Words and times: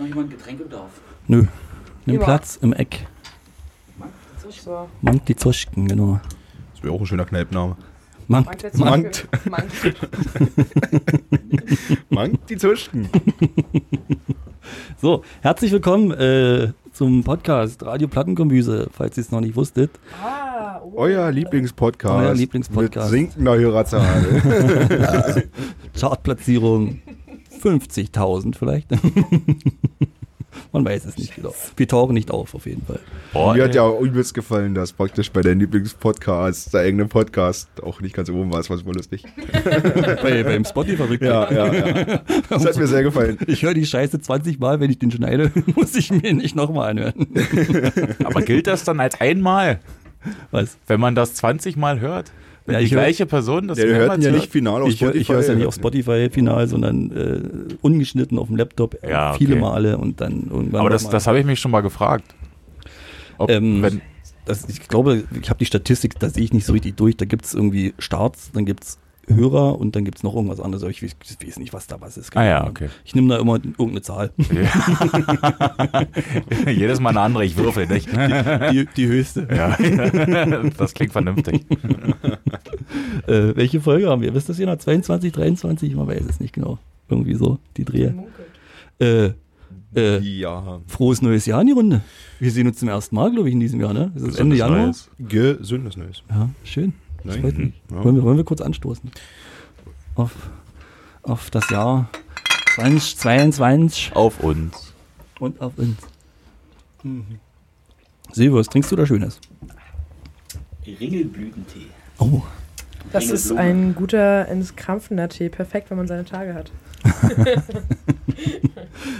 noch 0.00 0.06
jemand 0.06 0.30
Getränkebedarf? 0.30 0.90
Nö. 1.28 1.44
Nimm 2.06 2.16
Ja. 2.16 2.24
Platz 2.24 2.58
im 2.60 2.72
Eck. 2.72 3.06
So. 4.64 4.88
Mank 5.00 5.26
die 5.26 5.36
Zoschken, 5.36 5.86
genau. 5.86 6.20
Das 6.74 6.82
wäre 6.82 6.92
auch 6.92 7.00
ein 7.00 7.06
schöner 7.06 7.24
Kneipname. 7.24 7.76
Mank, 8.26 8.46
Mangt 8.46 8.62
jetzt 8.62 8.78
Mangt. 8.78 9.28
Mangt. 9.48 9.72
Mank 12.10 12.46
die 12.48 12.56
Zuschken. 12.56 13.08
So, 15.00 15.22
herzlich 15.40 15.70
willkommen 15.72 16.10
äh, 16.12 16.72
zum 16.92 17.22
Podcast 17.22 17.84
Radio 17.84 18.08
Plattenkombüse, 18.08 18.88
falls 18.92 19.16
ihr 19.18 19.22
es 19.22 19.30
noch 19.30 19.40
nicht 19.40 19.56
wusstet. 19.56 19.90
Ah, 20.22 20.80
oh. 20.82 20.92
Euer 20.96 21.30
Lieblingspodcast. 21.30 22.14
Euer 22.14 22.34
Lieblingspodcast. 22.34 23.10
Mit 23.10 23.20
sinkender 23.20 23.56
Hörerzahl. 23.56 25.44
Chartplatzierung 25.98 27.00
50.000 27.62 28.56
vielleicht. 28.56 28.88
Man 30.72 30.84
weiß 30.84 31.04
es 31.04 31.16
nicht 31.16 31.34
genau. 31.34 31.54
Wir 31.76 31.88
tauchen 31.88 32.14
nicht 32.14 32.30
auf, 32.30 32.54
auf 32.54 32.66
jeden 32.66 32.84
Fall. 32.84 33.00
Boah, 33.32 33.54
Mir 33.54 33.64
hat 33.64 33.74
ja 33.74 33.82
auch 33.82 34.00
übelst 34.00 34.34
gefallen, 34.34 34.74
dass 34.74 34.92
praktisch 34.92 35.30
bei 35.30 35.42
deinem 35.42 35.60
Lieblingspodcast, 35.60 36.74
der 36.74 36.82
eigene 36.82 37.06
Podcast, 37.06 37.68
auch 37.82 38.00
nicht 38.00 38.14
ganz 38.14 38.30
oben 38.30 38.52
war. 38.52 38.58
Das 38.58 38.70
war 38.70 38.76
super 38.76 38.92
lustig. 38.92 39.24
Bei, 40.22 40.42
beim 40.44 40.64
Spotify. 40.64 41.18
Ja, 41.24 41.50
ja, 41.52 41.72
ja. 41.72 42.22
Das 42.48 42.64
hat 42.66 42.76
mir 42.76 42.86
sehr 42.86 43.02
gefallen. 43.02 43.38
Ich 43.46 43.62
höre 43.62 43.74
die 43.74 43.86
Scheiße 43.86 44.20
20 44.20 44.58
Mal, 44.60 44.80
wenn 44.80 44.90
ich 44.90 44.98
den 44.98 45.10
schneide, 45.10 45.52
muss 45.74 45.94
ich 45.96 46.10
mir 46.10 46.34
nicht 46.34 46.54
nochmal 46.54 46.90
anhören. 46.90 47.26
Aber 48.24 48.42
gilt 48.42 48.66
das 48.66 48.84
dann 48.84 49.00
als 49.00 49.20
einmal, 49.20 49.80
Was? 50.50 50.78
wenn 50.86 51.00
man 51.00 51.14
das 51.14 51.34
20 51.34 51.76
Mal 51.76 52.00
hört? 52.00 52.32
Wenn 52.70 52.80
Ja, 52.80 52.84
die 52.84 52.90
gleiche 52.90 53.26
Person 53.26 53.68
das 53.68 53.76
Der 53.76 53.86
hört 53.86 53.94
ihn 53.94 53.98
mehrmals 54.00 54.24
ja 54.24 54.30
nicht 54.32 54.50
final 54.52 54.82
auf 54.82 54.88
Ich, 54.88 55.00
hör- 55.02 55.14
ich 55.14 55.28
höre 55.28 55.40
es 55.40 55.48
ja 55.48 55.54
nicht 55.54 55.66
auf 55.66 55.74
Spotify. 55.74 56.02
Spotify 56.26 56.30
final, 56.34 56.66
sondern 56.68 57.10
äh, 57.10 57.74
ungeschnitten 57.82 58.38
auf 58.38 58.46
dem 58.46 58.56
Laptop 58.56 59.02
äh, 59.02 59.10
Ja, 59.10 59.32
viele 59.34 59.54
okay. 59.54 59.60
Male 59.62 59.98
und 59.98 60.20
dann 60.20 60.48
irgendwann. 60.50 60.80
Aber 60.80 60.90
das, 60.90 61.08
das 61.08 61.26
habe 61.26 61.38
ich 61.40 61.44
mich 61.46 61.58
schon 61.60 61.70
mal 61.72 61.80
gefragt. 61.80 62.24
Ob, 63.38 63.50
Ähm, 63.50 63.82
wenn, 63.82 64.00
das, 64.44 64.68
ich 64.68 64.86
glaube, 64.88 65.24
ich 65.40 65.48
habe 65.50 65.58
die 65.58 65.66
Statistik, 65.66 66.18
da 66.18 66.28
sehe 66.30 66.44
ich 66.44 66.52
nicht 66.52 66.64
so 66.66 66.72
richtig 66.72 66.96
durch. 66.96 67.16
Da 67.16 67.24
gibt 67.24 67.44
es 67.44 67.54
irgendwie 67.54 67.94
Starts, 67.98 68.50
dann 68.52 68.64
gibt 68.64 68.84
es 68.84 68.98
Hörer 69.34 69.78
und 69.78 69.96
dann 69.96 70.04
gibt 70.04 70.18
es 70.18 70.22
noch 70.22 70.34
irgendwas 70.34 70.60
anderes. 70.60 70.82
Aber 70.82 70.90
ich 70.90 71.02
weiß, 71.02 71.16
ich 71.40 71.46
weiß 71.46 71.58
nicht, 71.58 71.72
was 71.72 71.86
da 71.86 72.00
was 72.00 72.16
ist. 72.16 72.36
Ah 72.36 72.44
ja, 72.44 72.66
okay. 72.66 72.88
Ich 73.04 73.14
nehme 73.14 73.28
da 73.28 73.38
immer 73.38 73.54
irgendeine 73.56 74.02
Zahl. 74.02 74.30
jedes 76.66 77.00
Mal 77.00 77.10
eine 77.10 77.20
andere, 77.20 77.44
ich 77.44 77.56
würfel 77.56 77.86
nicht. 77.86 78.08
Die, 78.12 78.86
die 78.96 79.06
höchste. 79.06 79.48
ja, 79.50 79.76
das 80.78 80.94
klingt 80.94 81.12
vernünftig. 81.12 81.64
Äh, 83.26 83.54
welche 83.54 83.80
Folge 83.80 84.08
haben 84.08 84.22
wir? 84.22 84.34
Wisst 84.34 84.48
ihr 84.48 84.52
das 84.52 84.56
hier 84.56 84.66
noch? 84.66 84.76
22, 84.76 85.32
23? 85.32 85.94
Man 85.94 86.08
weiß 86.08 86.22
es 86.28 86.40
nicht 86.40 86.52
genau. 86.52 86.78
Irgendwie 87.08 87.34
so, 87.34 87.58
die 87.76 87.84
Drehe. 87.84 88.14
Äh, 88.98 89.30
äh, 89.94 90.18
Ja. 90.20 90.80
frohes 90.86 91.22
neues 91.22 91.46
Jahr 91.46 91.60
in 91.60 91.68
die 91.68 91.72
Runde. 91.72 92.00
Wir 92.40 92.50
sehen 92.50 92.66
uns 92.66 92.78
zum 92.78 92.88
ersten 92.88 93.14
Mal, 93.14 93.30
glaube 93.30 93.48
ich, 93.48 93.54
in 93.54 93.60
diesem 93.60 93.80
Jahr, 93.80 93.92
ne? 93.92 94.10
Es 94.16 94.22
ist 94.22 94.40
Ende 94.40 94.56
Januar. 94.56 94.86
Neues. 94.86 95.10
Gesundes 95.18 95.96
Neues. 95.96 96.22
Ja, 96.30 96.48
schön. 96.64 96.94
Das 97.24 97.36
Nein. 97.36 97.56
mich. 97.56 97.74
Ja. 97.90 98.04
Wollen, 98.04 98.16
wir, 98.16 98.22
wollen 98.22 98.36
wir 98.36 98.44
kurz 98.44 98.60
anstoßen? 98.60 99.10
Auf, 100.14 100.32
auf 101.22 101.50
das 101.50 101.68
Jahr 101.70 102.08
2022 102.74 104.12
Auf 104.14 104.40
uns. 104.40 104.94
und 105.38 105.60
auf 105.60 105.72
uns. 105.76 105.96
Silvio, 108.32 108.58
was 108.58 108.68
trinkst 108.68 108.90
du 108.92 108.96
da 108.96 109.06
Schönes? 109.06 109.40
Ringelblütentee. 110.86 111.86
Oh, 112.18 112.42
Das 113.12 113.30
ist 113.30 113.52
ein 113.52 113.94
guter, 113.94 114.48
entkrampfender 114.48 115.28
Tee. 115.28 115.48
Perfekt, 115.48 115.90
wenn 115.90 115.98
man 115.98 116.06
seine 116.08 116.24
Tage 116.24 116.54
hat. 116.54 116.70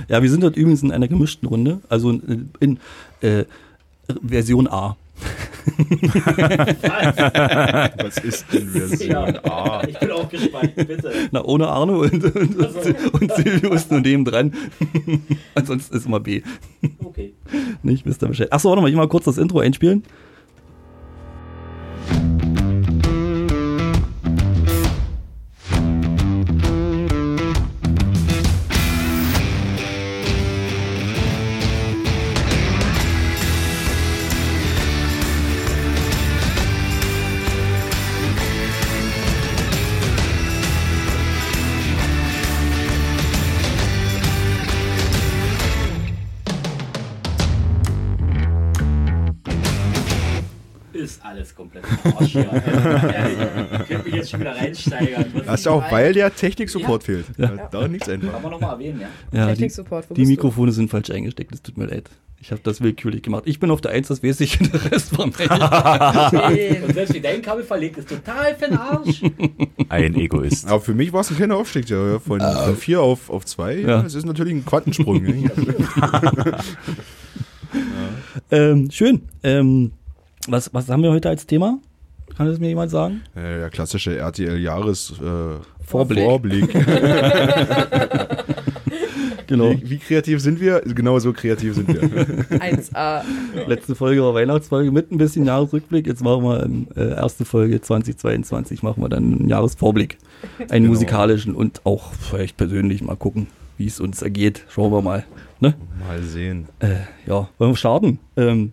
ja, 0.08 0.22
wir 0.22 0.30
sind 0.30 0.42
dort 0.42 0.56
übrigens 0.56 0.82
in 0.82 0.92
einer 0.92 1.08
gemischten 1.08 1.48
Runde, 1.48 1.80
also 1.88 2.10
in, 2.10 2.50
in 2.60 2.78
äh, 3.22 3.44
Version 4.22 4.68
A. 4.68 4.96
Was 8.02 8.18
ist 8.18 8.46
denn 8.52 8.68
Version 8.68 9.36
A? 9.44 9.82
Ich 9.86 9.98
bin 9.98 10.10
auch 10.10 10.28
gespannt, 10.28 10.74
bitte. 10.76 11.12
Na, 11.30 11.44
ohne 11.44 11.68
Arno 11.68 12.02
und, 12.02 12.24
und, 12.24 12.56
und, 12.56 13.14
und 13.14 13.32
Silvio 13.34 13.72
ist 13.72 13.90
nur 13.90 14.00
neben 14.00 14.24
dran. 14.24 14.52
Ansonsten 15.54 15.96
ist 15.96 16.06
immer 16.06 16.20
B. 16.20 16.42
Okay. 17.04 17.34
Nicht, 17.82 18.06
ihr 18.06 18.28
Bescheid. 18.28 18.52
Achso, 18.52 18.68
warte 18.68 18.82
mal, 18.82 18.88
ich 18.88 18.96
mal 18.96 19.08
kurz 19.08 19.24
das 19.24 19.38
Intro 19.38 19.60
einspielen. 19.60 20.04
Ist 51.00 51.24
alles 51.24 51.54
komplett 51.54 51.84
im 52.04 52.12
Arsch 52.14 52.32
hier. 52.32 52.50
Ich 53.80 53.88
könnte 53.88 54.04
mich 54.04 54.14
jetzt 54.14 54.30
schon 54.30 54.40
wieder 54.40 54.54
reinsteigern. 54.54 55.24
Was 55.32 55.44
Das 55.46 55.54
ist 55.54 55.60
ist 55.60 55.66
auch, 55.68 55.90
weil 55.90 56.12
der 56.12 56.34
Technik-Support 56.34 57.04
fehlt. 57.04 57.24
Ja. 57.38 57.68
Da 57.70 57.88
nichts 57.88 58.06
Kann 58.06 58.20
einfach. 58.22 58.42
man 58.42 58.50
nochmal 58.52 58.72
erwähnen, 58.74 59.00
ja. 59.00 59.08
Ja, 59.32 59.46
die, 59.46 59.52
Technik-Support, 59.52 60.06
die 60.10 60.22
du? 60.24 60.28
Mikrofone 60.28 60.72
sind 60.72 60.90
falsch 60.90 61.10
eingesteckt, 61.10 61.54
es 61.54 61.62
tut 61.62 61.78
mir 61.78 61.86
leid. 61.86 62.10
Ich 62.42 62.50
habe 62.52 62.60
das 62.64 62.80
willkürlich 62.80 63.22
gemacht. 63.22 63.44
Ich 63.46 63.60
bin 63.60 63.70
auf 63.70 63.80
der 63.80 63.92
1, 63.92 64.08
das 64.08 64.22
weiß 64.22 64.40
ich, 64.40 64.58
der 64.72 64.92
Rest 64.92 65.16
war 65.16 65.26
nicht. 65.26 65.40
Und 66.84 66.94
selbst 66.94 67.14
wie 67.14 67.20
dein 67.20 67.40
Kabel 67.42 67.64
verlegt 67.64 67.98
ist, 67.98 68.08
total 68.08 68.54
für 68.56 68.66
den 68.66 68.76
Arsch. 68.78 69.22
Ein 69.88 70.14
Egoist. 70.14 70.66
Aber 70.66 70.80
für 70.80 70.94
mich 70.94 71.12
war 71.12 71.20
es 71.22 71.30
ein 71.30 71.36
kleiner 71.36 71.56
Aufstieg, 71.56 71.88
ja, 71.88 72.18
von, 72.18 72.40
von 72.40 72.76
vier 72.76 73.00
auf, 73.00 73.30
auf 73.30 73.44
zwei. 73.46 73.76
Ja. 73.76 74.02
Das 74.02 74.14
ist 74.14 74.26
natürlich 74.26 74.54
ein 74.54 74.64
Quantensprung. 74.64 75.22
ne? 75.22 75.50
ähm, 78.50 78.90
schön. 78.90 79.22
Ähm, 79.42 79.92
was, 80.48 80.72
was 80.72 80.88
haben 80.88 81.02
wir 81.02 81.10
heute 81.10 81.28
als 81.28 81.46
Thema? 81.46 81.78
Kann 82.36 82.46
das 82.46 82.58
mir 82.58 82.68
jemand 82.68 82.90
sagen? 82.90 83.22
Äh, 83.34 83.58
Der 83.58 83.70
klassische 83.70 84.16
RTL-Jahres 84.16 85.14
äh, 85.20 85.84
Vorblick. 85.84 86.24
Vorblick. 86.24 86.74
Genau. 89.46 89.70
Wie, 89.72 89.90
wie 89.90 89.98
kreativ 89.98 90.40
sind 90.40 90.60
wir? 90.60 90.80
Genau 90.82 91.18
so 91.18 91.32
kreativ 91.32 91.74
sind 91.74 91.88
wir. 91.88 92.00
1a. 92.60 93.22
Letzte 93.66 93.96
Folge 93.96 94.22
war 94.22 94.32
Weihnachtsfolge 94.32 94.92
mit 94.92 95.10
ein 95.10 95.18
bisschen 95.18 95.44
Jahresrückblick. 95.44 96.06
Jetzt 96.06 96.22
machen 96.22 96.44
wir 96.44 96.62
ähm, 96.62 96.86
äh, 96.94 97.14
erste 97.16 97.44
Folge 97.44 97.80
2022, 97.80 98.84
machen 98.84 99.02
wir 99.02 99.08
dann 99.08 99.24
einen 99.40 99.48
Jahresvorblick. 99.48 100.18
Einen 100.68 100.84
Genau. 100.84 100.88
musikalischen 100.90 101.56
und 101.56 101.84
auch 101.84 102.12
vielleicht 102.12 102.58
persönlich 102.58 103.02
mal 103.02 103.16
gucken, 103.16 103.48
wie 103.76 103.86
es 103.86 103.98
uns 103.98 104.22
ergeht. 104.22 104.64
Schauen 104.68 104.92
wir 104.92 105.02
mal. 105.02 105.24
Ne? 105.58 105.74
Mal 106.06 106.22
sehen. 106.22 106.68
Äh, 106.78 106.90
ja, 107.26 107.48
wollen 107.58 107.72
wir 107.72 107.76
starten? 107.76 108.20
Ähm, 108.36 108.70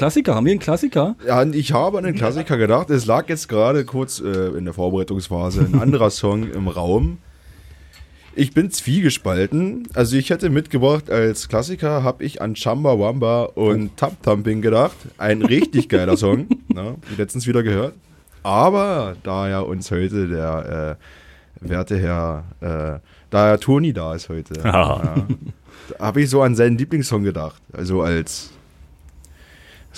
Klassiker, 0.00 0.34
haben 0.34 0.46
wir 0.46 0.52
einen 0.52 0.60
Klassiker? 0.60 1.14
Ja, 1.26 1.42
ich 1.44 1.74
habe 1.74 1.98
an 1.98 2.04
den 2.04 2.14
Klassiker 2.14 2.56
gedacht. 2.56 2.88
Es 2.88 3.04
lag 3.04 3.28
jetzt 3.28 3.50
gerade 3.50 3.84
kurz 3.84 4.18
äh, 4.18 4.46
in 4.56 4.64
der 4.64 4.72
Vorbereitungsphase 4.72 5.60
ein 5.60 5.78
anderer 5.78 6.08
Song 6.10 6.50
im 6.50 6.68
Raum. 6.68 7.18
Ich 8.34 8.54
bin 8.54 8.70
zwiegespalten. 8.70 9.88
Also 9.92 10.16
ich 10.16 10.30
hätte 10.30 10.48
mitgebracht 10.48 11.10
als 11.10 11.50
Klassiker 11.50 12.02
habe 12.02 12.24
ich 12.24 12.40
an 12.40 12.56
Chamba 12.56 12.98
Wamba 12.98 13.42
und 13.42 13.94
Tap 13.98 14.22
Thumping 14.22 14.62
gedacht. 14.62 14.96
Ein 15.18 15.42
richtig 15.42 15.90
geiler 15.90 16.16
Song. 16.16 16.46
Ne? 16.68 16.94
Letztens 17.18 17.46
wieder 17.46 17.62
gehört. 17.62 17.92
Aber 18.42 19.16
da 19.22 19.50
ja 19.50 19.60
uns 19.60 19.90
heute 19.90 20.28
der 20.28 20.96
äh, 21.60 21.68
werte 21.68 21.98
Herr, 21.98 22.44
äh, 22.60 23.06
da 23.28 23.48
ja 23.48 23.56
Toni 23.58 23.92
da 23.92 24.14
ist 24.14 24.30
heute, 24.30 24.54
ja, 24.64 25.26
habe 25.98 26.22
ich 26.22 26.30
so 26.30 26.40
an 26.40 26.54
seinen 26.54 26.78
Lieblingssong 26.78 27.22
gedacht. 27.22 27.60
Also 27.74 28.00
als 28.00 28.52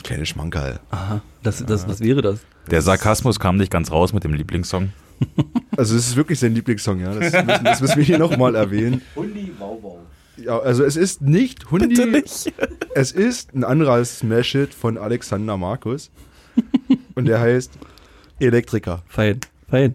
das 0.02 0.08
kleine 0.08 0.26
Schmankerl. 0.26 0.80
Aha, 0.90 1.22
das, 1.42 1.64
das, 1.64 1.86
was 1.88 2.00
wäre 2.00 2.22
das? 2.22 2.40
Der 2.70 2.82
Sarkasmus 2.82 3.38
kam 3.38 3.56
nicht 3.56 3.70
ganz 3.70 3.90
raus 3.90 4.12
mit 4.12 4.24
dem 4.24 4.34
Lieblingssong. 4.34 4.92
Also 5.74 5.96
es 5.96 6.08
ist 6.08 6.16
wirklich 6.16 6.38
sein 6.38 6.54
Lieblingssong, 6.54 7.00
ja. 7.00 7.14
Das 7.14 7.32
müssen, 7.32 7.64
das 7.64 7.80
müssen 7.80 7.96
wir 7.96 8.04
hier 8.04 8.18
nochmal 8.18 8.54
erwähnen. 8.54 9.00
Hundi, 9.16 9.50
wow, 9.58 9.78
wow. 9.80 9.98
Ja, 10.36 10.58
also 10.58 10.84
es 10.84 10.96
ist 10.96 11.22
nicht 11.22 11.70
Hundi. 11.70 11.88
Bitte 11.88 12.06
nicht. 12.06 12.52
Es 12.94 13.10
ist 13.10 13.54
ein 13.54 13.64
anderer 13.64 14.04
Smash-Hit 14.04 14.74
von 14.74 14.98
Alexander 14.98 15.56
Markus. 15.56 16.10
Und 17.14 17.24
der 17.24 17.40
heißt 17.40 17.72
Elektriker. 18.38 19.02
Fein, 19.08 19.40
fein. 19.70 19.94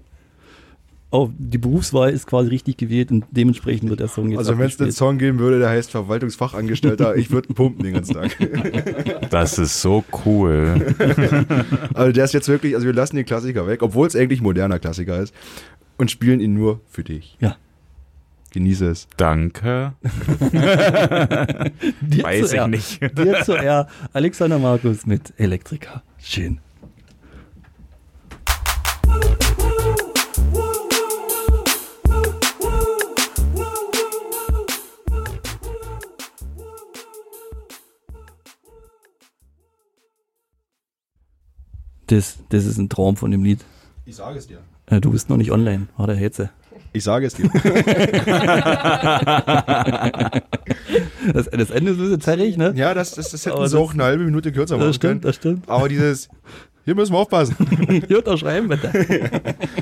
Oh, 1.09 1.29
die 1.37 1.57
Berufswahl 1.57 2.09
ist 2.11 2.27
quasi 2.27 2.49
richtig 2.49 2.75
gewählt 2.75 3.11
und 3.11 3.23
dementsprechend 3.31 3.89
wird 3.89 4.01
der 4.01 4.09
Song 4.09 4.29
jetzt 4.29 4.39
Also 4.39 4.59
wenn 4.59 4.67
es 4.67 4.79
einen. 4.81 4.91
Song 4.91 5.17
geben 5.17 5.39
würde, 5.39 5.57
der 5.59 5.69
heißt 5.69 5.89
Verwaltungsfachangestellter, 5.89 7.15
ich 7.15 7.31
würde 7.31 7.53
pumpen 7.53 7.83
den 7.85 7.93
ganzen 7.93 8.15
Tag. 8.15 8.35
Das 9.29 9.57
ist 9.57 9.81
so 9.81 10.03
cool. 10.25 10.93
Also 11.93 12.11
der 12.11 12.25
ist 12.25 12.33
jetzt 12.33 12.49
wirklich, 12.49 12.75
also 12.75 12.85
wir 12.85 12.93
lassen 12.93 13.15
den 13.15 13.25
Klassiker 13.25 13.67
weg, 13.67 13.83
obwohl 13.83 14.05
es 14.07 14.15
eigentlich 14.17 14.41
moderner 14.41 14.79
Klassiker 14.79 15.19
ist 15.21 15.33
und 15.97 16.11
spielen 16.11 16.41
ihn 16.41 16.53
nur 16.53 16.81
für 16.89 17.03
dich. 17.05 17.37
Ja. 17.39 17.55
Genieße 18.51 18.89
es. 18.89 19.07
Danke. 19.17 19.93
Weiß 22.21 22.53
ich 22.53 22.67
nicht. 22.67 23.01
Dir 23.17 23.43
zu 23.43 23.53
R. 23.53 23.87
Alexander 24.13 24.59
Markus 24.59 25.05
mit 25.05 25.33
Elektrika. 25.37 26.03
Schön. 26.19 26.59
Das, 42.07 42.37
das 42.49 42.65
ist 42.65 42.77
ein 42.77 42.89
Traum 42.89 43.17
von 43.17 43.31
dem 43.31 43.43
Lied. 43.43 43.59
Ich 44.05 44.15
sage 44.15 44.37
es 44.39 44.47
dir. 44.47 44.59
Äh, 44.85 45.01
Du 45.01 45.11
bist 45.11 45.29
noch 45.29 45.37
nicht 45.37 45.51
online. 45.51 45.87
Warte, 45.97 46.15
Hetze. 46.15 46.49
Ich 46.93 47.03
sage 47.03 47.27
es 47.27 47.33
dir. 47.35 47.49
Das, 51.33 51.49
das 51.49 51.69
Ende 51.69 51.91
ist 51.91 51.97
ein 51.97 52.03
bisschen 52.03 52.21
zerrig, 52.21 52.57
ne? 52.57 52.73
ja, 52.75 52.93
das, 52.93 53.11
das, 53.11 53.31
das 53.31 53.45
hätten 53.45 53.55
Aber 53.57 53.67
sie 53.67 53.75
das- 53.75 53.81
auch 53.81 53.93
eine 53.93 54.03
halbe 54.03 54.23
Minute 54.23 54.51
kürzer 54.51 54.77
machen 54.77 54.87
Das 54.87 54.95
stimmt, 54.95 55.11
können. 55.11 55.21
das 55.21 55.35
stimmt. 55.35 55.69
Aber 55.69 55.89
dieses, 55.89 56.29
hier 56.87 56.95
müssen 56.95 57.11
wir 57.11 57.17
aufpassen. 57.17 57.53
Hier 58.07 58.19
unterschreiben 58.19 58.69
bitte. 58.69 58.93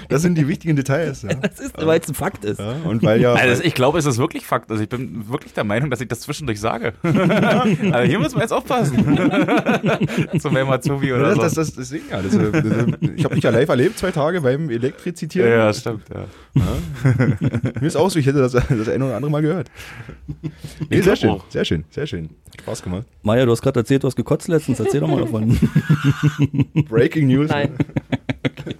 Das 0.09 0.23
sind 0.23 0.35
die 0.39 0.47
wichtigen 0.47 0.75
Details. 0.75 1.21
Ja. 1.21 1.35
Das 1.35 1.59
ist, 1.59 1.77
weil 1.77 1.99
es 1.99 2.07
ein 2.07 2.15
Fakt 2.15 2.43
ist. 2.43 2.59
Ja, 2.59 2.77
und 2.83 3.03
weil 3.03 3.21
ja. 3.21 3.33
Also 3.33 3.61
ich 3.61 3.75
glaube, 3.75 3.99
es 3.99 4.07
ist 4.07 4.17
wirklich 4.17 4.43
Fakt. 4.47 4.71
Also 4.71 4.81
ich 4.81 4.89
bin 4.89 5.29
wirklich 5.29 5.53
der 5.53 5.65
Meinung, 5.65 5.91
dass 5.91 6.01
ich 6.01 6.07
das 6.07 6.21
zwischendurch 6.21 6.59
sage. 6.59 6.93
Aber 7.03 8.01
hier 8.05 8.17
müssen 8.17 8.37
wir 8.37 8.41
jetzt 8.41 8.53
aufpassen. 8.53 8.97
Zum 10.39 10.53
Mazubi 10.53 11.09
Ja, 11.09 11.17
oder 11.17 11.35
das, 11.35 11.35
so. 11.35 11.41
das, 11.41 11.53
das, 11.53 11.73
deswegen, 11.75 12.05
ja, 12.09 12.23
das, 12.23 12.33
äh, 12.33 13.13
ich 13.15 13.23
habe 13.23 13.35
dich 13.35 13.43
ja 13.43 13.51
live 13.51 13.69
erlebt, 13.69 13.99
zwei 13.99 14.09
Tage 14.09 14.41
beim 14.41 14.71
Elektrizitieren. 14.71 15.47
ja, 15.47 15.71
stimmt. 15.73 16.05
Ja. 16.11 16.25
Mir 17.81 17.87
ist 17.87 17.97
auch 17.97 18.09
so, 18.09 18.17
ich 18.17 18.25
hätte 18.25 18.39
das, 18.39 18.53
das 18.53 18.89
eine 18.89 19.05
oder 19.05 19.15
andere 19.15 19.29
Mal 19.29 19.43
gehört. 19.43 19.69
Nee, 20.89 21.01
sehr 21.01 21.15
schön, 21.15 21.29
auch. 21.29 21.45
sehr 21.49 21.65
schön, 21.65 21.83
sehr 21.91 22.07
schön. 22.07 22.31
Spaß 22.61 22.81
gemacht. 22.81 23.05
Maja, 23.21 23.45
du 23.45 23.51
hast 23.51 23.61
gerade 23.61 23.79
erzählt, 23.79 24.03
du 24.03 24.07
hast 24.07 24.15
gekotzt 24.15 24.47
letztens. 24.47 24.79
Erzähl 24.79 25.01
doch 25.01 25.07
mal 25.07 25.19
davon. 25.19 25.59
Breaking 26.95 27.27
News. 27.27 27.49
Nein. 27.49 27.75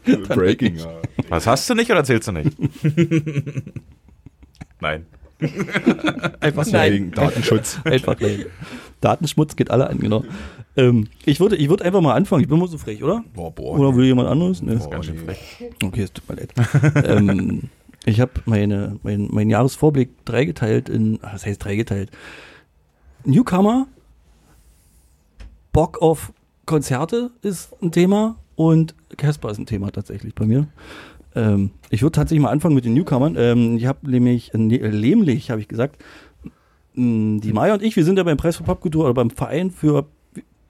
Breaking, 0.30 0.78
ja. 0.78 1.02
Was 1.28 1.46
hast 1.48 1.70
du 1.70 1.76
nicht 1.76 1.90
oder 1.92 2.00
erzählst 2.00 2.30
du 2.30 2.32
nicht? 2.32 2.56
Nein. 4.80 5.06
Einfach 6.40 6.66
Nein. 6.68 6.94
Wegen 6.94 7.12
Datenschutz. 7.12 7.80
Einfach 7.84 8.18
nein. 8.22 8.46
Datenschmutz 9.02 9.58
geht 9.58 9.70
alle 9.70 9.90
an, 9.90 10.00
genau. 10.00 10.24
Ähm, 10.78 11.10
ich 11.26 11.42
würde 11.42 11.58
ich 11.58 11.68
würd 11.68 11.82
einfach 11.82 12.00
mal 12.00 12.14
anfangen. 12.14 12.44
Ich 12.44 12.48
bin 12.48 12.58
mal 12.58 12.70
so 12.70 12.78
frech, 12.78 13.04
oder? 13.04 13.22
Boah, 13.34 13.52
boah. 13.52 13.78
Oder 13.78 13.96
will 13.98 14.06
jemand 14.06 14.30
anderes? 14.30 14.62
Nee. 14.62 14.76
Boah, 14.76 14.90
Ganz 14.90 15.08
schön 15.08 15.18
frech. 15.18 15.40
Okay, 15.84 16.04
es 16.04 16.14
tut 16.14 16.28
mir 16.30 16.36
leid. 16.36 16.54
ähm, 17.06 17.64
ich 18.06 18.22
habe 18.22 18.32
meine, 18.46 18.98
mein, 19.04 19.28
mein 19.30 19.50
Jahresvorblick 19.50 20.24
dreigeteilt 20.24 20.88
in, 20.88 21.20
ah, 21.22 21.32
was 21.34 21.46
heißt 21.46 21.64
dreigeteilt? 21.64 22.12
Newcomer, 23.26 23.88
Bock 25.74 26.02
auf 26.02 26.32
Konzerte 26.66 27.32
ist 27.42 27.74
ein 27.82 27.92
Thema 27.92 28.38
und 28.56 28.96
Casper 29.18 29.52
ist 29.52 29.60
ein 29.60 29.66
Thema 29.66 29.92
tatsächlich 29.92 30.34
bei 30.34 30.46
mir. 30.46 30.68
Ähm, 31.36 31.72
ich 31.90 32.02
würde 32.02 32.14
tatsächlich 32.14 32.42
mal 32.42 32.52
anfangen 32.52 32.76
mit 32.76 32.86
den 32.86 32.94
Newcomern. 32.94 33.36
Ähm, 33.38 33.78
ich 33.78 33.86
habe 33.86 34.10
nämlich, 34.10 34.54
äh, 34.54 34.58
ne, 34.58 34.80
nämlich, 34.80 35.52
habe 35.52 35.62
ich 35.62 35.68
gesagt, 35.68 36.02
die 36.98 37.52
Maya 37.52 37.74
und 37.74 37.84
ich, 37.84 37.98
wir 37.98 38.06
sind 38.06 38.18
ja 38.18 38.24
beim 38.24 38.38
Preis 38.38 38.56
für 38.56 38.64
Popkultur 38.64 39.04
oder 39.04 39.14
beim 39.14 39.30
Verein 39.30 39.70
für, 39.70 40.06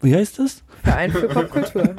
wie, 0.01 0.15
heißt 0.15 0.39
das? 0.39 0.63
Verein 0.83 1.11
für 1.11 1.27
Popkultur. 1.27 1.83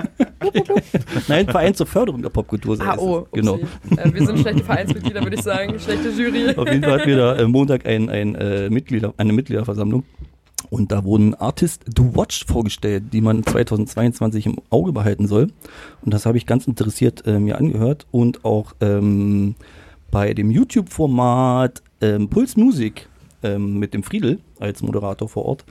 Nein, 1.29 1.47
Verein 1.47 1.75
zur 1.75 1.87
Förderung 1.87 2.23
der 2.23 2.31
Popkultur. 2.31 2.77
Ah, 2.81 2.97
oh, 2.99 3.29
genau. 3.31 3.57
Äh, 3.97 4.13
wir 4.13 4.27
sind 4.27 4.41
schlechte 4.41 4.65
Vereinsmitglieder, 4.65 5.23
würde 5.23 5.37
ich 5.37 5.43
sagen. 5.43 5.79
Schlechte 5.79 6.09
Jury. 6.11 6.57
Auf 6.57 6.69
jeden 6.69 6.83
Fall 6.83 6.99
hatten 6.99 7.09
wir 7.09 7.17
da 7.17 7.37
äh, 7.37 7.47
Montag 7.47 7.87
ein, 7.87 8.11
ein, 8.11 8.35
äh, 8.35 8.69
Mitglieder, 8.69 9.15
eine 9.17 9.33
Mitgliederversammlung. 9.33 10.03
Und 10.71 10.91
da 10.91 11.05
wurden 11.05 11.35
Artists 11.35 11.85
to 11.95 12.15
Watch 12.17 12.45
vorgestellt, 12.47 13.05
die 13.13 13.21
man 13.21 13.45
2022 13.45 14.47
im 14.47 14.57
Auge 14.71 14.93
behalten 14.93 15.27
soll. 15.27 15.49
Und 16.03 16.13
das 16.15 16.27
habe 16.27 16.39
ich 16.39 16.47
ganz 16.47 16.67
interessiert 16.67 17.27
äh, 17.27 17.39
mir 17.39 17.59
angehört. 17.59 18.07
Und 18.11 18.45
auch 18.45 18.75
ähm, 18.81 19.55
bei 20.11 20.35
dem 20.35 20.51
YouTube-Format 20.51 21.83
ähm, 22.01 22.29
Puls 22.29 22.57
Music 22.57 23.09
ähm, 23.43 23.79
mit 23.79 23.95
dem 23.95 24.03
Friedel 24.03 24.41
als 24.59 24.83
Moderator 24.83 25.29
vor 25.29 25.45
Ort. 25.45 25.65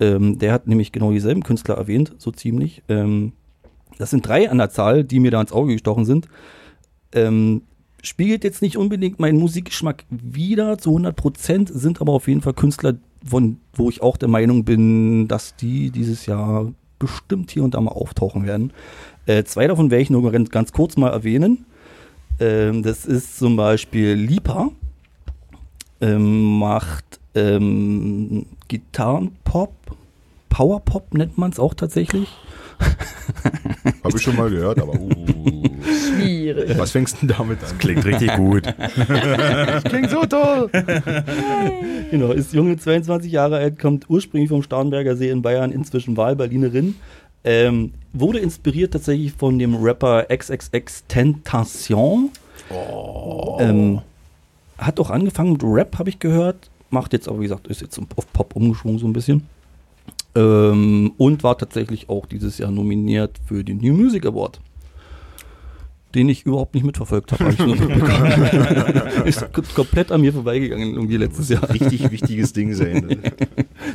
Ähm, 0.00 0.38
der 0.38 0.52
hat 0.52 0.66
nämlich 0.66 0.92
genau 0.92 1.10
dieselben 1.12 1.42
Künstler 1.42 1.76
erwähnt, 1.76 2.14
so 2.18 2.30
ziemlich. 2.30 2.82
Ähm, 2.88 3.32
das 3.98 4.10
sind 4.10 4.26
drei 4.26 4.48
an 4.48 4.58
der 4.58 4.70
Zahl, 4.70 5.04
die 5.04 5.20
mir 5.20 5.30
da 5.30 5.40
ins 5.40 5.52
Auge 5.52 5.72
gestochen 5.72 6.04
sind. 6.04 6.28
Ähm, 7.12 7.62
spiegelt 8.02 8.44
jetzt 8.44 8.62
nicht 8.62 8.76
unbedingt 8.76 9.18
meinen 9.18 9.38
Musikgeschmack 9.38 10.04
wider 10.08 10.78
zu 10.78 10.90
100 10.90 11.16
Prozent, 11.16 11.70
sind 11.72 12.00
aber 12.00 12.12
auf 12.12 12.28
jeden 12.28 12.42
Fall 12.42 12.54
Künstler, 12.54 12.94
von, 13.24 13.58
wo 13.74 13.88
ich 13.88 14.02
auch 14.02 14.16
der 14.16 14.28
Meinung 14.28 14.64
bin, 14.64 15.28
dass 15.28 15.56
die 15.56 15.90
dieses 15.90 16.26
Jahr 16.26 16.72
bestimmt 16.98 17.50
hier 17.50 17.64
und 17.64 17.74
da 17.74 17.80
mal 17.80 17.92
auftauchen 17.92 18.46
werden. 18.46 18.72
Äh, 19.26 19.44
zwei 19.44 19.66
davon 19.66 19.90
werde 19.90 20.02
ich 20.02 20.10
nur 20.10 20.30
ganz, 20.32 20.72
kurz 20.72 20.96
mal 20.96 21.10
erwähnen. 21.10 21.64
Ähm, 22.40 22.82
das 22.82 23.06
ist 23.06 23.38
zum 23.38 23.56
Beispiel 23.56 24.14
Lipa, 24.14 24.70
ähm, 26.00 26.58
macht 26.58 27.20
ähm, 27.34 28.46
Gitarrenpop, 28.68 29.72
Powerpop 30.48 31.14
nennt 31.14 31.38
man 31.38 31.50
es 31.50 31.58
auch 31.58 31.74
tatsächlich. 31.74 32.28
Habe 34.04 34.16
ich 34.16 34.22
schon 34.22 34.36
mal 34.36 34.50
gehört, 34.50 34.78
aber 34.78 34.94
uh, 34.94 35.62
Schwierig. 36.22 36.78
was 36.78 36.90
fängst 36.90 37.16
du 37.22 37.26
denn 37.26 37.36
damit 37.36 37.58
an? 37.62 37.78
Klingt 37.78 38.04
richtig 38.04 38.34
gut. 38.36 38.62
Klingt 39.84 40.10
so 40.10 40.24
toll. 40.24 40.70
Genau, 42.10 42.32
ist 42.32 42.54
junge 42.54 42.78
22 42.78 43.30
Jahre 43.30 43.58
alt, 43.58 43.78
kommt 43.78 44.08
ursprünglich 44.08 44.48
vom 44.48 44.62
Starnberger 44.62 45.14
See 45.14 45.28
in 45.28 45.42
Bayern, 45.42 45.72
inzwischen 45.72 46.16
Wahlberlinerin. 46.16 46.94
Ähm, 47.44 47.92
wurde 48.14 48.38
inspiriert 48.38 48.92
tatsächlich 48.92 49.32
von 49.32 49.58
dem 49.58 49.74
Rapper 49.74 50.26
XXX 50.34 51.04
Tentation. 51.06 52.30
Ähm, 53.58 54.00
hat 54.78 55.00
auch 55.00 55.10
angefangen 55.10 55.52
mit 55.52 55.62
Rap, 55.64 55.98
habe 55.98 56.08
ich 56.08 56.18
gehört. 56.18 56.70
Macht 56.90 57.12
jetzt 57.12 57.28
aber, 57.28 57.40
wie 57.40 57.44
gesagt, 57.44 57.66
ist 57.66 57.82
jetzt 57.82 57.98
auf 57.98 58.32
Pop 58.32 58.56
umgeschwungen 58.56 58.98
so 58.98 59.06
ein 59.06 59.12
bisschen. 59.12 59.46
Ähm, 60.34 61.12
und 61.18 61.42
war 61.42 61.58
tatsächlich 61.58 62.08
auch 62.08 62.26
dieses 62.26 62.58
Jahr 62.58 62.70
nominiert 62.70 63.38
für 63.46 63.64
den 63.64 63.78
New 63.78 63.94
Music 63.94 64.24
Award. 64.26 64.60
Den 66.14 66.28
ich 66.30 66.46
überhaupt 66.46 66.74
nicht 66.74 66.84
mitverfolgt 66.84 67.32
habe. 67.32 67.44
hab 67.44 69.26
ist 69.26 69.52
komplett 69.74 70.10
an 70.10 70.22
mir 70.22 70.32
vorbeigegangen 70.32 70.94
irgendwie 70.94 71.18
letztes 71.18 71.50
Jahr. 71.50 71.68
Richtig 71.68 72.10
wichtiges 72.10 72.52
Ding 72.52 72.72
sein. 72.74 73.18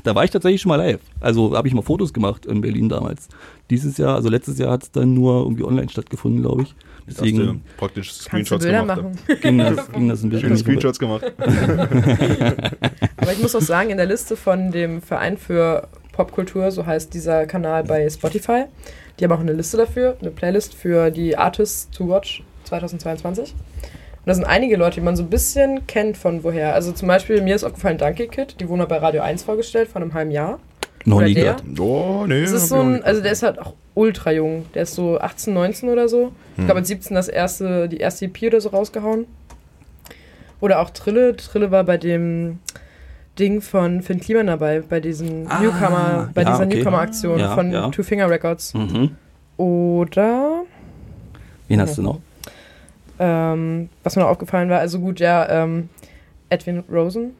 Da 0.04 0.15
war 0.15 0.24
ich 0.24 0.31
tatsächlich 0.31 0.62
schon 0.62 0.69
mal 0.69 0.77
live. 0.77 1.01
Also 1.19 1.56
habe 1.56 1.68
ich 1.68 1.74
mal 1.74 1.82
Fotos 1.82 2.13
gemacht 2.13 2.46
in 2.46 2.62
Berlin 2.62 2.89
damals. 2.89 3.27
Dieses 3.70 3.98
Jahr, 3.98 4.15
also 4.15 4.29
letztes 4.29 4.58
Jahr 4.58 4.72
hat 4.72 4.84
es 4.84 4.91
dann 4.91 5.13
nur 5.13 5.43
irgendwie 5.43 5.63
online 5.63 5.89
stattgefunden, 5.89 6.41
glaube 6.41 6.63
ich. 6.63 6.70
Hast 7.08 7.20
du 7.20 7.24
Deswegen 7.25 7.62
praktisch 7.77 8.13
Screenshots 8.13 8.63
Bilder 8.63 8.82
gemacht. 8.82 9.01
machen. 9.03 9.17
ging 9.41 9.58
das, 9.60 9.91
ging 9.91 10.08
das 10.10 10.24
ein 10.24 10.29
bisschen. 10.29 10.48
Schöne 10.48 10.58
Screenshots 10.58 11.00
gemacht. 11.00 11.24
Aber 13.17 13.32
ich 13.34 13.41
muss 13.41 13.55
auch 13.55 13.62
sagen, 13.62 13.89
in 13.89 13.98
der 13.98 14.05
Liste 14.05 14.36
von 14.36 14.72
dem 14.72 15.01
Verein 15.01 15.38
für 15.38 15.88
Popkultur, 16.13 16.72
so 16.72 16.86
heißt 16.86 17.13
dieser 17.13 17.46
Kanal 17.46 17.84
bei 17.84 18.10
Spotify, 18.10 18.65
die 19.20 19.25
haben 19.25 19.34
auch 19.34 19.39
eine 19.41 19.51
Liste 19.51 19.75
dafür, 19.75 20.15
eine 20.22 20.32
Playlist 20.32 20.74
für 20.74 21.12
die 21.12 21.38
Artists 21.38 21.89
to 21.91 22.08
Watch 22.08 22.43
2022. 22.63 23.53
Und 23.53 24.27
da 24.29 24.34
sind 24.34 24.46
einige 24.46 24.77
Leute, 24.77 24.96
die 24.96 25.01
man 25.01 25.17
so 25.17 25.24
ein 25.24 25.29
bisschen 25.29 25.86
kennt 25.86 26.15
von 26.15 26.46
woher. 26.46 26.74
Also 26.74 26.93
zum 26.93 27.10
Beispiel, 27.10 27.41
mir 27.41 27.55
ist 27.55 27.65
aufgefallen 27.65 27.98
Donkey 27.98 28.27
Kid, 28.27 28.55
die 28.62 28.70
wurden 28.70 28.88
bei 28.88 28.98
Radio 28.98 29.22
1 29.22 29.43
vorgestellt 29.43 29.89
vor 29.89 30.01
einem 30.01 30.13
halben 30.13 30.32
Jahr. 30.32 30.60
Noch 31.03 31.17
Oder 31.17 31.25
nie 31.25 31.34
der? 31.34 31.55
gehört. 31.55 31.79
Oh, 31.79 32.25
nee. 32.25 32.41
Das 32.41 32.51
ist 32.53 32.70
so 32.70 32.79
ein, 32.79 33.03
also 33.03 33.22
der 33.22 33.34
ist 33.34 33.43
halt 33.43 33.60
auch 33.60 33.74
ultra 33.93 34.32
jung. 34.32 34.65
Der 34.74 34.84
ist 34.84 34.96
so 34.96 35.20
18, 35.20 35.53
19 35.53 35.89
oder 35.89 36.08
so. 36.08 36.32
Ich 36.55 36.63
glaube, 36.63 36.79
mit 36.79 36.88
17 36.88 37.15
das 37.15 37.27
erste, 37.27 37.89
die 37.89 37.98
erste 37.98 38.25
EP 38.25 38.43
oder 38.43 38.62
so 38.62 38.70
rausgehauen. 38.70 39.25
Oder 40.62 40.79
auch 40.79 40.91
Trille. 40.91 41.36
Trille 41.36 41.72
war 41.72 41.84
bei 41.84 41.98
dem 41.98 42.60
Ding 43.40 43.62
von 43.62 44.02
Finn 44.04 44.20
Kliman 44.20 44.48
dabei, 44.48 44.82
bei 44.88 45.00
diesen 45.00 45.48
Ah, 45.50 45.60
Newcomer, 45.60 46.30
bei 46.34 46.44
ja, 46.44 46.52
dieser 46.52 46.66
okay. 46.66 46.75
Newcomer-Aktion 46.78 47.40
Ja, 47.40 47.56
von 47.56 47.72
ja. 47.72 47.90
Two 47.90 48.04
Finger 48.04 48.30
Records. 48.30 48.74
Mhm. 48.74 49.12
Oder 49.58 50.63
Wen 51.68 51.82
hast 51.82 51.98
du 51.98 52.02
noch? 52.04 52.20
ähm, 53.20 53.90
was 54.04 54.16
mir 54.16 54.24
noch 54.24 54.30
aufgefallen 54.30 54.70
war, 54.70 54.80
also 54.80 55.00
gut, 55.00 55.20
ja, 55.20 55.48
ähm, 55.63 55.90
Edwin 56.50 56.84
Rosen. 56.92 57.32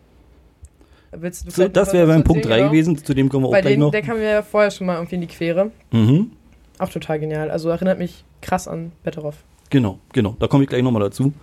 Willst 1.12 1.46
du 1.46 1.52
So, 1.52 1.68
das 1.68 1.94
wäre 1.94 2.08
beim 2.08 2.24
Punkt 2.24 2.46
3 2.46 2.50
erzählen, 2.50 2.58
genau? 2.60 2.72
gewesen, 2.72 2.98
zu 2.98 3.14
dem 3.14 3.30
kommen 3.30 3.44
wir 3.44 3.48
auch 3.50 3.52
Bei 3.52 3.62
gleich 3.62 3.74
dem, 3.74 3.82
noch. 3.82 3.92
der 3.92 4.02
kam 4.02 4.18
mir 4.18 4.30
ja 4.32 4.42
vorher 4.42 4.72
schon 4.72 4.88
mal 4.88 4.96
irgendwie 4.96 5.16
in 5.16 5.22
die 5.22 5.28
Quere. 5.28 5.70
Mhm. 5.92 6.32
Auch 6.80 6.90
total 6.90 7.20
genial. 7.20 7.52
Also 7.52 7.70
erinnert 7.70 8.00
mich 8.00 8.24
krass 8.42 8.68
an 8.68 8.92
Betteroff. 9.04 9.36
Genau, 9.70 10.00
genau. 10.12 10.36
Da 10.40 10.48
komme 10.48 10.64
ich 10.64 10.70
gleich 10.70 10.82
nochmal 10.82 11.04
dazu. 11.04 11.34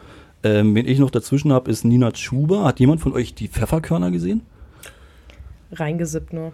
Ähm, 0.43 0.75
wen 0.75 0.87
ich 0.87 0.99
noch 0.99 1.11
dazwischen 1.11 1.53
habe, 1.53 1.71
ist 1.71 1.85
Nina 1.85 2.15
Schuber. 2.15 2.65
Hat 2.65 2.81
jemand 2.81 3.01
von 3.01 3.13
euch 3.13 3.35
die 3.35 3.49
Pfefferkörner 3.49 4.11
gesehen? 4.11 4.43
reingesippt 5.73 6.33
nur. 6.33 6.53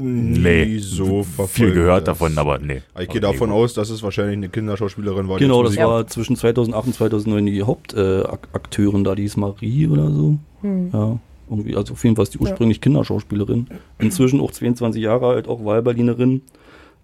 Nee, 0.00 0.78
so 0.78 1.22
viel 1.22 1.72
gehört 1.72 2.08
das. 2.08 2.18
davon, 2.18 2.36
aber 2.36 2.58
nee. 2.58 2.82
Ich 2.98 3.08
gehe 3.08 3.20
davon 3.20 3.50
aus, 3.50 3.74
dass 3.74 3.90
es 3.90 4.02
wahrscheinlich 4.02 4.36
eine 4.36 4.48
Kinderschauspielerin 4.48 5.28
war. 5.28 5.38
die 5.38 5.44
Genau, 5.44 5.62
das 5.62 5.76
war 5.76 6.06
zwischen 6.06 6.36
2008 6.36 6.86
und 6.86 6.94
2009 6.94 7.46
die 7.46 7.62
Hauptakteurin 7.62 9.00
äh, 9.02 9.04
da, 9.04 9.14
die 9.14 9.24
ist 9.24 9.36
Marie 9.36 9.86
oder 9.86 10.10
so. 10.10 10.38
Hm. 10.62 10.90
Ja, 10.92 11.18
irgendwie, 11.48 11.76
also 11.76 11.92
auf 11.92 12.02
jeden 12.02 12.16
Fall 12.16 12.24
ist 12.24 12.34
die 12.34 12.38
ursprünglich 12.38 12.80
Kinderschauspielerin. 12.80 13.68
Inzwischen 13.98 14.40
auch 14.40 14.50
22 14.50 15.02
Jahre 15.02 15.28
alt, 15.28 15.48
auch 15.48 15.64
Wahlberlinerin. 15.64 16.42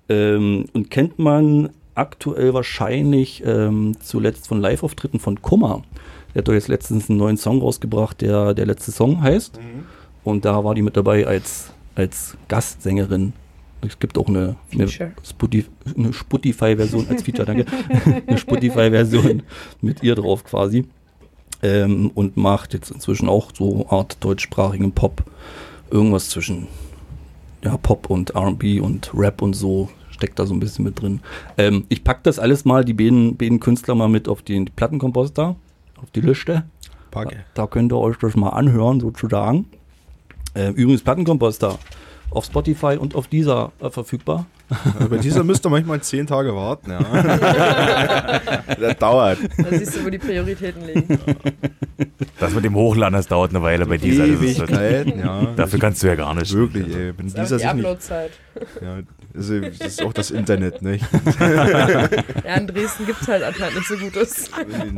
Ähm, 0.08 0.66
und 0.72 0.90
kennt 0.90 1.18
man 1.18 1.70
aktuell 1.94 2.54
wahrscheinlich 2.54 3.42
ähm, 3.44 3.96
zuletzt 4.00 4.48
von 4.48 4.60
Live-Auftritten 4.60 5.18
von 5.18 5.42
Kummer. 5.42 5.82
Der 6.36 6.40
hat 6.42 6.48
doch 6.48 6.52
jetzt 6.52 6.68
letztens 6.68 7.08
einen 7.08 7.18
neuen 7.18 7.38
Song 7.38 7.62
rausgebracht, 7.62 8.20
der 8.20 8.52
der 8.52 8.66
letzte 8.66 8.92
Song 8.92 9.22
heißt. 9.22 9.58
Und 10.22 10.44
da 10.44 10.62
war 10.64 10.74
die 10.74 10.82
mit 10.82 10.94
dabei 10.94 11.26
als, 11.26 11.70
als 11.94 12.36
Gastsängerin. 12.48 13.32
Es 13.80 13.98
gibt 13.98 14.18
auch 14.18 14.28
eine, 14.28 14.56
eine. 14.70 14.86
Spotify- 14.86 15.70
eine 15.96 16.12
Spotify-Version 16.12 17.06
als 17.08 17.22
Feature, 17.22 17.46
danke. 17.46 17.64
eine 18.26 18.36
Spotify-Version 18.36 19.44
mit 19.80 20.02
ihr 20.02 20.14
drauf 20.14 20.44
quasi. 20.44 20.84
Ähm, 21.62 22.10
und 22.14 22.36
macht 22.36 22.74
jetzt 22.74 22.90
inzwischen 22.90 23.30
auch 23.30 23.50
so 23.54 23.86
Art 23.88 24.18
deutschsprachigen 24.20 24.92
Pop. 24.92 25.24
Irgendwas 25.90 26.28
zwischen 26.28 26.66
ja, 27.64 27.78
Pop 27.78 28.10
und 28.10 28.36
RB 28.36 28.82
und 28.82 29.10
Rap 29.14 29.40
und 29.40 29.54
so 29.54 29.88
steckt 30.10 30.38
da 30.38 30.44
so 30.44 30.52
ein 30.52 30.60
bisschen 30.60 30.84
mit 30.84 31.00
drin. 31.00 31.20
Ähm, 31.56 31.86
ich 31.88 32.04
pack 32.04 32.24
das 32.24 32.38
alles 32.38 32.66
mal, 32.66 32.84
die 32.84 32.92
beiden, 32.92 33.38
beiden 33.38 33.58
Künstler 33.58 33.94
mal 33.94 34.08
mit 34.10 34.28
auf 34.28 34.42
den 34.42 34.66
Plattenkomposter, 34.66 35.56
auf 36.02 36.10
die 36.10 36.20
Liste. 36.20 36.64
Packe. 37.10 37.44
Da 37.54 37.66
könnt 37.66 37.92
ihr 37.92 37.98
euch 37.98 38.16
das 38.18 38.36
mal 38.36 38.50
anhören, 38.50 39.00
sozusagen. 39.00 39.66
Äh, 40.54 40.70
übrigens 40.70 41.02
Plattenkomposter 41.02 41.78
auf 42.30 42.44
Spotify 42.44 42.96
und 42.98 43.14
auf 43.14 43.28
dieser 43.28 43.72
äh, 43.80 43.90
verfügbar. 43.90 44.46
Ja, 44.98 45.06
Bei 45.06 45.18
dieser 45.18 45.44
müsst 45.44 45.64
ihr 45.64 45.70
manchmal 45.70 46.00
zehn 46.00 46.26
Tage 46.26 46.54
warten. 46.54 46.90
Ja. 46.90 46.98
das 48.80 48.96
dauert. 48.98 49.38
Da 49.56 49.78
siehst 49.78 49.96
du, 49.96 50.04
wo 50.04 50.10
die 50.10 50.18
Prioritäten 50.18 50.84
liegen. 50.86 51.18
Das 52.40 52.52
mit 52.52 52.64
dem 52.64 52.74
Hochladen, 52.74 53.14
das 53.14 53.28
dauert 53.28 53.50
eine 53.50 53.62
Weile 53.62 53.86
bei 53.86 53.96
dieser. 53.96 54.26
Ewigkeiten, 54.26 55.20
ja. 55.20 55.52
dafür 55.54 55.78
kannst 55.78 56.02
du 56.02 56.08
ja 56.08 56.16
gar 56.16 56.34
nicht. 56.34 56.52
Wirklich, 56.52 56.88
ey. 56.94 57.12
Wenn 57.16 57.26
Das 57.26 57.34
dieser 57.34 57.58
sich 57.60 57.72
nicht. 57.74 57.84
Uploadzeit. 57.84 58.32
Ja, 58.82 58.98
das 59.36 59.48
ist, 59.50 59.80
das 59.80 59.86
ist 59.88 60.02
auch 60.02 60.12
das 60.12 60.30
Internet, 60.30 60.82
nicht? 60.82 61.04
Ja, 61.40 62.54
in 62.56 62.66
Dresden 62.66 63.06
gibt 63.06 63.20
es 63.22 63.28
halt 63.28 63.42
anscheinend 63.42 63.76
nicht 63.76 63.88
so 63.88 63.96
Gutes. 63.96 64.50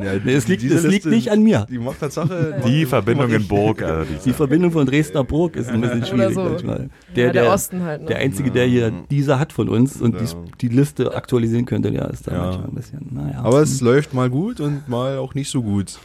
Ja, 0.02 0.14
Nee, 0.25 0.33
es 0.35 0.49
liegt, 0.49 0.62
diese 0.62 0.76
es 0.76 0.85
liegt 0.85 1.07
nicht 1.07 1.30
an 1.30 1.42
mir. 1.42 1.66
Die 1.71 1.78
macht 1.78 2.00
Tatsache. 2.00 2.61
Die 2.66 2.87
Verbindung 2.87 3.30
in 3.30 3.47
Burg. 3.47 3.83
Also 3.83 4.12
Die 4.12 4.18
die, 4.25 4.33
Verbindung 4.33 4.71
von 4.73 4.87
Dresdner 4.87 5.25
Burg 5.25 5.57
ist 5.57 5.68
ein 5.68 5.80
bisschen 5.80 6.04
schwierig 6.07 6.35
so. 6.35 6.42
manchmal. 6.45 6.88
ja, 7.14 7.30
der, 7.33 7.52
Osten 7.52 7.83
halt, 7.83 8.02
ne? 8.02 8.07
Der 8.09 8.18
einzige, 8.18 8.50
der 8.50 8.66
hier 8.66 8.92
dieser 9.11 9.38
hat 9.38 9.52
von 9.52 9.68
uns 9.68 10.00
und 10.00 10.14
Ja. 10.14 10.21
die, 10.23 10.68
die 10.68 10.75
Liste 10.75 11.14
aktualisieren 11.14 11.64
könnte, 11.66 11.90
der 11.90 12.09
ist 12.11 12.26
da 12.26 12.33
Ja. 12.33 12.38
manchmal 12.45 12.68
ein 12.68 12.75
bisschen, 12.75 13.07
naja. 13.11 13.40
Aber 13.42 13.61
es 13.62 13.80
läuft 13.80 14.14
mal 14.14 14.30
gut 14.30 14.61
und 14.61 14.88
mal 14.88 15.18
auch 15.18 15.35
nicht 15.35 15.50
so 15.50 15.62
gut. 15.62 15.99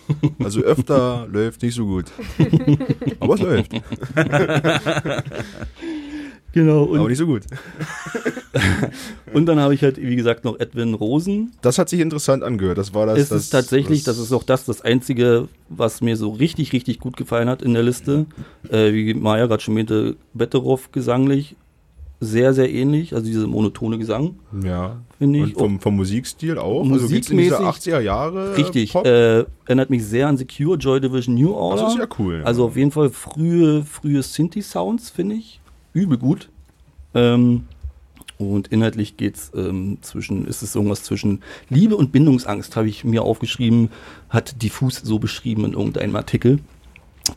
Also 0.43 0.61
öfter 0.61 1.27
läuft 1.31 1.61
nicht 1.61 1.75
so 1.75 1.85
gut. 1.85 2.05
Aber 3.19 3.35
es 3.35 3.41
läuft. 3.41 3.71
genau. 6.53 6.83
Aber 6.83 7.01
Und, 7.01 7.09
nicht 7.09 7.17
so 7.17 7.25
gut. 7.25 7.43
und 9.33 9.45
dann 9.45 9.59
habe 9.59 9.73
ich 9.73 9.83
halt, 9.83 9.97
wie 10.01 10.15
gesagt, 10.15 10.45
noch 10.45 10.59
Edwin 10.59 10.93
Rosen. 10.93 11.51
Das 11.61 11.77
hat 11.77 11.89
sich 11.89 11.99
interessant 11.99 12.43
angehört. 12.43 12.77
Das 12.77 12.93
war 12.93 13.05
das. 13.05 13.19
es 13.19 13.29
das, 13.29 13.41
ist 13.43 13.49
tatsächlich, 13.49 14.03
das, 14.03 14.17
ist 14.17 14.31
auch 14.31 14.43
das, 14.43 14.65
das 14.65 14.81
Einzige, 14.81 15.47
was 15.69 16.01
mir 16.01 16.15
so 16.17 16.29
richtig, 16.31 16.71
richtig 16.73 16.99
gut 16.99 17.17
gefallen 17.17 17.49
hat 17.49 17.61
in 17.61 17.73
der 17.73 17.83
Liste. 17.83 18.25
Äh, 18.69 18.93
wie 18.93 19.13
Maja 19.13 19.47
gerade 19.47 19.61
schon 19.61 19.73
meinte, 19.73 20.15
Betteroff 20.33 20.91
gesanglich. 20.91 21.55
Sehr, 22.19 22.53
sehr 22.53 22.71
ähnlich. 22.71 23.13
Also 23.13 23.25
dieser 23.25 23.47
monotone 23.47 23.97
Gesang, 23.97 24.35
Ja. 24.63 25.01
finde 25.19 25.39
ich. 25.39 25.55
Und 25.57 25.59
vom, 25.59 25.79
vom 25.81 25.95
Musikstil 25.97 26.57
auch. 26.57 26.89
Also 26.89 27.07
diese 27.09 27.33
Musikmäßig- 27.33 27.59
80er 27.59 27.99
Jahre. 27.99 28.55
Richtig, 28.55 28.95
äh, 28.95 29.43
erinnert 29.65 29.89
mich 29.89 30.05
sehr 30.05 30.29
an 30.29 30.37
Secure, 30.37 30.77
Joy 30.77 31.01
Division 31.01 31.35
New 31.35 31.51
Order. 31.53 31.83
das 31.83 31.93
ist 31.95 31.99
ja 31.99 32.07
cool. 32.19 32.37
Ja. 32.39 32.43
Also 32.45 32.63
auf 32.65 32.77
jeden 32.77 32.91
Fall 32.91 33.09
frühe, 33.09 33.83
frühe 33.83 34.23
Synthi-Sounds, 34.23 35.09
finde 35.09 35.35
ich. 35.35 35.59
Übel 35.93 36.17
gut. 36.17 36.49
Ähm, 37.13 37.65
und 38.37 38.67
inhaltlich 38.69 39.15
geht's 39.17 39.51
ähm, 39.55 39.99
zwischen, 40.01 40.45
ist 40.45 40.63
es 40.63 40.75
irgendwas 40.75 41.03
zwischen 41.03 41.41
Liebe 41.69 41.95
und 41.95 42.11
Bindungsangst, 42.11 42.75
habe 42.75 42.89
ich 42.89 43.03
mir 43.03 43.23
aufgeschrieben, 43.23 43.89
hat 44.29 44.61
diffus 44.61 44.97
so 44.97 45.19
beschrieben 45.19 45.65
in 45.65 45.73
irgendeinem 45.73 46.15
Artikel. 46.15 46.59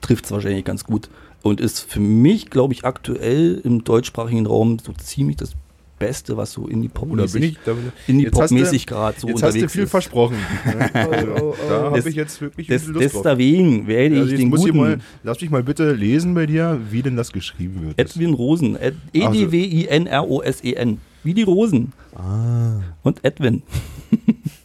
Trifft 0.01 0.25
es 0.25 0.33
wahrscheinlich 0.33 0.65
ganz 0.65 0.85
gut. 0.85 1.09
Und 1.43 1.61
ist 1.61 1.81
für 1.81 2.01
mich, 2.01 2.51
glaube 2.51 2.75
ich, 2.75 2.85
aktuell 2.85 3.61
im 3.63 3.85
deutschsprachigen 3.85 4.47
Raum 4.47 4.79
so 4.79 4.93
ziemlich 4.93 5.37
das 5.37 5.55
Beste, 5.99 6.37
was 6.37 6.53
so 6.53 6.63
Oder 6.63 6.71
bin 6.71 6.83
ich. 6.83 6.87
Indie-Pop-mäßig 6.87 7.59
Da, 7.65 7.73
Indie-Pop-mäßig 8.07 8.87
gerade 8.87 9.19
so 9.21 9.29
jetzt 9.29 9.43
hast 9.43 9.55
du 9.55 9.59
unterwegs 9.59 9.73
viel 9.73 9.83
ist. 9.85 9.91
versprochen. 9.91 10.37
ne? 10.67 10.91
Oh, 10.95 10.99
oh, 11.09 11.41
oh. 11.43 11.55
Da 11.69 11.83
habe 11.85 11.97
Des- 11.97 12.07
ich 12.07 12.15
jetzt 12.17 12.41
wirklich 12.41 12.67
Des, 12.67 12.87
Lust 12.87 13.15
drauf. 13.15 13.23
deswegen 13.25 13.87
werde 13.87 14.15
Also 14.17 14.25
ich 14.27 14.31
jetzt 14.33 14.41
den 14.43 14.49
muss 14.51 14.61
ich 14.61 14.67
guten 14.67 14.79
mal, 14.79 14.99
lass 15.25 15.41
mich 15.41 15.51
mal 15.51 15.63
bitte 15.63 15.93
lesen 15.93 16.35
bei 16.35 16.47
dir, 16.47 16.79
wie 16.91 17.03
denn 17.03 17.17
das 17.17 17.33
geschrieben 17.33 17.83
wird. 17.87 17.99
Edwin 17.99 18.35
Rosen. 18.35 18.77
Ed, 18.77 18.95
E-D-W-I-N-R-O-S-E-N. 19.13 20.99
Wie 21.25 21.35
die 21.35 21.43
Rosen. 21.43 21.93
Ah. 22.15 22.81
Und 23.03 23.25
Edwin. 23.25 23.63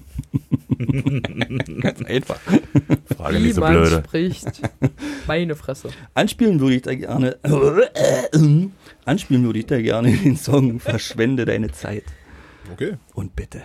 Ganz 1.82 2.02
einfach. 2.04 2.40
Frage 3.16 3.36
nicht 3.36 3.44
Wie 3.46 3.52
so 3.52 3.62
man 3.62 3.74
blöde. 3.74 4.04
spricht. 4.06 4.62
Meine 5.28 5.56
Fresse. 5.56 5.90
Anspielen 6.14 6.60
würde 6.60 6.76
ich 6.76 6.82
da 6.84 6.96
gerne. 6.96 7.38
Anspielen 9.06 9.44
würde 9.46 9.60
ich 9.60 9.66
da 9.66 9.82
gerne 9.82 10.12
den 10.12 10.38
Song 10.38 10.80
Verschwende 10.80 11.46
deine 11.46 11.72
Zeit. 11.72 12.04
Okay. 12.74 12.96
Und 13.14 13.36
bitte. 13.36 13.62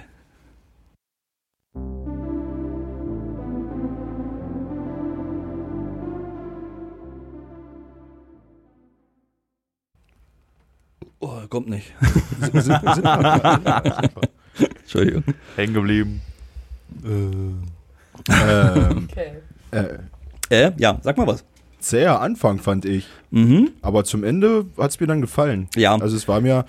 Oh, 11.19 11.41
kommt 11.49 11.69
nicht. 11.69 11.93
Entschuldigung. 14.83 15.25
Hängen 15.57 15.75
geblieben. 15.75 16.21
Ähm, 17.07 17.63
Okay. 18.19 19.33
äh, 19.71 19.85
Äh, 20.49 20.73
ja, 20.79 20.99
sag 21.03 21.17
mal 21.19 21.27
was. 21.27 21.45
zäher 21.81 22.21
Anfang 22.21 22.59
fand 22.61 22.85
ich. 22.85 23.07
Mhm. 23.31 23.71
Aber 23.83 24.05
zum 24.05 24.23
Ende 24.25 24.65
hat 24.79 24.91
es 24.91 25.01
mir 25.01 25.07
dann 25.09 25.21
gefallen. 25.21 25.69
Ja. 25.77 25.97
Also 25.97 26.17
es 26.17 26.27
war 26.29 26.41
mir, 26.41 26.65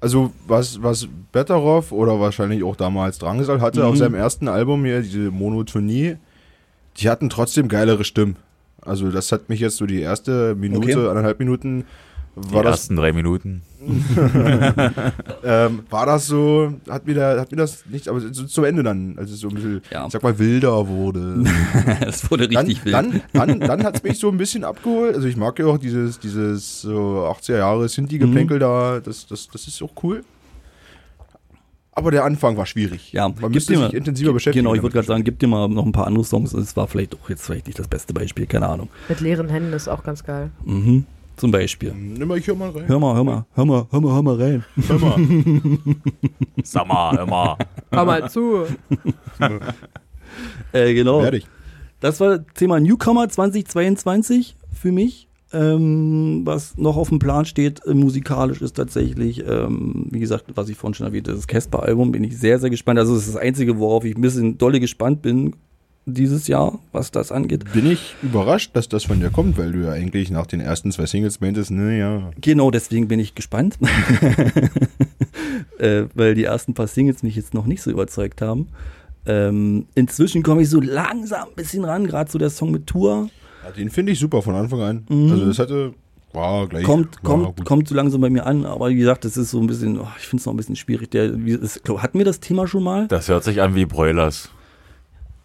also 0.00 0.32
was, 0.46 0.82
was 0.82 1.08
Betteroff 1.32 1.92
oder 1.92 2.20
wahrscheinlich 2.20 2.62
auch 2.62 2.76
damals 2.76 3.18
Drangsal 3.18 3.60
hatte 3.60 3.80
Mhm. 3.80 3.86
auf 3.86 3.96
seinem 3.96 4.14
ersten 4.14 4.48
Album 4.48 4.84
hier, 4.84 5.00
diese 5.02 5.30
Monotonie, 5.30 6.16
die 6.98 7.08
hatten 7.08 7.30
trotzdem 7.30 7.68
geilere 7.68 8.04
Stimmen. 8.04 8.36
Also 8.82 9.10
das 9.10 9.32
hat 9.32 9.48
mich 9.48 9.60
jetzt 9.60 9.76
so 9.78 9.86
die 9.86 10.00
erste 10.00 10.54
Minute, 10.54 10.98
Okay. 10.98 11.08
anderthalb 11.08 11.38
Minuten, 11.38 11.84
Die 12.34 12.52
war 12.54 12.62
das, 12.62 12.72
ersten 12.80 12.96
drei 12.96 13.12
Minuten. 13.12 13.62
ähm, 15.44 15.80
war 15.90 16.06
das 16.06 16.26
so, 16.26 16.72
hat 16.88 17.06
mir, 17.06 17.14
da, 17.14 17.40
hat 17.40 17.50
mir 17.50 17.56
das 17.58 17.84
nicht, 17.86 18.08
aber 18.08 18.20
so 18.20 18.44
zum 18.44 18.64
Ende 18.64 18.82
dann, 18.82 19.18
als 19.18 19.30
es 19.30 19.40
so 19.40 19.48
ein 19.48 19.54
bisschen, 19.54 19.82
Ja. 19.90 20.06
ich 20.06 20.12
sag 20.12 20.22
mal, 20.22 20.38
wilder 20.38 20.86
wurde. 20.88 21.44
Es 22.06 22.30
wurde 22.30 22.48
dann, 22.48 22.64
richtig 22.66 22.84
wild. 22.84 22.94
dann, 22.94 23.20
dann, 23.32 23.60
dann 23.60 23.84
hat 23.84 23.96
es 23.96 24.02
mich 24.02 24.18
so 24.18 24.28
ein 24.30 24.38
bisschen 24.38 24.64
abgeholt. 24.64 25.14
Also 25.14 25.26
ich 25.28 25.36
mag 25.36 25.58
ja 25.58 25.66
auch 25.66 25.78
dieses, 25.78 26.18
dieses 26.20 26.80
so 26.82 27.26
80er 27.38 27.58
Jahre 27.58 27.88
Sinti-Geplänkel 27.88 28.56
Mhm. 28.56 28.60
da, 28.60 29.00
das, 29.00 29.26
das, 29.26 29.48
das 29.48 29.66
ist 29.66 29.82
auch 29.82 29.90
cool. 30.02 30.24
Aber 31.94 32.10
der 32.10 32.24
Anfang 32.24 32.56
war 32.56 32.64
schwierig. 32.64 33.12
Ja, 33.12 33.28
Man 33.28 33.36
gib 33.36 33.50
müsste 33.54 33.74
dir 33.74 33.78
sich 33.80 33.88
mal- 33.92 33.96
intensiver 33.96 34.32
beschäftigen. 34.32 34.64
Genau, 34.64 34.74
ich 34.74 34.82
würde 34.82 34.94
gerade 34.94 35.06
sagen, 35.06 35.24
gib 35.24 35.38
dir 35.38 35.46
mal 35.48 35.68
noch 35.68 35.84
ein 35.84 35.92
paar 35.92 36.06
andere 36.06 36.24
Songs. 36.24 36.54
Es 36.54 36.74
war 36.76 36.86
vielleicht 36.88 37.14
auch 37.14 37.28
jetzt 37.28 37.44
vielleicht 37.44 37.66
nicht 37.66 37.78
das 37.78 37.88
beste 37.88 38.14
Beispiel, 38.14 38.46
keine 38.46 38.66
Ahnung. 38.68 38.88
Mit 39.10 39.20
leeren 39.20 39.50
Händen 39.50 39.74
ist 39.74 39.88
auch 39.88 40.02
ganz 40.02 40.24
geil. 40.24 40.50
Mhm. 40.64 41.04
Zum 41.42 41.50
Beispiel. 41.50 41.92
Nimm 41.92 42.28
mal, 42.28 42.38
ich 42.38 42.46
hör 42.46 42.54
mal 42.54 42.70
rein. 42.70 42.86
Hör 42.86 43.00
mal, 43.00 43.16
hör 43.16 43.24
mal, 43.24 43.44
hör 43.56 43.64
mal, 43.64 43.86
hör 43.90 44.00
mal, 44.00 44.14
hör 44.14 44.22
mal 44.22 44.36
rein. 44.36 44.64
Hör 44.86 44.98
mal. 45.00 45.16
Sag 46.62 46.86
mal, 46.86 47.16
hör 47.16 47.26
mal. 47.26 47.56
Hör 47.90 48.04
mal 48.04 48.30
zu. 48.30 48.66
Äh, 50.72 50.94
genau. 50.94 51.20
Fertig. 51.20 51.48
Das 51.98 52.20
war 52.20 52.46
Thema 52.54 52.78
Newcomer 52.78 53.28
2022 53.28 54.56
für 54.72 54.92
mich. 54.92 55.28
Ähm, 55.52 56.42
was 56.44 56.78
noch 56.78 56.96
auf 56.96 57.08
dem 57.08 57.18
Plan 57.18 57.44
steht, 57.44 57.84
äh, 57.86 57.92
musikalisch 57.92 58.62
ist 58.62 58.76
tatsächlich, 58.76 59.44
ähm, 59.44 60.06
wie 60.10 60.20
gesagt, 60.20 60.44
was 60.54 60.68
ich 60.68 60.76
vorhin 60.76 60.94
schon 60.94 61.08
erwähnte, 61.08 61.32
das 61.32 61.48
Casper-Album, 61.48 62.12
bin 62.12 62.22
ich 62.22 62.38
sehr, 62.38 62.60
sehr 62.60 62.70
gespannt. 62.70 63.00
Also 63.00 63.14
das 63.14 63.26
ist 63.26 63.34
das 63.34 63.42
Einzige, 63.42 63.78
worauf 63.78 64.04
ich 64.04 64.16
ein 64.16 64.22
bisschen 64.22 64.58
dolle 64.58 64.78
gespannt 64.78 65.22
bin 65.22 65.56
dieses 66.06 66.48
Jahr, 66.48 66.78
was 66.90 67.10
das 67.10 67.30
angeht. 67.30 67.72
Bin 67.72 67.90
ich 67.90 68.16
überrascht, 68.22 68.70
dass 68.74 68.88
das 68.88 69.04
von 69.04 69.20
dir 69.20 69.30
kommt, 69.30 69.56
weil 69.56 69.72
du 69.72 69.80
ja 69.80 69.92
eigentlich 69.92 70.30
nach 70.30 70.46
den 70.46 70.60
ersten 70.60 70.90
zwei 70.90 71.06
Singles 71.06 71.40
meintest, 71.40 71.70
naja. 71.70 72.30
Genau, 72.40 72.70
deswegen 72.70 73.08
bin 73.08 73.20
ich 73.20 73.34
gespannt. 73.34 73.78
äh, 75.78 76.04
weil 76.14 76.34
die 76.34 76.44
ersten 76.44 76.74
paar 76.74 76.88
Singles 76.88 77.22
mich 77.22 77.36
jetzt 77.36 77.54
noch 77.54 77.66
nicht 77.66 77.82
so 77.82 77.90
überzeugt 77.90 78.42
haben. 78.42 78.68
Ähm, 79.26 79.86
inzwischen 79.94 80.42
komme 80.42 80.62
ich 80.62 80.70
so 80.70 80.80
langsam 80.80 81.48
ein 81.48 81.54
bisschen 81.54 81.84
ran, 81.84 82.06
gerade 82.06 82.30
so 82.30 82.38
der 82.38 82.50
Song 82.50 82.72
mit 82.72 82.88
Tour. 82.88 83.30
Ja, 83.64 83.70
den 83.70 83.90
finde 83.90 84.12
ich 84.12 84.18
super 84.18 84.42
von 84.42 84.56
Anfang 84.56 84.80
an. 84.80 85.06
Mhm. 85.08 85.30
Also 85.30 85.46
das 85.46 85.60
hatte, 85.60 85.94
War 86.32 86.66
gleich. 86.66 86.82
kommt, 86.82 87.16
war 87.22 87.22
kommt, 87.22 87.56
gut. 87.58 87.64
kommt 87.64 87.88
so 87.88 87.94
langsam 87.94 88.20
bei 88.20 88.30
mir 88.30 88.44
an, 88.44 88.66
aber 88.66 88.88
wie 88.88 88.96
gesagt, 88.96 89.24
das 89.24 89.36
ist 89.36 89.52
so 89.52 89.60
ein 89.60 89.68
bisschen, 89.68 90.00
oh, 90.00 90.08
ich 90.18 90.26
finde 90.26 90.40
es 90.40 90.46
noch 90.46 90.52
ein 90.52 90.56
bisschen 90.56 90.74
schwierig. 90.74 91.12
Der, 91.12 91.44
wie, 91.44 91.52
ist, 91.52 91.84
glaub, 91.84 92.02
hatten 92.02 92.18
wir 92.18 92.24
das 92.24 92.40
Thema 92.40 92.66
schon 92.66 92.82
mal? 92.82 93.06
Das 93.06 93.28
hört 93.28 93.44
sich 93.44 93.60
an 93.62 93.76
wie 93.76 93.84
Broilers. 93.86 94.50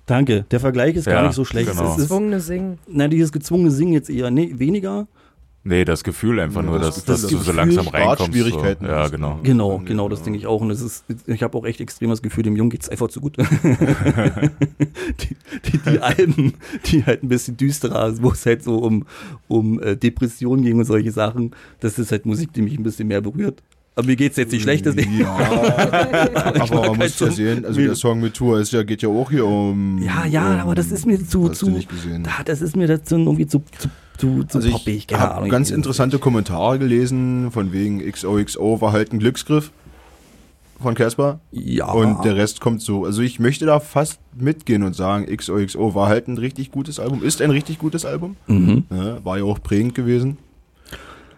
Danke, 0.08 0.46
der 0.50 0.60
Vergleich 0.60 0.96
ist 0.96 1.06
gar 1.06 1.16
Ja, 1.22 1.24
nicht 1.28 1.36
so 1.36 1.46
schlecht. 1.46 1.70
genau. 1.70 1.84
Es 1.92 1.98
ist, 1.98 2.04
Gezwungene 2.04 2.40
Singen. 2.40 2.80
na, 2.88 3.08
dieses 3.08 3.32
gezwungene 3.32 3.70
Singen 3.72 3.94
jetzt 3.94 4.10
eher 4.10 4.32
nee, 4.32 4.54
weniger. 4.56 5.06
Nee, 5.66 5.84
das 5.84 6.06
Gefühl 6.06 6.40
einfach 6.40 6.62
Ja, 6.64 6.70
nur, 6.70 6.80
das 6.80 6.96
dass, 6.96 6.96
Gefühl, 6.96 7.14
dass 7.14 7.22
das 7.24 7.30
du 7.30 7.36
so 7.38 7.44
Gefühl, 7.44 7.56
langsam 7.58 7.88
reinkommst. 7.90 8.20
So. 8.20 8.24
Startschwierigkeiten 8.24 8.88
Ja, 8.88 9.08
genau. 9.10 9.40
Genau, 9.44 9.82
genau, 9.84 10.08
das 10.08 10.24
denke 10.24 10.40
ich 10.40 10.48
auch. 10.48 10.62
Und 10.62 10.72
es 10.72 10.80
ist, 10.82 11.04
ich 11.26 11.44
habe 11.44 11.58
auch 11.58 11.66
echt 11.66 11.82
extrem 11.82 12.10
das 12.10 12.22
Gefühl, 12.22 12.44
dem 12.44 12.56
Jungen 12.56 12.70
geht's 12.70 12.88
einfach 12.88 13.10
zu 13.10 13.20
gut. 13.20 13.36
die, 13.38 15.36
die, 15.66 15.78
die 15.78 16.00
Alben, 16.00 16.54
die 16.86 17.04
halt 17.06 17.24
ein 17.24 17.28
bisschen 17.28 17.58
düsterer, 17.58 18.14
wo 18.22 18.32
es 18.32 18.46
halt 18.46 18.64
so 18.64 18.78
um, 18.78 19.06
um 19.50 19.82
äh, 19.84 19.98
Depressionen 19.98 20.64
ging 20.64 20.78
und 20.80 20.86
solche 20.86 21.12
Sachen, 21.12 21.52
das 21.82 22.00
ist 22.00 22.14
halt 22.14 22.26
Musik, 22.26 22.54
die 22.54 22.62
mich 22.62 22.78
ein 22.78 22.84
bisschen 22.84 23.10
mehr 23.10 23.20
berührt. 23.20 23.62
Aber 23.98 24.06
mir 24.06 24.16
geht's 24.16 24.38
jetzt 24.38 24.52
nicht 24.52 24.62
schlecht, 24.62 24.86
deswegen. 24.86 25.22
Ja, 25.22 25.36
aber 26.60 26.90
man 26.90 26.98
muss 27.00 27.20
ja 27.20 27.32
sehen, 27.32 27.66
also 27.66 27.82
der 27.82 27.96
Song 27.96 28.20
mit 28.20 28.36
Tour 28.36 28.60
ist 28.60 28.72
ja, 28.72 28.84
geht 28.84 29.02
ja 29.02 29.10
auch 29.10 29.32
hier 29.32 29.44
um. 29.44 30.00
Ja, 30.04 30.24
ja, 30.24 30.54
um, 30.54 30.60
aber 30.60 30.76
das 30.76 30.92
ist 30.92 31.08
mir 31.08 31.18
zu, 31.18 31.50
hast 31.50 31.64
du 31.64 31.66
zu, 31.66 31.72
nicht 31.72 31.90
gesehen. 31.90 32.24
da, 32.24 32.44
das 32.46 32.62
ist 32.62 32.76
mir 32.76 32.86
dazu 32.86 33.18
irgendwie 33.18 33.48
zu, 33.48 33.64
zu, 33.80 33.90
zu, 34.20 34.44
zu 34.44 34.58
Also 34.60 34.70
poppig, 34.70 35.08
ich 35.10 35.18
habe 35.18 35.50
ganz 35.50 35.72
interessante 35.72 36.20
Kommentare 36.20 36.78
gelesen, 36.78 37.50
von 37.50 37.74
wegen 37.74 38.00
XOXO 38.00 38.82
war 38.82 38.92
halt 38.92 39.14
ein 39.14 39.18
Glücksgriff 39.18 39.72
von 40.80 40.94
Casper. 40.94 41.40
Ja. 41.52 41.92
Und 41.92 42.24
der 42.24 42.36
Rest 42.36 42.62
kommt 42.62 42.84
so. 42.84 43.04
Also 43.04 43.24
ich 43.24 43.40
möchte 43.40 43.66
da 43.66 43.80
fast 43.80 44.20
mitgehen 44.36 44.84
und 44.84 44.96
sagen, 44.96 45.26
XOXO 45.26 45.96
war 45.96 46.08
halt 46.08 46.28
ein 46.28 46.38
richtig 46.38 46.70
gutes 46.70 47.00
Album, 47.00 47.24
ist 47.24 47.42
ein 47.42 47.50
richtig 47.50 47.80
gutes 47.80 48.06
Album. 48.06 48.36
mhm. 48.46 48.84
Ja, 48.92 49.26
war 49.26 49.40
ja 49.40 49.44
auch 49.44 49.60
prägend 49.64 49.96
gewesen. 49.96 50.38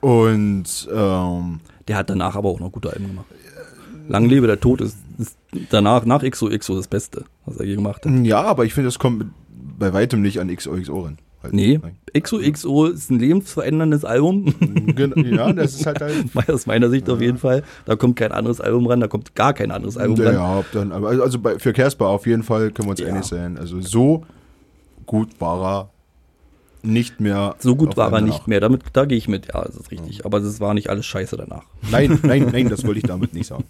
Und 0.01 0.89
ähm, 0.93 1.61
Der 1.89 1.97
hat 1.97 2.09
danach 2.09 2.35
aber 2.35 2.47
auch 2.49 2.59
noch 2.61 2.71
gute 2.71 2.89
Alben 2.93 3.07
gemacht. 3.07 3.25
Lang 4.07 4.25
lebe 4.25 4.47
der 4.47 4.59
Tod 4.59 4.79
ist, 4.81 4.97
ist 5.17 5.37
danach, 5.69 6.05
nach 6.05 6.23
XOXO 6.23 6.75
das 6.77 6.87
Beste, 6.87 7.25
was 7.45 7.57
er 7.57 7.65
je 7.65 7.75
gemacht 7.75 8.05
hat. 8.05 8.13
ja, 8.25 8.41
aber 8.43 8.63
ich 8.65 8.73
finde, 8.73 8.87
das 8.87 8.97
kommt 8.99 9.25
bei 9.77 9.91
weitem 9.93 10.21
nicht 10.21 10.39
an 10.39 10.55
XOXO 10.55 11.01
ran. 11.01 11.17
Halt, 11.43 11.53
Nee. 11.53 11.79
XOXO 12.19 12.85
ist 12.87 13.09
ein 13.11 13.19
lebensveränderndes 13.19 14.03
Album, 14.05 14.53
Gen- 14.95 15.13
Ja, 15.33 15.53
das 15.53 15.75
ist 15.75 15.85
halt 15.85 16.01
halt. 16.35 16.49
aus 16.49 16.65
meiner 16.65 16.89
Sicht 16.89 17.09
auf 17.09 17.21
jeden 17.21 17.37
Fall. 17.37 17.63
Da 17.85 17.95
kommt 17.95 18.15
kein 18.17 18.31
anderes 18.31 18.59
Album 18.61 18.87
ran, 18.87 18.99
da 18.99 19.07
kommt 19.07 19.35
gar 19.35 19.53
kein 19.53 19.71
anderes 19.71 19.95
Album 19.97 20.19
ran. 20.19 20.33
Ja, 20.33 20.63
dann, 20.73 20.91
aber 20.91 21.09
also 21.09 21.39
bei, 21.39 21.57
für 21.59 21.71
Casper 21.73 22.07
auf 22.07 22.25
jeden 22.27 22.43
Fall 22.43 22.71
können 22.71 22.87
wir 22.87 22.91
uns 22.91 22.99
Ja. 22.99 23.07
einig 23.07 23.23
sein. 23.25 23.57
Also 23.57 23.79
so 23.81 24.25
gut 25.05 25.29
war 25.39 25.63
er 25.63 25.89
nicht 26.81 27.19
mehr. 27.19 27.55
So 27.59 27.75
gut 27.75 27.97
war 27.97 28.11
er 28.11 28.21
nicht 28.21 28.47
mehr, 28.47 28.59
damit, 28.59 28.83
da 28.93 29.05
gehe 29.05 29.17
ich 29.17 29.27
mit, 29.27 29.47
ja, 29.47 29.63
das 29.63 29.75
ist 29.75 29.91
richtig. 29.91 30.25
Aber 30.25 30.37
es 30.39 30.59
war 30.59 30.73
nicht 30.73 30.89
alles 30.89 31.05
scheiße 31.05 31.37
danach. 31.37 31.63
Nein, 31.91 32.19
nein, 32.23 32.49
nein, 32.51 32.69
das 32.69 32.85
wollte 32.85 32.99
ich 32.99 33.05
damit 33.05 33.33
nicht 33.33 33.47
sagen. 33.47 33.65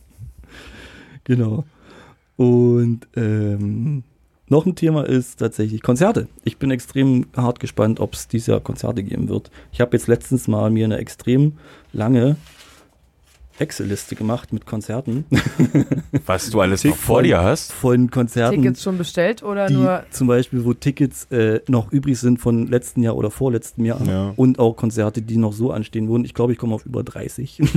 Genau. 1.24 1.66
Und 2.38 3.08
ähm, 3.16 4.04
noch 4.48 4.66
ein 4.66 4.76
Thema 4.76 5.04
ist 5.04 5.40
tatsächlich 5.40 5.84
Konzerte. 5.84 6.28
Ich 6.44 6.58
bin 6.58 6.72
extrem 6.72 7.28
hart 7.36 7.60
gespannt, 7.60 8.00
ob 8.00 8.14
es 8.14 8.28
dieses 8.28 8.48
Jahr 8.48 8.60
Konzerte 8.60 9.04
geben 9.04 9.30
wird. 9.30 9.52
Ich 9.72 9.82
habe 9.82 9.96
jetzt 9.96 10.08
letztens 10.08 10.48
mal 10.48 10.72
mir 10.72 10.86
eine 10.86 10.98
extrem 10.98 11.58
lange 11.94 12.36
Excel-Liste 13.60 14.16
gemacht 14.16 14.54
mit 14.54 14.66
Konzerten. 14.66 15.26
Was 16.26 16.50
du 16.50 16.62
alles 16.62 16.84
noch 16.84 16.96
vor 16.96 17.24
dir 17.24 17.42
hast. 17.42 17.72
Von 17.74 18.10
Konzerten, 18.10 18.62
Tickets 18.62 18.82
schon 18.84 18.98
bestellt 18.98 19.44
oder 19.44 19.68
die 19.68 19.74
nur. 19.76 20.04
zum 20.12 20.28
Beispiel, 20.28 20.64
wo 20.66 20.74
Tickets 20.74 21.26
äh, 21.32 21.60
noch 21.68 21.92
übrig 21.92 22.18
sind 22.20 22.40
von 22.40 22.68
letzten 22.68 23.04
Jahr 23.04 23.16
oder 23.16 23.32
vorletzten 23.32 23.86
Jahr. 23.86 24.02
Ja. 24.06 24.34
Und 24.36 24.60
auch 24.60 24.74
Konzerte, 24.76 25.22
die 25.22 25.38
noch 25.38 25.54
so 25.54 25.72
anstehen 25.72 26.08
wurden. 26.08 26.26
Ich 26.26 26.34
glaube, 26.34 26.54
ich 26.54 26.58
komme 26.58 26.76
auf 26.76 26.86
über 26.86 27.04
30. 27.04 27.62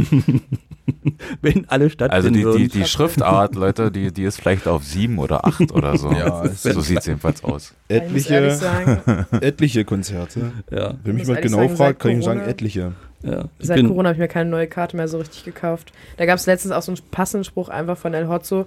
Wenn 1.40 1.68
alle 1.68 1.84
Also 1.84 1.92
stattfinden 1.94 2.32
die, 2.34 2.38
die, 2.40 2.44
würden. 2.44 2.68
die 2.70 2.84
Schriftart, 2.84 3.54
Leute, 3.54 3.90
die, 3.90 4.12
die 4.12 4.24
ist 4.24 4.40
vielleicht 4.40 4.66
auf 4.68 4.84
sieben 4.84 5.18
oder 5.18 5.44
acht 5.44 5.72
oder 5.72 5.96
so. 5.96 6.10
Ja, 6.22 6.46
so 6.48 6.80
sieht 6.80 6.98
es 6.98 7.06
jedenfalls 7.06 7.42
aus. 7.42 7.74
Sagen, 7.88 9.26
etliche 9.40 9.84
Konzerte. 9.84 10.52
ja, 10.70 10.94
Wenn 11.02 11.14
mich 11.16 11.26
jemand 11.26 11.42
genau 11.42 11.58
sagen, 11.58 11.76
fragt, 11.76 11.98
kann 12.00 12.18
ich 12.18 12.24
sagen, 12.24 12.40
etliche. 12.40 12.92
Ja. 13.22 13.44
Seit 13.58 13.86
Corona 13.86 14.08
habe 14.08 14.14
ich 14.14 14.20
mir 14.20 14.28
keine 14.28 14.50
neue 14.50 14.66
Karte 14.66 14.96
mehr 14.96 15.08
so 15.08 15.18
richtig 15.18 15.44
gekauft. 15.44 15.92
Da 16.16 16.26
gab 16.26 16.38
es 16.38 16.46
letztens 16.46 16.72
auch 16.72 16.82
so 16.82 16.92
einen 16.92 17.00
passenden 17.10 17.44
Spruch 17.44 17.68
einfach 17.68 17.96
von 17.96 18.14
El 18.14 18.28
Hotzo. 18.28 18.66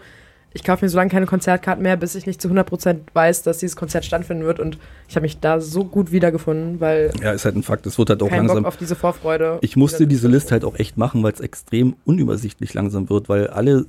Ich 0.53 0.63
kaufe 0.63 0.85
mir 0.85 0.89
so 0.89 0.95
lange 0.97 1.11
keine 1.11 1.25
Konzertkarten 1.25 1.83
mehr, 1.83 1.97
bis 1.97 2.15
ich 2.15 2.25
nicht 2.25 2.41
zu 2.41 2.47
100% 2.47 2.99
weiß, 3.13 3.43
dass 3.43 3.57
dieses 3.57 3.75
Konzert 3.75 4.05
stattfinden 4.05 4.45
wird. 4.45 4.61
Und 4.61 4.77
ich 5.09 5.17
habe 5.17 5.23
mich 5.23 5.41
da 5.41 5.59
so 5.59 5.83
gut 5.83 6.13
wiedergefunden, 6.13 6.79
weil 6.79 7.11
Ja, 7.21 7.33
ist 7.33 7.43
halt 7.43 7.57
ein 7.57 7.63
Fakt. 7.63 7.85
Es 7.85 7.97
wird 7.97 8.09
halt 8.09 8.23
auch 8.23 8.29
kein 8.29 8.39
langsam. 8.39 8.63
Bock 8.63 8.67
auf 8.67 8.77
diese 8.77 8.95
Vorfreude. 8.95 9.57
Ich 9.59 9.75
musste 9.75 10.07
diese 10.07 10.29
Liste 10.29 10.51
halt 10.51 10.63
auch 10.63 10.75
echt 10.75 10.97
machen, 10.97 11.21
weil 11.23 11.33
es 11.33 11.41
extrem 11.41 11.97
unübersichtlich 12.05 12.73
langsam 12.73 13.09
wird, 13.09 13.27
weil 13.27 13.47
alle, 13.47 13.85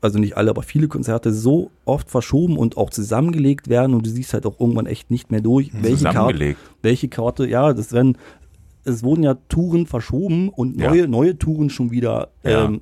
also 0.00 0.20
nicht 0.20 0.36
alle, 0.36 0.50
aber 0.50 0.62
viele 0.62 0.86
Konzerte 0.86 1.32
so 1.32 1.72
oft 1.84 2.08
verschoben 2.08 2.56
und 2.56 2.76
auch 2.76 2.90
zusammengelegt 2.90 3.68
werden 3.68 3.92
und 3.92 4.06
du 4.06 4.10
siehst 4.10 4.32
halt 4.32 4.46
auch 4.46 4.60
irgendwann 4.60 4.86
echt 4.86 5.10
nicht 5.10 5.32
mehr 5.32 5.40
durch, 5.40 5.70
welche 5.72 6.04
Karte, 6.04 6.54
welche 6.82 7.08
Karte, 7.08 7.48
ja, 7.48 7.72
das 7.72 7.92
werden, 7.92 8.16
es 8.86 9.02
wurden 9.02 9.22
ja 9.22 9.34
Touren 9.48 9.86
verschoben 9.86 10.48
und 10.48 10.80
Ja. 10.80 10.88
neue, 10.90 11.08
neue 11.08 11.38
Touren 11.38 11.68
schon 11.70 11.90
wieder, 11.90 12.28
Ja. 12.44 12.64
ähm, 12.66 12.80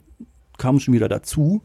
kamen 0.58 0.78
schon 0.80 0.94
wieder 0.94 1.08
dazu. 1.08 1.62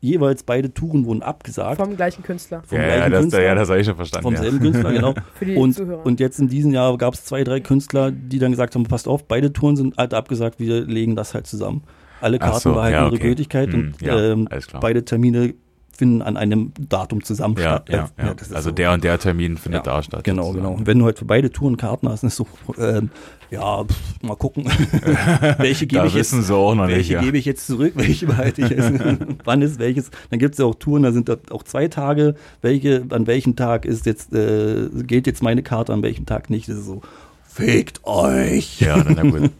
Jeweils 0.00 0.42
beide 0.42 0.72
Touren 0.74 1.06
wurden 1.06 1.22
abgesagt. 1.22 1.78
Vom 1.78 1.96
gleichen 1.96 2.22
Künstler. 2.22 2.62
vom 2.64 2.78
Ja, 2.78 2.84
gleichen 2.84 3.10
das, 3.12 3.20
Künstler. 3.22 3.42
ja, 3.42 3.54
das 3.54 3.68
habe 3.70 3.80
ich 3.80 3.86
schon 3.86 3.96
verstanden. 3.96 4.22
vom 4.24 4.34
ja. 4.34 4.40
selben 4.42 4.60
Künstler, 4.60 4.92
genau. 4.92 5.14
Für 5.34 5.44
die 5.46 5.56
Und, 5.56 5.80
und 5.80 6.20
jetzt 6.20 6.38
in 6.38 6.48
diesem 6.48 6.72
Jahr 6.72 6.96
gab 6.98 7.14
es 7.14 7.24
zwei, 7.24 7.42
drei 7.44 7.60
Künstler, 7.60 8.10
die 8.12 8.38
dann 8.38 8.50
gesagt 8.50 8.74
haben, 8.74 8.84
passt 8.84 9.08
auf, 9.08 9.26
beide 9.26 9.52
Touren 9.52 9.76
sind 9.76 9.96
halt 9.96 10.12
abgesagt, 10.14 10.60
wir 10.60 10.82
legen 10.84 11.16
das 11.16 11.32
halt 11.34 11.46
zusammen. 11.46 11.82
Alle 12.20 12.38
Karten 12.38 12.60
so, 12.60 12.72
behalten 12.74 12.94
ja, 12.94 13.04
ihre 13.06 13.14
okay. 13.14 13.22
Gültigkeit 13.28 13.72
Hm, 13.72 13.94
und 13.94 14.02
ja, 14.02 14.32
ähm, 14.32 14.48
beide 14.80 15.04
Termine 15.04 15.54
finden 15.96 16.22
an 16.22 16.36
einem 16.36 16.72
Datum 16.78 17.22
zusammen 17.24 17.56
Ja, 17.56 17.62
statt. 17.62 17.88
ja, 17.90 18.08
ja. 18.18 18.34
das 18.34 18.48
ist 18.48 18.54
Also 18.54 18.70
so. 18.70 18.74
der 18.74 18.92
und 18.92 19.04
der 19.04 19.18
Termin 19.18 19.56
findet 19.56 19.86
Ja, 19.86 19.94
da 19.96 20.02
statt. 20.02 20.24
Genau, 20.24 20.44
sozusagen. 20.44 20.64
genau. 20.66 20.78
Und 20.78 20.86
wenn 20.86 20.98
du 20.98 21.04
halt 21.04 21.18
für 21.18 21.24
beide 21.24 21.50
Touren 21.50 21.76
Karten 21.76 22.08
hast, 22.08 22.22
ist 22.24 22.36
so, 22.36 22.46
ähm, 22.78 23.10
ja, 23.50 23.84
pff, 23.84 24.22
mal 24.22 24.34
gucken. 24.36 24.64
welche 25.58 25.86
gebe 25.86 26.06
ich 26.06 26.14
jetzt? 26.14 26.32
wissen 26.32 26.42
sie 26.42 26.54
auch 26.54 26.74
noch 26.74 26.86
nicht. 26.86 26.96
Welche 26.96 27.12
Ja. 27.14 27.20
gebe 27.20 27.38
ich 27.38 27.44
jetzt 27.44 27.66
zurück, 27.66 27.92
welche 27.96 28.26
behalte 28.26 28.62
ich 28.62 28.70
jetzt? 28.70 28.92
Wann 29.44 29.62
ist 29.62 29.78
welches? 29.78 30.10
Dann 30.30 30.38
gibt 30.38 30.54
es 30.54 30.58
ja 30.58 30.64
auch 30.64 30.74
Touren, 30.74 31.02
da 31.02 31.12
sind 31.12 31.28
da 31.28 31.36
auch 31.50 31.62
zwei 31.62 31.88
Tage. 31.88 32.34
Welche, 32.62 33.04
an 33.10 33.26
welchem 33.26 33.54
Tag 33.56 33.84
ist 33.84 34.06
jetzt, 34.06 34.32
äh, 34.34 34.88
gilt 35.06 35.26
jetzt 35.26 35.42
meine 35.42 35.62
Karte, 35.62 35.92
an 35.92 36.02
welchem 36.02 36.26
Tag 36.26 36.50
nicht? 36.50 36.68
Das 36.68 36.76
ist 36.76 36.86
so, 36.86 37.02
fegt 37.46 38.00
euch! 38.04 38.80
Ja, 38.80 39.02
dann 39.02 39.16
ja 39.16 39.22
gut. 39.22 39.50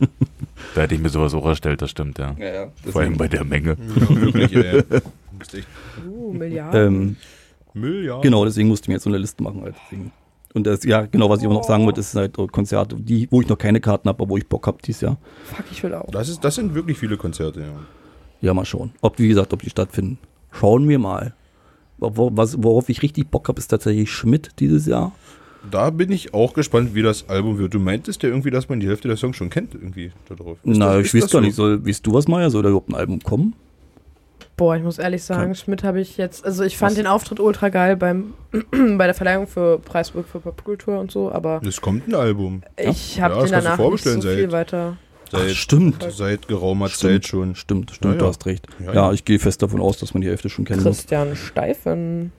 da 0.75 0.81
hätte 0.83 0.95
ich 0.97 1.01
mir 1.01 1.09
sowas 1.09 1.33
auch 1.35 1.47
erstellt, 1.47 1.81
das 1.81 1.91
stimmt, 1.91 2.19
ja. 2.19 2.35
Ja, 2.39 2.47
ja. 2.55 2.67
Vor 2.91 3.01
allem 3.03 3.17
bei 3.17 3.29
der 3.29 3.45
Menge. 3.45 3.77
Ja, 4.01 4.21
wirklich, 4.21 4.51
ja, 4.51 4.83
ja. 5.37 5.39
Musste 5.39 5.59
ich- 5.59 5.67
uh, 6.07 6.33
Milliarden. 6.33 7.17
Ähm, 7.75 8.05
ja. 8.05 8.21
genau, 8.21 8.45
deswegen 8.45 8.69
musste 8.69 8.85
ich 8.85 8.89
mir 8.89 8.95
jetzt 8.95 9.05
so 9.05 9.11
eine 9.11 9.19
Liste 9.19 9.43
machen. 9.43 9.63
Halt. 9.63 9.75
Deswegen. 9.85 10.13
Und 10.55 10.67
das, 10.67 10.85
ja, 10.85 11.03
genau, 11.05 11.29
was 11.29 11.41
ich 11.41 11.45
aber 11.45 11.55
noch 11.55 11.65
sagen 11.65 11.85
wollte, 11.85 12.01
ist 12.01 12.15
halt 12.15 12.39
auch 12.39 12.47
Konzerte, 12.51 12.97
die, 12.97 13.29
wo 13.31 13.43
ich 13.43 13.49
noch 13.49 13.59
keine 13.59 13.79
Karten 13.81 14.09
habe, 14.09 14.23
aber 14.23 14.31
wo 14.31 14.39
ich 14.39 14.47
Bock 14.49 14.67
habe 14.67 14.79
dieses 14.83 15.03
Jahr. 15.03 15.19
Fuck, 15.45 15.67
ich 15.71 15.83
will 15.83 15.93
auch. 15.95 16.11
Das, 16.11 16.31
ist, 16.31 16.43
das 16.43 16.55
sind 16.55 16.75
wirklich 16.75 16.97
viele 16.99 17.19
Konzerte, 17.19 17.61
ja. 17.61 17.67
Ja, 18.41 18.55
mal 18.55 18.65
schauen. 18.65 18.93
Ob, 19.03 19.19
wie 19.19 19.29
gesagt, 19.29 19.53
ob 19.53 19.61
die 19.63 19.69
stattfinden. 19.71 20.19
Schauen 20.53 20.89
wir 20.89 20.99
mal. 20.99 21.35
Was, 21.99 22.63
worauf 22.63 22.89
ich 22.89 23.03
richtig 23.03 23.29
Bock 23.31 23.49
habe, 23.49 23.59
ist 23.59 23.69
tatsächlich 23.69 24.11
Schmidt 24.11 24.51
dieses 24.59 24.87
Jahr. 24.87 25.13
Da 25.71 25.91
bin 25.91 26.13
ich 26.13 26.33
auch 26.33 26.53
gespannt, 26.55 26.95
wie 26.95 27.03
das 27.03 27.29
Album 27.29 27.59
wird. 27.59 27.75
Du 27.75 27.79
meintest 27.79 28.23
ja 28.23 28.29
irgendwie, 28.29 28.51
dass 28.51 28.69
man 28.69 28.79
die 28.81 28.87
Hälfte 28.87 29.09
der 29.09 29.17
Songs 29.17 29.37
schon 29.37 29.51
kennt, 29.51 29.75
irgendwie 29.75 30.13
da 30.29 30.35
drauf. 30.37 30.59
Ist 30.63 30.77
Na, 30.79 30.97
das- 30.97 31.07
ich 31.07 31.15
weiß 31.15 31.23
das 31.23 31.33
gar 31.33 31.41
so? 31.41 31.47
nicht, 31.47 31.55
soll, 31.57 31.85
weißt 31.87 32.07
du 32.07 32.13
was, 32.15 32.29
Maya? 32.29 32.49
Soll 32.51 32.63
da 32.63 32.69
überhaupt 32.69 32.89
ein 32.91 32.95
Album 32.95 33.21
kommen? 33.21 33.55
Boah, 34.57 34.75
ich 34.77 34.83
muss 34.83 34.99
ehrlich 34.99 35.23
sagen, 35.23 35.55
Schmidt 35.55 35.85
habe 35.85 36.01
ich 36.01 36.17
jetzt, 36.17 36.45
also 36.45 36.65
ich 36.65 36.79
fand 36.79 36.93
Was? 36.93 36.97
den 36.97 37.07
Auftritt 37.07 37.41
ultra 37.41 37.69
geil 37.69 37.95
beim, 37.97 38.33
bei 38.97 39.05
der 39.05 39.13
Verleihung 39.15 39.47
für 39.47 39.79
Preisburg 39.79 40.27
für 40.27 40.41
Popkultur 40.41 40.99
und 40.99 41.11
so, 41.11 41.31
aber 41.31 41.61
Es 41.67 41.81
kommt 41.81 42.09
ein 42.09 42.15
Album. 42.15 42.63
ich 42.79 43.21
habe 43.21 43.35
Ja, 43.35 43.43
den 43.43 43.51
danach 43.53 43.71
nicht 43.73 43.77
vorbestellen 43.77 44.23
so 44.23 44.29
seit- 44.29 44.39
viel 44.39 44.53
weiter. 44.53 44.97
Seit, 45.31 45.51
stimmt. 45.51 46.07
seit 46.11 46.47
geraumer 46.47 46.89
Stimmt. 46.89 47.13
Zeit 47.25 47.27
schon. 47.27 47.55
Stimmt, 47.57 47.91
stimmt, 47.91 48.15
Ja, 48.15 48.19
du 48.19 48.25
ja. 48.27 48.31
hast 48.31 48.47
recht. 48.47 48.67
Ja, 48.79 48.87
Ja, 48.87 48.93
ja. 48.95 49.13
ich 49.13 49.25
gehe 49.25 49.39
fest 49.41 49.61
davon 49.61 49.81
aus, 49.81 49.99
dass 49.99 50.15
man 50.15 50.21
die 50.21 50.29
Hälfte 50.29 50.49
schon 50.49 50.65
muss. 50.71 50.83
Christian 50.85 51.35
Steifen. 51.35 52.33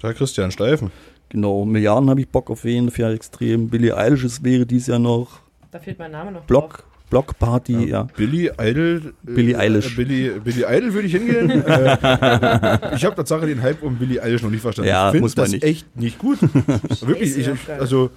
Da 0.00 0.12
Christian 0.12 0.52
Steifen. 0.52 0.92
Genau, 1.28 1.64
Milliarden 1.64 2.08
habe 2.08 2.20
ich 2.20 2.28
Bock 2.28 2.48
auf 2.48 2.64
jeden 2.64 2.90
Fall 2.92 3.14
extrem. 3.14 3.68
Billy 3.68 3.90
Eilish 3.92 4.24
ist- 4.24 4.44
wäre 4.44 4.64
dies 4.64 4.86
Jahr 4.86 4.98
noch. 5.00 5.40
Da 5.72 5.80
fehlt 5.80 5.98
mein 5.98 6.12
Name 6.12 6.30
noch. 6.32 6.42
Block, 6.44 6.68
Block 6.68 6.84
Party, 7.10 7.88
ja. 7.88 8.04
Billy 8.16 8.50
Idol. 8.60 9.12
äh, 9.26 9.30
Billie 9.32 9.58
Eilish. 9.58 9.96
Billy, 9.96 10.30
Billy 10.42 10.64
Idol 10.68 10.94
würde 10.94 11.06
ich 11.08 11.12
hingehen. 11.14 11.50
äh, 11.66 12.94
ich 12.94 13.04
habe 13.04 13.14
Tatsache 13.16 13.46
den 13.46 13.60
Hype 13.62 13.82
um 13.82 13.96
Billy 13.96 14.20
Eilish 14.20 14.42
noch 14.42 14.50
nicht 14.50 14.62
verstanden. 14.62 14.88
Ja, 14.90 15.08
ich 15.08 15.12
finde 15.12 15.22
muss 15.22 15.36
man 15.36 15.44
das 15.44 15.52
nicht. 15.52 15.64
echt 15.64 15.96
nicht 15.96 16.18
gut. 16.18 16.38
Wirklich, 17.02 17.36
ich, 17.36 17.50
also 17.78 18.10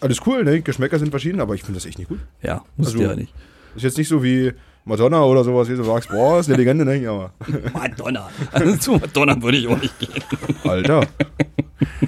alles 0.00 0.20
cool, 0.26 0.42
ne? 0.44 0.60
Geschmäcker 0.62 0.98
sind 0.98 1.10
verschieden, 1.10 1.40
aber 1.40 1.54
ich 1.54 1.62
finde 1.62 1.78
das 1.78 1.86
echt 1.86 1.98
nicht 1.98 2.08
gut. 2.08 2.18
Ja, 2.42 2.62
muss 2.76 2.88
Also- 2.88 3.02
ja 3.02 3.14
nicht. 3.14 3.32
Ist 3.76 3.82
jetzt 3.82 3.98
nicht 3.98 4.08
so 4.08 4.22
wie 4.22 4.52
Madonna 4.84 5.24
oder 5.24 5.42
sowas, 5.42 5.68
wie 5.68 5.74
du 5.76 5.82
sagst, 5.82 6.08
boah, 6.08 6.38
ist 6.38 6.48
eine 6.48 6.56
Legende, 6.56 6.84
ne? 6.84 7.08
Aber 7.08 7.32
Madonna. 7.74 8.30
Also 8.52 8.76
zu 8.76 8.92
Madonna 8.92 9.40
würde 9.42 9.58
ich 9.58 9.66
auch 9.66 9.80
nicht 9.80 9.98
gehen. 9.98 10.10
Alter, 10.62 11.06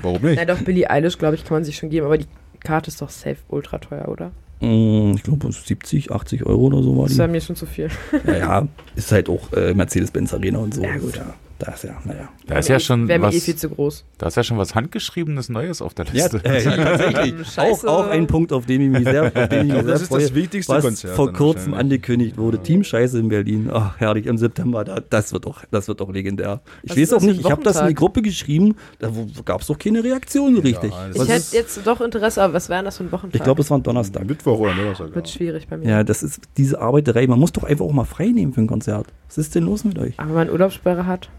warum 0.02 0.22
nicht? 0.22 0.36
Nein, 0.36 0.46
doch, 0.46 0.60
Billie 0.62 0.88
Eilish, 0.88 1.18
glaube 1.18 1.34
ich, 1.34 1.44
kann 1.44 1.56
man 1.56 1.64
sich 1.64 1.76
schon 1.76 1.90
geben, 1.90 2.06
aber 2.06 2.18
die 2.18 2.26
Karte 2.60 2.88
ist 2.88 3.02
doch 3.02 3.10
safe 3.10 3.38
ultra 3.48 3.78
teuer, 3.78 4.06
oder? 4.08 4.30
Mm, 4.60 5.12
Ich 5.16 5.22
glaube 5.22 5.50
70, 5.52 6.10
80 6.12 6.46
Euro 6.46 6.62
oder 6.66 6.82
so 6.82 6.96
war 6.96 7.04
Das 7.04 7.12
die. 7.12 7.18
wäre 7.18 7.28
mir 7.28 7.40
schon 7.40 7.56
zu 7.56 7.66
viel. 7.66 7.88
Ja, 8.26 8.36
ja, 8.36 8.68
ist 8.94 9.12
halt 9.12 9.28
auch 9.28 9.52
äh, 9.52 9.74
Mercedes-Benz 9.74 10.32
Arena 10.34 10.58
und 10.58 10.74
so. 10.74 10.82
Ja, 10.82 10.96
gut. 10.96 11.16
Ja, 11.16 11.34
da 11.58 11.72
ist 11.72 11.84
ja, 11.84 11.96
naja. 12.04 12.28
Da 12.46 12.58
ist 12.58 12.68
ja 12.68 12.78
schon 12.78 13.08
Wäre 13.08 13.18
mir 13.18 13.26
eh 13.32 13.36
was, 13.36 13.44
viel 13.44 13.56
zu 13.56 13.70
groß. 13.70 14.04
da 14.18 14.26
ist 14.26 14.36
ja 14.36 14.42
schon 14.42 14.58
was 14.58 14.74
handgeschriebenes 14.74 15.48
Neues 15.48 15.80
auf 15.80 15.94
der 15.94 16.04
Ja, 16.06 16.12
Liste. 16.12 16.44
äh, 16.44 16.62
tatsächlich. 16.62 17.34
Ähm, 17.58 17.72
auch, 17.72 17.84
auch 17.84 18.06
ein 18.08 18.26
Punkt, 18.26 18.52
auf 18.52 18.66
den 18.66 18.80
ich 18.82 18.90
mich 18.90 19.04
sehr, 19.04 19.24
auf 19.24 19.48
den 19.48 19.68
ich 19.68 19.72
mich 19.72 19.82
sehr 19.82 19.82
das 19.84 20.02
ist 20.02 20.08
freue, 20.08 20.22
das 20.22 20.34
wichtigste 20.34 20.72
was 20.74 20.84
Konzert 20.84 21.16
vor 21.16 21.32
kurzem 21.32 21.74
angekündigt 21.74 22.36
wurde. 22.36 22.58
Team 22.58 22.84
Scheiße 22.84 23.18
in 23.18 23.28
Berlin. 23.28 23.70
Ach, 23.72 23.98
herrlich, 23.98 24.26
im 24.26 24.36
September. 24.36 24.84
Da, 24.84 25.00
das 25.00 25.32
wird 25.32 25.46
doch, 25.46 25.64
das 25.70 25.88
wird 25.88 26.00
doch 26.00 26.12
legendär. 26.12 26.60
Ich 26.82 26.90
Was 26.90 26.98
weiß 26.98 27.12
auch 27.14 27.20
nicht, 27.22 27.40
ich 27.40 27.50
habe 27.50 27.62
das 27.62 27.80
in 27.80 27.88
die? 27.88 27.94
Gruppe 27.94 28.20
geschrieben, 28.22 28.76
da 28.98 29.10
gab 29.44 29.62
es 29.62 29.66
doch 29.68 29.78
keine 29.78 30.04
Reaktion 30.04 30.54
so 30.56 30.60
richtig. 30.60 30.90
das 30.92 31.14
Ich 31.14 31.20
Was 31.20 31.28
hätte 31.28 31.38
ist, 31.38 31.54
jetzt 31.54 31.86
doch 31.86 32.00
Interesse, 32.00 32.42
aber 32.42 32.52
was 32.54 32.68
wäre 32.68 32.78
denn 32.80 32.84
das 32.86 32.98
für 32.98 33.04
ein 33.04 33.12
Wochentag? 33.12 33.34
ich 33.36 33.42
glaube, 33.42 33.62
es 33.62 33.70
war 33.70 33.78
ein 33.78 33.82
Donnerstag. 33.82 34.26
Mittwoch 34.26 34.58
oder 34.58 34.74
Donnerstag. 34.74 35.14
Wird 35.14 35.26
ja. 35.28 35.32
schwierig 35.34 35.68
bei 35.68 35.76
mir. 35.78 35.88
Ja, 35.88 36.04
das 36.04 36.22
ist 36.22 36.40
diese 36.56 36.80
Arbeiterei. 36.80 37.26
Man 37.26 37.38
muss 37.38 37.52
doch 37.52 37.64
einfach 37.64 37.84
auch 37.86 37.92
mal 37.92 38.04
frei 38.04 38.26
nehmen 38.26 38.52
für 38.52 38.60
ein 38.60 38.66
Konzert. 38.66 39.06
Was 39.28 39.38
ist 39.38 39.54
denn 39.54 39.64
los 39.64 39.84
mit 39.84 39.98
euch? 39.98 40.14
Aber 40.18 40.28
wenn 40.28 40.34
man 40.34 40.50
Urlaubssperre 40.50 41.06
hat, 41.06 41.30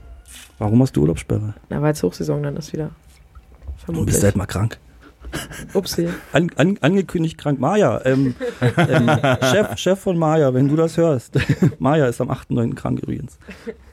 Warum 0.60 0.82
hast 0.82 0.96
du 0.96 1.02
Urlaubssperre? 1.02 1.54
na, 1.70 1.82
weil 1.82 1.94
es 1.94 2.04
Hochsaison 2.04 2.42
dann 2.44 2.58
ist 2.58 2.74
wieder. 2.74 2.88
Du 2.88 3.86
Vermutlich. 3.86 4.14
bist 4.14 4.24
halt 4.24 4.36
mal 4.36 4.46
krank. 4.46 4.80
Upsi. 5.74 6.08
An, 6.32 6.50
an, 6.56 6.78
angekündigt 6.82 7.38
krank. 7.38 7.60
Maja, 7.60 8.02
ähm, 8.06 8.34
ähm, 8.62 9.12
Chef, 9.42 9.78
Chef 9.78 10.00
von 10.00 10.18
Maja, 10.18 10.54
wenn 10.54 10.68
du 10.70 10.76
das 10.76 10.96
hörst. 10.98 11.38
Maja 11.80 12.08
ist 12.08 12.22
am 12.22 12.32
8.9. 12.32 12.76
krank 12.76 13.00
übrigens. 13.00 13.38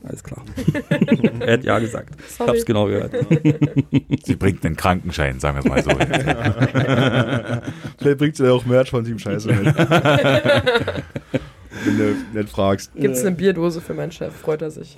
Alles 0.04 0.22
klar. 0.22 0.44
er 1.40 1.54
hat 1.54 1.64
ja 1.64 1.78
gesagt. 1.80 2.14
Ich 2.18 2.34
Sorry. 2.34 2.50
hab's 2.50 2.64
genau 2.64 2.86
gehört. 2.86 3.12
Sie 4.24 4.36
bringt 4.36 4.64
einen 4.64 4.76
Krankenschein, 4.76 5.40
sagen 5.40 5.56
wir 5.56 5.64
es 5.64 5.68
mal 5.68 5.82
so. 5.82 5.90
Vielleicht 7.98 8.18
bringt 8.18 8.36
sie 8.36 8.44
ja 8.44 8.52
auch 8.52 8.64
Merch 8.64 8.90
von 8.90 9.04
Team 9.04 9.18
Scheiße 9.18 9.52
mit. 9.52 9.74
Wenn 11.84 11.98
du 11.98 12.38
nicht 12.38 12.48
fragst. 12.50 12.94
Gibt 12.94 13.14
es 13.16 13.20
eine 13.22 13.32
Bierdose 13.36 13.80
für 13.80 13.94
meinen 13.94 14.12
Chef? 14.12 14.34
Freut 14.34 14.62
er 14.62 14.70
sich. 14.70 14.94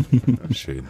Schön. 0.52 0.82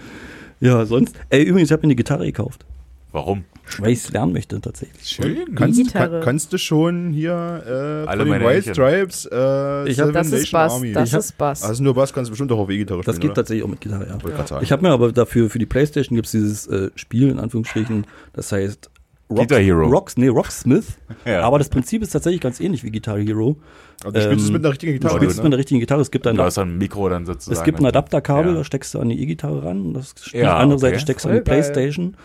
Ja, 0.60 0.84
sonst. 0.86 1.14
Ey, 1.30 1.42
übrigens, 1.44 1.68
ich 1.68 1.72
habe 1.72 1.80
mir 1.82 1.88
eine 1.88 1.96
Gitarre 1.96 2.24
gekauft, 2.26 2.64
Warum? 3.12 3.44
weil 3.78 3.90
ich 3.90 3.98
es 4.04 4.12
lernen 4.12 4.32
möchte 4.32 4.60
tatsächlich. 4.60 5.06
Schön. 5.08 5.54
Kannst, 5.54 5.82
Gitarre. 5.82 6.10
kann, 6.10 6.20
kannst 6.22 6.52
du 6.52 6.58
schon 6.58 7.12
hier 7.12 7.32
äh, 7.32 8.08
Alle 8.08 8.18
von 8.18 8.18
den 8.18 8.28
meine 8.28 8.44
White. 8.44 8.72
Stripes 8.72 9.26
äh, 9.30 9.88
Ich 9.88 9.98
hab- 9.98 10.06
Seven 10.06 10.12
Das 10.14 10.26
ist 10.28 10.32
Nation 10.32 10.52
Bass. 10.52 10.72
Army? 10.72 10.92
Das 10.92 11.08
Ich 11.10 11.14
ist 11.18 11.38
Bass. 11.38 11.62
also 11.62 11.82
nur 11.82 11.94
Bass 11.94 12.12
kannst 12.12 12.28
du 12.28 12.32
bestimmt 12.32 12.52
auch 12.52 12.58
auf 12.58 12.70
E-Gitarre 12.70 13.02
spielen, 13.02 13.12
Das 13.14 13.20
geht 13.20 13.30
oder? 13.30 13.34
tatsächlich 13.36 13.64
auch 13.64 13.68
mit 13.68 13.80
Gitarre, 13.80 14.06
ja. 14.06 14.46
Sagen. 14.46 14.62
Ich 14.64 14.70
habe 14.72 14.82
mir 14.82 14.90
aber 14.90 15.12
dafür, 15.12 15.50
für 15.50 15.58
die 15.58 15.66
Playstation 15.66 16.14
gibt 16.16 16.26
es 16.26 16.32
dieses 16.32 16.66
äh, 16.68 16.90
Spiel, 16.94 17.28
in 17.30 17.38
Anführungsstrichen, 17.38 18.06
das 18.32 18.52
heißt 18.52 18.90
Guitar 19.28 19.58
Hero. 19.60 19.86
Rocks, 19.88 20.16
nee, 20.16 20.28
Rocksmith. 20.28 20.98
Ja. 21.24 21.40
Aber 21.42 21.58
das 21.58 21.68
Prinzip 21.70 22.02
ist 22.02 22.10
tatsächlich 22.10 22.40
ganz 22.40 22.60
ähnlich 22.60 22.84
wie 22.84 22.90
Guitar 22.90 23.18
Hero. 23.18 23.56
also 24.04 24.12
du 24.18 24.20
spielst 24.22 24.42
es 24.42 24.46
ähm, 24.48 24.52
mit 24.54 24.62
einer 24.64 24.70
richtigen 24.72 24.92
Du 24.92 24.98
Gitarre. 24.98 25.16
spielst 25.16 25.36
ne? 25.38 25.42
mit 25.44 25.52
einer 25.52 25.58
richtigen 25.58 25.80
Gitarre. 25.80 26.00
Es 26.02 26.10
gibt 26.10 26.26
ein, 26.26 26.36
Du 26.36 26.42
hast 26.42 26.58
ein 26.58 26.76
Mikro 26.76 27.08
dann 27.08 27.24
sozusagen. 27.24 27.56
es 27.56 27.64
gibt 27.64 27.80
ein 27.80 27.86
Adapterkabel, 27.86 28.52
Ja. 28.52 28.58
da 28.58 28.64
steckst 28.64 28.92
du 28.94 29.00
an 29.00 29.08
die 29.08 29.20
E-Gitarre 29.22 29.64
ran. 29.64 29.80
und 29.86 29.94
Das 29.94 30.14
Ja, 30.32 30.40
die 30.40 30.46
andere 30.46 30.76
okay. 30.78 30.80
Seite 30.88 30.98
steckst 31.00 31.24
du 31.24 31.30
an 31.30 31.36
die. 31.36 31.40
Playstation. 31.40 32.16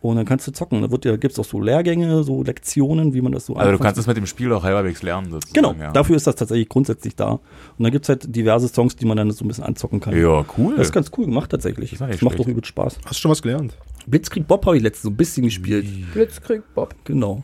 Und 0.00 0.16
dann 0.16 0.24
kannst 0.26 0.46
du 0.46 0.52
zocken. 0.52 0.82
Da, 0.82 0.90
wird 0.90 1.04
ja- 1.04 1.16
gibt's 1.16 1.38
auch 1.38 1.44
so 1.44 1.60
Lehrgänge, 1.60 2.22
so 2.22 2.42
Lektionen, 2.42 3.12
wie 3.12 3.20
man 3.22 3.32
das 3.32 3.46
so 3.46 3.56
Also 3.56 3.72
du 3.72 3.78
kannst 3.78 3.98
es 3.98 4.06
mit 4.06 4.16
dem 4.16 4.26
Spiel 4.26 4.52
auch 4.52 4.62
halbwegs 4.62 5.02
lernen 5.02 5.30
sozusagen. 5.32 5.52
Genau, 5.54 5.74
Ja, 5.78 5.90
dafür 5.90 6.16
ist 6.16 6.26
das 6.26 6.36
tatsächlich 6.36 6.68
grundsätzlich 6.68 7.16
da. 7.16 7.30
Und 7.32 7.40
dann 7.80 7.90
gibt's 7.90 8.08
halt 8.08 8.34
diverse 8.34 8.68
Songs, 8.68 8.94
die 8.96 9.04
man 9.04 9.16
dann 9.16 9.30
so 9.32 9.44
ein 9.44 9.48
bisschen 9.48 9.64
anzocken 9.64 9.98
kann. 10.00 10.16
ja 10.18 10.44
cool. 10.58 10.76
Das 10.76 10.88
ist 10.88 10.92
ganz 10.92 11.10
cool 11.18 11.24
gemacht 11.26 11.50
tatsächlich. 11.50 11.90
Das 11.90 12.00
ist 12.02 12.14
Das 12.14 12.22
macht 12.22 12.38
doch 12.38 12.46
übel 12.46 12.64
Spaß. 12.64 12.98
Hast 13.04 13.10
du 13.16 13.20
schon 13.20 13.30
was 13.30 13.42
gelernt? 13.42 13.74
Blitzkrieg 14.06 14.46
Bob 14.46 14.64
habe 14.66 14.76
ich 14.76 14.82
letztens 14.82 15.02
so 15.02 15.10
ein 15.10 15.16
bisschen 15.16 15.44
gespielt. 15.44 15.86
Blitzkrieg 16.12 16.62
Bob. 16.74 16.94
Genau. 17.04 17.42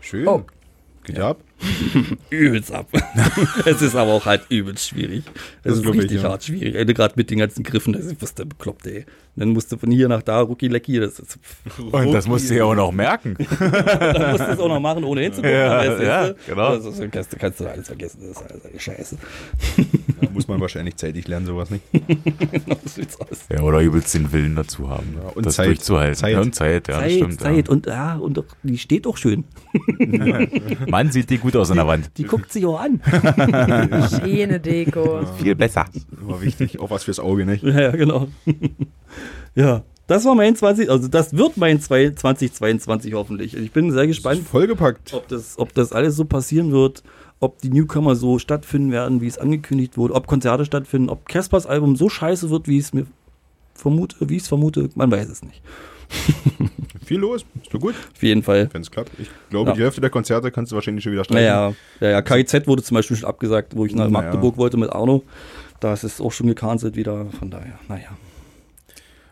Schön. 0.00 0.28
Oh. 0.28 0.44
Geht 1.04 1.18
ab. 1.18 1.38
Übelst 2.30 2.72
ab. 2.72 2.88
es 3.66 3.82
ist 3.82 3.94
aber 3.94 4.12
auch 4.12 4.26
halt 4.26 4.42
übelst 4.48 4.88
schwierig. 4.88 5.24
Es 5.26 5.62
Das 5.64 5.76
ist 5.76 5.82
glaub 5.82 5.94
ich, 5.94 6.02
richtig 6.02 6.22
ja. 6.22 6.28
hart 6.30 6.44
schwierig. 6.44 6.74
Gerade 6.94 7.14
mit 7.16 7.30
den 7.30 7.38
ganzen 7.38 7.62
Griffen, 7.62 7.92
das 7.92 8.04
ist 8.06 8.20
was 8.22 8.34
der 8.34 8.44
bekloppt, 8.44 8.86
ey. 8.86 9.04
Und 9.34 9.40
dann 9.40 9.48
musst 9.50 9.72
du 9.72 9.78
von 9.78 9.90
hier 9.90 10.08
nach 10.08 10.22
da, 10.22 10.40
Rucki 10.40 10.68
Lecki, 10.68 10.98
das 11.00 11.18
ist, 11.18 11.38
Und 11.92 12.12
das 12.12 12.26
musst 12.26 12.50
du 12.50 12.54
ja 12.54 12.64
auch 12.64 12.74
noch 12.74 12.92
merken. 12.92 13.34
dann 13.38 14.30
musst 14.32 14.44
du 14.46 14.52
es 14.52 14.58
auch 14.58 14.68
noch 14.68 14.80
machen, 14.80 15.04
ohne 15.04 15.22
hinzugucken. 15.22 15.50
Ja, 15.50 16.02
ja, 16.02 16.28
du? 16.28 16.36
genau. 16.46 16.76
Das 16.76 16.84
ist, 16.84 17.10
kannst, 17.12 17.32
du- 17.32 17.36
kannst 17.38 17.60
du 17.60 17.66
alles 17.66 17.86
vergessen, 17.86 18.18
das 18.28 18.42
ist 18.42 18.50
alles 18.50 18.66
eine 18.66 18.78
Scheiße. 18.80 19.16
Da 20.20 20.28
muss 20.30 20.48
man 20.48 20.60
wahrscheinlich 20.60 20.96
zeitig 20.96 21.26
lernen, 21.28 21.46
sowas 21.46 21.70
nicht. 21.70 21.82
Genau, 21.92 22.76
so 22.84 22.88
sieht's 22.88 23.18
aus. 23.20 23.46
Ja, 23.50 23.62
oder 23.62 23.80
übelst 23.80 24.12
den 24.14 24.32
Willen 24.32 24.54
dazu 24.54 24.88
haben, 24.90 25.14
Ja, 25.22 25.30
und 25.30 25.46
das 25.46 25.54
Zeit. 25.56 25.68
durchzuhalten. 25.68 26.14
Zeit. 26.16 26.32
Ja, 26.32 26.40
und 26.40 26.54
Zeit, 26.54 26.88
ja, 26.88 26.94
das 26.94 27.02
Zeit, 27.02 27.12
stimmt. 27.12 27.40
Zeit 27.40 27.68
und 27.70 27.86
ja, 27.86 28.16
und 28.16 28.36
doch, 28.36 28.44
die 28.62 28.76
steht 28.78 29.06
doch 29.06 29.16
schön. 29.16 29.44
Ja. 29.98 30.40
Mann, 30.88 31.10
sieht 31.10 31.30
die 31.30 31.38
gut 31.38 31.51
aus 31.60 31.70
an 31.70 31.76
der 31.76 31.86
Wand. 31.86 32.10
Die 32.16 32.24
guckt 32.24 32.52
sich 32.52 32.64
auch 32.66 32.80
an. 32.80 33.00
Schöne 34.24 34.60
Deko. 34.60 35.20
Viel 35.38 35.54
besser. 35.54 35.86
Immer 36.20 36.40
wichtig. 36.40 36.80
Auch 36.80 36.90
was 36.90 37.04
fürs 37.04 37.20
Auge, 37.20 37.46
nicht? 37.46 37.62
Ja, 37.62 37.80
ja, 37.80 37.90
genau. 37.90 38.28
ja, 39.54 39.82
das 40.06 40.24
war 40.24 40.34
mein 40.34 40.56
20, 40.56 40.90
also 40.90 41.08
das 41.08 41.36
wird 41.36 41.56
mein 41.56 41.80
2022 41.80 43.14
hoffentlich. 43.14 43.56
Ich 43.56 43.72
bin 43.72 43.90
sehr 43.92 44.06
gespannt. 44.06 44.42
Vollgepackt. 44.46 45.14
ob 45.14 45.28
das, 45.28 45.58
ob 45.58 45.72
das 45.74 45.92
alles 45.92 46.16
so 46.16 46.24
passieren 46.24 46.72
wird, 46.72 47.02
ob 47.40 47.58
die 47.60 47.70
Newcomer 47.70 48.14
so 48.14 48.38
stattfinden 48.38 48.92
werden, 48.92 49.20
wie 49.20 49.26
es 49.26 49.38
angekündigt 49.38 49.96
wurde, 49.96 50.14
ob 50.14 50.26
Konzerte 50.26 50.64
stattfinden, 50.64 51.08
ob 51.08 51.28
Caspers 51.28 51.66
Album 51.66 51.96
so 51.96 52.08
scheiße 52.08 52.50
wird, 52.50 52.68
wie 52.68 52.78
es 52.78 52.92
mir 52.92 53.06
vermute, 53.74 54.16
wie 54.20 54.36
ich 54.36 54.42
es 54.42 54.48
vermute, 54.48 54.90
man 54.94 55.10
weiß 55.10 55.28
es 55.28 55.42
nicht. 55.42 55.62
Viel 57.04 57.18
los. 57.18 57.44
Ist 57.62 57.74
doch 57.74 57.80
gut, 57.80 57.94
Auf 58.14 58.22
jeden 58.22 58.42
Fall. 58.42 58.68
wenn 58.72 58.82
es 58.82 58.90
klappt. 58.90 59.10
Ich 59.18 59.28
glaube, 59.50 59.70
Ja. 59.70 59.76
die 59.76 59.82
Hälfte 59.82 60.00
der 60.00 60.10
Konzerte 60.10 60.50
kannst 60.50 60.72
du 60.72 60.76
wahrscheinlich 60.76 61.02
schon 61.04 61.12
wieder 61.12 61.24
streichen. 61.24 61.44
Naja, 61.44 61.72
ja, 62.00 62.10
ja, 62.10 62.22
KIZ 62.22 62.66
wurde 62.66 62.82
zum 62.82 62.94
Beispiel 62.96 63.16
schon 63.16 63.28
abgesagt, 63.28 63.76
wo 63.76 63.84
ich 63.86 63.94
nach 63.94 64.08
Naja. 64.08 64.22
Magdeburg 64.24 64.56
wollte 64.56 64.76
mit 64.76 64.90
Arno. 64.90 65.22
Das 65.80 66.04
ist 66.04 66.20
auch 66.20 66.30
schon 66.32 66.46
gecancelt 66.46 66.94
wieder, 66.96 67.26
von 67.38 67.50
daher, 67.50 67.78
naja. 67.88 68.08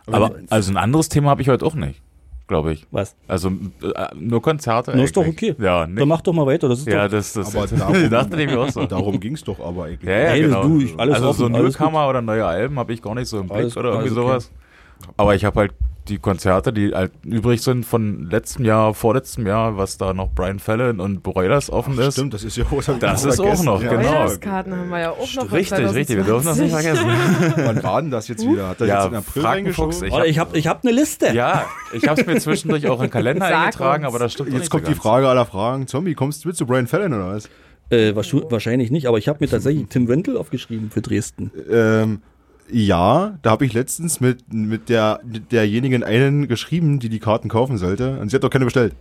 Aber 0.06 0.32
also 0.50 0.72
ein 0.72 0.76
anderes 0.76 1.08
Thema 1.08 1.30
habe 1.30 1.42
ich 1.42 1.48
heute 1.48 1.64
auch 1.64 1.74
nicht, 1.76 2.00
glaube 2.48 2.72
ich. 2.72 2.86
Was? 2.90 3.14
Also 3.28 3.50
äh, 3.50 4.06
nur 4.16 4.42
Konzerte. 4.42 4.92
Na, 4.94 5.04
ist 5.04 5.16
doch 5.16 5.26
okay. 5.26 5.54
Ja, 5.60 5.82
Dann 5.82 5.94
nicht. 5.94 6.06
mach 6.06 6.20
doch 6.22 6.32
mal 6.32 6.46
weiter, 6.46 6.68
das 6.68 6.80
ist 6.80 6.88
Ja, 6.88 7.04
doch, 7.04 7.12
das, 7.12 7.32
das 7.34 7.54
Aber 7.54 7.66
darum- 7.76 8.10
dachte 8.10 8.42
ich 8.42 8.50
mir 8.50 8.58
auch 8.58 8.68
so. 8.70 8.84
Darum 8.86 9.20
ging 9.20 9.34
es 9.34 9.44
doch 9.44 9.60
aber 9.60 9.84
eigentlich. 9.84 10.08
Ja, 10.10 10.18
ja, 10.18 10.28
Hey, 10.30 10.40
genau. 10.42 10.62
du, 10.64 10.80
ich- 10.80 10.98
alles 10.98 11.16
also 11.16 11.32
so 11.32 11.44
offen, 11.44 11.54
alles 11.54 11.78
Newcomer 11.78 12.08
oder 12.08 12.20
neue 12.20 12.44
Alben 12.44 12.78
habe 12.80 12.92
ich 12.92 13.00
gar 13.00 13.14
nicht 13.14 13.28
so 13.28 13.38
im 13.38 13.46
Blick 13.46 13.58
Alles- 13.58 13.76
oder 13.76 13.90
irgendwie 13.90 14.08
okay. 14.10 14.14
sowas. 14.20 14.50
Aber 15.16 15.34
ich 15.36 15.44
habe 15.44 15.60
halt 15.60 15.72
die 16.10 16.18
Konzerte, 16.18 16.72
die 16.72 16.92
halt 16.94 17.12
übrig 17.24 17.62
sind 17.62 17.86
von 17.86 18.28
letztem 18.30 18.64
Jahr, 18.66 18.92
vorletztem 18.92 19.46
Jahr, 19.46 19.76
was 19.78 19.96
da 19.96 20.12
noch 20.12 20.30
Brian 20.34 20.58
Fallon 20.58 21.00
und 21.00 21.22
Broilers 21.22 21.70
offen 21.70 21.98
ist. 21.98 22.14
Stimmt, 22.14 22.34
das 22.34 22.44
ist 22.44 22.56
ja 22.56 22.64
hab 22.70 22.78
ich 22.80 22.86
Das 22.98 23.24
ist 23.24 23.38
auch 23.40 23.44
vergessen. 23.44 23.64
noch, 23.64 23.82
Ja. 23.82 23.90
genau. 23.90 24.08
Weihnachtskarten 24.10 24.76
haben 24.76 24.88
wir 24.90 24.98
ja 25.00 25.10
auch 25.12 25.34
noch. 25.34 25.52
Richtig, 25.52 25.94
richtig, 25.94 26.16
wir 26.16 26.24
dürfen 26.24 26.46
das 26.46 26.58
nicht 26.58 26.70
2020. 26.72 27.16
vergessen. 27.40 27.62
Wann 27.66 27.82
war 27.82 28.02
denn 28.02 28.10
das 28.10 28.28
jetzt 28.28 28.46
wieder? 28.46 28.68
Hat 28.68 28.80
er 28.80 28.86
Ja, 28.88 29.02
jetzt 29.04 29.12
in 29.12 29.16
April 29.18 29.42
frag 29.42 29.54
den 29.54 29.64
reingeschoben? 29.66 29.92
Fuchs, 29.92 30.02
ich 30.02 30.12
Warte, 30.12 30.26
ich 30.26 30.38
habe 30.38 30.58
ich 30.58 30.66
hab 30.66 30.82
eine 30.84 30.92
Liste. 30.92 31.32
Ja, 31.32 31.64
ich 31.92 32.06
habe 32.08 32.20
es 32.20 32.26
mir 32.26 32.38
zwischendurch 32.40 32.86
auch 32.88 32.96
in 33.00 33.06
den 33.06 33.10
Kalender 33.10 33.46
Sag 33.48 33.56
eingetragen, 33.58 34.04
uns. 34.04 34.14
aber 34.14 34.22
das 34.24 34.32
stimmt 34.32 34.50
Jetzt 34.50 34.58
nicht 34.60 34.70
kommt 34.70 34.88
die. 34.88 34.94
Frage 34.94 35.28
aller 35.28 35.46
Fragen. 35.46 35.86
Zombie, 35.86 36.14
kommst 36.14 36.44
du 36.44 36.48
mit 36.48 36.56
zu 36.56 36.66
Brian 36.66 36.86
Fallon 36.86 37.14
oder 37.14 37.34
was? 37.34 37.48
Äh, 37.90 38.12
wahrsch- 38.14 38.50
wahrscheinlich 38.50 38.90
nicht, 38.90 39.06
aber 39.06 39.18
ich 39.18 39.26
habe 39.28 39.38
mir 39.40 39.48
tatsächlich 39.48 39.86
Tim 39.88 40.06
Wendel 40.08 40.36
aufgeschrieben 40.36 40.90
für 40.90 41.00
Dresden. 41.00 41.50
Ähm, 41.70 42.20
ja, 42.72 43.38
da 43.42 43.50
habe 43.50 43.64
ich 43.64 43.72
letztens 43.72 44.20
mit, 44.20 44.52
mit 44.52 44.88
der 44.88 45.20
mit 45.24 45.52
derjenigen 45.52 46.02
einen 46.04 46.48
geschrieben, 46.48 46.98
die 47.00 47.08
die 47.08 47.18
Karten 47.18 47.48
kaufen 47.48 47.78
sollte. 47.78 48.18
Und 48.20 48.30
sie 48.30 48.36
hat 48.36 48.44
doch 48.44 48.50
keine 48.50 48.64
bestellt. 48.64 48.94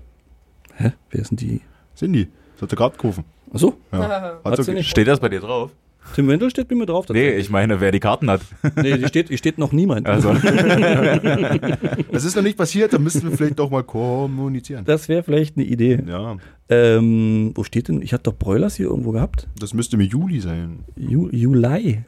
Hä? 0.75 0.91
Wer 1.11 1.23
sind 1.25 1.41
die? 1.41 1.61
Cindy. 1.95 2.27
Sie 2.55 2.61
hat 2.61 2.71
die 2.71 2.75
Karten 2.75 2.97
kaufen. 2.97 3.23
Achso, 3.53 3.75
Ja. 3.91 4.39
Hat 4.43 4.55
so 4.57 4.63
sie 4.63 4.73
nicht. 4.73 4.89
Steht 4.89 5.07
das 5.07 5.19
bei 5.19 5.29
dir 5.29 5.39
drauf? 5.39 5.71
Tim 6.15 6.27
Wendel 6.27 6.49
steht 6.49 6.67
bei 6.67 6.75
mir 6.75 6.85
drauf. 6.85 7.07
Nee, 7.09 7.31
ich 7.31 7.49
meine, 7.49 7.81
wer 7.81 7.91
die 7.91 7.99
Karten 7.99 8.29
hat. 8.31 8.41
nee 8.75 8.97
die 8.97 9.07
steht, 9.07 9.27
hier 9.27 9.37
steht 9.37 9.57
noch 9.57 9.71
niemand. 9.71 10.07
Also, 10.07 10.33
Das 12.11 12.23
ist 12.25 12.35
noch 12.35 12.43
nicht 12.43 12.57
passiert, 12.57 12.93
da 12.93 12.99
müssten 12.99 13.29
wir 13.29 13.37
vielleicht 13.37 13.59
doch 13.59 13.69
mal 13.69 13.83
kommunizieren. 13.83 14.85
Das 14.85 15.07
wäre 15.09 15.23
vielleicht 15.23 15.57
eine 15.57 15.65
Idee. 15.65 16.01
Ja, 16.07 16.37
Ähm, 16.69 17.51
wo 17.55 17.63
steht 17.63 17.87
denn? 17.87 18.01
Ich 18.01 18.13
hatte 18.13 18.23
doch 18.23 18.35
Broilers 18.37 18.75
hier 18.75 18.87
irgendwo 18.87 19.11
gehabt. 19.11 19.47
das 19.59 19.73
müsste 19.73 19.97
mir 19.97 20.05
Juli 20.05 20.39
sein. 20.39 20.79
Ju 20.95 21.29
Juli. 21.31 22.03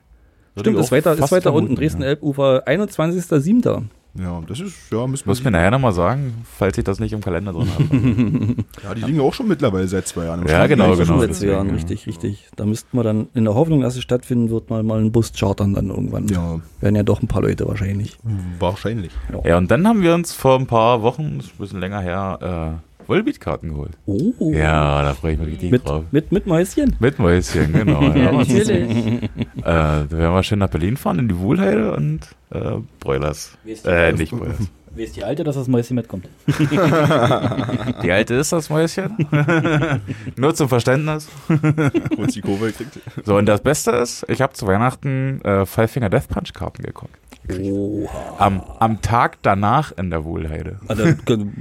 Stimmt, 0.61 0.79
ist 0.79 0.91
weiter, 0.91 1.13
ist 1.13 1.19
fast 1.19 1.31
weiter 1.31 1.53
unten. 1.53 1.75
Dresden 1.75 2.01
ja. 2.01 2.07
Elbufer, 2.09 2.67
21.07. 2.67 3.83
Ja, 4.13 4.41
das 4.45 4.59
ist, 4.59 4.73
ja, 4.91 5.07
müssen 5.07 5.25
wir 5.25 5.29
muss 5.29 5.41
mir 5.41 5.51
nachher 5.51 5.71
nochmal 5.71 5.93
sagen, 5.93 6.43
falls 6.57 6.77
ich 6.77 6.83
das 6.83 6.99
nicht 6.99 7.13
im 7.13 7.21
Kalender 7.21 7.53
drin 7.53 7.67
habe. 7.73 7.85
Ja, 8.83 8.93
die 8.93 9.01
liegen 9.03 9.17
ja 9.19 9.23
auch 9.23 9.33
schon 9.33 9.47
mittlerweile 9.47 9.87
seit 9.87 10.05
zwei 10.05 10.25
Jahren. 10.25 10.41
im 10.41 10.47
Ja, 10.47 10.55
Stand. 10.65 10.69
genau, 10.69 10.95
genau. 10.97 11.19
seit 11.19 11.33
zwei 11.35 11.45
Jahren, 11.47 11.69
richtig, 11.69 12.07
richtig. 12.07 12.49
Da 12.57 12.65
müssten 12.65 12.97
wir 12.97 13.03
dann, 13.03 13.29
in 13.33 13.45
der 13.45 13.55
Hoffnung, 13.55 13.79
dass 13.79 13.95
es 13.95 14.01
stattfinden 14.03 14.49
wird, 14.49 14.69
mal, 14.69 14.83
mal 14.83 14.99
einen 14.99 15.13
Bus 15.13 15.31
chartern 15.31 15.73
dann 15.75 15.89
irgendwann. 15.89 16.27
Ja, 16.27 16.59
Werden 16.81 16.95
ja 16.95 17.03
doch 17.03 17.21
ein 17.21 17.27
paar 17.29 17.41
Leute 17.41 17.65
wahrscheinlich. 17.69 18.17
wahrscheinlich. 18.59 19.11
Ja, 19.45 19.57
und 19.57 19.71
dann 19.71 19.87
haben 19.87 20.01
wir 20.01 20.13
uns 20.13 20.33
vor 20.33 20.59
ein 20.59 20.67
paar 20.67 21.01
Wochen, 21.03 21.37
ist 21.39 21.51
ein 21.53 21.57
bisschen 21.59 21.79
länger 21.79 22.01
her, 22.01 22.79
äh, 22.81 22.90
Volbeat-Karten 23.07 23.69
geholt. 23.69 23.97
Oh. 24.05 24.51
Ja, 24.53 25.01
da 25.01 25.13
freue 25.13 25.33
ich 25.33 25.39
mich 25.39 25.47
richtig 25.49 25.71
Mit, 25.71 25.87
drauf. 25.87 26.03
mit, 26.11 26.31
mit 26.31 26.45
Mäuschen. 26.47 26.95
Mit 26.99 27.19
Mäuschen, 27.19 27.73
genau. 27.73 28.01
Ja, 28.01 28.15
ja. 28.15 28.31
natürlich. 28.31 28.69
Äh, 28.69 29.29
da 29.63 30.05
werden 30.11 30.33
wir 30.33 30.43
schön 30.43 30.59
nach 30.59 30.69
Berlin 30.69 30.97
fahren, 30.97 31.19
in 31.19 31.27
die 31.29 31.37
Wohlheide 31.39 31.93
und 31.93 32.21
äh, 32.51 32.77
Broilers. 32.99 33.57
Äh, 33.85 34.13
nicht 34.13 34.31
Broilers. 34.31 34.57
Wie 34.93 35.03
ist 35.03 35.15
die 35.15 35.23
Alte, 35.23 35.45
dass 35.45 35.55
das 35.55 35.69
Mäuschen 35.69 35.95
mitkommt? 35.95 36.27
Wie 36.47 38.11
alt 38.11 38.29
ist 38.29 38.51
das 38.51 38.69
Mäuschen? 38.69 39.25
Nur 40.35 40.53
zum 40.53 40.67
Verständnis. 40.67 41.29
Kurz 42.15 42.33
die 42.33 42.41
Kurve 42.41 42.67
gekriegt. 42.67 42.99
So, 43.25 43.37
und 43.37 43.45
das 43.45 43.61
Beste 43.61 43.91
ist, 43.91 44.25
ich 44.27 44.41
habe 44.41 44.51
zu 44.53 44.67
Weihnachten 44.67 45.39
äh, 45.45 45.65
Five 45.65 45.91
Finger 45.91 46.09
Death 46.09 46.27
Punch 46.27 46.53
Karten 46.53 46.83
geguckt. 46.83 47.15
Oha. 47.49 48.35
Am, 48.37 48.61
am 48.79 49.01
Tag 49.01 49.37
danach 49.41 49.93
in 49.97 50.09
der 50.09 50.25
Wohlheide. 50.25 50.79
Ah, 50.87 50.95
dann 50.95 51.19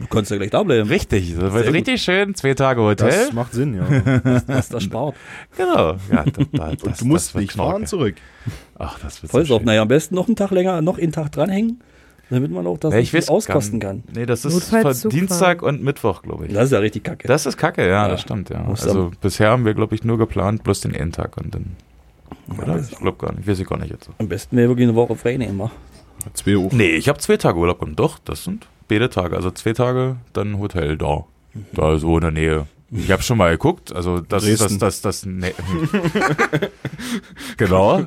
konntest 0.09 0.31
du 0.31 0.35
ja 0.35 0.39
gleich 0.39 0.51
da 0.51 0.63
bleiben. 0.63 0.89
Richtig, 0.89 1.35
das 1.35 1.53
wird 1.53 1.65
Sehr 1.65 1.73
richtig 1.73 2.03
schön. 2.03 2.35
Zwei 2.35 2.55
Tage 2.55 2.83
Hotel. 2.83 3.09
Das 3.09 3.33
macht 3.33 3.53
Sinn, 3.53 3.75
ja. 3.75 4.43
Was 4.47 4.69
da 4.69 4.81
spart. 4.81 5.15
genau. 5.57 5.93
Ja, 6.11 6.25
da, 6.25 6.45
da, 6.53 6.69
Und 6.69 6.87
das, 6.87 6.99
du 6.99 7.05
musst 7.07 7.35
das 7.35 7.41
nicht 7.41 7.53
fahren 7.53 7.87
zurück. 7.87 8.17
Ach, 8.79 8.99
das 9.01 9.23
wird 9.23 9.31
Voll 9.33 9.47
so. 9.47 9.59
Naja, 9.61 9.83
am 9.83 9.89
besten 9.89 10.17
noch 10.17 10.27
einen 10.27 10.37
Tag 10.37 10.51
länger, 10.51 10.83
noch 10.83 10.99
einen 10.99 11.13
Tag 11.13 11.33
dranhängen, 11.33 11.81
damit 12.31 12.51
man 12.51 12.67
auch 12.67 12.79
das 12.79 12.93
Ja, 12.95 12.99
ich 13.01 13.13
richtig 13.13 13.23
weiß 13.23 13.29
auskosten 13.31 13.81
kann. 13.81 13.97
nicht. 14.07 14.17
Nee, 14.17 14.27
das 14.27 14.45
ist 14.45 14.73
Dienstag 15.13 15.63
und 15.63 15.83
Mittwoch, 15.83 16.23
glaube 16.23 16.47
ich. 16.47 16.53
Das 16.55 16.65
ist 16.67 16.73
ja 16.73 16.79
richtig 16.79 17.05
kacke. 17.05 17.27
Das 17.29 17.47
ist 17.47 17.57
kacke, 17.57 17.83
ja, 17.83 18.05
Ja. 18.05 18.09
das 18.09 18.21
stimmt, 18.23 18.51
ja. 18.51 18.61
Muss 18.61 18.87
Also 18.87 19.11
bisher 19.21 19.51
haben 19.51 19.65
wir, 19.65 19.75
glaube 19.75 19.95
ich, 19.95 20.05
nur 20.05 20.19
geplant, 20.19 20.63
bloß 20.65 20.81
den 20.83 20.95
einen 20.95 21.13
Tag 21.13 21.37
und 21.37 21.55
dann. 21.55 21.77
Oder? 22.57 22.75
das- 22.75 22.91
Ich 22.93 22.99
glaube 22.99 23.19
gar 23.19 23.35
nicht, 23.35 23.47
weiß 23.49 23.59
ich 23.61 23.67
gar 23.69 23.79
nicht 23.79 23.91
jetzt. 23.91 24.09
Am 24.19 24.29
besten 24.29 24.57
wäre 24.57 24.69
wirklich 24.69 24.87
eine 24.89 24.97
Woche 24.97 25.17
frei 25.17 25.37
nehmen. 25.37 25.71
Zwei 26.35 26.57
Uhr. 26.57 26.69
Nee, 26.73 26.91
ich 26.97 27.09
habe 27.09 27.19
zwei 27.19 27.37
Tage 27.37 27.59
Urlaub 27.59 27.83
und 27.83 27.99
doch, 27.99 28.19
das 28.19 28.45
sind 28.45 28.67
beide 28.89 29.09
Tage. 29.11 29.37
Also 29.37 29.51
zwei 29.51 29.73
Tage, 29.73 30.17
dann 30.33 30.59
Hotel 30.59 30.97
da. 30.99 31.25
Da 31.73 31.99
so 31.99 32.17
in 32.17 32.21
der 32.23 32.31
Nähe. 32.31 32.67
Ich 32.93 33.13
habe 33.13 33.23
schon 33.23 33.39
mal 33.39 33.53
geguckt, 33.53 33.95
also 33.95 34.19
das 34.21 34.43
ist 34.45 34.61
das, 34.61 34.79
Dresden. 34.79 34.81
das, 34.81 35.01
das, 35.01 35.25
nee. 35.25 35.55
genau. 37.57 38.05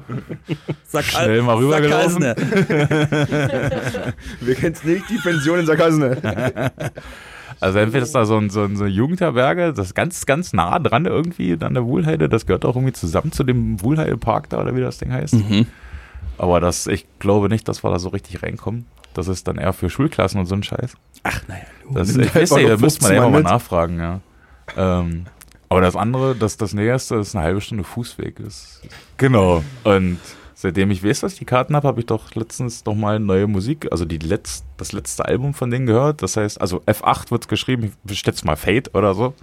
Sag 0.83 1.05
Schnell 1.05 1.41
mal 1.41 1.55
rübergelaufen. 1.55 2.21
Wir 4.41 4.55
kennen 4.55 4.75
nicht 4.83 5.09
die 5.09 5.17
Pension 5.23 5.59
in 5.59 5.65
Sarkasne. 5.65 6.71
Also 7.61 7.79
entweder 7.79 8.03
ist 8.03 8.13
da 8.13 8.25
so 8.25 8.35
ein, 8.37 8.49
so 8.49 8.63
ein 8.63 8.75
so 8.75 8.83
eine 8.83 8.91
Jugendherberge, 8.91 9.71
das 9.71 9.87
ist 9.87 9.95
ganz, 9.95 10.25
ganz 10.25 10.51
nah 10.51 10.79
dran 10.79 11.05
irgendwie 11.05 11.57
an 11.61 11.73
der 11.73 11.85
Wohlheide. 11.85 12.27
Das 12.27 12.45
gehört 12.45 12.65
auch 12.65 12.75
irgendwie 12.75 12.91
zusammen 12.91 13.31
zu 13.31 13.45
dem 13.45 13.81
Wohlheidepark 13.81 14.49
da 14.49 14.59
oder 14.59 14.75
wie 14.75 14.81
das 14.81 14.97
Ding 14.97 15.13
heißt. 15.13 15.35
Mhm. 15.35 15.65
Aber 16.37 16.59
das, 16.59 16.87
ich 16.87 17.05
glaube 17.19 17.47
nicht, 17.47 17.69
dass 17.69 17.85
wir 17.85 17.89
da 17.89 17.99
so 17.99 18.09
richtig 18.09 18.43
reinkommen. 18.43 18.85
Das 19.13 19.29
ist 19.29 19.47
dann 19.47 19.57
eher 19.57 19.71
für 19.71 19.89
Schulklassen 19.89 20.41
und 20.41 20.47
so 20.47 20.55
ein 20.55 20.63
Scheiß. 20.63 20.95
Ach, 21.23 21.41
naja. 21.47 21.63
Das, 21.93 22.13
ich 22.17 22.35
weiß 22.35 22.51
nicht, 22.51 22.69
da 22.69 22.75
müsste 22.77 23.03
man 23.03 23.11
15 23.11 23.11
einfach 23.11 23.29
mal 23.29 23.43
nachfragen, 23.43 23.97
ja. 23.99 24.19
Ähm, 24.77 25.25
aber 25.69 25.81
das 25.81 25.95
andere, 25.95 26.35
das, 26.35 26.57
das 26.57 26.73
Näherste, 26.73 27.15
ist 27.15 27.35
eine 27.35 27.43
halbe 27.43 27.61
Stunde 27.61 27.83
Fußweg. 27.83 28.39
Ist. 28.39 28.81
Genau. 29.17 29.63
Und 29.83 30.19
seitdem 30.53 30.91
ich 30.91 31.03
weiß, 31.03 31.21
dass 31.21 31.33
ich 31.33 31.39
die 31.39 31.45
Karten 31.45 31.75
habe, 31.75 31.87
habe 31.87 31.99
ich 31.99 32.05
doch 32.05 32.35
letztens 32.35 32.85
noch 32.85 32.95
mal 32.95 33.19
neue 33.19 33.47
Musik, 33.47 33.87
also 33.91 34.05
die 34.05 34.19
letzt, 34.19 34.65
das 34.77 34.91
letzte 34.91 35.25
Album 35.25 35.53
von 35.53 35.71
denen 35.71 35.85
gehört. 35.85 36.21
Das 36.21 36.37
heißt, 36.37 36.61
also 36.61 36.81
F8 36.81 37.31
wird 37.31 37.47
geschrieben, 37.47 37.93
ich 38.07 38.19
schätze 38.19 38.45
mal 38.45 38.55
Fate 38.55 38.93
oder 38.93 39.13
so. 39.15 39.33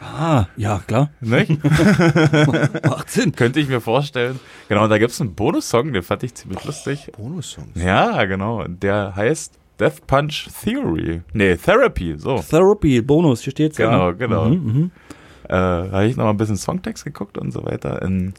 Ah, 0.00 0.46
ja, 0.56 0.78
klar. 0.86 1.10
Nicht? 1.20 1.62
Macht 2.84 3.10
Sinn. 3.10 3.32
Könnte 3.32 3.60
ich 3.60 3.68
mir 3.68 3.82
vorstellen. 3.82 4.40
Genau, 4.68 4.84
und 4.84 4.90
da 4.90 4.96
gibt 4.96 5.10
es 5.12 5.20
einen 5.20 5.34
Bonussong, 5.34 5.92
den 5.92 6.02
fand 6.02 6.22
ich 6.22 6.34
ziemlich 6.34 6.64
lustig. 6.64 7.12
Bonussongs. 7.16 7.68
Ja, 7.74 8.24
genau. 8.24 8.62
Und 8.62 8.82
Der 8.82 9.14
heißt 9.14 9.59
Death 9.80 10.06
Punch 10.06 10.48
Theory. 10.62 11.22
Nee, 11.32 11.56
Therapy, 11.56 12.14
so. 12.18 12.36
Therapy, 12.48 13.00
Bonus, 13.00 13.40
hier 13.42 13.50
steht's 13.52 13.76
Genau, 13.76 14.08
ja. 14.08 14.12
genau. 14.12 14.44
Mhm, 14.48 14.54
mhm. 14.72 14.90
äh, 15.48 15.54
habe 15.54 16.06
ich 16.06 16.16
noch 16.16 16.24
mal 16.24 16.30
ein 16.30 16.36
bisschen 16.36 16.56
Songtext 16.56 17.04
geguckt 17.04 17.38
und 17.38 17.50
so 17.52 17.64
weiter. 17.64 18.02
In, 18.02 18.34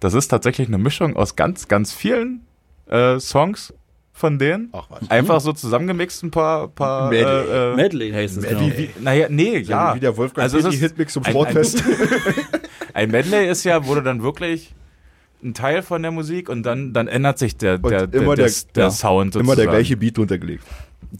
das 0.00 0.14
ist 0.14 0.28
tatsächlich 0.28 0.68
eine 0.68 0.78
Mischung 0.78 1.16
aus 1.16 1.36
ganz, 1.36 1.68
ganz 1.68 1.92
vielen 1.92 2.40
äh, 2.88 3.18
Songs 3.20 3.74
von 4.12 4.38
denen. 4.38 4.70
Ach 4.72 4.86
was. 4.90 5.10
Einfach 5.10 5.40
so 5.40 5.52
zusammengemixt 5.52 6.24
ein 6.24 6.30
paar, 6.32 6.68
paar 6.68 7.10
Medley. 7.10 7.24
äh, 7.50 7.72
äh, 7.72 7.76
Medley 7.76 8.10
heißt 8.10 8.38
es. 8.38 8.42
Medley. 8.42 8.58
genau. 8.70 8.78
wie, 8.78 8.82
wie, 8.96 9.02
naja, 9.04 9.26
nee, 9.30 9.58
ja. 9.58 9.94
Wie 9.94 10.00
der 10.00 10.16
Wolfgang 10.16 10.42
Also 10.42 10.58
es 10.58 10.68
die 10.70 10.76
Hitmix 10.78 11.12
zum 11.12 11.24
ein- 11.24 11.30
Sportfest. 11.32 11.84
Ein 12.94 13.10
Medley 13.12 13.48
ist 13.48 13.62
ja, 13.64 13.86
wo 13.86 13.94
du 13.94 14.00
dann 14.02 14.22
wirklich 14.22 14.74
ein 15.42 15.54
Teil 15.54 15.82
von 15.82 16.02
der 16.02 16.10
Musik 16.10 16.48
und 16.48 16.64
dann, 16.64 16.92
dann 16.92 17.06
ändert 17.08 17.38
sich 17.38 17.56
der, 17.56 17.78
der, 17.78 18.06
der, 18.06 18.22
immer 18.22 18.34
der, 18.34 18.46
der- 18.46 18.54
der 18.74 18.84
ja, 18.84 18.90
Sound 18.90 19.34
sozusagen. 19.34 19.46
Immer 19.46 19.56
der 19.56 19.66
gleiche 19.66 19.96
Beat 19.96 20.18
runtergelegt. 20.18 20.64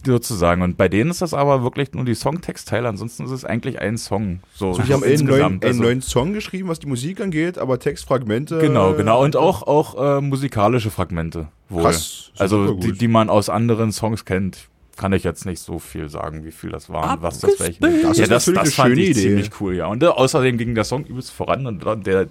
sozusagen. 0.05 0.61
Und 0.61 0.77
bei 0.77 0.87
denen 0.89 1.09
ist 1.11 1.21
das 1.21 1.33
aber 1.33 1.63
wirklich 1.63 1.93
nur 1.93 2.05
die 2.05 2.15
Songtextteile, 2.15 2.87
ansonsten 2.87 3.25
ist 3.25 3.31
es 3.31 3.45
eigentlich 3.45 3.79
ein 3.79 3.97
Song. 3.97 4.39
So, 4.53 4.69
Also 4.69 4.81
die 4.83 4.93
haben 4.93 5.03
einen 5.03 5.13
neuen, 5.13 5.21
insgesamt. 5.21 5.63
einen 5.65 5.71
Also- 5.73 5.83
neuen 5.83 6.01
Song 6.01 6.33
geschrieben, 6.33 6.67
was 6.69 6.79
die 6.79 6.87
Musik 6.87 7.21
angeht, 7.21 7.57
aber 7.57 7.79
Textfragmente. 7.79 8.59
Genau, 8.59 8.93
genau. 8.93 9.23
Und 9.23 9.35
auch, 9.35 9.63
auch 9.63 10.17
äh, 10.17 10.21
musikalische 10.21 10.89
Fragmente. 10.91 11.47
Wohl. 11.69 11.83
Krass, 11.83 12.31
Also 12.37 12.73
die, 12.75 12.91
die 12.93 13.07
man 13.07 13.29
aus 13.29 13.49
anderen 13.49 13.91
Songs 13.91 14.25
kennt, 14.25 14.67
kann 14.97 15.13
ich 15.13 15.23
jetzt 15.23 15.45
nicht 15.45 15.59
so 15.61 15.79
viel 15.79 16.09
sagen, 16.09 16.43
wie 16.43 16.51
viel 16.51 16.71
das 16.71 16.89
waren, 16.89 17.21
was 17.21 17.39
das 17.39 17.57
welche. 17.59 17.79
Das 17.79 18.17
ja, 18.17 18.23
ist 18.23 18.31
das, 18.31 18.45
das 18.45 18.47
eine 18.49 18.69
fand 18.69 18.89
schöne 18.89 19.01
ich 19.01 19.09
Idee. 19.11 19.21
ziemlich 19.21 19.51
cool, 19.61 19.75
ja. 19.75 19.87
Und 19.87 20.03
äh, 20.03 20.07
außerdem 20.07 20.57
ging 20.57 20.75
der 20.75 20.83
Song 20.83 21.05
übelst 21.05 21.31
voran 21.31 21.65
und 21.65 21.85
dann- 21.85 22.03
der 22.03 22.27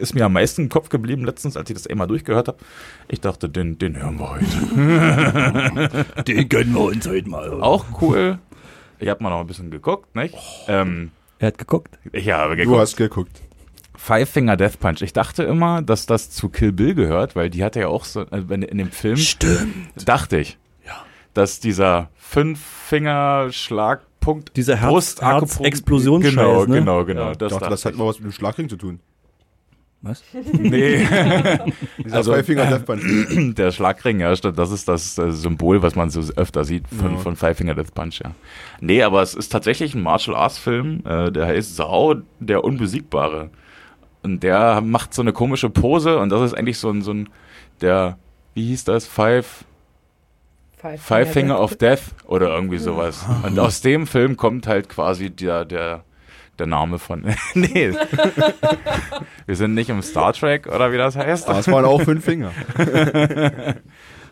ist 0.00 0.14
mir 0.14 0.24
am 0.26 0.32
meisten 0.34 0.62
im 0.62 0.68
Kopf 0.68 0.88
geblieben 0.88 1.24
letztens, 1.24 1.56
als 1.56 1.68
ich 1.70 1.74
das 1.74 1.86
einmal 1.86 2.06
durchgehört 2.06 2.48
habe. 2.48 2.58
Ich 3.08 3.20
dachte, 3.20 3.48
den, 3.48 3.78
den 3.78 3.96
hören 4.00 4.18
wir 4.18 4.30
heute. 4.30 6.04
Den 6.26 6.48
gönnen 6.48 6.74
wir 6.74 6.80
uns 6.82 7.06
heute 7.08 7.28
mal. 7.28 7.60
Auch 7.62 7.84
cool. 8.00 8.38
Ich 8.98 9.08
habe 9.08 9.22
mal 9.22 9.30
noch 9.30 9.40
ein 9.40 9.46
bisschen 9.46 9.70
geguckt, 9.70 10.14
nicht? 10.14 10.34
Ähm, 10.68 11.10
Er 11.38 11.48
hat 11.48 11.58
geguckt. 11.58 11.98
ich 12.12 12.30
habe 12.30 12.56
Du 12.56 12.62
geguckt. 12.62 12.80
hast 12.80 12.96
geguckt. 12.96 13.40
Five 13.96 14.28
Finger 14.30 14.56
Death 14.56 14.80
Punch. 14.80 15.02
Ich 15.02 15.12
dachte 15.12 15.42
immer, 15.44 15.82
dass 15.82 16.06
das 16.06 16.30
zu 16.30 16.48
Kill 16.48 16.72
Bill 16.72 16.94
gehört, 16.94 17.36
weil 17.36 17.50
die 17.50 17.62
hatte 17.62 17.80
ja 17.80 17.88
auch 17.88 18.04
so, 18.04 18.22
äh, 18.22 18.48
wenn- 18.48 18.62
in 18.62 18.78
dem 18.78 18.90
Film, 18.90 19.16
Stimmt. 19.16 20.08
dachte 20.08 20.38
ich, 20.38 20.58
Ja. 20.86 20.94
dass 21.34 21.60
dieser 21.60 22.08
Fünf-Finger-Schlagpunkt 22.16 24.56
Dieser 24.56 24.76
Herz- 24.76 24.90
Brust-Akupunkt- 24.92 25.58
Herz-Explosionsscheiß, 25.60 26.34
Genau, 26.34 26.64
ne? 26.66 26.78
genau, 26.78 27.04
genau. 27.04 27.30
Ich 27.32 27.38
Das 27.38 27.52
dachte, 27.52 27.70
das 27.70 27.84
hat 27.84 27.96
mal 27.96 28.06
was 28.06 28.18
mit 28.18 28.26
dem 28.30 28.32
Schlagring 28.32 28.68
zu 28.68 28.76
tun. 28.76 29.00
Was? 30.02 30.22
Nee, 30.52 31.06
Also- 32.10 32.32
Five 32.34 32.46
Finger 32.46 32.66
Death 32.66 32.84
Punch. 32.86 33.54
der 33.56 33.70
Schlagring, 33.70 34.20
ja, 34.20 34.34
stimmt. 34.34 34.58
Das 34.58 34.70
ist 34.72 34.88
das 34.88 35.16
äh, 35.18 35.30
Symbol, 35.30 35.82
was 35.82 35.94
man 35.94 36.10
so 36.10 36.20
öfter 36.34 36.64
sieht 36.64 36.88
von, 36.88 37.12
Ja. 37.12 37.18
von 37.18 37.36
Five 37.36 37.56
Finger 37.56 37.74
Death 37.74 37.94
Punch, 37.94 38.20
ja. 38.22 38.32
Nee, 38.80 39.02
aber 39.02 39.22
es 39.22 39.34
ist 39.34 39.50
tatsächlich 39.50 39.94
ein 39.94 40.02
Martial 40.02 40.36
Arts 40.36 40.58
Film, 40.58 41.02
äh, 41.06 41.30
der 41.30 41.46
heißt 41.46 41.76
Sau, 41.76 42.16
der 42.40 42.64
Unbesiegbare. 42.64 43.50
Und 44.24 44.42
der 44.42 44.80
macht 44.80 45.14
so 45.14 45.22
eine 45.22 45.32
komische 45.32 45.70
Pose 45.70 46.18
und 46.18 46.28
das 46.30 46.42
ist 46.42 46.54
eigentlich 46.54 46.78
so 46.78 46.90
ein, 46.90 47.02
so 47.02 47.12
ein, 47.12 47.28
der, 47.80 48.18
wie 48.54 48.66
hieß 48.68 48.84
das? 48.84 49.06
Five, 49.06 49.64
Five 50.98 51.32
Finger 51.32 51.60
of 51.60 51.76
Death 51.76 52.02
oder 52.26 52.48
irgendwie 52.48 52.78
sowas. 52.78 53.24
Und 53.44 53.56
aus 53.58 53.82
dem 53.82 54.06
Film 54.08 54.36
kommt 54.36 54.66
halt 54.66 54.88
quasi 54.88 55.30
der, 55.30 55.64
der, 55.64 56.02
der 56.58 56.66
Name 56.66 56.98
von. 56.98 57.24
nee. 57.54 57.92
Wir 59.46 59.56
sind 59.56 59.74
nicht 59.74 59.90
im 59.90 60.02
Star 60.02 60.32
Trek 60.32 60.66
oder 60.66 60.92
wie 60.92 60.98
das 60.98 61.16
heißt. 61.16 61.48
Aber 61.48 61.58
es 61.58 61.68
waren 61.68 61.84
auch 61.84 62.02
fünf 62.02 62.24
Finger. 62.24 62.52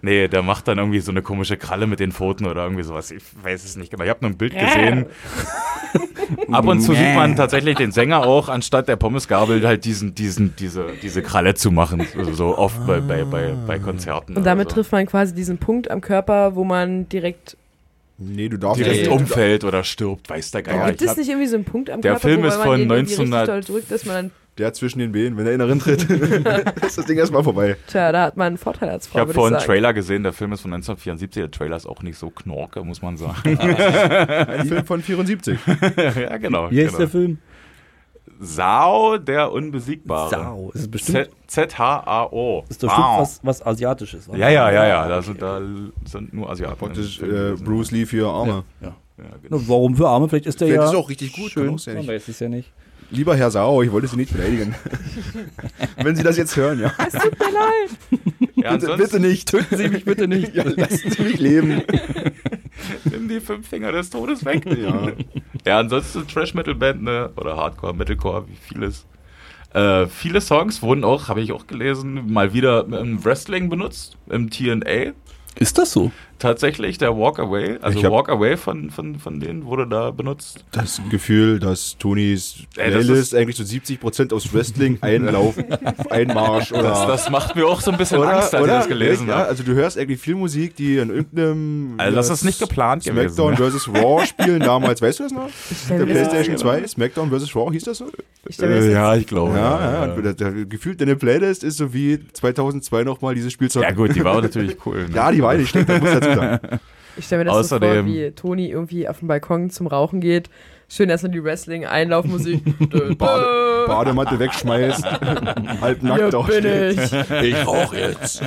Nee, 0.03 0.29
der 0.29 0.43
macht 0.43 0.67
dann 0.67 0.79
irgendwie 0.79 1.01
so 1.01 1.11
eine 1.11 1.21
komische 1.21 1.57
Kralle 1.57 1.87
mit 1.87 2.01
den 2.01 2.13
Pfoten 2.13 2.47
oder 2.47 2.63
irgendwie 2.63 2.83
sowas. 2.83 3.11
Ich 3.11 3.23
weiß 3.43 3.65
es 3.65 3.77
nicht 3.77 3.91
genau. 3.91 4.05
Ich 4.05 4.11
habe 4.11 4.21
nur 4.23 4.31
ein 4.31 4.39
Bild 4.39 4.55
gesehen. 4.55 5.07
Ab 6.53 6.67
und 6.67 6.81
zu 6.81 6.95
sieht 6.95 7.15
man 7.15 7.37
tatsächlich 7.37 7.77
den 7.77 7.93
Sänger 7.93 8.25
auch, 8.25 8.49
anstatt 8.49 8.89
der 8.89 8.97
Pommesgabel 8.97 9.67
halt 9.67 9.85
diesen, 9.85 10.15
diesen, 10.15 10.55
diese, 10.57 10.87
diese 11.03 11.23
Kralle 11.23 11.55
zu 11.55 11.71
machen. 11.71 12.07
So, 12.15 12.33
so 12.33 12.59
oft 12.59 12.87
bei, 12.87 13.01
bei, 13.01 13.25
bei, 13.25 13.53
bei 13.67 13.79
Konzerten. 13.79 14.37
Und 14.37 14.45
damit 14.45 14.71
so. 14.71 14.77
trifft 14.77 14.93
man 14.93 15.07
quasi 15.07 15.35
diesen 15.35 15.59
Punkt 15.59 15.91
am 15.91 16.01
Körper, 16.01 16.55
wo 16.55 16.65
man 16.65 17.09
direkt. 17.09 17.57
Nee, 18.23 18.49
du 18.51 18.59
darfst 18.59 18.79
direkt 18.81 18.97
Nee. 18.97 19.09
nicht. 19.09 19.11
umfällt 19.21 19.65
oder 19.65 19.83
stirbt, 19.83 20.29
weiß 20.29 20.51
der 20.51 20.63
Geier. 20.63 20.87
Gibt 20.89 21.01
Ich 21.03 21.09
es 21.09 21.17
nicht 21.17 21.29
irgendwie 21.31 21.47
so 21.49 21.57
einen 21.57 21.65
Punkt 21.65 21.89
am 21.91 22.03
Der 22.03 22.13
Körper, 22.13 22.29
Film 22.29 22.43
wo 22.43 22.47
ist 22.49 22.59
man 22.59 22.67
von 22.67 22.79
den 22.81 22.91
irgendwie 22.91 23.15
1900 23.15 23.49
richtig 23.49 23.67
doll 23.67 23.75
drückt, 23.77 23.91
dass 23.91 24.05
man 24.05 24.15
dann, 24.17 24.31
Der 24.59 24.73
zwischen 24.75 24.99
den 24.99 25.13
Beinen, 25.13 25.39
wenn 25.39 25.47
er 25.47 25.55
inneren 25.55 25.79
tritt, 25.81 26.03
ist 26.85 26.99
das 26.99 27.07
Ding 27.07 27.17
erstmal 27.17 27.43
vorbei. 27.43 27.77
tja, 27.87 28.13
da 28.13 28.25
hat 28.25 28.37
man 28.37 28.49
einen 28.49 28.59
Vorteil 28.59 28.91
als 28.91 29.07
Ich 29.07 29.13
Frau, 29.13 29.21
habe 29.21 29.29
würde 29.31 29.35
vorhin 29.37 29.55
ich 29.57 29.61
einen. 29.63 29.67
Trailer 29.67 29.95
gesehen, 29.95 30.23
der 30.23 30.35
Film 30.35 30.53
ist 30.53 30.61
von 30.61 30.73
1974. 30.75 31.43
Der 31.45 31.51
Trailer 31.51 31.77
ist 31.77 31.87
auch 31.87 32.03
nicht 32.03 32.19
so 32.19 32.29
knorke, 32.29 32.85
muss 32.85 33.01
man 33.01 33.17
sagen. 33.17 33.57
Ein 33.59 34.67
Film 34.69 34.85
von 34.85 35.01
74. 35.03 35.59
ja, 35.97 36.37
genau. 36.37 36.67
Heißt 36.67 36.77
genau. 36.77 36.99
der 36.99 37.09
Film? 37.09 37.39
Sao, 38.41 39.19
der 39.19 39.53
Unbesiegbare. 39.53 40.31
Sau. 40.31 40.71
Das 40.73 40.83
ist 40.83 40.91
bestimmt, 40.91 41.29
Z- 41.47 41.71
Z-H-A-O. 41.71 42.63
das 42.63 42.71
ist 42.71 42.81
bestimmt 42.81 43.05
Wow. 43.07 43.21
was, 43.21 43.41
was 43.43 43.67
Asiatisches. 43.67 44.29
wa? 44.29 44.37
Ja, 44.37 44.49
ja, 44.49 44.71
ja, 44.73 44.87
ja. 44.89 45.09
Da 45.09 45.21
sind, 45.23 45.43
da 45.43 45.61
sind 46.07 46.33
nur 46.33 46.49
Asiaten. 46.49 46.77
Praktisch 46.79 47.21
äh. 47.21 47.53
Bruce 47.63 47.91
Lee 47.91 48.07
für 48.07 48.29
Arme. 48.29 48.65
Ja. 48.81 48.89
Ja, 49.19 49.25
genau. 49.43 49.59
Na, 49.59 49.69
Warum 49.69 49.95
für 49.95 50.09
Arme? 50.09 50.29
Vielleicht 50.31 50.47
ist 50.47 50.59
der 50.61 50.69
Vielleicht 50.69 50.83
ja 50.85 50.89
ist 50.91 50.97
auch 50.97 51.09
richtig 51.11 51.33
gut, 51.35 51.51
schön. 51.51 51.77
sein. 51.77 51.97
Man 51.97 52.09
weiß 52.09 52.29
es 52.29 52.41
ja 52.41 52.49
nicht. 52.49 52.73
Lieber 53.13 53.35
Herr 53.37 53.51
Sau, 53.51 53.83
ich 53.83 53.91
wollte 53.93 54.07
Sie 54.07 54.17
nicht 54.17 54.33
beleidigen. 54.33 54.75
Wenn 56.03 56.15
Sie 56.17 56.23
das 56.23 56.37
jetzt 56.37 56.57
hören, 56.57 56.79
ja. 56.81 56.93
Es 57.07 57.13
tut 57.13 57.39
mir 57.39 57.45
leid. 57.53 58.21
Ja, 58.55 58.73
Bitte, 58.77 58.97
bitte 58.97 59.21
nicht. 59.21 59.49
Töten 59.51 59.77
Sie 59.77 59.89
mich 59.89 60.05
bitte 60.05 60.29
nicht. 60.29 60.55
Ja, 60.55 60.63
lassen 60.65 61.11
Sie 61.11 61.23
mich 61.23 61.39
leben. 61.39 61.83
nimm 63.11 63.29
die 63.29 63.41
fünf 63.41 63.69
Finger 63.69 63.93
des 63.93 64.11
Todes 64.11 64.45
weg. 64.45 64.65
Ja. 64.67 65.13
Ja, 65.67 65.79
ansonsten 65.81 66.27
Trash-Metal-Band, 66.27 67.03
ne? 67.03 67.31
Oder 67.37 67.57
Hardcore, 67.57 67.95
Metalcore, 67.95 68.49
wie 68.49 68.57
vieles. 68.57 69.07
Äh, 69.73 70.07
viele 70.07 70.41
Songs 70.41 70.83
wurden 70.83 71.05
auch, 71.05 71.29
habe 71.29 71.41
ich 71.41 71.53
auch 71.53 71.67
gelesen, 71.67 72.33
mal 72.33 72.53
wieder 72.53 72.87
im 72.87 73.25
Wrestling 73.25 73.69
benutzt, 73.69 74.17
im 74.29 74.51
TNA. 74.51 75.13
Ist 75.57 75.79
das 75.79 75.93
so? 75.93 76.11
Tatsächlich 76.41 76.99
der 76.99 77.17
Walk 77.17 77.39
Away. 77.39 77.79
Also 77.81 77.99
Ich 77.99 78.05
hab- 78.05 78.13
Walk 78.13 78.29
Away 78.29 78.57
von, 78.57 78.91
von, 78.91 79.19
von 79.19 79.39
denen 79.39 79.67
wurde 79.67 79.87
da 79.87 80.11
benutzt. 80.11 80.65
Das 80.73 81.01
Gefühl, 81.11 81.61
dass 81.61 81.97
das 81.99 82.67
Playlist 82.75 83.35
eigentlich 83.35 83.57
so 83.57 83.63
70% 83.63 84.35
aus 84.35 84.53
Wrestling, 84.53 84.99
Einlauf, 85.03 85.55
Einmarsch 86.11 86.73
oder... 86.73 86.83
Das, 86.83 87.07
das 87.07 87.31
macht 87.31 87.55
mir 87.55 87.67
auch 87.67 87.81
so 87.81 87.93
ein 87.93 87.99
bisschen 87.99 88.19
oder, 88.19 88.37
Angst, 88.37 88.55
als 88.55 88.63
ich 88.65 88.69
oder? 88.71 88.79
das 88.79 88.89
gelesen 88.89 89.29
ja, 89.29 89.37
habe. 89.37 89.49
also 89.49 89.63
du 89.63 89.75
hörst 89.75 89.99
eigentlich 89.99 90.21
viel 90.21 90.35
Musik, 90.35 90.75
die 90.77 90.97
in 90.97 91.11
irgendeinem 91.11 91.95
Also 91.99 92.17
das 92.17 92.29
ja, 92.29 92.35
ist 92.35 92.45
nicht 92.45 92.59
geplant 92.59 93.05
gewesen, 93.05 93.35
Smackdown 93.35 93.65
ja. 93.65 93.71
vs. 93.71 93.89
Raw 93.89 94.27
spielen 94.27 94.61
damals, 94.61 95.03
weißt 95.03 95.21
du 95.21 95.23
das 95.25 95.33
noch? 95.33 95.49
Der 95.89 96.07
PlayStation 96.07 96.57
2, 96.57 96.87
Smackdown 96.89 97.31
vs. 97.31 97.55
Raw, 97.55 97.71
hieß 97.71 97.85
das 97.85 97.99
so? 97.99 98.07
Ich 98.49 98.59
Äh, 98.59 98.93
ja, 98.93 99.15
ich 99.17 99.27
glaube. 99.27 99.55
Ja, 99.55 100.07
ja, 100.07 100.17
der, 100.17 100.33
der, 100.33 100.53
gefühlt 100.65 101.01
deine 101.01 101.17
Playlist 101.17 101.63
ist 101.63 101.77
so 101.77 101.93
wie 101.93 102.19
2002 102.33 103.05
nochmal 103.05 103.35
dieses 103.35 103.53
Spielzeug. 103.53 103.83
Ja 103.83 103.91
gut, 103.91 104.15
die 104.15 104.25
war 104.25 104.41
natürlich 104.41 104.79
cool. 104.87 105.09
Ne? 105.09 105.15
Ja, 105.15 105.31
die 105.31 105.43
war 105.43 105.55
nicht 105.55 105.69
schlecht, 105.69 105.89
das 105.89 106.01
muss 106.01 106.11
dazu 106.21 106.30
sagen. 106.35 106.81
Ich 107.17 107.27
stelle 107.27 107.41
mir 107.45 107.51
das 107.51 107.69
so 107.69 107.77
Außerdem- 107.77 107.95
vor, 107.97 108.07
wie 108.07 108.31
Toni 108.31 108.69
irgendwie 108.71 109.09
auf 109.09 109.19
dem 109.19 109.27
Balkon 109.29 109.69
zum 109.69 109.89
Rauchen 109.89 110.21
geht. 110.21 110.49
Schön 110.89 111.11
erstmal 111.11 111.33
die 111.33 111.43
Wrestling-Einlaufmusik. 111.43 112.63
Bade. 113.19 113.85
Badematte 113.89 114.39
wegschmeißt, 114.39 115.05
halb 115.81 116.03
nackt 116.05 116.33
Hier 116.33 116.61
bin 116.61 116.91
ich. 116.91 117.51
Ich 117.51 117.67
rauch 117.67 117.93
jetzt. 117.93 118.43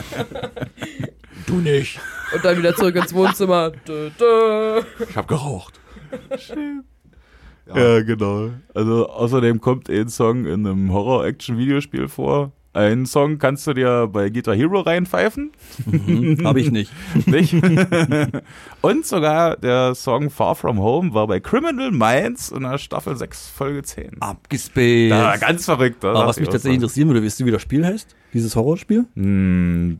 Du 1.45 1.55
nicht. 1.55 1.99
Und 2.33 2.43
dann 2.45 2.57
wieder 2.57 2.73
zurück 2.73 2.95
ins 2.95 3.13
Wohnzimmer. 3.13 3.71
Dö, 3.85 4.09
dö. 4.17 4.81
Ich 5.09 5.15
hab 5.17 5.27
geraucht. 5.27 5.79
Ja, 7.67 8.01
genau. 8.01 8.49
Also 8.73 9.09
außerdem 9.09 9.59
kommt 9.61 9.89
ein 9.89 10.07
Song 10.09 10.45
in 10.45 10.65
einem 10.65 10.91
Horror-Action-Videospiel 10.91 12.07
vor. 12.07 12.53
Einen 12.73 13.05
Song 13.05 13.37
kannst 13.37 13.67
du 13.67 13.73
dir 13.73 14.07
bei 14.11 14.29
Guitar 14.29 14.55
Hero 14.55 14.79
reinpfeifen, 14.81 15.51
Mhm, 15.85 16.39
hab 16.43 16.57
ich 16.57 16.71
nicht. 16.71 16.91
nicht? 17.27 17.53
Und 18.81 19.05
sogar 19.05 19.57
der 19.57 19.93
Song 19.93 20.31
Far 20.31 20.55
From 20.55 20.79
Home 20.79 21.13
war 21.13 21.27
bei 21.27 21.39
Criminal 21.39 21.91
Minds 21.91 22.49
in 22.49 22.63
der 22.63 22.79
Staffel 22.79 23.15
6, 23.15 23.49
Folge 23.49 23.83
10. 23.83 24.21
Abgespaced. 24.21 25.11
Da, 25.11 25.37
ganz 25.37 25.65
verrückt. 25.65 26.03
Aber 26.03 26.25
was 26.25 26.39
mich 26.39 26.49
tatsächlich 26.49 26.75
interessieren 26.77 27.09
würde, 27.09 27.23
weißt 27.23 27.39
du, 27.39 27.45
wie 27.45 27.51
das 27.51 27.61
Spiel 27.61 27.85
heißt? 27.85 28.15
Dieses 28.33 28.55
Horrorspiel? 28.55 29.05
Hm, 29.15 29.99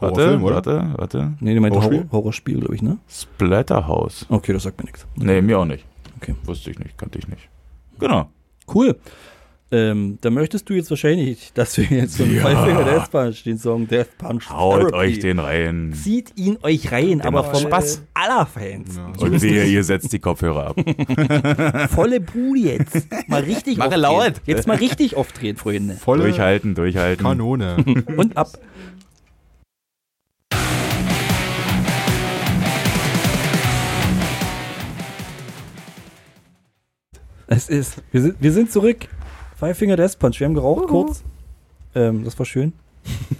warte, 0.00 0.16
Horrorfilm, 0.16 0.44
oder? 0.44 0.54
warte, 0.54 0.92
warte. 0.96 1.32
Nee, 1.40 1.52
die 1.54 1.60
meint 1.60 1.74
Horrorspiel? 1.74 1.98
Horror, 2.04 2.12
Horrorspiel, 2.12 2.60
glaube 2.60 2.74
ich, 2.74 2.82
ne? 2.82 2.96
Splatterhouse. 3.08 4.24
Okay, 4.30 4.54
das 4.54 4.62
sagt 4.62 4.78
mir 4.78 4.84
nichts. 4.84 5.06
Nee, 5.16 5.42
mir 5.42 5.58
auch 5.58 5.66
nicht. 5.66 5.84
Okay. 6.16 6.34
Wusste 6.44 6.70
ich 6.70 6.78
nicht, 6.78 6.96
kannte 6.96 7.18
ich 7.18 7.28
nicht. 7.28 7.48
Genau. 7.98 8.30
Cool. 8.72 8.96
Ähm, 9.70 10.18
da 10.20 10.30
möchtest 10.30 10.68
du 10.68 10.74
jetzt 10.74 10.90
wahrscheinlich, 10.90 11.52
dass 11.54 11.76
wir 11.78 11.84
jetzt 11.86 12.18
so 12.18 12.24
einen 12.24 12.36
Ja. 12.36 12.42
Five 12.42 12.84
Death 12.84 13.10
Punch, 13.10 13.42
den 13.44 13.58
Song 13.58 13.88
Death 13.88 14.16
Punch 14.18 14.48
Haut 14.50 14.80
Therapy, 14.80 14.94
euch 14.96 15.18
den 15.18 15.38
rein. 15.38 15.92
Zieht 15.94 16.32
ihn 16.36 16.58
euch 16.62 16.92
rein, 16.92 17.20
aber 17.22 17.42
macht 17.42 17.56
vom 17.56 17.66
Spaß. 17.66 18.02
aller 18.14 18.46
Fans. 18.46 19.00
Und 19.18 19.42
wehe, 19.42 19.64
ihr 19.64 19.82
setzt 19.82 20.12
die 20.12 20.18
Kopfhörer 20.20 20.68
ab. 20.68 21.90
Volle 21.90 22.20
Bude 22.20 22.60
jetzt. 22.60 23.08
Mal 23.26 23.42
richtig 23.42 23.78
Mache 23.78 23.88
aufdrehen. 23.88 24.02
laut. 24.02 24.32
Jetzt 24.46 24.66
mal 24.68 24.76
richtig 24.76 25.16
aufdrehen, 25.16 25.56
Freunde. 25.56 25.94
Volle 25.94 26.22
durchhalten, 26.24 26.74
durchhalten. 26.74 27.24
Kanone. 27.24 27.76
Und 28.16 28.36
ab. 28.36 28.50
Es 37.46 37.68
ist, 37.68 38.02
wir 38.10 38.22
sind, 38.22 38.36
wir 38.40 38.52
sind 38.52 38.72
zurück. 38.72 39.06
Five 39.64 39.78
Finger 39.78 39.96
Death 39.96 40.18
Punch. 40.18 40.40
Wir 40.40 40.46
haben 40.46 40.52
geraucht 40.52 40.88
kurz. 40.88 41.24
Ähm, 41.94 42.22
das 42.22 42.38
war 42.38 42.44
schön. 42.44 42.74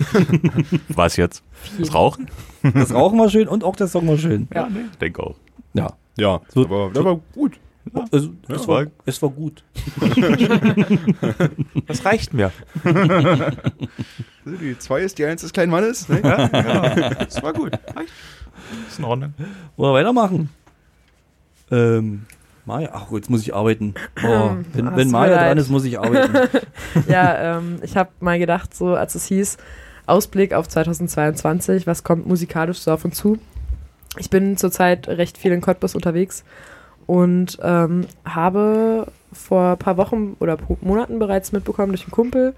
Was 0.89 1.17
jetzt? 1.19 1.43
Das 1.79 1.93
Rauchen? 1.93 2.29
Das 2.63 2.95
Rauchen 2.95 3.19
war 3.19 3.29
schön 3.29 3.47
und 3.47 3.63
auch 3.63 3.77
der 3.77 3.89
Song 3.89 4.09
war 4.09 4.17
schön. 4.17 4.49
Ja, 4.55 4.67
nee. 4.71 4.87
Denk 5.03 5.19
auch. 5.21 5.35
Ja. 5.75 5.93
Ja, 6.17 6.41
So- 6.49 6.65
aber 6.65 6.91
das 6.95 7.05
war 7.05 7.21
gut. 7.35 7.61
Also, 8.11 8.31
Ja, 8.49 8.55
es, 8.55 8.67
war, 8.67 8.87
es 9.05 9.21
war 9.21 9.29
gut. 9.29 9.63
Das 11.87 12.03
reicht 12.07 12.33
mir. 12.33 12.51
Die 14.47 14.79
2 14.79 15.01
ist 15.03 15.19
die 15.19 15.27
1 15.27 15.43
des 15.43 15.53
kleinen 15.53 15.73
Mannes. 15.73 16.09
Ne? 16.09 16.23
Ja, 16.25 16.47
genau. 16.47 17.11
Das 17.19 17.43
war 17.43 17.53
gut. 17.53 17.73
Reicht. 17.95 18.13
Ist 18.89 18.99
in 18.99 19.05
Ordnung. 19.05 19.35
Wollen 19.77 19.93
wir 19.93 19.99
weitermachen? 19.99 20.49
Ähm, 21.71 22.23
Maja, 22.67 22.91
ach, 22.93 23.13
jetzt 23.13 23.29
muss 23.29 23.43
ich 23.43 23.55
arbeiten. 23.55 23.95
Oh, 24.25 24.57
wenn 24.73 24.97
wenn 24.97 25.11
Maja 25.11 25.37
dran 25.37 25.59
ist, 25.59 25.71
muss 25.71 25.85
ich 25.85 25.99
arbeiten. 25.99 26.49
Ja, 27.09 27.59
ähm, 27.59 27.79
ich 27.83 27.97
habe 27.97 28.11
mal 28.21 28.39
gedacht, 28.39 28.75
so 28.75 28.95
als 28.95 29.15
es 29.15 29.27
hieß, 29.27 29.59
Ausblick 30.07 30.55
auf 30.55 30.69
2022, 30.69 31.87
was 31.87 32.05
kommt 32.05 32.27
musikalisch 32.27 32.79
so 32.79 32.93
auf 32.93 33.05
uns 33.05 33.17
zu? 33.17 33.39
Ich 34.19 34.31
bin 34.31 34.57
zurzeit 34.57 35.09
recht 35.09 35.37
viel 35.39 35.53
in 35.53 35.61
Cottbus 35.61 35.95
unterwegs 35.95 36.45
und 37.07 37.59
ähm, 37.63 38.07
habe 38.25 39.09
vor 39.33 39.73
ein 39.73 39.79
paar 39.79 39.97
Wochen 39.97 40.37
oder 40.41 40.57
Monaten 40.81 41.19
bereits 41.19 41.53
mitbekommen 41.53 41.93
durch 41.93 42.03
einen 42.03 42.13
Kumpel 42.13 42.55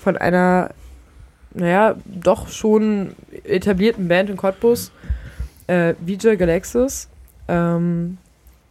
von 0.00 0.16
einer, 0.16 0.70
naja, 1.52 1.96
doch 2.04 2.48
schon 2.48 3.14
etablierten 3.44 4.08
Band 4.08 4.30
in 4.30 4.36
Cottbus, 4.36 4.90
äh, 5.66 5.94
VJ 6.04 6.36
Galaxis. 6.36 7.08
Ähm, 7.48 8.18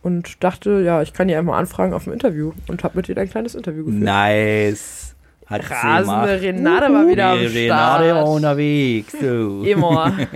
und 0.06 0.44
dachte, 0.44 0.82
ja, 0.86 1.02
ich 1.02 1.14
kann 1.14 1.28
die 1.28 1.36
einfach 1.36 1.56
anfragen 1.56 1.92
auf 1.92 2.06
ein 2.06 2.14
Interview 2.14 2.52
und 2.68 2.84
habe 2.84 2.96
mit 2.96 3.10
ihr 3.10 3.18
ein 3.18 3.28
kleines 3.28 3.56
Interview 3.56 3.86
geführt. 3.86 4.04
nice. 4.04 5.16
Hat 5.48 5.68
Rasende. 5.70 6.42
Renate 6.42 6.94
war 6.94 7.08
wieder 7.08 7.30
am 7.32 7.40
Start. 7.40 7.54
Renate 7.56 8.14
war 8.14 8.30
unterwegs. 8.30 9.14
So. 9.20 9.64
Immer. 9.64 10.16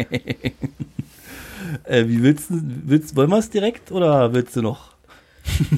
Äh, 1.83 2.07
wie 2.07 2.23
willst 2.23 2.49
du, 2.49 2.59
willst, 2.85 3.15
wollen 3.15 3.29
wir 3.29 3.37
es 3.37 3.51
direkt 3.51 3.91
oder 3.91 4.33
willst 4.33 4.55
du 4.55 4.63
noch? 4.63 4.93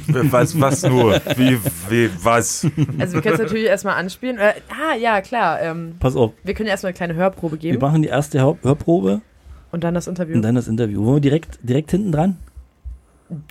Was, 0.07 0.59
was 0.59 0.83
nur? 0.83 1.19
Wie, 1.35 1.59
wie, 1.89 2.09
was? 2.23 2.65
Also 2.97 3.15
wir 3.15 3.21
können 3.21 3.35
es 3.35 3.41
natürlich 3.41 3.65
erstmal 3.65 3.95
anspielen. 3.95 4.37
Äh, 4.37 4.53
ah, 4.69 4.95
ja, 4.95 5.19
klar. 5.19 5.61
Ähm, 5.61 5.95
Pass 5.99 6.15
auf, 6.15 6.31
wir 6.43 6.53
können 6.53 6.69
erstmal 6.69 6.91
eine 6.91 6.95
kleine 6.95 7.15
Hörprobe 7.15 7.55
wir 7.55 7.59
geben 7.59 7.81
machen 7.81 8.01
die 8.01 8.07
erste 8.07 8.39
Hör 8.39 8.57
Hörprobe 8.63 9.19
und 9.71 9.83
dann 9.83 9.93
das 9.93 10.07
Interview. 10.07 10.35
und 10.35 10.43
dann 10.43 10.55
das 10.55 10.69
Interview. 10.69 11.03
Wollen 11.03 11.17
wir 11.17 11.21
direkt, 11.21 11.59
direkt 11.61 11.91
hinten 11.91 12.13
dran? 12.13 12.37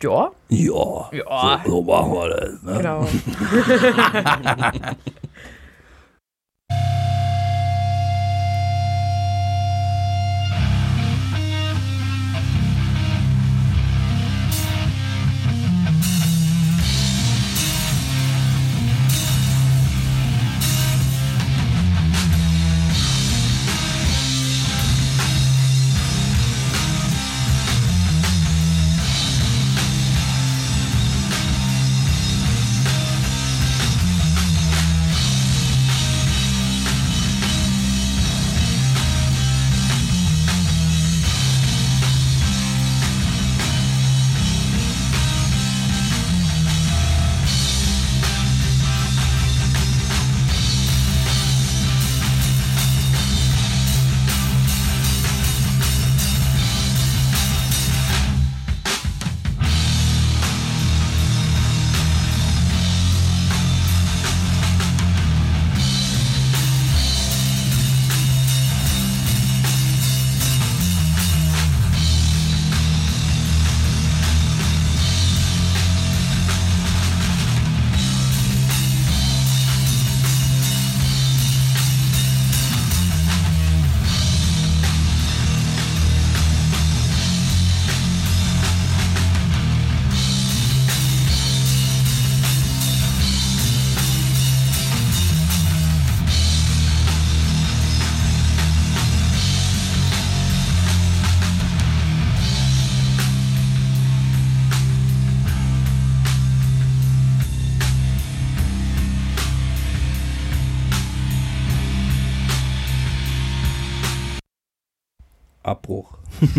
Ja, 0.02 0.30
Ja. 0.48 1.10
Ja. 1.12 1.60
So, 1.64 1.70
so 1.70 1.82
machen 1.82 2.12
wir 2.12 2.28
das. 2.28 2.62
Ne? 2.62 2.76
genau. 2.76 3.06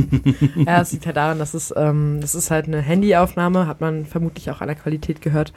Ja, 0.65 0.81
es 0.81 0.91
liegt 0.91 1.05
halt 1.05 1.17
daran, 1.17 1.39
dass 1.39 1.53
es, 1.53 1.73
ähm, 1.75 2.19
das 2.21 2.35
ist 2.35 2.51
halt 2.51 2.67
eine 2.67 2.81
Handyaufnahme, 2.81 3.67
hat 3.67 3.81
man 3.81 4.05
vermutlich 4.05 4.49
auch 4.51 4.61
an 4.61 4.67
der 4.67 4.75
Qualität 4.75 5.21
gehört. 5.21 5.53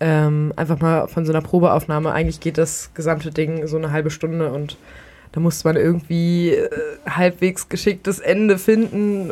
Ähm, 0.00 0.52
einfach 0.56 0.78
mal 0.80 1.08
von 1.08 1.26
so 1.26 1.32
einer 1.32 1.42
Probeaufnahme. 1.42 2.12
Eigentlich 2.12 2.40
geht 2.40 2.56
das 2.58 2.90
gesamte 2.94 3.30
Ding 3.30 3.66
so 3.66 3.76
eine 3.76 3.90
halbe 3.90 4.10
Stunde 4.10 4.52
und 4.52 4.76
da 5.32 5.40
musste 5.40 5.66
man 5.68 5.76
irgendwie 5.76 6.50
äh, 6.50 6.68
halbwegs 7.08 7.68
geschicktes 7.68 8.18
Ende 8.20 8.58
finden. 8.58 9.30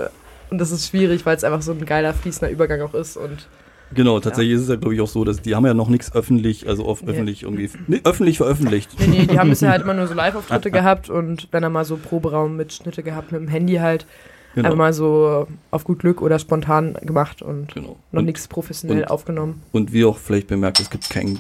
Und 0.50 0.58
das 0.58 0.70
ist 0.70 0.88
schwierig, 0.88 1.24
weil 1.24 1.36
es 1.36 1.44
einfach 1.44 1.62
so 1.62 1.72
ein 1.72 1.84
geiler, 1.86 2.14
fließender 2.14 2.50
Übergang 2.50 2.80
auch 2.82 2.94
ist. 2.94 3.16
Und 3.16 3.48
Genau, 3.94 4.18
tatsächlich 4.18 4.54
ist 4.54 4.62
es 4.62 4.68
ja, 4.68 4.74
glaube 4.76 4.94
ich, 4.96 5.00
auch 5.00 5.06
so, 5.08 5.22
dass 5.24 5.40
die 5.40 5.54
haben 5.54 5.64
ja 5.64 5.72
noch 5.74 5.88
nichts 5.88 6.12
öffentlich, 6.12 6.68
also 6.68 6.84
auf 6.86 7.02
Nee. 7.02 7.12
öffentlich 7.12 7.44
irgendwie, 7.44 7.70
nee, 7.86 8.00
öffentlich 8.02 8.38
veröffentlicht. 8.38 8.90
nee, 8.98 9.06
nee, 9.06 9.26
die 9.26 9.38
haben 9.38 9.48
bisher 9.50 9.70
halt 9.70 9.82
immer 9.82 9.94
nur 9.94 10.08
so 10.08 10.14
Live-Auftritte 10.14 10.70
gehabt 10.72 11.08
und 11.08 11.46
wenn 11.52 11.62
er 11.62 11.70
mal 11.70 11.84
so 11.84 11.96
Proberaum-Mitschnitte 11.96 13.04
gehabt 13.04 13.30
mit 13.30 13.40
dem 13.40 13.48
Handy 13.48 13.76
halt. 13.76 14.06
Genau. 14.56 14.68
Einfach 14.68 14.78
mal 14.78 14.92
so 14.94 15.46
auf 15.70 15.84
gut 15.84 15.98
Glück 15.98 16.22
oder 16.22 16.38
spontan 16.38 16.94
gemacht 17.02 17.42
und 17.42 17.74
genau. 17.74 17.98
noch 18.10 18.20
und, 18.20 18.24
nichts 18.24 18.48
professionell 18.48 19.02
und- 19.02 19.10
aufgenommen. 19.10 19.62
und 19.72 19.92
wie 19.92 20.06
auch 20.06 20.16
vielleicht 20.16 20.46
bemerkt, 20.46 20.80
es 20.80 20.88
gibt 20.88 21.10
kein, 21.10 21.38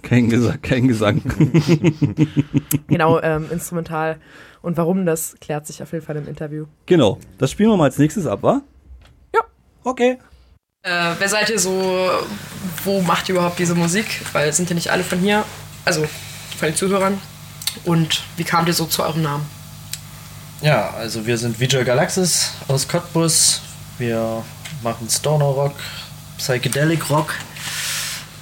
kein, 0.00 0.30
Gesang, 0.30 0.58
kein 0.62 0.88
Gesang. 0.88 1.20
Genau, 2.88 3.20
ähm, 3.22 3.48
instrumental. 3.50 4.16
Und 4.62 4.78
warum, 4.78 5.04
das 5.04 5.36
klärt 5.42 5.66
sich 5.66 5.82
auf 5.82 5.92
jeden 5.92 6.02
Fall 6.02 6.16
im 6.16 6.26
Interview. 6.26 6.64
genau, 6.86 7.18
das 7.36 7.50
spielen 7.50 7.68
wir 7.68 7.76
mal 7.76 7.84
als 7.84 7.98
nächstes 7.98 8.26
ab, 8.26 8.42
wa? 8.42 8.62
Ja. 9.34 9.42
Okay. 9.84 10.16
Äh, 10.82 11.12
wer 11.18 11.28
seid 11.28 11.50
ihr 11.50 11.58
so? 11.58 12.08
Wo 12.84 13.02
macht 13.02 13.28
ihr 13.28 13.34
überhaupt 13.34 13.58
diese 13.58 13.74
Musik? 13.74 14.06
Weil 14.32 14.48
es 14.48 14.56
sind 14.56 14.70
ja 14.70 14.74
nicht 14.74 14.90
alle 14.90 15.04
von 15.04 15.18
hier, 15.18 15.44
also 15.84 16.06
von 16.56 16.68
den 16.68 16.74
Zuhörern. 16.74 17.18
Und 17.84 18.22
wie 18.38 18.44
kamt 18.44 18.66
ihr 18.68 18.74
so 18.74 18.86
zu 18.86 19.02
eurem 19.02 19.20
Namen? 19.20 19.44
Ja, 20.60 20.90
also 20.90 21.24
wir 21.24 21.38
sind 21.38 21.60
Visual 21.60 21.84
Galaxis 21.84 22.50
aus 22.66 22.88
Cottbus. 22.88 23.60
Wir 23.96 24.42
machen 24.82 25.08
Stoner 25.08 25.44
Rock, 25.44 25.74
Psychedelic 26.36 27.08
Rock. 27.10 27.32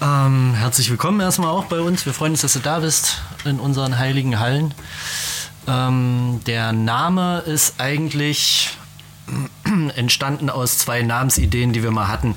Ähm, 0.01 0.55
herzlich 0.55 0.89
willkommen 0.89 1.21
erstmal 1.21 1.51
auch 1.51 1.67
bei 1.67 1.79
uns. 1.79 2.07
Wir 2.07 2.15
freuen 2.15 2.33
uns, 2.33 2.41
dass 2.41 2.55
du 2.55 2.61
da 2.61 2.79
bist 2.79 3.21
in 3.45 3.61
unseren 3.61 3.99
heiligen 3.99 4.41
Hallen. 4.41 4.73
Ähm, 5.69 6.41
der 6.47 6.73
Name 6.73 7.41
ist 7.41 7.75
eigentlich 7.77 8.71
entstanden 9.97 10.49
aus 10.49 10.79
zwei 10.79 11.03
Namensideen, 11.03 11.75
die 11.75 11.83
wir 11.83 11.91
mal 11.91 12.09
hatten. 12.09 12.35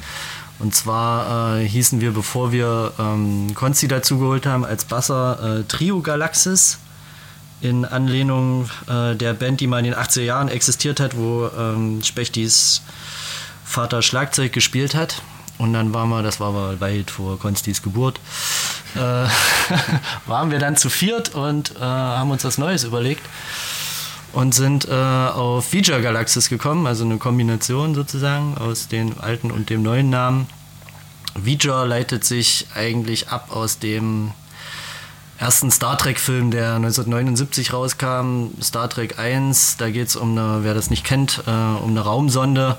Und 0.59 0.75
zwar 0.75 1.57
äh, 1.57 1.65
hießen 1.65 2.01
wir, 2.01 2.11
bevor 2.11 2.51
wir 2.51 2.91
ähm, 2.99 3.55
Konzi 3.55 3.87
dazugeholt 3.87 4.45
haben, 4.45 4.65
als 4.65 4.83
Basser 4.83 5.59
äh, 5.59 5.63
Trio 5.63 6.01
Galaxis 6.01 6.79
in 7.61 7.85
Anlehnung 7.85 8.69
äh, 8.87 9.15
der 9.15 9.33
Band, 9.33 9.59
die 9.59 9.67
mal 9.67 9.79
in 9.79 9.85
den 9.85 9.95
80er 9.95 10.21
Jahren 10.21 10.47
existiert 10.49 10.99
hat, 10.99 11.17
wo 11.17 11.49
ähm, 11.57 12.01
Spechtis 12.03 12.81
Vater 13.65 14.01
Schlagzeug 14.01 14.53
gespielt 14.53 14.95
hat. 14.95 15.21
Und 15.57 15.73
dann 15.73 15.93
waren 15.93 16.09
wir, 16.09 16.23
das 16.23 16.39
war 16.39 16.49
aber 16.49 16.79
weit 16.79 17.11
vor 17.11 17.37
Konstis 17.37 17.81
Geburt, 17.81 18.19
äh, 18.95 18.99
waren 20.25 20.51
wir 20.51 20.59
dann 20.59 20.77
zu 20.77 20.89
viert 20.89 21.35
und 21.35 21.75
äh, 21.75 21.79
haben 21.79 22.31
uns 22.31 22.45
was 22.45 22.57
Neues 22.57 22.85
überlegt 22.85 23.21
und 24.31 24.53
sind 24.53 24.87
äh, 24.87 24.93
auf 24.93 25.73
Vija 25.73 25.99
Galaxis 25.99 26.49
gekommen, 26.49 26.87
also 26.87 27.03
eine 27.03 27.17
Kombination 27.17 27.93
sozusagen 27.93 28.57
aus 28.57 28.87
dem 28.87 29.19
alten 29.19 29.51
und 29.51 29.69
dem 29.69 29.83
neuen 29.83 30.09
Namen. 30.09 30.47
Vija 31.35 31.83
leitet 31.83 32.23
sich 32.23 32.67
eigentlich 32.73 33.29
ab 33.29 33.49
aus 33.51 33.79
dem 33.79 34.31
ersten 35.39 35.71
Star 35.71 35.97
Trek-Film, 35.97 36.51
der 36.51 36.75
1979 36.75 37.71
rauskam, 37.71 38.47
Star 38.61 38.89
Trek 38.89 39.17
1. 39.17 39.77
Da 39.77 39.89
geht 39.89 40.09
es 40.09 40.15
um 40.15 40.37
eine, 40.37 40.63
wer 40.63 40.73
das 40.73 40.89
nicht 40.89 41.05
kennt, 41.05 41.43
äh, 41.47 41.49
um 41.49 41.91
eine 41.91 42.01
Raumsonde, 42.01 42.75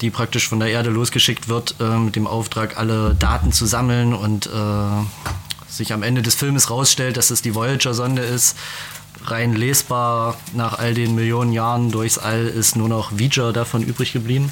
die 0.00 0.10
praktisch 0.10 0.48
von 0.48 0.58
der 0.58 0.70
Erde 0.70 0.88
losgeschickt 0.88 1.48
wird, 1.48 1.76
äh, 1.80 1.98
mit 1.98 2.16
dem 2.16 2.26
Auftrag, 2.26 2.78
alle 2.78 3.14
Daten 3.14 3.52
zu 3.52 3.66
sammeln 3.66 4.14
und 4.14 4.46
äh, 4.46 4.50
sich 5.68 5.92
am 5.92 6.02
Ende 6.02 6.22
des 6.22 6.34
Filmes 6.34 6.70
rausstellt, 6.70 7.18
dass 7.18 7.30
es 7.30 7.42
die 7.42 7.54
Voyager-Sonde 7.54 8.22
ist. 8.22 8.56
Rein 9.26 9.54
lesbar 9.54 10.36
nach 10.54 10.78
all 10.78 10.94
den 10.94 11.14
Millionen 11.14 11.52
Jahren 11.52 11.92
durchs 11.92 12.18
All 12.18 12.46
ist 12.46 12.74
nur 12.74 12.88
noch 12.88 13.18
Vija 13.18 13.52
davon 13.52 13.82
übrig 13.82 14.12
geblieben. 14.12 14.50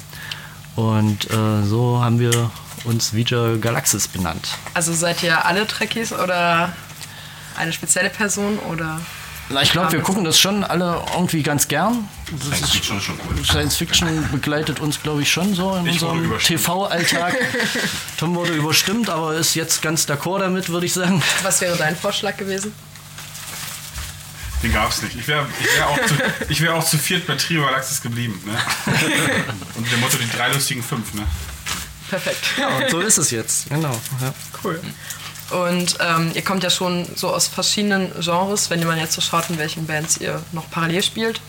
Und 0.75 1.29
äh, 1.31 1.63
so 1.65 2.01
haben 2.01 2.19
wir 2.19 2.51
uns 2.85 3.13
Vija 3.13 3.57
Galaxis 3.59 4.07
benannt. 4.07 4.49
Also 4.73 4.93
seid 4.93 5.23
ihr 5.23 5.45
alle 5.45 5.67
Trekkies 5.67 6.13
oder 6.13 6.71
eine 7.57 7.73
spezielle 7.73 8.09
Person 8.09 8.57
oder? 8.59 8.99
Na, 9.49 9.61
ich 9.61 9.71
glaube, 9.73 9.91
wir 9.91 9.99
gucken 9.99 10.23
das 10.23 10.39
schon 10.39 10.63
alle 10.63 11.03
irgendwie 11.13 11.43
ganz 11.43 11.67
gern. 11.67 12.07
Das 12.31 12.47
Science 12.57 12.71
Fiction 12.71 12.97
ist 12.97 13.03
schon 13.03 13.19
cool. 13.27 13.43
Science 13.45 13.75
Fiction 13.75 14.29
begleitet 14.31 14.79
uns, 14.79 15.01
glaube 15.03 15.21
ich, 15.23 15.31
schon 15.31 15.53
so 15.53 15.75
in 15.75 15.85
Ich 15.87 16.01
unserem. 16.01 16.39
TV-Alltag. 16.39 17.35
Tom 18.17 18.33
wurde 18.35 18.53
überstimmt, 18.53 19.09
aber 19.09 19.33
ist 19.35 19.55
jetzt 19.55 19.81
ganz 19.81 20.07
d'accord 20.07 20.39
damit, 20.39 20.69
würde 20.69 20.85
ich 20.85 20.93
sagen. 20.93 21.21
Was 21.43 21.59
wäre 21.59 21.75
dein 21.75 21.97
Vorschlag 21.97 22.37
gewesen? 22.37 22.71
Den 24.63 24.71
gab's 24.73 25.01
nicht. 25.01 25.15
Ich 25.17 25.27
wäre 25.27 25.45
ich 25.59 25.75
wär 25.75 25.87
auch, 25.89 26.05
zu- 26.05 26.15
ich 26.49 26.61
wär 26.61 26.75
auch 26.75 26.85
zu 26.85 26.97
viert 26.97 27.25
bei 27.25 27.35
Trio 27.35 27.63
Galaxis 27.65 27.99
geblieben. 28.01 28.39
Ne? 28.45 28.55
Und 29.75 29.91
dem 29.91 29.99
Motto 29.99 30.17
die 30.17 30.29
drei 30.29 30.49
lustigen 30.53 30.83
fünf. 30.83 31.13
Ne? 31.15 31.23
Perfekt. 32.09 32.45
Und 32.83 32.89
so 32.91 32.99
ist 32.99 33.17
es 33.17 33.31
jetzt, 33.31 33.69
genau. 33.69 33.99
Ja. 34.21 34.33
Cool. 34.63 34.79
Und 35.51 35.97
ähm, 35.99 36.31
ihr 36.33 36.43
kommt 36.43 36.63
ja 36.63 36.69
schon 36.69 37.05
so 37.15 37.33
aus 37.33 37.47
verschiedenen 37.47 38.11
Genres, 38.19 38.69
wenn 38.69 38.85
man 38.85 38.97
jetzt 38.97 39.13
so 39.13 39.21
schaut, 39.21 39.49
in 39.49 39.57
welchen 39.57 39.85
Bands 39.85 40.17
ihr 40.17 40.41
noch 40.51 40.69
parallel 40.69 41.03
spielt. 41.03 41.41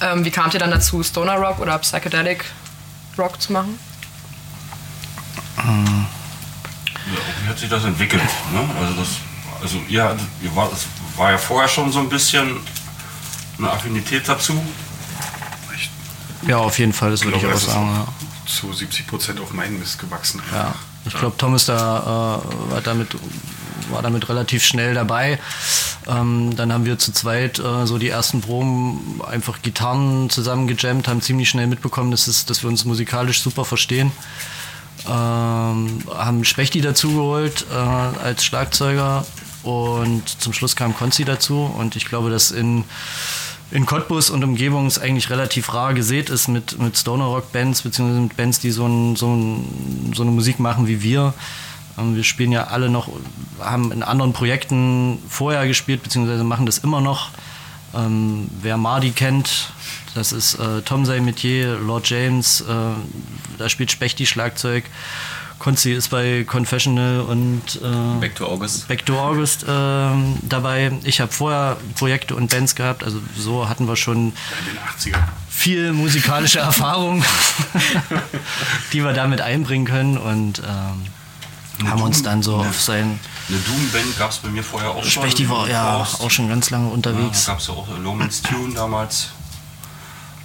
Ähm, 0.00 0.24
wie 0.24 0.30
kamt 0.30 0.54
ihr 0.54 0.60
dann 0.60 0.70
dazu, 0.70 1.02
Stoner 1.02 1.36
Rock 1.36 1.58
oder 1.60 1.78
Psychedelic 1.78 2.44
Rock 3.16 3.40
zu 3.40 3.52
machen? 3.52 3.78
Ja, 5.56 7.18
wie 7.42 7.48
hat 7.48 7.58
sich 7.58 7.68
das 7.68 7.84
entwickelt? 7.84 8.22
Ne? 8.52 8.68
Also, 8.80 8.94
das, 8.94 9.08
also 9.62 9.78
ihr, 9.88 10.16
ihr 10.42 10.56
war, 10.56 10.70
es 10.72 10.86
war 11.16 11.30
ja 11.30 11.38
vorher 11.38 11.68
schon 11.68 11.92
so 11.92 12.00
ein 12.00 12.08
bisschen 12.08 12.56
eine 13.58 13.70
Affinität 13.70 14.28
dazu. 14.28 14.60
Ich 15.74 15.90
ja, 16.48 16.58
auf 16.58 16.78
jeden 16.78 16.92
Fall, 16.92 17.12
das 17.12 17.24
würde 17.24 17.36
ich 17.36 17.42
glaube, 17.42 17.54
auch 17.54 17.60
das 17.60 17.68
ist 17.68 17.74
sagen. 17.74 17.94
Ja. 17.94 18.46
zu 18.46 18.72
70 18.72 19.06
Prozent 19.06 19.40
auf 19.40 19.52
meinen 19.52 19.78
Mist 19.78 19.98
gewachsen. 19.98 20.42
Ja, 20.52 20.74
ich 21.06 21.14
glaube, 21.14 21.36
Tom 21.36 21.54
ist 21.54 21.68
da, 21.68 22.42
äh, 22.42 22.72
war, 22.72 22.80
damit, 22.80 23.08
war 23.90 24.02
damit 24.02 24.28
relativ 24.28 24.62
schnell 24.62 24.94
dabei. 24.94 25.38
Ähm, 26.06 26.54
dann 26.56 26.72
haben 26.72 26.84
wir 26.84 26.98
zu 26.98 27.12
zweit 27.12 27.58
äh, 27.58 27.86
so 27.86 27.98
die 27.98 28.08
ersten 28.08 28.40
Proben 28.40 29.20
einfach 29.28 29.62
Gitarren 29.62 30.30
zusammen 30.30 30.66
gejammt, 30.66 31.08
haben 31.08 31.20
ziemlich 31.20 31.48
schnell 31.48 31.66
mitbekommen, 31.66 32.10
dass, 32.10 32.26
es, 32.26 32.44
dass 32.44 32.62
wir 32.62 32.70
uns 32.70 32.84
musikalisch 32.84 33.42
super 33.42 33.64
verstehen. 33.64 34.12
Ähm, 35.06 36.02
haben 36.14 36.44
Spechti 36.44 36.80
dazugeholt 36.80 37.66
äh, 37.72 37.74
als 37.74 38.44
Schlagzeuger 38.44 39.24
und 39.62 40.28
zum 40.40 40.52
Schluss 40.52 40.76
kam 40.76 40.96
Konzi 40.96 41.24
dazu 41.24 41.64
und 41.76 41.96
ich 41.96 42.04
glaube, 42.04 42.30
dass 42.30 42.50
in 42.50 42.84
in 43.72 43.86
Cottbus 43.86 44.28
und 44.30 44.44
Umgebung 44.44 44.86
es 44.86 44.98
eigentlich 44.98 45.30
relativ 45.30 45.72
rar 45.72 45.94
gesät 45.94 46.28
ist 46.28 46.48
mit, 46.48 46.78
mit 46.78 46.96
Stoner 46.96 47.24
Rock 47.24 47.52
Bands, 47.52 47.82
beziehungsweise 47.82 48.20
mit 48.20 48.36
Bands, 48.36 48.60
die 48.60 48.70
so, 48.70 48.86
ein, 48.86 49.16
so, 49.16 49.34
ein, 49.34 50.12
so 50.14 50.22
eine 50.22 50.30
Musik 50.30 50.60
machen 50.60 50.86
wie 50.86 51.02
wir. 51.02 51.32
Ähm, 51.98 52.14
wir 52.14 52.22
spielen 52.22 52.52
ja 52.52 52.64
alle 52.64 52.90
noch, 52.90 53.08
haben 53.58 53.90
in 53.90 54.02
anderen 54.02 54.34
Projekten 54.34 55.18
vorher 55.28 55.66
gespielt, 55.66 56.02
beziehungsweise 56.02 56.44
machen 56.44 56.66
das 56.66 56.78
immer 56.78 57.00
noch. 57.00 57.30
Ähm, 57.94 58.48
wer 58.60 58.76
Mardi 58.76 59.10
kennt, 59.10 59.72
das 60.14 60.32
ist 60.32 60.54
äh, 60.54 60.82
Tom 60.82 61.06
Say 61.06 61.20
Metier, 61.20 61.78
Lord 61.78 62.08
James, 62.08 62.60
äh, 62.62 62.74
da 63.58 63.68
spielt 63.68 63.90
Spechti 63.90 64.26
Schlagzeug. 64.26 64.84
Konzi 65.62 65.92
ist 65.92 66.08
bei 66.08 66.42
Confessional 66.44 67.20
und 67.20 67.62
äh, 67.84 68.20
Back 68.20 68.34
to 68.34 68.46
August. 68.48 68.88
Back 68.88 69.06
to 69.06 69.16
August 69.16 69.64
ähm, 69.68 70.36
dabei. 70.42 70.90
Ich 71.04 71.20
habe 71.20 71.30
vorher 71.30 71.76
Projekte 71.94 72.34
und 72.34 72.50
Bands 72.50 72.74
gehabt, 72.74 73.04
also 73.04 73.20
so 73.38 73.68
hatten 73.68 73.86
wir 73.86 73.94
schon 73.94 74.16
In 74.26 74.32
den 75.06 75.14
80ern. 75.14 75.22
viel 75.48 75.92
musikalische 75.92 76.58
Erfahrung, 76.70 77.22
die 78.92 79.04
wir 79.04 79.12
damit 79.12 79.40
einbringen 79.40 79.84
können 79.86 80.18
und 80.18 80.58
ähm, 80.66 81.88
haben 81.88 82.02
uns 82.02 82.24
dann 82.24 82.42
so 82.42 82.56
auf 82.56 82.80
sein 82.80 83.20
Eine 83.48 83.58
Doom-Band 83.58 84.18
gab 84.18 84.30
es 84.32 84.38
bei 84.38 84.48
mir 84.48 84.64
vorher 84.64 84.90
auch 84.90 85.02
schon. 85.04 85.10
Spechti 85.22 85.48
war 85.48 85.68
ja 85.68 85.98
Faust. 86.04 86.20
auch 86.22 86.30
schon 86.30 86.48
ganz 86.48 86.70
lange 86.70 86.88
Ja, 86.88 86.92
unterwegs. 86.94 87.46
gab 87.46 87.60
es 87.60 87.68
ja 87.68 87.74
auch 87.74 87.86
Lomans 88.02 88.42
Tune 88.42 88.74
damals. 88.74 89.28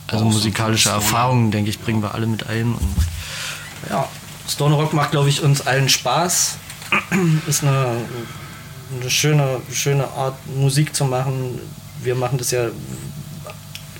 Also 0.05 0.25
musikalische. 0.25 0.89
Erfahrungen, 0.89 1.49
denke 1.49 1.71
ich, 1.71 1.79
bringen 1.79 2.03
wir 2.03 2.13
alle 2.13 2.27
mit 2.27 2.47
ein. 2.47 2.73
Und 2.75 2.95
ja, 3.89 4.07
Stoner 4.47 4.75
Rock 4.75 4.93
macht, 4.93 5.11
glaube 5.11 5.29
ich, 5.29 5.43
uns 5.43 5.65
allen 5.65 5.89
Spaß. 5.89 6.57
Ist 7.47 7.63
eine, 7.63 7.97
eine 8.99 9.09
schöne, 9.09 9.61
schöne 9.71 10.07
Art, 10.07 10.35
Musik 10.55 10.95
zu 10.95 11.05
machen. 11.05 11.59
Wir 12.01 12.15
machen 12.15 12.37
das 12.37 12.51
ja 12.51 12.67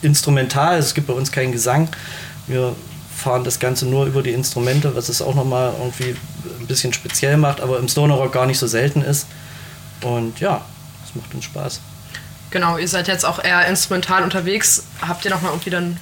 instrumental, 0.02 0.78
es 0.78 0.94
gibt 0.94 1.08
bei 1.08 1.14
uns 1.14 1.32
keinen 1.32 1.52
Gesang. 1.52 1.90
Wir 2.46 2.76
fahren 3.16 3.44
das 3.44 3.60
Ganze 3.60 3.86
nur 3.88 4.06
über 4.06 4.22
die 4.22 4.32
Instrumente, 4.32 4.96
was 4.96 5.10
es 5.10 5.22
auch 5.22 5.36
nochmal 5.36 5.74
irgendwie 5.80 6.16
ein 6.60 6.68
bisschen 6.68 6.94
speziell 6.94 7.36
macht, 7.36 7.60
aber 7.62 7.80
im 7.80 7.88
Stoner 7.88 8.14
Rock 8.14 8.32
gar 8.32 8.46
nicht 8.46 8.60
so 8.60 8.68
selten 8.68 9.02
ist. 9.02 9.26
Und 10.02 10.40
ja, 10.40 10.62
es 11.06 11.16
macht 11.16 11.34
uns 11.34 11.46
Spaß. 11.46 11.82
Genau, 12.52 12.78
ihr 12.78 12.88
seid 12.88 13.08
jetzt 13.08 13.26
auch 13.26 13.44
eher 13.44 13.68
instrumental 13.68 14.24
unterwegs. 14.24 14.84
Habt 15.02 15.26
ihr 15.26 15.32
nochmal 15.32 15.52
irgendwie 15.52 15.72
dann 15.72 15.98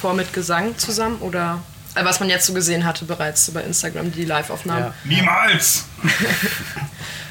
vor 0.00 0.12
mit 0.12 0.32
Gesang 0.32 0.76
zusammen 0.76 1.18
oder 1.20 1.60
was 2.04 2.20
man 2.20 2.28
jetzt 2.28 2.46
so 2.46 2.52
gesehen 2.52 2.84
hatte 2.84 3.04
bereits 3.04 3.50
bei 3.50 3.62
Instagram, 3.62 4.12
die 4.12 4.24
Live-Aufnahmen? 4.24 4.86
Ja. 4.86 4.94
Niemals! 5.04 5.84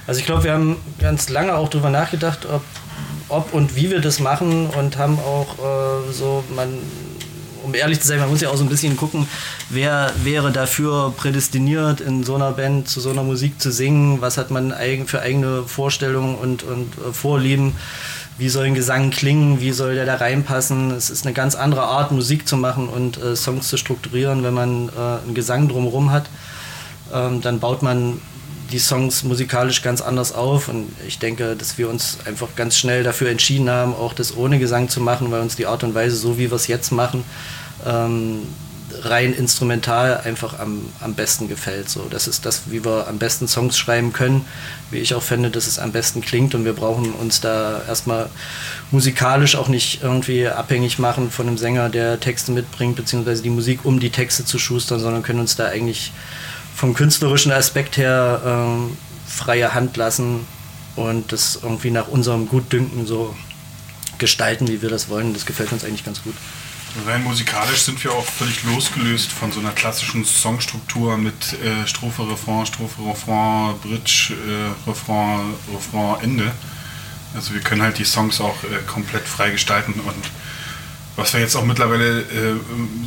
Also 0.08 0.20
ich 0.20 0.26
glaube, 0.26 0.44
wir 0.44 0.54
haben 0.54 0.78
ganz 1.00 1.30
lange 1.30 1.56
auch 1.56 1.70
darüber 1.70 1.90
nachgedacht, 1.90 2.46
ob, 2.46 2.62
ob 3.28 3.54
und 3.54 3.76
wie 3.76 3.90
wir 3.90 4.02
das 4.02 4.20
machen 4.20 4.68
und 4.68 4.98
haben 4.98 5.18
auch 5.20 5.58
äh, 5.58 6.14
so, 6.14 6.44
man, 6.56 6.78
um 7.64 7.74
ehrlich 7.74 8.02
zu 8.02 8.08
sein, 8.08 8.20
man 8.20 8.30
muss 8.30 8.42
ja 8.42 8.50
auch 8.50 8.58
so 8.58 8.64
ein 8.64 8.70
bisschen 8.70 8.98
gucken, 8.98 9.28
wer 9.70 10.12
wäre 10.24 10.52
dafür 10.52 11.12
prädestiniert, 11.18 12.02
in 12.02 12.24
so 12.24 12.36
einer 12.36 12.52
Band 12.52 12.88
zu 12.88 13.00
so 13.00 13.10
einer 13.10 13.24
Musik 13.24 13.60
zu 13.60 13.72
singen, 13.72 14.22
was 14.22 14.38
hat 14.38 14.52
man 14.52 14.72
eigen, 14.72 15.08
für 15.08 15.22
eigene 15.22 15.64
Vorstellungen 15.64 16.36
und, 16.36 16.62
und 16.62 16.94
äh, 16.98 17.12
Vorlieben, 17.12 17.76
wie 18.38 18.50
soll 18.50 18.66
ein 18.66 18.76
Gesang 18.76 19.12
klingen, 19.12 19.62
wie 19.62 19.72
soll 19.72 19.96
der 19.96 20.06
da 20.06 20.16
reinpassen. 20.16 20.92
Es 20.92 21.10
ist 21.10 21.26
eine 21.26 21.34
ganz 21.34 21.56
andere 21.56 21.84
Art, 21.84 22.12
Musik 22.12 22.48
zu 22.48 22.58
machen 22.58 22.90
und 22.90 23.22
äh, 23.22 23.36
Songs 23.36 23.68
zu 23.70 23.78
strukturieren, 23.78 24.44
wenn 24.44 24.54
man 24.54 24.90
äh, 24.90 25.24
einen 25.24 25.36
Gesang 25.36 25.70
drumherum 25.70 26.12
hat. 26.12 26.26
Ähm, 27.14 27.42
dann 27.42 27.60
baut 27.60 27.82
man 27.82 28.20
die 28.72 28.80
Songs 28.80 29.24
musikalisch 29.24 29.82
ganz 29.82 30.02
anders 30.02 30.34
auf 30.34 30.68
und 30.68 30.92
ich 31.08 31.20
denke, 31.20 31.56
dass 31.56 31.78
wir 31.78 31.88
uns 31.88 32.18
einfach 32.26 32.48
ganz 32.56 32.78
schnell 32.78 33.04
dafür 33.04 33.30
entschieden 33.30 33.70
haben, 33.70 33.94
auch 33.94 34.14
das 34.14 34.36
ohne 34.36 34.60
Gesang 34.60 34.90
zu 34.90 35.02
machen, 35.02 35.32
weil 35.32 35.42
uns 35.42 35.56
die 35.56 35.68
Art 35.68 35.84
und 35.84 35.94
Weise, 35.94 36.16
so 36.16 36.38
wie 36.38 36.50
wir 36.50 36.56
es 36.56 36.68
jetzt 36.68 36.92
machen, 36.92 37.24
ähm, 37.86 38.40
rein 39.04 39.34
instrumental 39.34 40.22
einfach 40.24 40.60
am, 40.60 40.82
am 41.02 41.14
besten 41.14 41.48
gefällt. 41.48 41.90
So, 41.90 42.08
das 42.10 42.28
ist 42.28 42.46
das, 42.46 42.64
wie 42.68 42.84
wir 42.84 43.08
am 43.08 43.18
besten 43.18 43.48
Songs 43.48 43.78
schreiben 43.78 44.14
können, 44.14 44.46
wie 44.92 45.00
ich 45.00 45.14
auch 45.14 45.24
finde, 45.24 45.50
dass 45.50 45.68
es 45.68 45.80
am 45.80 45.92
besten 45.92 46.22
klingt 46.22 46.56
und 46.56 46.66
wir 46.66 46.74
brauchen 46.74 47.14
uns 47.14 47.42
da 47.42 47.82
erstmal 47.88 48.30
musikalisch 48.92 49.56
auch 49.56 49.68
nicht 49.68 50.04
irgendwie 50.04 50.48
abhängig 50.48 51.00
machen 51.00 51.32
von 51.32 51.48
einem 51.48 51.58
Sänger, 51.58 51.90
der 51.90 52.20
Texte 52.20 52.52
mitbringt, 52.52 52.96
beziehungsweise 52.96 53.44
die 53.44 53.50
Musik, 53.50 53.82
um 53.84 54.00
die 54.00 54.10
Texte 54.10 54.46
zu 54.46 54.60
schustern, 54.60 55.00
sondern 55.00 55.24
können 55.24 55.40
uns 55.40 55.56
da 55.56 55.68
eigentlich 55.68 56.12
vom 56.76 56.94
künstlerischen 56.94 57.52
Aspekt 57.52 57.98
her 57.98 58.42
ähm, 58.46 58.98
freie 59.28 59.74
Hand 59.74 59.98
lassen 59.98 60.46
und 60.96 61.32
das 61.32 61.60
irgendwie 61.62 61.92
nach 61.92 62.08
unserem 62.08 62.48
Gutdünken 62.48 63.06
so 63.06 63.36
gestalten, 64.18 64.68
wie 64.68 64.82
wir 64.82 64.90
das 64.90 65.10
wollen. 65.10 65.34
Das 65.34 65.46
gefällt 65.46 65.72
uns 65.72 65.84
eigentlich 65.84 66.06
ganz 66.06 66.24
gut. 66.24 66.36
Rein 67.04 67.24
musikalisch 67.24 67.82
sind 67.82 68.02
wir 68.06 68.14
auch 68.14 68.26
völlig 68.26 68.64
losgelöst 68.64 69.30
von 69.30 69.52
so 69.52 69.60
einer 69.60 69.72
klassischen 69.72 70.24
Songstruktur 70.24 71.18
mit 71.18 71.54
äh, 71.62 71.86
Strophe, 71.86 72.28
Refrain, 72.30 72.66
Strophe, 72.66 73.02
Refrain, 73.06 73.78
Bridge, 73.80 74.34
äh, 74.34 74.90
Refrain, 74.90 75.54
Refrain, 75.74 76.24
Ende. 76.24 76.52
Also 77.36 77.54
wir 77.54 77.60
können 77.60 77.82
halt 77.82 77.98
die 77.98 78.06
Songs 78.06 78.40
auch 78.40 78.64
äh, 78.64 78.82
komplett 78.88 79.28
frei 79.28 79.50
gestalten 79.50 80.00
und 80.00 80.32
was 81.18 81.34
wir 81.34 81.42
jetzt 81.42 81.56
auch 81.56 81.66
mittlerweile 81.66 82.22
äh, 82.22 82.56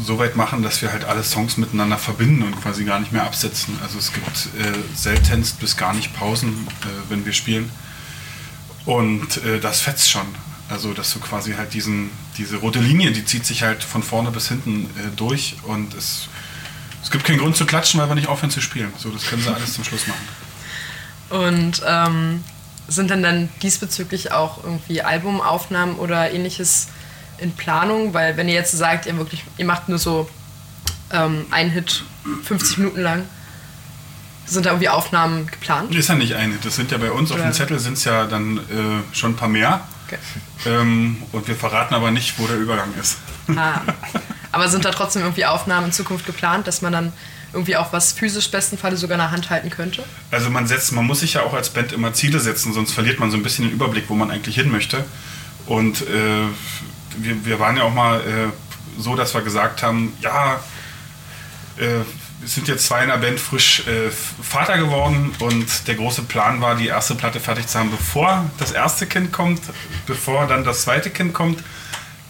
so 0.04 0.18
weit 0.18 0.36
machen, 0.36 0.62
dass 0.62 0.82
wir 0.82 0.92
halt 0.92 1.04
alle 1.04 1.22
Songs 1.22 1.56
miteinander 1.56 1.98
verbinden 1.98 2.42
und 2.42 2.60
quasi 2.60 2.84
gar 2.84 3.00
nicht 3.00 3.12
mehr 3.12 3.24
absetzen. 3.24 3.78
Also 3.82 3.98
es 3.98 4.12
gibt 4.12 4.48
äh, 4.58 4.96
seltenst 4.96 5.60
bis 5.60 5.76
gar 5.76 5.94
nicht 5.94 6.14
Pausen, 6.14 6.68
äh, 6.82 7.10
wenn 7.10 7.24
wir 7.24 7.32
spielen. 7.32 7.70
Und 8.84 9.44
äh, 9.44 9.60
das 9.60 9.80
fetzt 9.80 10.10
schon. 10.10 10.26
Also 10.68 10.92
dass 10.92 11.12
du 11.14 11.20
quasi 11.20 11.54
halt 11.54 11.72
diesen, 11.72 12.10
diese 12.36 12.56
rote 12.56 12.78
Linie, 12.78 13.10
die 13.12 13.24
zieht 13.24 13.46
sich 13.46 13.62
halt 13.62 13.82
von 13.82 14.02
vorne 14.02 14.30
bis 14.30 14.48
hinten 14.48 14.84
äh, 14.98 15.08
durch 15.16 15.56
und 15.64 15.94
es, 15.94 16.28
es 17.02 17.10
gibt 17.10 17.24
keinen 17.24 17.38
Grund 17.38 17.56
zu 17.56 17.64
klatschen, 17.64 17.98
weil 18.00 18.08
wir 18.08 18.14
nicht 18.14 18.28
aufhören 18.28 18.50
zu 18.50 18.60
spielen. 18.60 18.92
So, 18.98 19.10
das 19.10 19.24
können 19.26 19.42
sie 19.42 19.52
alles 19.54 19.72
zum 19.74 19.84
Schluss 19.84 20.06
machen. 20.06 20.28
Und 21.30 21.82
ähm, 21.86 22.44
sind 22.86 23.10
dann 23.10 23.22
dann 23.22 23.48
diesbezüglich 23.62 24.32
auch 24.32 24.62
irgendwie 24.64 25.02
Albumaufnahmen 25.02 25.96
oder 25.96 26.32
ähnliches 26.32 26.88
in 27.38 27.52
Planung? 27.52 28.12
Weil 28.14 28.36
wenn 28.36 28.48
ihr 28.48 28.54
jetzt 28.54 28.72
sagt, 28.72 29.06
ihr 29.06 29.16
wirklich, 29.16 29.44
ihr 29.58 29.64
macht 29.66 29.88
nur 29.88 29.98
so 29.98 30.28
ähm, 31.12 31.46
einen 31.50 31.70
Hit 31.70 32.04
50 32.44 32.78
Minuten 32.78 33.00
lang, 33.00 33.24
sind 34.46 34.64
da 34.66 34.70
irgendwie 34.70 34.88
Aufnahmen 34.88 35.46
geplant? 35.46 35.94
Ist 35.94 36.08
ja 36.08 36.14
nicht 36.14 36.34
ein 36.34 36.52
Hit. 36.52 36.64
Das 36.64 36.76
sind 36.76 36.90
ja 36.90 36.98
bei 36.98 37.10
uns 37.10 37.30
auf 37.30 37.38
Ja. 37.38 37.44
dem 37.44 37.52
Zettel 37.52 37.78
sind 37.78 37.94
es 37.98 38.04
ja 38.04 38.24
dann 38.26 38.58
äh, 38.58 39.14
schon 39.14 39.32
ein 39.32 39.36
paar 39.36 39.48
mehr. 39.48 39.80
Okay. 40.08 40.18
Ähm, 40.66 41.22
und 41.32 41.46
wir 41.46 41.54
verraten 41.54 41.94
aber 41.94 42.10
nicht, 42.10 42.38
wo 42.38 42.46
der 42.46 42.56
Übergang 42.56 42.92
ist. 43.00 43.18
Ah. 43.54 43.80
Aber 44.52 44.68
sind 44.68 44.84
da 44.84 44.90
trotzdem 44.90 45.22
irgendwie 45.22 45.44
Aufnahmen 45.44 45.86
in 45.86 45.92
Zukunft 45.92 46.24
geplant, 46.24 46.66
dass 46.66 46.80
man 46.80 46.92
dann 46.92 47.12
irgendwie 47.52 47.76
auch 47.76 47.92
was 47.92 48.12
physisch 48.12 48.50
bestenfalls 48.50 49.00
sogar 49.00 49.16
in 49.16 49.20
der 49.20 49.30
Hand 49.30 49.50
halten 49.50 49.70
könnte? 49.70 50.04
Also 50.30 50.50
man 50.50 50.66
setzt, 50.66 50.92
man 50.92 51.06
muss 51.06 51.20
sich 51.20 51.34
ja 51.34 51.42
auch 51.42 51.54
als 51.54 51.70
Band 51.70 51.92
immer 51.92 52.12
Ziele 52.12 52.40
setzen, 52.40 52.72
sonst 52.72 52.92
verliert 52.92 53.18
man 53.20 53.30
so 53.30 53.36
ein 53.36 53.42
bisschen 53.42 53.66
den 53.66 53.74
Überblick, 53.74 54.04
wo 54.08 54.14
man 54.14 54.30
eigentlich 54.30 54.54
hin 54.54 54.70
möchte. 54.70 55.04
Und 55.66 56.02
äh, 56.02 56.46
wir, 57.18 57.44
wir 57.44 57.60
waren 57.60 57.76
ja 57.76 57.84
auch 57.84 57.94
mal 57.94 58.20
äh, 58.20 59.00
so, 59.00 59.14
dass 59.14 59.34
wir 59.34 59.42
gesagt 59.42 59.82
haben, 59.82 60.14
ja, 60.20 60.60
äh, 61.76 62.00
sind 62.44 62.68
jetzt 62.68 62.86
zwei 62.86 63.02
in 63.02 63.08
der 63.08 63.16
Band 63.16 63.40
frisch 63.40 63.86
äh, 63.86 64.10
Vater 64.10 64.78
geworden 64.78 65.34
und 65.40 65.88
der 65.88 65.96
große 65.96 66.22
Plan 66.22 66.60
war, 66.60 66.76
die 66.76 66.86
erste 66.86 67.14
Platte 67.14 67.40
fertig 67.40 67.66
zu 67.66 67.78
haben, 67.78 67.90
bevor 67.90 68.48
das 68.58 68.72
erste 68.72 69.06
Kind 69.06 69.32
kommt, 69.32 69.60
bevor 70.06 70.46
dann 70.46 70.64
das 70.64 70.82
zweite 70.82 71.10
Kind 71.10 71.34
kommt. 71.34 71.62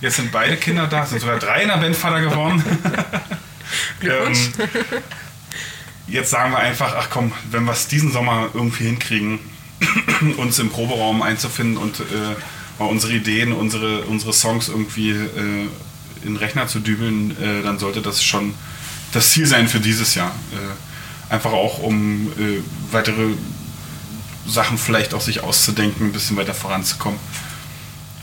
Jetzt 0.01 0.17
sind 0.17 0.33
beide 0.33 0.57
Kinder 0.57 0.87
da, 0.87 1.05
sind 1.05 1.21
sogar 1.21 1.39
drei 1.39 1.63
in 1.63 1.69
der 1.69 1.77
Band 1.77 1.97
Vater 1.97 2.21
geworden. 2.21 2.63
Glückwunsch. 4.01 4.51
Ähm, 4.59 5.03
jetzt 6.07 6.31
sagen 6.31 6.53
wir 6.53 6.59
einfach, 6.59 6.95
ach 6.97 7.09
komm, 7.11 7.33
wenn 7.51 7.65
wir 7.65 7.73
es 7.73 7.89
diesen 7.89 8.13
Sommer 8.13 8.49
irgendwie 8.55 8.85
hinkriegen, 8.85 9.41
uns 10.39 10.59
im 10.59 10.71
Proberaum 10.71 11.23
einzufinden 11.23 11.77
und 11.77 12.01
äh, 12.01 12.05
mal 12.79 12.87
unsere 12.87 13.13
Ideen, 13.13 13.53
unsere, 13.53 14.03
unsere 14.03 14.33
Songs 14.33 14.69
irgendwie 14.69 15.11
äh, 15.11 15.69
in 16.23 16.35
den 16.35 16.37
Rechner 16.37 16.67
zu 16.67 16.81
dübeln, 16.81 17.37
äh, 17.43 17.63
dann 17.63 17.79
sollte 17.79 18.01
das 18.01 18.25
schon 18.25 18.55
das 19.13 19.31
Ziel 19.31 19.47
sein 19.47 19.69
für 19.69 19.81
dieses 19.81 20.15
Jahr. 20.15 20.33
Äh, 20.53 21.33
einfach 21.33 21.53
auch, 21.53 21.79
um 21.79 22.33
äh, 22.39 22.61
weitere 22.91 23.35
Sachen 24.47 24.79
vielleicht 24.79 25.15
auch 25.15 25.21
sich 25.21 25.43
auszudenken, 25.43 26.07
ein 26.07 26.13
bisschen 26.13 26.37
weiter 26.37 26.55
voranzukommen. 26.55 27.19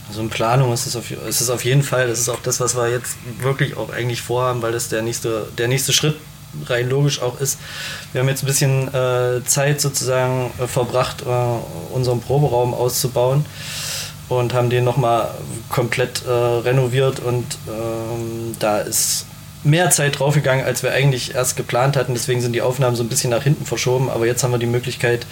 Also 0.08 0.20
in 0.20 0.30
Planung 0.30 0.72
ist 0.72 0.86
es, 0.86 0.94
auf, 0.96 1.10
ist 1.10 1.40
es 1.40 1.50
auf 1.50 1.64
jeden 1.64 1.82
Fall, 1.82 2.08
das 2.08 2.20
ist 2.20 2.28
auch 2.28 2.40
das, 2.40 2.60
was 2.60 2.76
wir 2.76 2.88
jetzt 2.90 3.16
wirklich 3.40 3.76
auch 3.76 3.90
eigentlich 3.90 4.22
vorhaben, 4.22 4.62
weil 4.62 4.72
das 4.72 4.88
der 4.88 5.02
nächste, 5.02 5.48
der 5.58 5.68
nächste 5.68 5.92
Schritt 5.92 6.16
rein 6.66 6.88
logisch 6.88 7.20
auch 7.20 7.40
ist. 7.40 7.58
Wir 8.12 8.20
haben 8.20 8.28
jetzt 8.28 8.42
ein 8.42 8.46
bisschen 8.46 8.88
äh, 8.94 9.44
Zeit 9.44 9.80
sozusagen 9.80 10.52
äh, 10.58 10.66
verbracht, 10.66 11.22
äh, 11.22 11.94
unseren 11.94 12.20
Proberaum 12.20 12.72
auszubauen 12.72 13.44
und 14.28 14.54
haben 14.54 14.70
den 14.70 14.84
nochmal 14.84 15.34
komplett 15.68 16.24
äh, 16.24 16.30
renoviert 16.30 17.20
und 17.20 17.58
ähm, 17.68 18.56
da 18.58 18.78
ist 18.78 19.26
mehr 19.66 19.90
Zeit 19.90 20.18
draufgegangen, 20.18 20.64
als 20.64 20.82
wir 20.82 20.92
eigentlich 20.92 21.34
erst 21.34 21.56
geplant 21.56 21.96
hatten. 21.96 22.14
Deswegen 22.14 22.40
sind 22.40 22.52
die 22.52 22.62
Aufnahmen 22.62 22.96
so 22.96 23.02
ein 23.02 23.08
bisschen 23.08 23.30
nach 23.30 23.42
hinten 23.42 23.66
verschoben. 23.66 24.08
Aber 24.08 24.26
jetzt 24.26 24.42
haben 24.42 24.52
wir 24.52 24.58
die 24.58 24.66
Möglichkeit, 24.66 25.26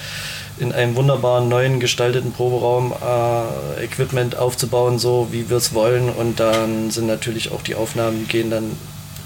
in 0.58 0.72
einem 0.72 0.94
wunderbaren 0.96 1.48
neuen 1.48 1.80
gestalteten 1.80 2.32
Proberaum 2.32 2.92
äh, 2.92 3.84
Equipment 3.84 4.36
aufzubauen, 4.36 4.98
so 4.98 5.28
wie 5.30 5.48
wir 5.50 5.56
es 5.56 5.72
wollen. 5.72 6.10
Und 6.10 6.40
dann 6.40 6.90
sind 6.90 7.06
natürlich 7.06 7.52
auch 7.52 7.62
die 7.62 7.74
Aufnahmen 7.74 8.28
gehen 8.28 8.50
dann 8.50 8.76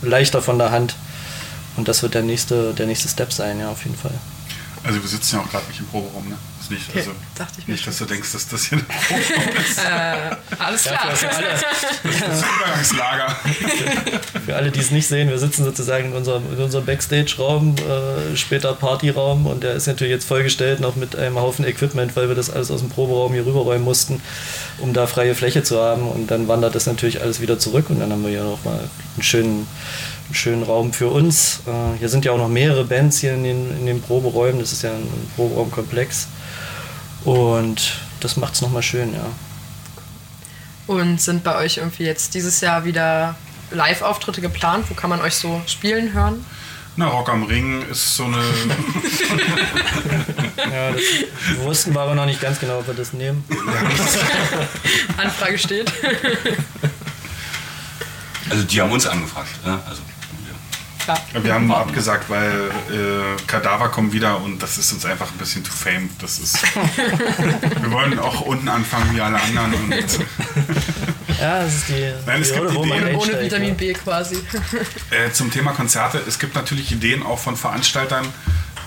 leichter 0.03 0.43
von 0.43 0.59
der 0.59 0.71
Hand. 0.71 0.95
Und 1.77 1.89
das 1.89 2.03
wird 2.03 2.15
der 2.15 2.23
nächste, 2.23 2.75
der 2.75 2.87
nächste 2.87 3.09
Step 3.09 3.33
sein, 3.33 3.61
ja, 3.61 3.71
auf 3.71 3.85
jeden 3.85 3.97
Fall. 3.97 4.15
Also 4.85 5.01
wir 5.01 5.09
sitzen 5.09 5.37
ja 5.37 5.43
auch 5.43 5.51
gerade 5.51 5.67
nicht 5.69 5.81
im 5.81 5.87
Proberaum, 5.87 6.29
ne? 6.29 6.37
Ist 6.69 6.71
nicht, 6.71 6.89
Okay, 6.91 6.99
also, 6.99 7.13
dachte 7.35 7.61
ich 7.61 7.69
nicht, 7.69 7.87
dass 7.87 7.99
du 7.99 8.05
denkst, 8.05 8.33
dass 8.33 8.49
das 8.49 8.65
hier 8.65 8.79
ein 8.79 8.85
Proberaum 8.87 9.65
ist. 9.65 9.79
Äh, 9.79 10.63
alles 10.63 10.83
klar. 10.83 11.17
für, 11.17 11.31
alle, 11.31 11.47
Das 12.03 12.43
Übergangslager. 12.43 13.37
für 14.45 14.55
alle, 14.57 14.71
die 14.71 14.81
es 14.81 14.91
nicht 14.91 15.07
sehen, 15.07 15.31
wir 15.31 15.39
sitzen 15.39 15.65
sozusagen 15.65 16.07
in 16.11 16.13
unserem, 16.13 16.43
in 16.53 16.63
unserem 16.63 16.85
Backstage-Raum, 16.85 17.75
äh, 17.77 18.37
später 18.37 18.75
Partyraum 18.75 19.47
und 19.47 19.63
der 19.63 19.75
ist 19.75 19.87
natürlich 19.87 20.13
jetzt 20.13 20.27
vollgestellt 20.27 20.81
noch 20.81 20.97
mit 20.97 21.17
einem 21.17 21.39
Haufen 21.39 21.65
Equipment, 21.65 22.15
weil 22.17 22.29
wir 22.29 22.35
das 22.35 22.51
alles 22.51 22.71
aus 22.71 22.81
dem 22.81 22.91
Proberaum 22.91 23.33
hier 23.33 23.47
rüberräumen 23.47 23.85
mussten, 23.85 24.21
um 24.79 24.93
da 24.93 25.07
freie 25.07 25.35
Fläche 25.35 25.63
zu 25.63 25.81
haben 25.81 26.07
und 26.07 26.31
dann 26.31 26.49
wandert 26.49 26.75
das 26.75 26.87
natürlich 26.87 27.23
alles 27.23 27.41
wieder 27.41 27.59
zurück 27.59 27.89
und 27.89 28.01
dann 28.01 28.13
haben 28.13 28.23
wir 28.23 28.31
hier 28.31 28.45
nochmal 28.45 28.81
einen 29.15 29.23
schönen, 29.23 29.67
einen 30.27 30.35
schönen 30.35 30.63
Raum 30.65 30.93
für 30.93 31.09
uns. 31.09 31.61
Äh, 31.67 31.99
hier 31.99 32.11
sind 32.11 32.27
ja 32.27 32.33
auch 32.33 32.39
noch 32.39 32.49
mehrere 32.49 32.85
Bands 32.85 33.19
hier 33.21 33.33
in 33.33 33.45
den, 33.45 33.71
in 33.79 33.87
den 33.87 34.03
Proberäumen, 34.03 34.61
das 34.61 34.73
ist 34.73 34.83
ja 34.83 34.91
ein 34.91 35.09
Proberaumkomplex 35.37 36.29
und 37.29 38.01
das 38.21 38.39
macht 38.39 38.55
es 38.55 38.63
nochmal 38.63 38.83
schön, 38.83 39.13
ja. 39.13 39.27
Und 40.87 41.21
sind 41.21 41.45
bei 41.45 41.57
euch 41.57 41.77
irgendwie 41.77 42.05
jetzt 42.05 42.33
dieses 42.33 42.63
Jahr 42.63 42.87
wieder 42.87 43.37
Live-Auftritte 43.71 44.41
geplant? 44.41 44.87
Wo 44.89 44.95
kann 44.95 45.11
man 45.11 45.21
euch 45.21 45.35
so 45.35 45.61
spielen 45.67 46.15
hören? 46.15 46.47
Na, 46.97 47.09
Rock 47.09 47.29
am 47.29 47.43
Ring 47.43 47.83
ist 47.91 48.17
so 48.17 48.25
eine. 48.25 48.39
Ja, 50.59 50.91
das 50.91 51.03
wussten 51.63 51.95
wir 51.95 52.01
aber 52.01 52.15
noch 52.15 52.27
nicht 52.27 52.41
ganz 52.41 52.59
genau, 52.59 52.81
ob 52.81 52.89
wir 52.89 52.95
das 52.95 53.13
nehmen. 53.13 53.43
Anfrage 55.17 55.57
steht. 55.57 55.91
Also 58.51 58.65
die 58.65 58.81
haben 58.81 58.91
uns 58.91 59.07
angefragt. 59.07 59.49
Ja? 59.65 59.81
Also. 59.89 60.03
Klar. 61.17 61.45
Wir 61.45 61.55
haben 61.55 61.67
nur 61.67 61.79
abgesagt, 61.79 62.29
weil 62.29 62.71
äh, 62.91 63.43
Kadaver 63.47 63.89
kommen 63.89 64.13
wieder 64.13 64.41
und 64.41 64.63
das 64.63 64.79
ist 64.79 64.93
uns 64.93 65.05
einfach 65.05 65.31
ein 65.31 65.39
bisschen 65.39 65.65
too 65.65 65.73
fame. 65.73 66.11
Das 66.21 66.39
ist. 66.39 66.59
wir 67.83 67.91
wollen 67.91 68.19
auch 68.19 68.43
unten 68.43 68.69
anfangen 68.69 69.15
wie 69.15 69.21
alle 69.21 69.41
anderen. 69.41 69.75
Und, 69.75 69.93
Ja, 71.41 71.63
das 71.63 71.75
ist 71.75 71.89
die, 71.89 72.13
Nein, 72.27 72.41
es 72.41 72.49
die 72.49 72.55
gibt 72.55 72.67
Hürde, 72.67 72.75
wo 72.75 72.85
man 72.85 72.99
Ideen. 72.99 73.17
Ohne 73.17 73.41
Vitamin. 73.41 73.77
B 73.77 73.93
quasi. 73.93 74.37
äh, 75.11 75.31
zum 75.31 75.53
Thema 75.53 75.73
Konzerte, 75.73 76.21
es 76.27 76.39
gibt 76.39 76.55
natürlich 76.57 76.91
Ideen 76.91 77.23
auch 77.23 77.39
von 77.39 77.57
Veranstaltern, 77.57 78.27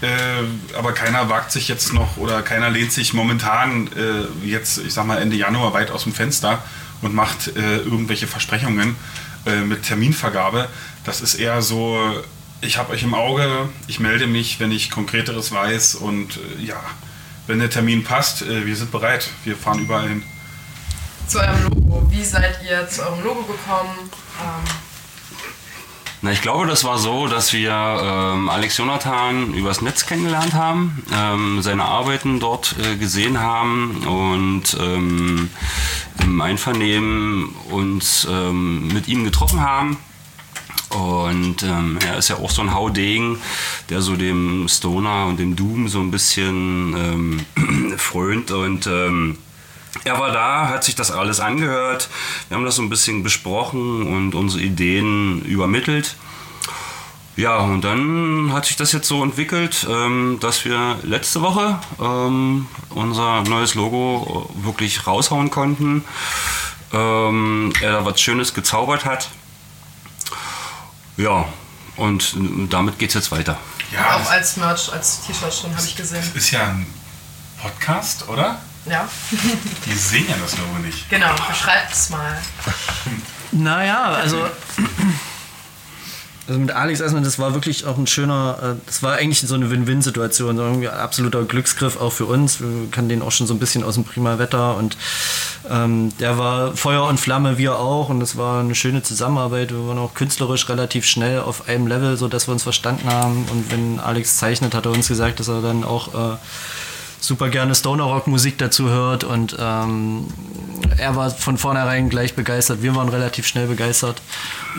äh, 0.02 0.76
aber 0.78 0.92
keiner 0.92 1.30
wagt 1.30 1.54
sich 1.54 1.70
jetzt 1.70 1.94
noch 1.94 2.18
oder 2.18 2.42
keiner 2.42 2.70
lehnt 2.70 2.92
sich 2.92 3.14
momentan 3.14 3.88
äh, 3.88 4.48
jetzt, 4.48 4.80
ich 4.80 4.94
sag 4.94 5.06
mal 5.06 5.22
Ende 5.22 5.38
Januar 5.38 5.74
weit 5.74 5.92
aus 5.92 6.04
dem 6.04 6.14
Fenster 6.14 6.62
und 7.02 7.14
macht 7.14 7.56
äh, 7.56 7.78
irgendwelche 7.78 8.28
Versprechungen 8.28 8.98
äh, 9.46 9.62
mit 9.62 9.84
Terminvergabe. 9.84 10.68
Das 11.04 11.22
ist 11.22 11.36
eher 11.36 11.62
so, 11.62 11.98
ich 12.62 12.78
habe 12.78 12.94
euch 12.94 13.04
im 13.04 13.14
Auge, 13.14 13.70
ich 13.88 14.00
melde 14.00 14.28
mich, 14.28 14.60
wenn 14.60 14.72
ich 14.72 14.92
konkreteres 14.92 15.52
weiß 15.52 15.96
und 15.96 16.38
äh, 16.38 16.64
ja, 16.64 16.80
wenn 17.48 17.60
der 17.60 17.72
Termin 17.72 18.04
passt, 18.04 18.44
äh, 18.44 18.66
wir 18.66 18.76
sind 18.76 18.92
bereit, 18.92 19.30
wir 19.44 19.56
fahren 19.56 19.80
überall 19.80 20.08
hin. 20.08 20.24
Zu 21.28 21.40
eurem 21.40 21.64
Logo. 21.64 22.08
Wie 22.12 22.24
seid 22.24 22.60
ihr 22.64 22.88
zu 22.88 23.02
eurem 23.02 23.24
Logo 23.24 23.42
gekommen? 23.44 23.98
Ähm, 24.42 24.74
Na, 26.22 26.32
ich 26.32 26.42
glaube, 26.44 26.68
das 26.68 26.84
war 26.84 27.00
so, 27.00 27.26
dass 27.26 27.52
wir 27.52 27.72
ähm, 27.72 28.48
Alex 28.50 28.78
Jonathan 28.78 29.56
übers 29.56 29.82
Netz 29.82 30.06
kennengelernt 30.06 30.54
haben, 30.54 31.04
ähm, 31.12 31.64
seine 31.64 31.86
Arbeiten 31.86 32.40
dort 32.40 32.76
äh, 32.78 32.96
gesehen 32.96 33.40
haben 33.40 34.06
und 34.06 34.78
ähm, 34.80 35.50
im 36.22 36.42
Einvernehmen 36.42 37.56
uns 37.72 38.28
ähm, 38.30 38.88
mit 38.90 39.08
ihm 39.08 39.24
getroffen 39.24 39.62
haben. 39.62 39.98
Und 40.92 41.64
ähm, 41.64 41.98
er 42.06 42.18
ist 42.18 42.28
ja 42.28 42.38
auch 42.38 42.52
so 42.52 42.62
ein 42.62 42.74
Haudegen, 42.74 43.38
der 43.90 44.02
so 44.02 44.16
dem 44.16 44.68
Stoner 44.68 45.28
und 45.28 45.40
dem 45.40 45.56
Doom 45.56 45.88
so 45.88 46.00
ein 46.00 46.12
bisschen 46.12 47.46
ähm, 47.58 47.96
frönt. 47.98 48.52
Und 48.52 48.88
ähm, 48.88 49.38
er 50.04 50.20
war 50.20 50.32
da, 50.32 50.70
hat 50.70 50.84
sich 50.84 50.96
das 50.96 51.12
alles 51.12 51.40
angehört. 51.40 52.10
Wir 52.48 52.58
haben 52.58 52.66
das 52.66 52.76
so 52.76 52.82
ein 52.82 52.90
bisschen 52.90 53.24
besprochen 53.24 54.04
und 54.04 54.36
unsere 54.36 54.64
Ideen 54.64 55.42
übermittelt. 55.44 56.16
Ja, 57.38 57.60
und 57.60 57.82
dann 57.82 58.52
hat 58.52 58.66
sich 58.66 58.76
das 58.76 58.92
jetzt 58.92 59.08
so 59.08 59.24
entwickelt, 59.24 59.88
ähm, 59.90 60.38
dass 60.42 60.66
wir 60.66 60.98
letzte 61.04 61.42
Woche 61.42 61.80
ähm, 62.02 62.68
unser 62.90 63.44
neues 63.44 63.74
Logo 63.74 64.50
wirklich 64.56 65.08
raushauen 65.08 65.50
konnten. 65.50 66.04
Ähm, 66.94 67.72
er 67.82 67.94
da 67.94 68.06
was 68.06 68.20
Schönes 68.20 68.54
gezaubert 68.54 69.06
hat. 69.06 69.30
Ja, 71.22 71.46
und 71.98 72.36
damit 72.70 72.98
geht 72.98 73.10
es 73.10 73.16
jetzt 73.16 73.32
weiter. 73.32 73.58
Ja, 73.92 74.16
auch 74.16 74.20
das 74.20 74.30
als 74.30 74.58
Merch, 74.58 74.92
als 74.92 75.22
T-Shirt 75.22 75.54
schon, 75.54 75.76
habe 75.76 75.86
ich 75.86 75.96
gesehen. 75.96 76.24
ist 76.34 76.52
ja 76.52 76.68
ein 76.70 76.88
Podcast, 77.62 78.28
oder? 78.28 78.60
Ja, 78.88 79.08
Die 79.86 79.94
sehen 79.94 80.26
ja 80.28 80.36
das 80.42 80.58
Logo 80.58 80.80
nicht. 80.80 81.08
genau. 81.10 81.34
Beschreibt 81.48 81.94
es 81.94 82.10
mal. 82.10 82.38
Naja, 83.52 84.04
also. 84.06 84.48
Also 86.52 86.60
mit 86.60 86.72
Alex 86.72 87.00
erstmal, 87.00 87.24
das 87.24 87.40
war 87.40 87.54
wirklich 87.54 87.86
auch 87.86 87.98
ein 87.98 88.08
schöner, 88.08 88.58
äh, 88.62 88.86
das 88.86 89.02
war 89.02 89.14
eigentlich 89.14 89.40
so 89.40 89.56
eine 89.56 89.72
Win-Win-Situation, 89.72 90.58
so 90.58 90.64
ein 90.66 90.86
absoluter 90.86 91.46
Glücksgriff 91.46 91.96
auch 91.96 92.12
für 92.12 92.26
uns. 92.26 92.60
Wir 92.60 92.92
kennen 92.92 93.08
den 93.08 93.22
auch 93.22 93.32
schon 93.32 93.48
so 93.48 93.54
ein 93.54 93.60
bisschen 93.60 93.86
aus 93.86 93.96
dem 93.96 94.04
Prima 94.04 94.38
Wetter 94.38 94.76
und 94.76 94.98
ähm, 95.70 96.12
der 96.20 96.38
war 96.38 96.76
Feuer 96.76 97.06
und 97.08 97.22
Flamme, 97.22 97.58
wir 97.58 97.80
auch 97.80 98.10
und 98.10 98.20
es 98.22 98.36
war 98.36 98.60
eine 98.60 98.76
schöne 98.76 99.02
Zusammenarbeit. 99.02 99.72
Wir 99.72 99.88
waren 99.88 99.98
auch 99.98 100.14
künstlerisch 100.14 100.68
relativ 100.68 101.06
schnell 101.06 101.40
auf 101.40 101.70
einem 101.70 101.88
Level, 101.88 102.18
so 102.18 102.28
dass 102.28 102.50
wir 102.50 102.52
uns 102.52 102.64
verstanden 102.64 103.08
haben 103.10 103.46
und 103.50 103.72
wenn 103.72 104.02
Alex 104.02 104.36
zeichnet, 104.36 104.76
hat 104.76 104.86
er 104.86 104.92
uns 104.92 105.08
gesagt, 105.08 105.40
dass 105.40 105.48
er 105.48 105.62
dann 105.62 105.86
auch 105.86 106.34
äh, 106.34 106.38
super 107.22 107.48
gerne 107.48 107.76
Stoner 107.76 108.04
Rock 108.04 108.28
Musik 108.28 108.58
dazu 108.58 108.90
hört 108.90 109.24
und 109.24 109.56
ähm, 109.58 110.26
er 110.98 111.16
war 111.16 111.30
von 111.30 111.58
vornherein 111.58 112.10
gleich 112.10 112.36
begeistert. 112.36 112.82
Wir 112.82 112.96
waren 112.96 113.10
relativ 113.10 113.48
schnell 113.48 113.68
begeistert 113.68 114.22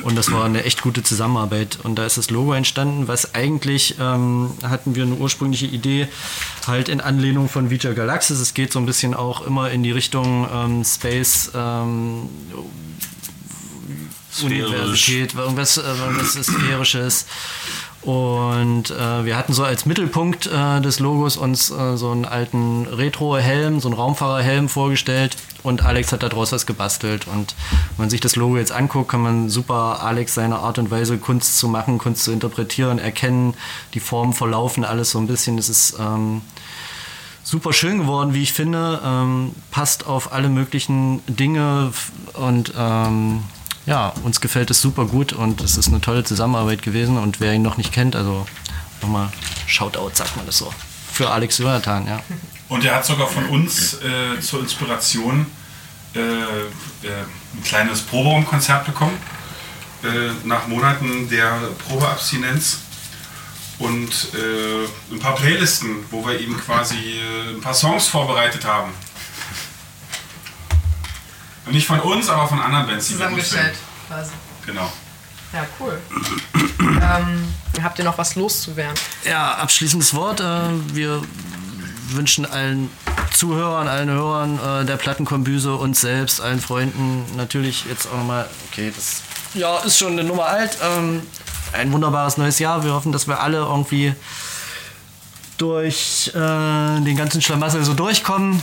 und 0.02 0.16
das 0.16 0.30
war 0.30 0.44
eine 0.44 0.64
echt 0.64 0.82
gute 0.82 1.02
Zusammenarbeit. 1.02 1.78
Und 1.82 1.96
da 1.96 2.06
ist 2.06 2.18
das 2.18 2.30
Logo 2.30 2.52
entstanden, 2.52 3.08
was 3.08 3.34
eigentlich 3.34 3.96
ähm, 4.00 4.52
hatten 4.62 4.94
wir 4.94 5.04
eine 5.04 5.14
ursprüngliche 5.14 5.66
Idee 5.66 6.08
halt 6.66 6.88
in 6.88 7.00
Anlehnung 7.00 7.48
von 7.48 7.70
Vija 7.70 7.92
Galaxis. 7.92 8.40
Es 8.40 8.54
geht 8.54 8.72
so 8.72 8.78
ein 8.78 8.86
bisschen 8.86 9.14
auch 9.14 9.46
immer 9.46 9.70
in 9.70 9.82
die 9.82 9.92
Richtung 9.92 10.48
ähm, 10.52 10.84
Space. 10.84 11.50
Ähm. 11.54 12.28
Universität, 14.42 15.34
irgendwas, 15.34 15.76
äh, 15.76 15.82
irgendwas 15.82 16.32
Sphärisches. 16.32 17.26
Und 18.02 18.90
äh, 18.90 19.24
wir 19.24 19.36
hatten 19.36 19.52
so 19.52 19.62
als 19.62 19.86
Mittelpunkt 19.86 20.46
äh, 20.46 20.80
des 20.80 20.98
Logos 20.98 21.36
uns 21.36 21.70
äh, 21.70 21.96
so 21.96 22.10
einen 22.10 22.24
alten 22.24 22.86
Retro-Helm, 22.86 23.78
so 23.78 23.88
einen 23.88 23.96
Raumfahrerhelm 23.96 24.68
vorgestellt. 24.68 25.36
Und 25.62 25.84
Alex 25.84 26.10
hat 26.10 26.24
daraus 26.24 26.50
was 26.50 26.66
gebastelt. 26.66 27.28
Und 27.28 27.54
wenn 27.96 28.04
man 28.04 28.10
sich 28.10 28.20
das 28.20 28.34
Logo 28.34 28.56
jetzt 28.56 28.72
anguckt, 28.72 29.10
kann 29.10 29.20
man 29.20 29.48
super 29.48 30.02
Alex 30.02 30.34
seine 30.34 30.58
Art 30.58 30.78
und 30.78 30.90
Weise, 30.90 31.18
Kunst 31.18 31.58
zu 31.58 31.68
machen, 31.68 31.98
Kunst 31.98 32.24
zu 32.24 32.32
interpretieren, 32.32 32.98
erkennen. 32.98 33.54
Die 33.94 34.00
Formen 34.00 34.32
verlaufen 34.32 34.84
alles 34.84 35.12
so 35.12 35.18
ein 35.18 35.28
bisschen. 35.28 35.56
Es 35.56 35.68
ist 35.68 35.96
ähm, 36.00 36.42
super 37.44 37.72
schön 37.72 37.98
geworden, 37.98 38.34
wie 38.34 38.42
ich 38.42 38.52
finde. 38.52 39.00
Ähm, 39.04 39.52
passt 39.70 40.08
auf 40.08 40.32
alle 40.32 40.48
möglichen 40.48 41.22
Dinge 41.28 41.92
und 42.34 42.72
ähm, 42.76 43.44
ja, 43.86 44.12
uns 44.22 44.40
gefällt 44.40 44.70
es 44.70 44.80
super 44.80 45.06
gut 45.06 45.32
und 45.32 45.60
es 45.60 45.76
ist 45.76 45.88
eine 45.88 46.00
tolle 46.00 46.24
Zusammenarbeit 46.24 46.82
gewesen 46.82 47.18
und 47.18 47.40
wer 47.40 47.52
ihn 47.52 47.62
noch 47.62 47.76
nicht 47.76 47.92
kennt, 47.92 48.16
also 48.16 48.46
nochmal 49.00 49.30
Shoutout, 49.66 50.12
sagt 50.14 50.36
man 50.36 50.46
das 50.46 50.58
so. 50.58 50.72
Für 51.12 51.30
Alex 51.30 51.58
Jonathan, 51.58 52.06
ja. 52.06 52.20
Und 52.68 52.84
er 52.84 52.94
hat 52.96 53.04
sogar 53.04 53.26
von 53.26 53.46
uns 53.46 53.94
äh, 53.94 54.40
zur 54.40 54.60
Inspiration 54.60 55.46
äh, 56.14 56.20
äh, 56.20 56.64
ein 57.54 57.62
kleines 57.64 58.00
Proberaumkonzert 58.02 58.86
bekommen. 58.86 59.18
Äh, 60.02 60.32
nach 60.46 60.66
Monaten 60.68 61.28
der 61.28 61.58
Probeabstinenz. 61.86 62.78
Und 63.78 64.10
äh, 64.34 65.12
ein 65.14 65.18
paar 65.18 65.34
Playlisten, 65.34 66.04
wo 66.10 66.24
wir 66.24 66.38
ihm 66.38 66.56
quasi 66.58 66.96
äh, 66.96 67.54
ein 67.54 67.60
paar 67.60 67.74
Songs 67.74 68.06
vorbereitet 68.08 68.64
haben. 68.64 68.92
Und 71.66 71.72
nicht 71.72 71.86
von 71.86 72.00
uns, 72.00 72.28
aber 72.28 72.48
von 72.48 72.60
anderen 72.60 72.86
Bands. 72.86 73.08
die 73.08 73.18
wir 73.18 73.28
gut 73.28 73.44
Zusammengestellt 73.44 73.76
finden. 73.76 74.08
quasi. 74.08 74.32
Genau. 74.66 74.92
Ja, 75.52 75.66
cool. 75.80 76.00
ähm, 76.80 77.54
habt 77.82 77.98
ihr 77.98 78.04
noch 78.04 78.18
was 78.18 78.36
loszuwerden? 78.36 78.96
Ja, 79.24 79.54
abschließendes 79.54 80.14
Wort. 80.14 80.40
Äh, 80.40 80.94
wir 80.94 81.22
wünschen 82.08 82.46
allen 82.46 82.90
Zuhörern, 83.32 83.88
allen 83.88 84.08
Hörern 84.08 84.58
äh, 84.58 84.84
der 84.84 84.96
Plattenkombüse, 84.96 85.74
uns 85.74 86.00
selbst, 86.00 86.40
allen 86.40 86.60
Freunden 86.60 87.24
natürlich 87.36 87.84
jetzt 87.86 88.06
auch 88.06 88.16
nochmal, 88.16 88.48
okay, 88.70 88.92
das 88.94 89.22
ja, 89.54 89.78
ist 89.80 89.98
schon 89.98 90.12
eine 90.12 90.24
Nummer 90.24 90.46
alt. 90.46 90.78
Ähm, 90.82 91.22
ein 91.72 91.92
wunderbares 91.92 92.36
neues 92.36 92.58
Jahr. 92.58 92.84
Wir 92.84 92.92
hoffen, 92.92 93.12
dass 93.12 93.28
wir 93.28 93.40
alle 93.40 93.58
irgendwie 93.58 94.14
durch 95.58 96.30
äh, 96.34 96.38
den 97.00 97.16
ganzen 97.16 97.42
Schlamassel 97.42 97.84
so 97.84 97.94
durchkommen. 97.94 98.62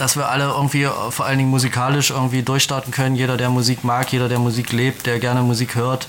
Dass 0.00 0.16
wir 0.16 0.30
alle 0.30 0.44
irgendwie, 0.44 0.84
äh, 0.84 1.10
vor 1.10 1.26
allen 1.26 1.36
Dingen 1.36 1.50
musikalisch, 1.50 2.10
irgendwie 2.10 2.42
durchstarten 2.42 2.90
können. 2.90 3.16
Jeder, 3.16 3.36
der 3.36 3.50
Musik 3.50 3.84
mag, 3.84 4.10
jeder, 4.10 4.30
der 4.30 4.38
Musik 4.38 4.72
lebt, 4.72 5.06
der 5.06 5.20
gerne 5.20 5.42
Musik 5.42 5.74
hört, 5.74 6.08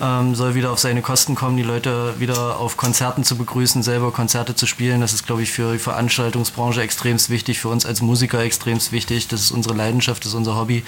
ähm, 0.00 0.36
soll 0.36 0.54
wieder 0.54 0.70
auf 0.70 0.78
seine 0.78 1.02
Kosten 1.02 1.34
kommen, 1.34 1.56
die 1.56 1.64
Leute 1.64 2.14
wieder 2.20 2.60
auf 2.60 2.76
Konzerten 2.76 3.24
zu 3.24 3.36
begrüßen, 3.36 3.82
selber 3.82 4.12
Konzerte 4.12 4.54
zu 4.54 4.66
spielen. 4.66 5.00
Das 5.00 5.12
ist, 5.12 5.26
glaube 5.26 5.42
ich, 5.42 5.50
für 5.50 5.72
die 5.72 5.78
Veranstaltungsbranche 5.80 6.82
extremst 6.82 7.28
wichtig, 7.28 7.58
für 7.58 7.68
uns 7.68 7.84
als 7.84 8.00
Musiker 8.00 8.40
extremst 8.40 8.92
wichtig. 8.92 9.26
Das 9.26 9.40
ist 9.40 9.50
unsere 9.50 9.74
Leidenschaft, 9.74 10.22
das 10.24 10.28
ist 10.28 10.36
unser 10.36 10.54
Hobby. 10.56 10.84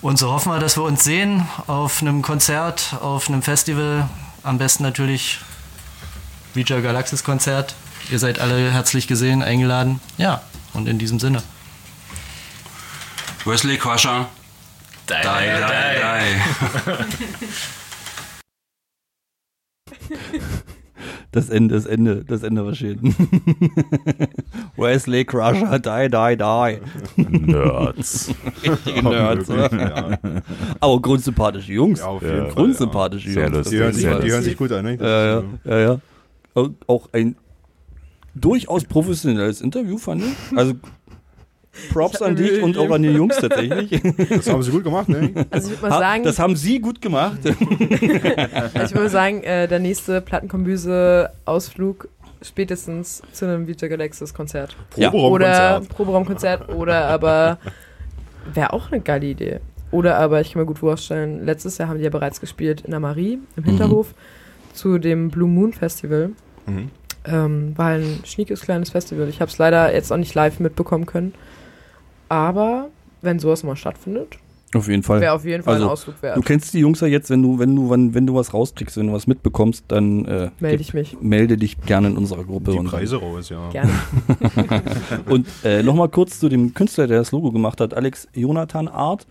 Und 0.00 0.16
so 0.16 0.30
hoffen 0.30 0.52
wir, 0.52 0.60
dass 0.60 0.76
wir 0.76 0.84
uns 0.84 1.02
sehen 1.02 1.48
auf 1.66 2.02
einem 2.02 2.22
Konzert, 2.22 2.96
auf 3.00 3.28
einem 3.28 3.42
Festival. 3.42 4.08
Am 4.44 4.58
besten 4.58 4.84
natürlich 4.84 5.40
Vija 6.54 6.80
Galaxis 6.80 7.24
Konzert. 7.24 7.74
Ihr 8.10 8.18
seid 8.18 8.38
alle 8.38 8.70
herzlich 8.70 9.08
gesehen, 9.08 9.42
eingeladen. 9.42 10.00
Ja, 10.18 10.42
und 10.78 10.88
in 10.88 10.98
diesem 10.98 11.20
Sinne. 11.20 11.42
Wesley 13.44 13.76
Crusher. 13.76 14.26
Die, 15.08 15.14
die, 15.14 15.22
die. 15.24 15.28
Das 21.30 21.50
Ende, 21.50 21.74
das 21.74 21.84
Ende, 21.86 22.24
das 22.24 22.42
Ende 22.42 22.64
war 22.64 22.74
schön. 22.74 22.98
Wesley 24.76 25.24
Crusher, 25.24 25.78
die, 25.78 26.08
die, 26.08 26.36
die. 26.36 27.52
Nerds. 27.52 28.32
Richtige 28.62 29.02
Nerds, 29.02 29.48
ja. 29.48 30.18
Aber 30.80 31.00
grundsympathische 31.02 31.72
Jungs. 31.74 32.00
Ja, 32.00 32.06
auf 32.06 32.22
jeden 32.22 32.46
Fall, 32.46 32.54
Grundsympathische 32.54 33.30
Sehr 33.30 33.44
Jungs. 33.44 33.56
lustig. 33.58 33.72
Die 33.72 33.78
hören, 33.82 33.92
sich, 33.94 34.04
Ja, 34.04 34.18
die 34.18 34.30
hören 34.32 34.42
sich 34.42 34.56
gut 34.56 34.72
an, 34.72 34.84
ne? 34.84 34.96
Ja, 35.00 35.26
ja, 35.26 35.42
ja, 35.64 35.78
ja. 35.92 35.98
Auch- 36.54 36.70
Auch 36.86 37.08
ein 37.12 37.36
durchaus 38.34 38.84
professionelles 38.84 39.60
Interview 39.60 39.98
fand 39.98 40.22
ich. 40.22 40.56
Also 40.58 40.74
Props 41.92 42.20
an 42.22 42.34
dich 42.34 42.60
und 42.62 42.76
auch 42.76 42.90
an 42.90 43.02
die 43.02 43.10
Jungs 43.10 43.36
tatsächlich. 43.36 44.00
Das 44.30 44.48
haben 44.48 44.62
sie 44.62 44.70
gut 44.72 44.82
gemacht, 44.84 45.08
ne? 45.08 45.46
Also 45.50 45.70
ich 45.70 45.76
würde 45.80 45.88
mal 45.90 45.94
Ha- 45.96 45.98
sagen, 46.00 46.22
das 46.24 46.38
haben 46.40 46.56
sie 46.56 46.80
gut 46.80 47.00
gemacht. 47.00 47.38
also 47.44 47.50
ich 47.62 48.90
würde 48.90 48.94
mal 48.94 49.08
sagen, 49.10 49.42
äh, 49.44 49.68
der 49.68 49.78
nächste 49.78 50.20
Plattenkombüse-Ausflug 50.20 52.08
spätestens 52.42 53.22
zu 53.32 53.46
einem 53.46 53.66
Vita 53.66 53.86
Galaxis 53.88 54.32
Konzert. 54.34 54.76
Ja. 54.96 55.12
Oder 55.12 55.80
Proberaumkonzert. 55.88 55.88
Proberaumkonzert 55.88 56.68
oder 56.70 57.04
aber 57.08 57.58
wäre 58.54 58.72
auch 58.72 58.90
eine 58.92 59.00
geile 59.00 59.26
Idee. 59.26 59.60
Oder 59.90 60.18
aber 60.18 60.40
ich 60.40 60.52
kann 60.52 60.60
mir 60.62 60.66
gut 60.66 60.78
vorstellen, 60.78 61.44
letztes 61.44 61.78
Jahr 61.78 61.88
haben 61.88 61.98
die 61.98 62.04
ja 62.04 62.10
bereits 62.10 62.40
gespielt 62.40 62.82
in 62.82 62.90
der 62.90 63.00
Marie 63.00 63.38
im 63.56 63.64
Hinterhof 63.64 64.14
zu 64.74 64.98
dem 64.98 65.30
Blue 65.30 65.48
Moon 65.48 65.72
Festival. 65.72 66.30
Mhm. 66.66 66.90
Ähm, 67.24 67.72
war 67.76 67.88
ein 67.90 68.20
schniekes 68.24 68.60
kleines 68.62 68.90
Festival. 68.90 69.28
Ich 69.28 69.40
habe 69.40 69.50
es 69.50 69.58
leider 69.58 69.92
jetzt 69.94 70.12
auch 70.12 70.16
nicht 70.16 70.34
live 70.34 70.60
mitbekommen 70.60 71.04
können. 71.06 71.34
Aber 72.28 72.88
wenn 73.22 73.38
sowas 73.38 73.64
mal 73.64 73.76
stattfindet, 73.76 74.36
Auf 74.74 74.86
jeden 74.88 75.02
Fall. 75.02 75.20
wäre 75.20 75.32
auf 75.32 75.44
jeden 75.44 75.62
Fall 75.62 75.74
Also, 75.74 75.86
ein 75.86 75.90
Ausflug 75.90 76.22
wert. 76.22 76.36
Du 76.36 76.42
kennst 76.42 76.72
die 76.74 76.78
Jungs 76.80 77.00
ja 77.00 77.06
jetzt, 77.06 77.30
wenn 77.30 77.42
du, 77.42 77.58
wenn 77.58 77.74
du, 77.74 77.90
wenn, 77.90 78.14
wenn 78.14 78.26
du 78.26 78.34
was 78.34 78.52
rauskriegst, 78.54 78.96
wenn 78.98 79.08
du 79.08 79.12
was 79.14 79.26
mitbekommst, 79.26 79.84
dann 79.88 80.24
äh, 80.26 80.50
Melde 80.60 80.80
ich 80.82 80.94
mich. 80.94 81.16
melde 81.20 81.56
dich 81.56 81.80
gerne 81.82 82.08
in 82.08 82.16
unserer 82.16 82.44
Gruppe. 82.44 82.72
Die 82.72 82.78
und- 82.78 82.86
Preise 82.88 83.16
raus, 83.16 83.48
ja. 83.48 83.68
Gerne. 83.70 83.90
Und 85.26 85.46
äh, 85.64 85.82
nochmal 85.82 86.08
kurz 86.10 86.38
zu 86.38 86.48
dem 86.48 86.74
Künstler, 86.74 87.06
der 87.06 87.18
das 87.18 87.32
Logo 87.32 87.50
gemacht 87.50 87.80
hat, 87.80 87.94
Alex 87.94 88.28
Jonathan 88.34 88.88
Art, 88.88 89.26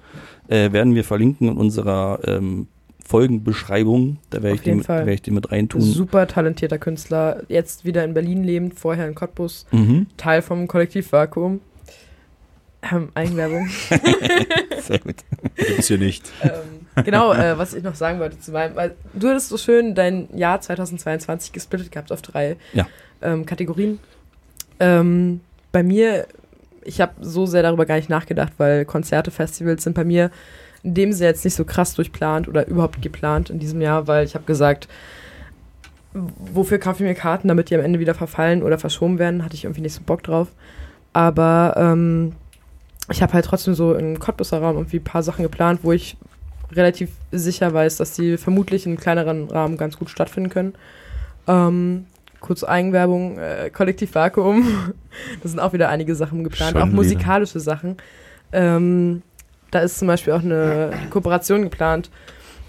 äh, 0.48 0.72
werden 0.72 0.96
wir 0.96 1.04
verlinken 1.04 1.50
in 1.50 1.58
unserer 1.58 2.20
ähm, 2.26 2.68
Folgenbeschreibung. 3.08 4.18
Da 4.30 4.43
werde 4.43 4.55
ich, 4.55 4.62
die 4.62 4.68
jeden 4.68 4.78
mit- 4.80 4.88
Fall. 4.88 5.05
werd 5.05 5.14
ich 5.16 5.22
die 5.22 5.32
mit 5.32 5.51
reintun. 5.51 5.82
Super 5.82 6.28
talentierter 6.28 6.78
Künstler. 6.78 7.43
Jetzt 7.47 7.86
wieder 7.86 8.03
in 8.03 8.14
Berlin 8.14 8.43
lebend, 8.43 8.78
vorher 8.78 9.08
in 9.08 9.16
Cottbus. 9.16 9.66
Mhm. 9.72 10.08
Teil 10.18 10.41
vom 10.41 10.68
Kollektiv 10.68 11.12
Vakuum. 11.12 11.62
Ähm, 12.91 13.10
Eigenwerbung. 13.16 13.68
Sehr 14.82 14.99
gut. 14.99 15.16
Gibt's 15.55 15.88
hier 15.88 15.97
nicht. 15.97 16.32
ähm, 16.43 17.03
genau, 17.05 17.34
äh, 17.34 17.58
was 17.58 17.74
ich 17.74 17.84
noch 17.84 17.95
sagen 17.95 18.20
wollte 18.20 18.39
zu 18.39 18.51
meinem, 18.51 18.76
weil 18.76 18.95
du 19.14 19.28
hattest 19.30 19.49
so 19.49 19.58
schön 19.58 19.95
dein 19.95 20.28
Jahr 20.38 20.62
2022 20.62 21.51
gesplittet 21.51 21.91
gehabt 21.91 22.12
auf 22.12 22.22
drei 22.22 22.58
Ja. 22.74 22.88
ähm, 23.22 23.45
Kategorien. 23.45 23.99
Ähm, 24.80 25.41
bei 25.72 25.82
mir, 25.82 26.28
ich 26.84 27.01
habe 27.01 27.14
so 27.20 27.45
sehr 27.45 27.64
darüber 27.64 27.86
gar 27.86 27.95
nicht 27.95 28.10
nachgedacht, 28.10 28.53
weil 28.58 28.86
Konzerte, 28.86 29.32
Festivals 29.32 29.84
sind 29.84 29.93
bei 29.93 30.03
mir 30.03 30.30
in 30.84 30.93
dem 30.93 31.13
Sinne 31.13 31.30
jetzt 31.30 31.43
nicht 31.45 31.55
so 31.55 31.65
krass 31.65 31.93
durchplant 31.95 32.47
oder 32.47 32.67
überhaupt 32.67 33.01
geplant 33.01 33.49
in 33.49 33.59
diesem 33.59 33.82
Jahr, 33.82 34.07
weil 34.07 34.25
ich 34.25 34.36
habe 34.36 34.45
gesagt, 34.45 34.88
wofür 36.13 36.80
kaufe 36.80 37.03
ich 37.03 37.07
mir 37.09 37.15
Karten, 37.15 37.47
damit 37.47 37.69
die 37.69 37.75
am 37.75 37.82
Ende 37.82 37.99
wieder 37.99 38.13
verfallen 38.13 38.63
oder 38.63 38.78
verschoben 38.78 39.19
werden, 39.19 39.43
hatte 39.43 39.55
ich 39.55 39.65
irgendwie 39.65 39.82
nicht 39.82 39.93
so 39.93 40.01
Bock 40.05 40.23
drauf. 40.23 40.47
Aber 41.13 41.73
ähm, 41.78 42.34
ich 43.11 43.21
habe 43.21 43.34
halt 43.34 43.45
trotzdem 43.45 43.73
so 43.73 43.93
im 43.93 44.19
Cottbusser 44.19 44.59
Raum 44.59 44.75
irgendwie 44.75 44.97
ein 44.97 45.03
paar 45.03 45.23
Sachen 45.23 45.43
geplant, 45.43 45.80
wo 45.84 45.91
ich 45.91 46.17
relativ 46.71 47.11
sicher 47.32 47.73
weiß, 47.73 47.97
dass 47.97 48.13
die 48.13 48.38
vermutlich 48.38 48.86
in 48.86 48.97
kleineren 48.97 49.49
Rahmen 49.49 49.78
ganz 49.78 49.97
gut 49.97 50.09
stattfinden 50.09 50.49
können. 50.49 50.73
Ähm, 51.47 52.05
kurz 52.41 52.63
Eigenwerbung, 52.63 53.38
äh, 53.39 53.69
Kollektiv 53.69 54.15
Vakuum. 54.15 54.93
da 55.43 55.49
sind 55.49 55.59
auch 55.59 55.73
wieder 55.73 55.89
einige 55.89 56.15
Sachen 56.15 56.43
geplant, 56.43 56.73
Schon 56.73 56.82
auch 56.82 56.88
wieder. 56.88 56.95
musikalische 56.95 57.59
Sachen. 57.59 57.97
Ähm, 58.51 59.21
da 59.72 59.80
ist 59.80 59.99
zum 59.99 60.07
Beispiel 60.07 60.34
auch 60.34 60.41
eine 60.43 60.91
Kooperation 61.09 61.63
geplant, 61.63 62.09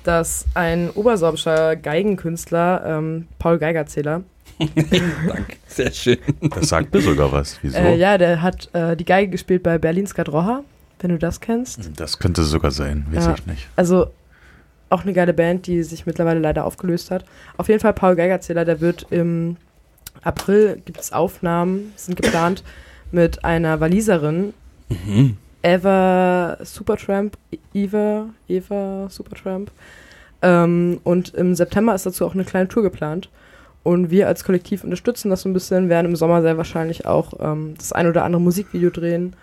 dass 0.05 0.47
ein 0.55 0.91
obersorbischer 0.91 1.77
Geigenkünstler, 1.77 2.83
ähm, 2.87 3.29
Paul 3.39 3.59
Geigerzähler, 3.59 4.23
Danke. 4.59 5.57
Sehr 5.69 5.93
schön. 5.93 6.19
Das 6.41 6.71
sagt 6.71 6.93
mir 6.93 7.01
sogar 7.01 7.31
was. 7.31 7.59
Wieso? 7.63 7.79
äh, 7.79 7.97
ja, 7.97 8.19
der 8.19 8.43
hat 8.43 8.69
äh, 8.75 8.97
die 8.97 9.05
Geige 9.05 9.31
gespielt 9.31 9.63
bei 9.63 9.79
Berlinska 9.79 10.25
Droha, 10.25 10.65
wenn 10.99 11.11
du 11.11 11.19
das 11.19 11.41
kennst. 11.41 11.89
Das 11.97 12.19
könnte 12.19 12.43
sogar 12.43 12.73
sein, 12.73 13.07
weiß 13.13 13.27
Ja. 13.27 13.35
ich 13.39 13.47
nicht. 13.47 13.69
Also 13.77 14.09
auch 14.91 15.03
eine 15.03 15.13
geile 15.13 15.33
Band, 15.35 15.67
die 15.69 15.83
sich 15.85 16.07
mittlerweile 16.07 16.41
leider 16.41 16.65
aufgelöst 16.65 17.11
hat. 17.13 17.25
Auf 17.57 17.69
jeden 17.69 17.79
Fall 17.79 17.93
Paul 17.93 18.17
Geigerzähler, 18.17 18.65
der 18.65 18.81
wird 18.81 19.07
im 19.11 19.59
April, 20.23 20.83
gibt 20.85 20.99
es 21.01 21.13
Aufnahmen, 21.13 21.93
sind 21.95 22.21
geplant 22.21 22.65
mit 23.13 23.45
einer 23.45 23.79
Waliserin, 23.81 24.55
Mhm. 24.89 25.37
Eva 25.63 26.59
Supertramp, 26.63 27.37
Eva, 27.75 28.29
Eva 28.49 29.09
Supertramp. 29.11 29.71
Ähm, 30.43 31.01
und 31.05 31.35
im 31.35 31.55
September 31.55 31.95
ist 31.95 32.07
dazu 32.07 32.25
auch 32.27 32.35
eine 32.35 32.45
kleine 32.45 32.69
Tour 32.69 32.83
geplant. 32.83 33.29
Und 33.83 34.11
wir 34.11 34.29
als 34.29 34.45
Kollektiv 34.45 34.85
unterstützen 34.85 35.31
das 35.31 35.43
so 35.43 35.49
ein 35.49 35.53
bisschen, 35.53 35.89
werden 35.89 36.07
im 36.07 36.17
Sommer 36.17 36.43
sehr 36.43 36.57
wahrscheinlich 36.57 37.07
auch 37.07 37.33
ähm, 37.41 37.75
das 37.77 37.93
ein 37.93 38.07
oder 38.07 38.25
andere 38.25 38.43
Musikvideo 38.43 38.91
drehen. 38.91 39.35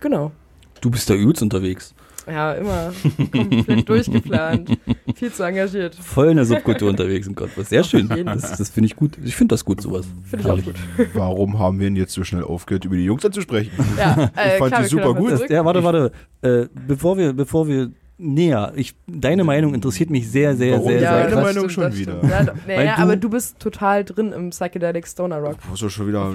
Genau. 0.00 0.32
Du 0.80 0.90
bist 0.90 1.10
da 1.10 1.14
übelst 1.14 1.42
unterwegs. 1.42 1.94
Ja, 2.30 2.52
immer 2.52 2.92
komplett 3.32 3.88
durchgeplant. 3.88 4.78
Viel 5.14 5.32
zu 5.32 5.42
engagiert. 5.42 5.94
Voll 5.94 6.28
in 6.28 6.36
der 6.36 6.44
Subkultur 6.44 6.88
unterwegs 6.90 7.26
im 7.26 7.34
Cottbus. 7.34 7.68
Sehr 7.68 7.82
schön. 7.84 8.08
Das, 8.08 8.56
das 8.56 8.70
finde 8.70 8.86
ich 8.86 8.96
gut. 8.96 9.18
Ich 9.24 9.34
finde 9.34 9.54
das 9.54 9.64
gut, 9.64 9.80
sowas. 9.80 10.06
Finde 10.28 10.44
ich 10.46 10.50
auch 10.52 10.64
gut. 10.64 10.74
Warum 11.14 11.58
haben 11.58 11.80
wir 11.80 11.88
ihn 11.88 11.96
jetzt 11.96 12.12
so 12.12 12.22
schnell 12.24 12.44
aufgehört, 12.44 12.84
über 12.84 12.96
die 12.96 13.04
Jungs 13.04 13.24
anzusprechen? 13.24 13.72
Ja, 13.98 14.30
äh, 14.36 14.52
Ich 14.54 14.58
fand 14.58 14.72
klar, 14.72 14.82
die 14.82 14.88
super 14.88 15.14
gut. 15.14 15.32
Das, 15.32 15.48
ja, 15.48 15.64
warte, 15.64 15.82
warte. 15.82 16.12
Äh, 16.42 16.66
bevor 16.86 17.18
wir, 17.18 17.32
bevor 17.32 17.66
wir 17.66 17.90
näher, 18.20 18.72
ich, 18.76 18.94
deine 19.06 19.44
Meinung 19.44 19.74
interessiert 19.74 20.10
mich 20.10 20.30
sehr, 20.30 20.54
sehr, 20.56 20.74
Warum? 20.74 20.88
sehr, 20.88 21.00
Ja, 21.00 21.10
sehr 21.14 21.22
deine 21.24 21.32
krass. 21.42 21.54
Meinung 21.54 21.68
schon 21.70 21.96
wieder. 21.96 22.20
Ja, 22.22 22.46
naja, 22.66 22.96
du- 22.96 23.02
aber 23.02 23.16
du 23.16 23.30
bist 23.30 23.58
total 23.58 24.04
drin 24.04 24.32
im 24.32 24.50
Psychedelic 24.50 25.06
Stoner 25.06 25.38
Rock. 25.38 25.56
Doch 25.80 25.90
schon 25.90 26.06
wieder. 26.08 26.34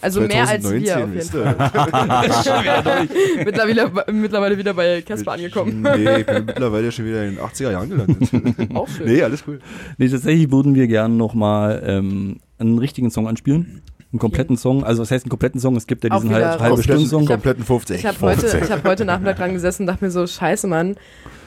Also 0.00 0.20
mehr 0.22 0.48
als 0.48 0.64
wir 0.70 1.04
auf 1.04 1.14
jeden 1.14 1.22
Fall. 1.22 1.54
du? 1.58 3.10
mittlerweile, 3.44 3.90
mittlerweile 4.12 4.58
wieder 4.58 4.74
bei 4.74 5.02
Casper 5.02 5.32
angekommen. 5.32 5.82
Nee, 5.82 6.20
ich 6.20 6.26
bin 6.26 6.44
mittlerweile 6.46 6.90
schon 6.90 7.04
wieder 7.04 7.24
in 7.26 7.36
den 7.36 7.44
80er 7.44 7.70
Jahren 7.72 7.88
gelandet. 7.90 8.28
Auch 8.74 8.88
schön. 8.88 9.06
nee, 9.06 9.22
alles 9.22 9.44
cool. 9.46 9.60
Nee, 9.98 10.08
tatsächlich 10.08 10.50
würden 10.50 10.74
wir 10.74 10.86
gerne 10.86 11.14
nochmal 11.14 11.82
ähm, 11.86 12.40
einen 12.58 12.78
richtigen 12.78 13.10
Song 13.10 13.28
anspielen. 13.28 13.82
Einen 14.12 14.18
kompletten 14.18 14.56
Song. 14.56 14.82
Also 14.82 15.02
was 15.02 15.10
heißt 15.12 15.24
einen 15.24 15.30
kompletten 15.30 15.60
Song? 15.60 15.76
Es 15.76 15.86
gibt 15.86 16.02
ja 16.02 16.10
Auch 16.10 16.16
diesen 16.20 16.30
wieder 16.34 16.50
halb, 16.50 16.60
halbe 16.60 16.74
raus. 16.76 16.84
Stunden 16.84 17.06
Song. 17.06 17.22
Ich 17.22 17.28
hab- 17.28 17.34
kompletten 17.36 17.64
50. 17.64 17.96
Ich 17.96 18.06
habe 18.06 18.20
heute, 18.20 18.58
ich 18.64 18.70
hab 18.72 18.84
heute 18.84 19.04
Nachmittag 19.04 19.36
dran 19.36 19.52
gesessen 19.52 19.82
und 19.82 19.86
dachte 19.86 20.04
mir 20.04 20.10
so, 20.10 20.26
scheiße 20.26 20.66
Mann, 20.66 20.96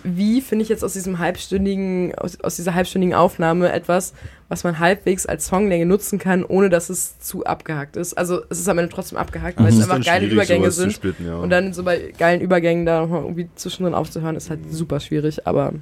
wie 0.05 0.39
finde 0.39 0.63
ich 0.63 0.69
jetzt 0.69 0.81
aus 0.83 0.93
diesem 0.93 1.19
halbstündigen, 1.19 2.15
aus, 2.15 2.39
aus 2.39 2.55
dieser 2.55 2.73
halbstündigen 2.73 3.13
Aufnahme 3.15 3.71
etwas, 3.73 4.13
was 4.47 4.63
man 4.63 4.79
halbwegs 4.79 5.25
als 5.25 5.47
Songlänge 5.47 5.85
nutzen 5.85 6.19
kann, 6.19 6.45
ohne 6.45 6.69
dass 6.69 6.89
es 6.89 7.19
zu 7.19 7.43
abgehackt 7.45 7.97
ist. 7.97 8.13
Also 8.17 8.41
es 8.49 8.59
ist 8.59 8.69
am 8.69 8.77
Ende 8.77 8.93
trotzdem 8.93 9.17
abgehackt, 9.17 9.57
weil 9.57 9.65
Mhm. 9.65 9.79
es 9.79 9.85
Ist 9.85 9.89
einfach 9.91 10.05
geile 10.05 10.27
Übergänge 10.27 10.71
sind. 10.71 10.93
splitten, 10.93 11.27
ja. 11.27 11.35
Und 11.35 11.49
dann 11.49 11.73
so 11.73 11.83
bei 11.83 12.13
geilen 12.17 12.39
Übergängen 12.39 12.85
da 12.85 13.01
nochmal 13.01 13.23
irgendwie 13.23 13.49
zwischendrin 13.55 13.93
aufzuhören, 13.93 14.37
ist 14.37 14.49
halt 14.49 14.59
super 14.71 15.01
schwierig, 15.01 15.45
aber 15.45 15.73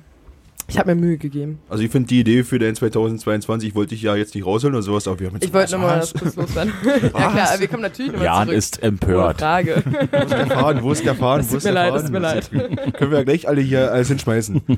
ich 0.71 0.79
habe 0.79 0.95
mir 0.95 1.01
Mühe 1.01 1.17
gegeben. 1.17 1.59
Also 1.69 1.83
ich 1.83 1.91
finde 1.91 2.07
die 2.07 2.21
Idee 2.21 2.43
für 2.43 2.57
den 2.59 2.75
2022 2.75 3.75
wollte 3.75 3.93
ich 3.93 4.01
ja 4.01 4.15
jetzt 4.15 4.33
nicht 4.35 4.45
rausholen 4.45 4.75
oder 4.75 4.83
sowas, 4.83 5.07
aber 5.07 5.19
wir 5.19 5.27
haben 5.27 5.35
jetzt 5.35 5.45
Ich 5.45 5.53
wollte 5.53 5.73
nochmal 5.73 5.99
das 5.99 6.13
kurz 6.13 6.35
loswerden. 6.35 6.73
ja 7.03 7.09
klar, 7.09 7.59
wir 7.59 7.67
kommen 7.67 7.83
natürlich 7.83 8.11
nochmal 8.13 8.25
Jan 8.25 8.47
zurück. 8.47 8.57
ist 8.57 8.83
empört. 8.83 9.39
Frage. 9.39 9.83
Wo 9.83 10.21
ist 10.21 10.31
der 10.31 10.47
Faden? 10.47 10.83
Wo 10.83 10.91
ist 10.91 11.05
der 11.05 11.15
Faden? 11.15 11.41
Es 11.41 11.47
Wo 11.47 11.51
tut 11.51 11.57
ist 11.57 11.63
mir 11.65 11.73
der 11.73 11.91
leid, 11.91 11.93
Faden? 12.01 12.05
es 12.05 12.11
tut 12.49 12.61
mir 12.61 12.69
leid. 12.69 12.93
Können 12.93 13.11
wir 13.11 13.17
ja 13.17 13.23
gleich 13.25 13.47
alle 13.47 13.61
hier 13.61 13.91
alles 13.91 14.07
hinschmeißen. 14.07 14.61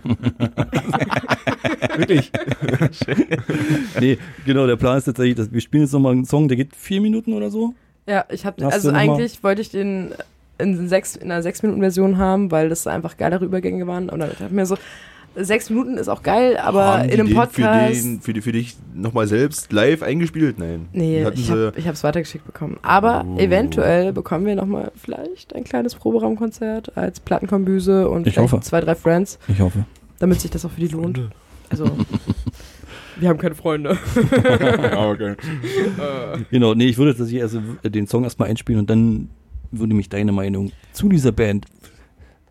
Wirklich. 1.97 2.31
Nee, 3.99 4.17
genau, 4.45 4.65
der 4.67 4.75
Plan 4.77 4.97
ist 4.97 5.05
tatsächlich, 5.05 5.35
dass 5.35 5.51
wir 5.51 5.61
spielen 5.61 5.83
jetzt 5.83 5.93
nochmal 5.93 6.13
einen 6.13 6.25
Song, 6.25 6.47
der 6.47 6.57
geht 6.57 6.75
vier 6.75 7.01
Minuten 7.01 7.33
oder 7.33 7.51
so. 7.51 7.73
Ja, 8.07 8.25
ich 8.29 8.45
habe 8.45 8.65
also 8.65 8.89
eigentlich 8.89 9.43
wollte 9.43 9.61
ich 9.61 9.69
den 9.69 10.13
in, 10.57 10.87
sechs, 10.87 11.15
in 11.15 11.31
einer 11.31 11.43
6-Minuten-Version 11.43 12.17
haben, 12.17 12.51
weil 12.51 12.69
das 12.69 12.87
einfach 12.87 13.17
geilere 13.17 13.45
Übergänge 13.45 13.87
waren. 13.87 14.09
Und 14.09 14.19
dann 14.19 14.29
dachte 14.29 14.45
ich 14.45 14.51
mir 14.51 14.65
so, 14.65 14.77
sechs 15.35 15.69
Minuten 15.69 15.97
ist 15.97 16.07
auch 16.09 16.21
geil, 16.23 16.57
aber 16.57 16.85
Haben 16.99 17.07
die 17.07 17.13
in 17.13 17.19
einem 17.19 17.27
den 17.29 17.35
Podcast. 17.37 17.95
Für, 17.95 18.01
den, 18.07 18.21
für, 18.21 18.33
die, 18.33 18.41
für 18.41 18.51
dich 18.51 18.75
nochmal 18.93 19.27
selbst 19.27 19.71
live 19.73 20.01
eingespielt? 20.03 20.59
Nein. 20.59 20.87
Nee, 20.93 21.25
ich 21.35 21.49
habe 21.49 21.73
es 21.75 22.03
weitergeschickt 22.03 22.45
bekommen. 22.45 22.77
Aber 22.81 23.25
Oh. 23.27 23.37
eventuell 23.39 24.13
bekommen 24.13 24.45
wir 24.45 24.55
nochmal 24.55 24.91
vielleicht 24.95 25.55
ein 25.55 25.63
kleines 25.63 25.95
Proberaumkonzert 25.95 26.97
als 26.97 27.19
Plattenkombüse 27.19 28.09
und 28.09 28.27
Ich 28.27 28.33
vielleicht 28.33 28.51
hoffe. 28.53 28.63
zwei, 28.63 28.81
drei 28.81 28.95
Friends, 28.95 29.39
Ich 29.47 29.59
hoffe. 29.59 29.85
damit 30.19 30.41
sich 30.41 30.51
das 30.51 30.65
auch 30.65 30.71
für 30.71 30.81
die 30.81 30.87
lohnt. 30.87 31.21
Also, 31.69 31.85
wir 33.19 33.29
haben 33.29 33.39
keine 33.39 33.55
Freunde. 33.55 33.97
Ja, 34.83 35.09
okay. 35.11 35.35
Genau, 36.51 36.73
nee, 36.75 36.85
ich 36.85 36.97
würde 36.97 37.15
tatsächlich 37.15 37.41
also 37.41 37.61
den 37.83 38.07
Song 38.07 38.23
erstmal 38.23 38.49
einspielen 38.49 38.79
und 38.81 38.89
dann 38.89 39.29
würde 39.71 39.93
mich 39.95 40.09
deine 40.09 40.31
Meinung 40.31 40.71
zu 40.91 41.09
dieser 41.09 41.31
Band. 41.31 41.65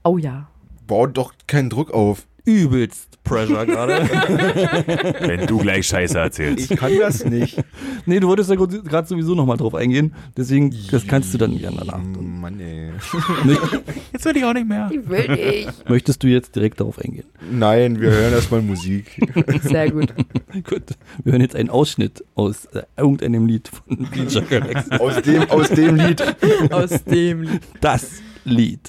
Oh 0.02 0.18
ja. 0.18 0.48
Bau 0.88 1.06
doch 1.06 1.32
keinen 1.46 1.70
Druck 1.70 1.92
auf. 1.92 2.26
Übelst 2.44 3.12
Pressure 3.24 3.66
gerade. 3.66 3.92
Wenn 5.20 5.46
du 5.46 5.58
gleich 5.58 5.86
Scheiße 5.86 6.18
erzählst. 6.18 6.70
Ich 6.70 6.76
kann 6.76 6.92
das 6.98 7.24
nicht. 7.24 7.62
nee, 8.04 8.20
du 8.20 8.28
wolltest 8.28 8.50
ja 8.50 8.56
gerade 8.56 9.06
sowieso 9.06 9.34
nochmal 9.34 9.56
drauf 9.56 9.74
eingehen. 9.74 10.14
Deswegen, 10.36 10.74
das 10.90 11.06
kannst 11.06 11.32
du 11.32 11.38
dann 11.38 11.56
gerne 11.56 11.78
danach. 11.78 12.02
tun. 12.02 12.40
Mann, 12.40 12.58
ey. 12.60 12.90
Jetzt 14.12 14.24
will 14.24 14.36
ich 14.36 14.44
auch 14.44 14.52
nicht 14.52 14.66
mehr. 14.68 14.90
Ich 14.92 15.08
will 15.08 15.28
nicht. 15.28 15.88
Möchtest 15.88 16.22
du 16.22 16.26
jetzt 16.26 16.56
direkt 16.56 16.80
darauf 16.80 16.98
eingehen? 16.98 17.26
Nein, 17.50 18.00
wir 18.00 18.10
hören 18.10 18.32
erstmal 18.32 18.62
Musik. 18.62 19.20
Sehr 19.62 19.90
gut. 19.90 20.12
Gut. 20.68 20.82
Wir 21.24 21.32
hören 21.32 21.40
jetzt 21.42 21.56
einen 21.56 21.70
Ausschnitt 21.70 22.24
aus 22.34 22.66
äh, 22.66 22.82
irgendeinem 22.96 23.46
Lied 23.46 23.68
von 23.68 24.06
DJ 24.14 24.40
Galaxy. 24.40 24.90
Aus 24.96 25.22
dem, 25.22 25.50
aus 25.50 25.68
dem 25.70 25.96
Lied. 25.96 26.22
Aus 26.70 27.04
dem 27.04 27.42
Lied. 27.42 27.60
Das 27.80 28.10
Lied. 28.44 28.80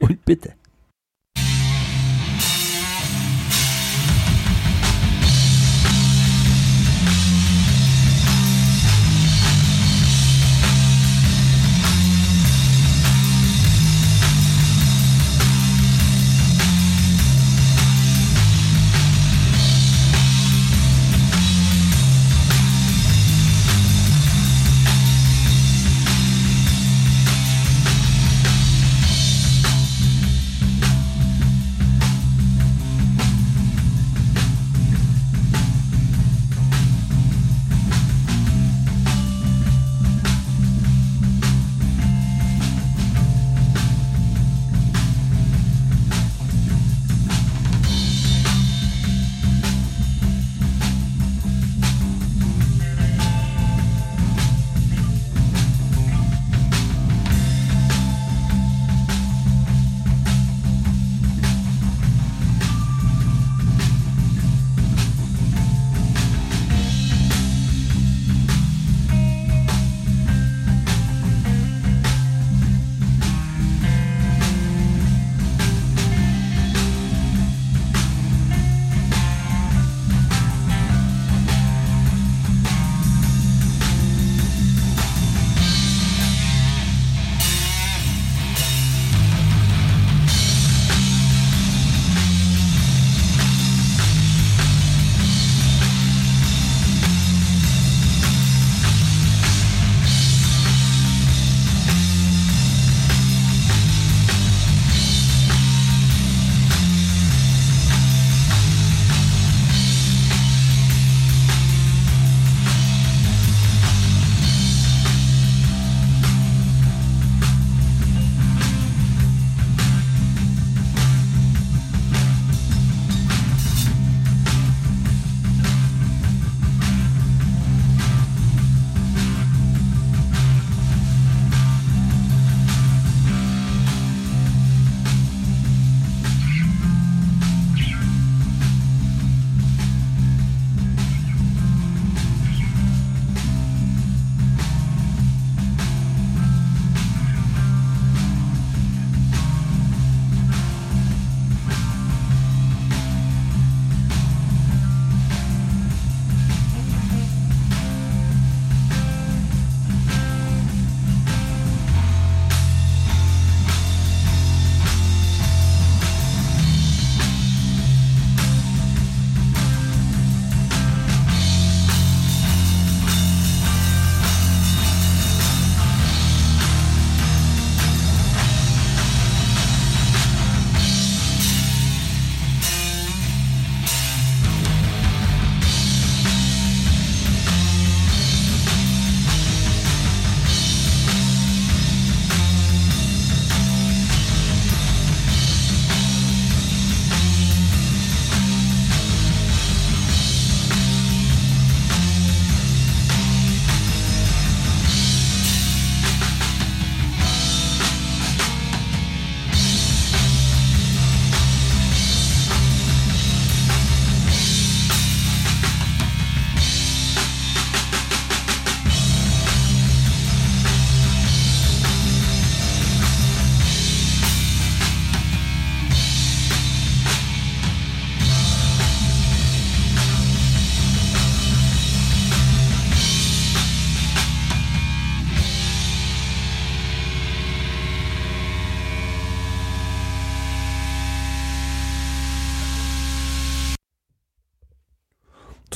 Und 0.00 0.24
bitte. 0.24 0.52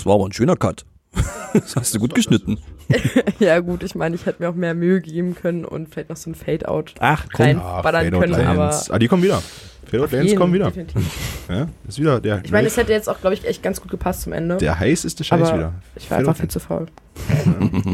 War 0.07 0.15
aber 0.15 0.27
ein 0.27 0.33
schöner 0.33 0.57
Cut. 0.57 0.85
Das 1.53 1.75
hast 1.75 1.95
du 1.95 1.99
gut 1.99 2.15
geschnitten. 2.15 2.59
Ja, 3.41 3.59
gut, 3.61 3.83
ich 3.83 3.95
meine, 3.97 4.15
ich 4.15 4.27
hätte 4.27 4.43
mir 4.43 4.49
auch 4.51 4.55
mehr 4.55 4.73
Mühe 4.75 5.01
geben 5.01 5.35
können 5.35 5.65
und 5.65 5.89
vielleicht 5.93 6.09
noch 6.11 6.17
so 6.17 6.31
ein 6.31 6.35
Fade-Out 6.37 6.95
Ach, 7.01 7.27
komm. 7.33 7.47
reinballern 7.47 7.83
Fade-Out 8.05 8.21
können, 8.23 8.35
aber. 8.47 8.65
Lines. 8.67 8.91
Ah, 8.91 8.99
die 9.01 9.09
kommen 9.09 9.23
wieder. 9.25 9.43
Fade-Out 9.91 10.13
jeden, 10.13 10.39
kommen 10.39 10.53
wieder. 10.53 10.67
definitiv. 10.67 11.03
Ja, 11.49 11.67
ist 11.89 11.99
wieder 11.99 12.21
der, 12.21 12.45
Ich 12.45 12.53
meine, 12.53 12.69
es 12.69 12.77
hätte 12.77 12.93
jetzt 12.93 13.09
auch, 13.09 13.21
glaube 13.21 13.35
ich, 13.35 13.45
echt 13.45 13.63
ganz 13.63 13.81
gut 13.81 13.91
gepasst 13.91 14.23
zum 14.23 14.33
Ende. 14.35 14.57
der 14.59 14.79
heißeste 14.79 15.25
Scheiß 15.25 15.49
aber 15.49 15.57
wieder. 15.59 15.73
ich 15.97 16.09
war 16.11 16.19
einfach 16.19 16.37
viel 16.37 16.49
zu 16.49 16.61
faul. 16.61 16.87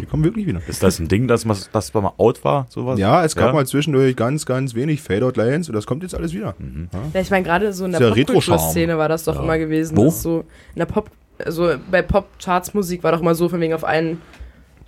Die 0.01 0.07
kommen 0.07 0.25
wirklich 0.25 0.47
wieder. 0.47 0.61
Ist 0.67 0.83
das 0.83 0.99
ein 0.99 1.09
Ding, 1.09 1.27
dass 1.29 1.45
man 1.47 1.57
das 1.73 1.95
mal 1.95 2.13
out 2.19 2.45
war? 2.45 2.67
Sowas? 2.69 2.99
Ja, 2.99 3.25
es 3.25 3.35
gab 3.37 3.47
Ja? 3.49 3.53
mal 3.55 3.67
zwischendurch 3.67 4.15
ganz, 4.17 4.45
ganz 4.47 4.75
wenig 4.75 5.01
Fade-Out-Lines 5.01 5.69
und 5.69 5.75
das 5.75 5.87
kommt 5.87 6.03
jetzt 6.03 6.15
alles 6.15 6.33
wieder. 6.35 6.55
Ja. 6.93 6.99
Ja, 7.15 7.21
ich 7.21 7.31
meine, 7.31 7.45
gerade 7.45 7.73
so 7.73 7.85
in 7.87 7.93
der 7.93 8.01
Ist. 8.01 8.15
Popkultur-Szene 8.27 8.99
war 8.99 9.09
das 9.09 9.25
doch 9.25 9.41
immer 9.43 9.57
gewesen. 9.59 9.97
Wo? 9.97 10.07
dass 10.07 10.23
So 10.23 10.41
in 10.75 10.79
der 10.81 10.87
Pop, 10.87 11.11
also 11.45 11.75
bei 11.91 12.03
Pop-Charts-Musik 12.03 13.03
war 13.03 13.13
doch 13.13 13.21
immer 13.21 13.35
so, 13.35 13.49
von 13.49 13.61
wegen 13.61 13.75
auf 13.75 13.85
einen 13.85 14.21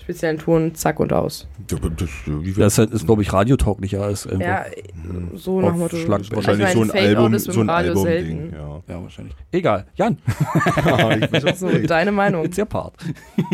speziellen 0.02 0.36
Ton, 0.38 0.74
zack 0.74 1.00
und 1.00 1.14
aus. 1.14 1.48
Das, 1.66 1.80
viel- 2.11 2.52
Das 2.59 2.74
ist, 2.74 2.78
halt- 2.78 2.90
ist 2.90 3.07
glaube 3.07 3.22
ich, 3.22 3.32
radiotauglicher 3.32 4.02
als 4.02 4.26
einfach. 4.26 4.40
Ja, 4.46 4.66
so 5.34 5.62
nach 5.62 5.74
Motto. 5.74 5.96
Schlag- 5.96 6.20
Ich 6.20 6.30
wahrscheinlich 6.30 6.68
so 6.72 6.82
ein 6.82 6.90
Album, 6.90 7.32
ist 7.32 7.44
so 7.50 7.61
ein 7.62 7.70
Radio 7.70 7.90
Album-Ding. 7.92 8.12
selten. 8.52 8.52
Ja. 8.55 8.82
Ja, 8.86 9.02
wahrscheinlich. 9.02 9.34
Egal. 9.50 9.86
Jan, 9.94 10.18
auch 10.84 11.55
So, 11.57 11.70
deine 11.70 12.12
Meinung. 12.12 12.44
jetzt 12.44 12.59
Ihr 12.59 12.66
Part. 12.66 12.96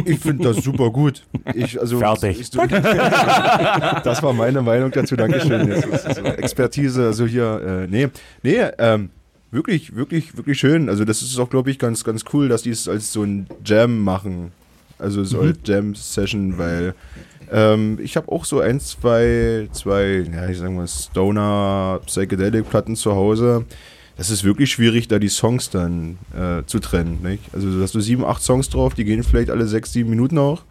Ich 0.05 0.19
finde 0.19 0.53
das 0.53 0.57
super 0.65 0.91
gut. 0.91 1.23
Ich, 1.55 1.79
also, 1.81 1.99
Fertig. 2.01 2.41
Ich, 2.41 2.51
das 4.03 4.21
war 4.23 4.33
meine 4.33 4.61
Meinung 4.63 4.91
dazu. 4.91 5.15
Dankeschön. 5.15 5.69
Jetzt 5.69 5.87
ist 5.87 6.17
so 6.17 6.23
Expertise, 6.25 7.07
also 7.07 7.27
hier, 7.27 7.61
äh, 7.65 7.87
nee, 7.87 8.09
nee, 8.43 8.59
ähm, 8.79 9.11
wirklich, 9.51 9.95
wirklich, 9.95 10.37
wirklich 10.37 10.59
schön. 10.59 10.89
Also 10.89 11.05
das 11.05 11.23
ist 11.23 11.39
auch, 11.39 11.51
glaube 11.51 11.71
ich, 11.71 11.79
ganz, 11.79 12.05
ganz 12.05 12.25
cool, 12.33 12.49
dass 12.49 12.63
die 12.63 12.71
es 12.71 12.89
als 12.89 13.13
so 13.13 13.23
ein 13.23 13.47
Jam 13.65 14.03
machen. 14.03 14.53
Also 14.99 15.25
so 15.25 15.41
als 15.41 15.59
Jam-Session, 15.65 16.59
weil 16.59 16.95
ähm, 17.51 17.99
ich 18.03 18.17
habe 18.17 18.31
auch 18.31 18.45
so 18.45 18.61
ein, 18.61 18.81
zwei, 18.81 19.69
zwei, 19.73 20.27
ja, 20.33 20.49
ich 20.49 20.59
sag 20.59 20.71
mal, 20.71 20.87
Stoner, 20.87 22.01
Psychedelic-Platten 22.05 22.97
zu 22.97 23.15
Hause. 23.15 23.65
Das 24.17 24.29
ist 24.29 24.45
wirklich 24.45 24.71
schwierig, 24.71 25.09
da 25.09 25.19
die 25.19 25.31
Songs 25.31 25.71
dann 25.71 26.19
äh, 26.37 26.65
zu 26.67 26.79
trennen. 26.79 27.21
Nicht? 27.23 27.43
Also 27.55 27.75
da 27.75 27.83
hast 27.83 27.95
du 27.95 28.01
sieben, 28.01 28.25
acht 28.25 28.43
Songs 28.43 28.69
drauf, 28.69 28.93
die 28.95 29.05
gehen 29.05 29.23
vielleicht 29.23 29.51
alle 29.51 29.67
sechs, 29.67 29.93
sieben 29.95 30.11
Minuten 30.11 30.37
auch. 30.37 30.65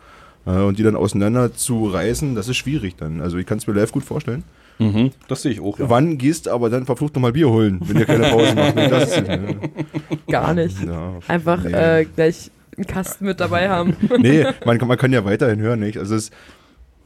Äh, 0.45 0.61
und 0.61 0.77
die 0.77 0.83
dann 0.83 0.95
auseinander 0.95 1.53
zu 1.53 1.87
reißen, 1.87 2.35
das 2.35 2.47
ist 2.47 2.57
schwierig 2.57 2.95
dann. 2.97 3.21
Also 3.21 3.37
ich 3.37 3.47
kann 3.47 3.57
es 3.57 3.67
mir 3.67 3.73
live 3.73 3.91
gut 3.91 4.03
vorstellen. 4.03 4.43
Mhm, 4.79 5.11
das 5.27 5.41
sehe 5.41 5.51
ich 5.51 5.59
auch. 5.61 5.77
Ja. 5.77 5.89
Wann 5.89 6.17
gehst 6.17 6.45
du 6.47 6.51
aber 6.51 6.69
dann 6.69 6.85
verflucht 6.85 7.13
nochmal 7.15 7.33
Bier 7.33 7.49
holen, 7.49 7.79
wenn 7.83 7.97
ihr 7.97 8.05
keine 8.05 8.29
Pause 8.29 8.55
macht? 8.55 8.75
Ne? 8.75 8.87
Das 8.89 9.09
ist, 9.09 9.17
äh, 9.27 9.55
Gar 10.31 10.53
nicht. 10.53 10.83
ja. 10.85 11.13
Einfach 11.27 11.63
Nee. 11.63 11.71
äh, 11.73 12.05
gleich 12.05 12.49
einen 12.77 12.87
Kasten 12.87 13.25
mit 13.25 13.39
dabei 13.41 13.69
haben. 13.69 13.95
nee, 14.19 14.45
man, 14.65 14.77
kann- 14.79 14.87
man 14.87 14.97
kann 14.97 15.11
ja 15.11 15.25
weiterhin 15.25 15.59
hören, 15.59 15.81
nicht? 15.81 15.97
Also 15.97 16.15
es, 16.15 16.31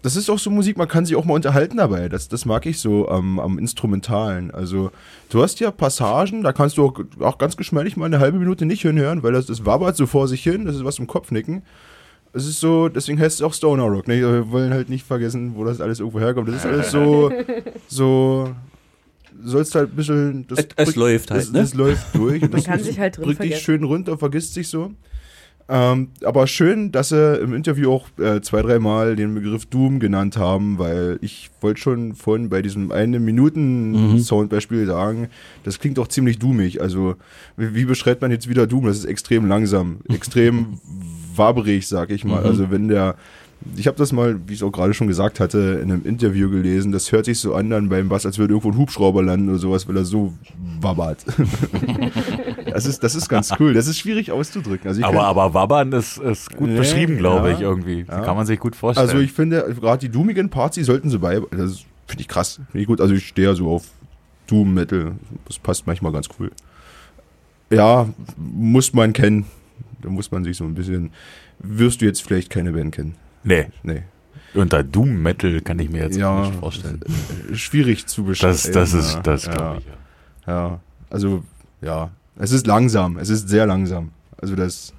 das 0.04 0.16
ist 0.18 0.30
auch 0.30 0.38
so 0.38 0.52
Musik, 0.52 0.78
man 0.78 0.88
kann 0.88 1.06
sich 1.06 1.16
auch 1.16 1.26
mal 1.26 1.34
unterhalten 1.34 1.78
dabei. 1.78 2.10
Das, 2.10 2.28
das 2.28 2.46
mag 2.46 2.66
ich 2.66 2.80
so 2.80 3.08
am, 3.10 3.40
am 3.40 3.58
Instrumentalen. 3.58 4.52
Also 4.52 4.92
du 5.30 5.42
hast 5.42 5.60
ja 5.62 5.72
Passagen, 5.72 6.44
da 6.44 6.52
kannst 6.54 6.78
du 6.78 6.86
auch, 6.86 7.00
auch 7.22 7.38
ganz 7.38 7.58
geschmeidig 7.58 7.98
mal 7.98 8.06
eine 8.06 8.20
halbe 8.20 8.38
Minute 8.38 8.66
nicht 8.66 8.82
hinhören, 8.82 9.24
weil 9.24 9.32
das, 9.32 9.46
das 9.48 9.66
wabert 9.66 9.96
so 9.96 10.06
vor 10.06 10.28
sich 10.28 10.44
hin, 10.44 10.66
das 10.66 10.76
ist 10.76 10.84
was 10.86 11.00
im 11.00 11.08
Kopfnicken. 11.08 11.64
Es 12.34 12.48
ist 12.48 12.60
so, 12.60 12.90
deswegen 12.90 13.20
heißt 13.20 13.36
es 13.38 13.42
auch 13.44 13.54
Stoner 13.54 13.84
Rock. 13.84 14.08
Ne? 14.08 14.20
Wir 14.20 14.50
wollen 14.52 14.74
halt 14.74 14.90
nicht 14.90 15.06
vergessen, 15.06 15.54
wo 15.56 15.64
das 15.64 15.80
alles 15.80 16.00
irgendwo 16.00 16.20
herkommt. 16.20 16.48
Das 16.50 16.56
ist 16.56 16.66
alles 16.66 16.92
so, 16.92 17.32
so, 17.88 18.50
sollst 19.44 19.76
halt 19.76 19.92
ein 19.92 19.96
bisschen. 19.96 20.48
Das 20.48 20.60
Es- 20.76 20.90
es 20.90 20.96
läuft 20.96 21.30
halt, 21.32 21.42
das, 21.44 21.52
ne? 21.52 21.60
Das 21.60 21.74
läuft 21.76 22.16
durch. 22.16 22.42
Man 22.42 22.64
kann 22.64 22.80
sich 22.82 23.00
halt 23.00 23.18
drin 23.18 23.26
Drückt 23.26 23.44
dich 23.44 23.58
schön 23.60 23.84
runter, 23.84 24.18
vergisst 24.18 24.54
sich 24.56 24.68
so. 24.68 24.92
Ähm, 25.70 26.10
aber 26.26 26.46
schön, 26.48 26.92
dass 26.92 27.10
sie 27.10 27.36
im 27.38 27.54
Interview 27.54 27.90
auch 27.94 28.08
äh, 28.20 28.42
zwei, 28.42 28.62
dreimal 28.62 29.16
den 29.16 29.34
Begriff 29.34 29.66
Doom 29.66 30.02
genannt 30.02 30.36
haben, 30.36 30.78
weil 30.78 31.20
ich 31.22 31.52
wollte 31.62 31.80
schon 31.80 32.16
vorhin 32.16 32.50
bei 32.50 32.62
diesem 32.62 32.92
eine 32.92 33.18
Minuten 33.22 34.20
Soundbeispiel 34.20 34.86
sagen, 34.88 35.30
das 35.64 35.80
klingt 35.80 35.98
doch 36.00 36.10
ziemlich 36.10 36.38
doomig. 36.38 36.82
Also 36.82 37.16
wie, 37.56 37.74
wie 37.76 37.86
beschreibt 37.86 38.22
man 38.22 38.30
jetzt 38.32 38.50
wieder 38.50 38.68
Doom? 38.68 38.88
Das 38.88 38.98
ist 38.98 39.06
extrem 39.06 39.46
langsam, 39.48 40.00
extrem 40.14 40.80
waberig, 41.36 41.88
sag 41.88 42.10
ich 42.12 42.26
mal. 42.26 42.44
Also 42.44 42.72
wenn 42.72 42.88
der 42.88 43.16
ich 43.76 43.88
habe 43.88 43.98
das 43.98 44.12
mal, 44.12 44.40
wie 44.48 44.54
ich 44.54 44.60
es 44.60 44.64
auch 44.64 44.72
gerade 44.72 44.94
schon 44.94 45.08
gesagt 45.08 45.40
hatte, 45.40 45.80
in 45.82 45.92
einem 45.92 46.06
Interview 46.06 46.50
gelesen. 46.50 46.92
Das 46.92 47.12
hört 47.12 47.26
sich 47.26 47.40
so 47.40 47.56
an 47.56 47.70
dann 47.70 47.90
beim 47.90 48.10
Bass, 48.10 48.26
als 48.26 48.38
würde 48.38 48.54
irgendwo 48.54 48.72
ein 48.72 48.78
Hubschrauber 48.78 49.24
landen 49.24 49.50
oder 49.50 49.58
sowas, 49.58 49.88
weil 49.88 49.98
er 49.98 50.06
so 50.06 50.34
wabbert. 50.82 51.26
das, 52.72 52.86
ist, 52.86 53.04
das 53.04 53.16
ist 53.16 53.30
ganz 53.30 53.52
cool. 53.60 53.74
Das 53.74 53.88
ist 53.88 54.00
schwierig 54.00 54.32
auszudrücken. 54.32 54.88
Also 54.88 55.04
Aber, 55.04 55.24
aber 55.24 55.54
Wabbern 55.54 55.92
ist, 55.94 56.18
ist 56.18 56.56
gut 56.56 56.70
Nee, 56.70 56.78
beschrieben, 56.78 57.18
glaube 57.18 57.50
ja. 57.50 57.56
ich, 57.56 57.62
irgendwie. 57.62 58.06
Ja. 58.08 58.22
Kann 58.22 58.36
man 58.36 58.46
sich 58.46 58.60
gut 58.60 58.76
vorstellen. 58.76 59.08
Also 59.08 59.20
ich 59.22 59.32
finde, 59.32 59.74
gerade 59.80 60.00
die 60.00 60.10
doomigen 60.10 60.50
Parts, 60.50 60.76
die 60.76 60.84
sollten 60.84 61.10
sie 61.10 61.20
bei. 61.20 61.42
Das 61.52 61.86
finde 62.08 62.22
ich 62.22 62.28
krass. 62.28 62.56
Finde 62.72 62.82
ich 62.82 62.88
gut. 62.88 63.02
Also 63.02 63.14
ich 63.14 63.28
stehe 63.28 63.48
ja 63.50 63.56
so 63.56 63.70
auf 63.70 63.86
Doom 64.48 64.74
Metal. 64.74 65.14
Das 65.46 65.58
passt 65.60 65.88
manchmal 65.88 66.12
ganz 66.12 66.28
cool. 66.40 66.52
Ja, 67.70 68.08
muss 68.38 68.94
man 68.94 69.14
kennen. 69.14 69.46
Da 70.04 70.10
muss 70.10 70.30
man 70.32 70.44
sich 70.44 70.58
so 70.58 70.66
ein 70.66 70.76
bisschen. 70.76 71.12
Wirst 71.60 72.02
du 72.02 72.06
jetzt 72.06 72.22
vielleicht 72.22 72.50
keine 72.50 72.72
Band 72.74 72.94
kennen? 72.94 73.16
nee, 73.44 73.68
Nee. 73.84 74.04
unter 74.54 74.84
Doom 74.84 75.22
Metal 75.22 75.60
kann 75.62 75.80
ich 75.80 75.90
mir 75.90 76.04
jetzt 76.04 76.18
Ja. 76.18 76.42
nicht 76.42 76.56
vorstellen. 76.60 77.00
Schwierig 77.54 78.06
zu 78.06 78.24
beschreiben. 78.24 78.54
Das, 78.54 78.70
das 78.72 78.94
ist, 78.94 79.20
das 79.24 79.46
ja. 79.46 79.52
glaube 79.54 79.80
ich. 79.80 79.86
Ja. 79.86 79.94
Ja, 80.46 80.80
also 81.10 81.44
ja, 81.82 82.12
es 82.38 82.52
ist 82.52 82.68
langsam, 82.68 83.18
es 83.18 83.30
ist 83.30 83.48
sehr 83.50 83.66
langsam. 83.66 84.12
Also 84.38 84.56
das, 84.56 84.94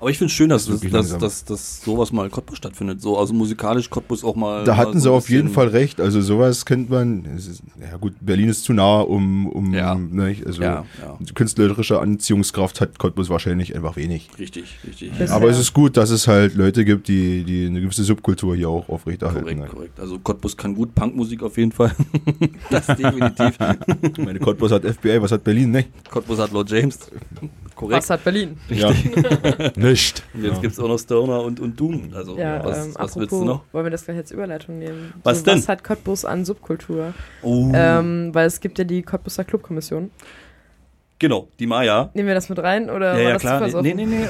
Aber 0.00 0.08
ich 0.10 0.16
finde 0.16 0.30
es 0.30 0.32
schön, 0.36 0.48
dass, 0.48 0.66
Das 0.66 0.80
dass, 0.80 1.18
dass, 1.18 1.44
dass, 1.44 1.82
sowas 1.84 2.10
mal 2.10 2.24
in 2.24 2.30
Cottbus 2.30 2.56
stattfindet. 2.56 3.02
So, 3.02 3.18
also 3.18 3.34
musikalisch 3.34 3.90
Cottbus 3.90 4.24
auch 4.24 4.34
mal. 4.34 4.64
da 4.64 4.72
mal 4.72 4.78
hatten 4.78 4.98
so 4.98 5.10
sie 5.10 5.14
auf 5.14 5.28
jeden 5.28 5.50
Fall 5.50 5.68
recht. 5.68 6.00
Also 6.00 6.22
sowas 6.22 6.64
kennt 6.64 6.88
man. 6.88 7.26
Ist, 7.36 7.62
ja 7.78 7.96
gut, 7.98 8.14
Berlin 8.20 8.48
ist 8.48 8.64
zu 8.64 8.72
nah, 8.72 9.00
um, 9.00 9.46
um 9.46 9.74
Ja. 9.74 9.94
ne, 9.94 10.36
also 10.46 10.62
Ja, 10.62 10.86
ja. 11.02 11.18
künstlerische 11.34 12.00
Anziehungskraft 12.00 12.80
hat 12.80 12.98
Cottbus 12.98 13.28
wahrscheinlich 13.28 13.74
einfach 13.76 13.96
wenig. 13.96 14.30
Richtig, 14.38 14.78
richtig. 14.86 15.12
Das- 15.18 15.30
Aber 15.30 15.46
ja. 15.46 15.52
es 15.52 15.58
ist 15.58 15.74
gut, 15.74 15.98
dass 15.98 16.08
es 16.10 16.26
halt 16.26 16.54
Leute 16.54 16.86
gibt, 16.86 17.08
die, 17.08 17.44
die 17.44 17.66
eine 17.66 17.82
gewisse 17.82 18.02
Subkultur 18.04 18.56
hier 18.56 18.70
auch 18.70 18.88
aufrechterhalten. 18.88 19.42
Korrekt, 19.42 19.60
ne. 19.60 19.66
korrekt. 19.66 20.00
Also 20.00 20.18
Cottbus 20.18 20.56
kann 20.56 20.74
gut 20.74 20.94
Punkmusik 20.94 21.42
auf 21.42 21.58
jeden 21.58 21.72
Fall. 21.72 21.94
das 22.70 22.86
definitiv. 22.86 23.58
Ich 24.02 24.18
meine, 24.24 24.38
Cottbus 24.38 24.72
hat 24.72 24.82
FBI, 24.84 25.20
was 25.20 25.32
hat 25.32 25.44
Berlin? 25.44 25.70
Ne? 25.72 25.84
Cottbus 26.10 26.38
hat 26.38 26.52
Lord 26.52 26.70
James. 26.70 26.98
Korrekt. 27.80 27.96
Was 28.02 28.10
hat 28.10 28.24
Berlin? 28.24 28.58
Ja. 28.68 28.92
Nicht. 29.90 30.22
Und 30.34 30.44
jetzt 30.44 30.60
gibt's 30.62 30.78
auch 30.78 30.88
noch 30.88 30.98
Stoner 30.98 31.42
und, 31.42 31.60
und 31.60 31.78
Doom. 31.78 32.12
Also, 32.14 32.36
Ja, 32.38 32.64
was, 32.64 32.86
ähm, 32.86 32.94
was 32.96 33.16
willst 33.16 33.32
du 33.32 33.44
noch? 33.44 33.64
wollen 33.72 33.86
wir 33.86 33.90
das 33.90 34.04
gleich 34.04 34.16
als 34.16 34.30
Überleitung 34.30 34.78
nehmen? 34.78 35.12
Was 35.24 35.38
so, 35.40 35.44
denn? 35.46 35.58
Was 35.58 35.68
hat 35.68 35.84
Cottbus 35.84 36.24
an 36.24 36.44
Subkultur? 36.44 37.12
Oh, 37.42 37.70
Ähm, 37.74 38.30
weil 38.32 38.46
es 38.46 38.60
gibt 38.60 38.78
ja 38.78 38.84
die 38.84 39.02
Cottbuser 39.02 39.44
Clubkommission. 39.44 40.10
genau, 41.18 41.48
die 41.58 41.66
Maya. 41.66 42.10
Nehmen 42.14 42.28
wir 42.28 42.34
das 42.34 42.48
mit 42.48 42.58
rein 42.60 42.88
oder 42.88 43.08
Ja, 43.12 43.14
war 43.14 43.20
ja, 43.22 43.32
das 43.34 43.42
klar. 43.42 43.58
zu 43.58 43.64
versoffen? 43.70 43.96
Nee, 43.96 44.06
nee, 44.06 44.06
nee. 44.06 44.26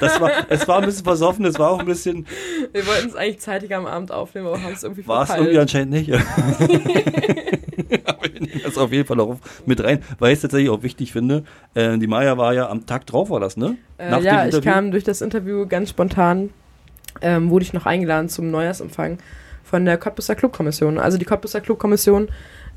Das 0.00 0.20
war, 0.20 0.30
es 0.48 0.66
war 0.68 0.78
ein 0.78 0.86
bisschen 0.86 1.04
versoffen, 1.04 1.44
es 1.44 1.58
war 1.58 1.70
auch 1.70 1.78
ein 1.80 1.86
bisschen, 1.86 2.26
Wir 2.72 2.86
wollten 2.86 3.08
es 3.08 3.14
eigentlich 3.16 3.40
zeitig 3.40 3.74
am 3.74 3.84
Abend 3.86 4.12
aufnehmen, 4.12 4.46
aber 4.46 4.62
haben 4.62 4.72
es 4.72 4.82
irgendwie 4.82 5.06
war 5.06 5.24
es 5.24 5.30
irgendwie 5.30 5.58
anscheinend 5.58 5.90
nicht. 5.92 6.10
Wir 8.40 8.46
nehmen 8.46 8.60
das 8.64 8.78
auf 8.78 8.92
jeden 8.92 9.06
Fall 9.06 9.20
auch 9.20 9.36
mit 9.64 9.82
rein, 9.82 10.02
weil 10.18 10.32
ich 10.32 10.36
es 10.36 10.42
tatsächlich 10.42 10.70
auch 10.70 10.82
wichtig 10.82 11.12
finde. 11.12 11.44
Äh, 11.74 11.98
die 11.98 12.06
Maya 12.06 12.36
war 12.36 12.54
ja 12.54 12.68
am 12.68 12.86
Tag 12.86 13.06
drauf, 13.06 13.30
war 13.30 13.40
das, 13.40 13.56
ne? 13.56 13.76
Äh, 13.98 14.22
ja, 14.22 14.46
ich 14.46 14.60
kam 14.62 14.90
durch 14.90 15.04
das 15.04 15.20
Interview 15.20 15.66
ganz 15.66 15.90
spontan, 15.90 16.50
ähm, 17.22 17.50
wurde 17.50 17.64
ich 17.64 17.72
noch 17.72 17.86
eingeladen 17.86 18.28
zum 18.28 18.50
Neujahrsempfang 18.50 19.18
von 19.64 19.84
der 19.84 19.98
Cottbuser 19.98 20.34
Clubkommission. 20.34 20.98
Also 20.98 21.18
die 21.18 21.24
Cottbuser 21.24 21.60
Clubkommission, 21.60 22.28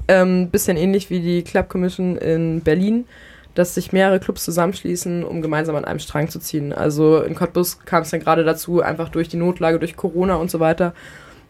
ähm, 0.08 0.50
bisschen 0.50 0.78
ähnlich 0.78 1.10
wie 1.10 1.20
die 1.20 1.44
Club 1.44 1.70
Commission 1.70 2.18
in 2.18 2.62
Berlin, 2.62 3.06
dass 3.54 3.76
sich 3.76 3.92
mehrere 3.92 4.20
Clubs 4.20 4.46
zusammenschließen, 4.46 5.24
um 5.24 5.42
gemeinsam 5.42 5.76
an 5.76 5.86
einem 5.86 6.00
Strang 6.00 6.30
zu 6.30 6.40
ziehen. 6.40 6.74
Also 6.74 7.22
in 7.22 7.36
Cottbus 7.36 7.80
kam 7.86 8.04
es 8.04 8.10
dann 8.10 8.20
gerade 8.20 8.44
dazu, 8.44 8.82
einfach 8.82 9.10
durch 9.10 9.28
die 9.28 9.38
Notlage, 9.38 9.80
durch 9.80 9.96
Corona 9.96 10.36
und 10.36 10.50
so 10.50 10.60
weiter, 10.60 10.94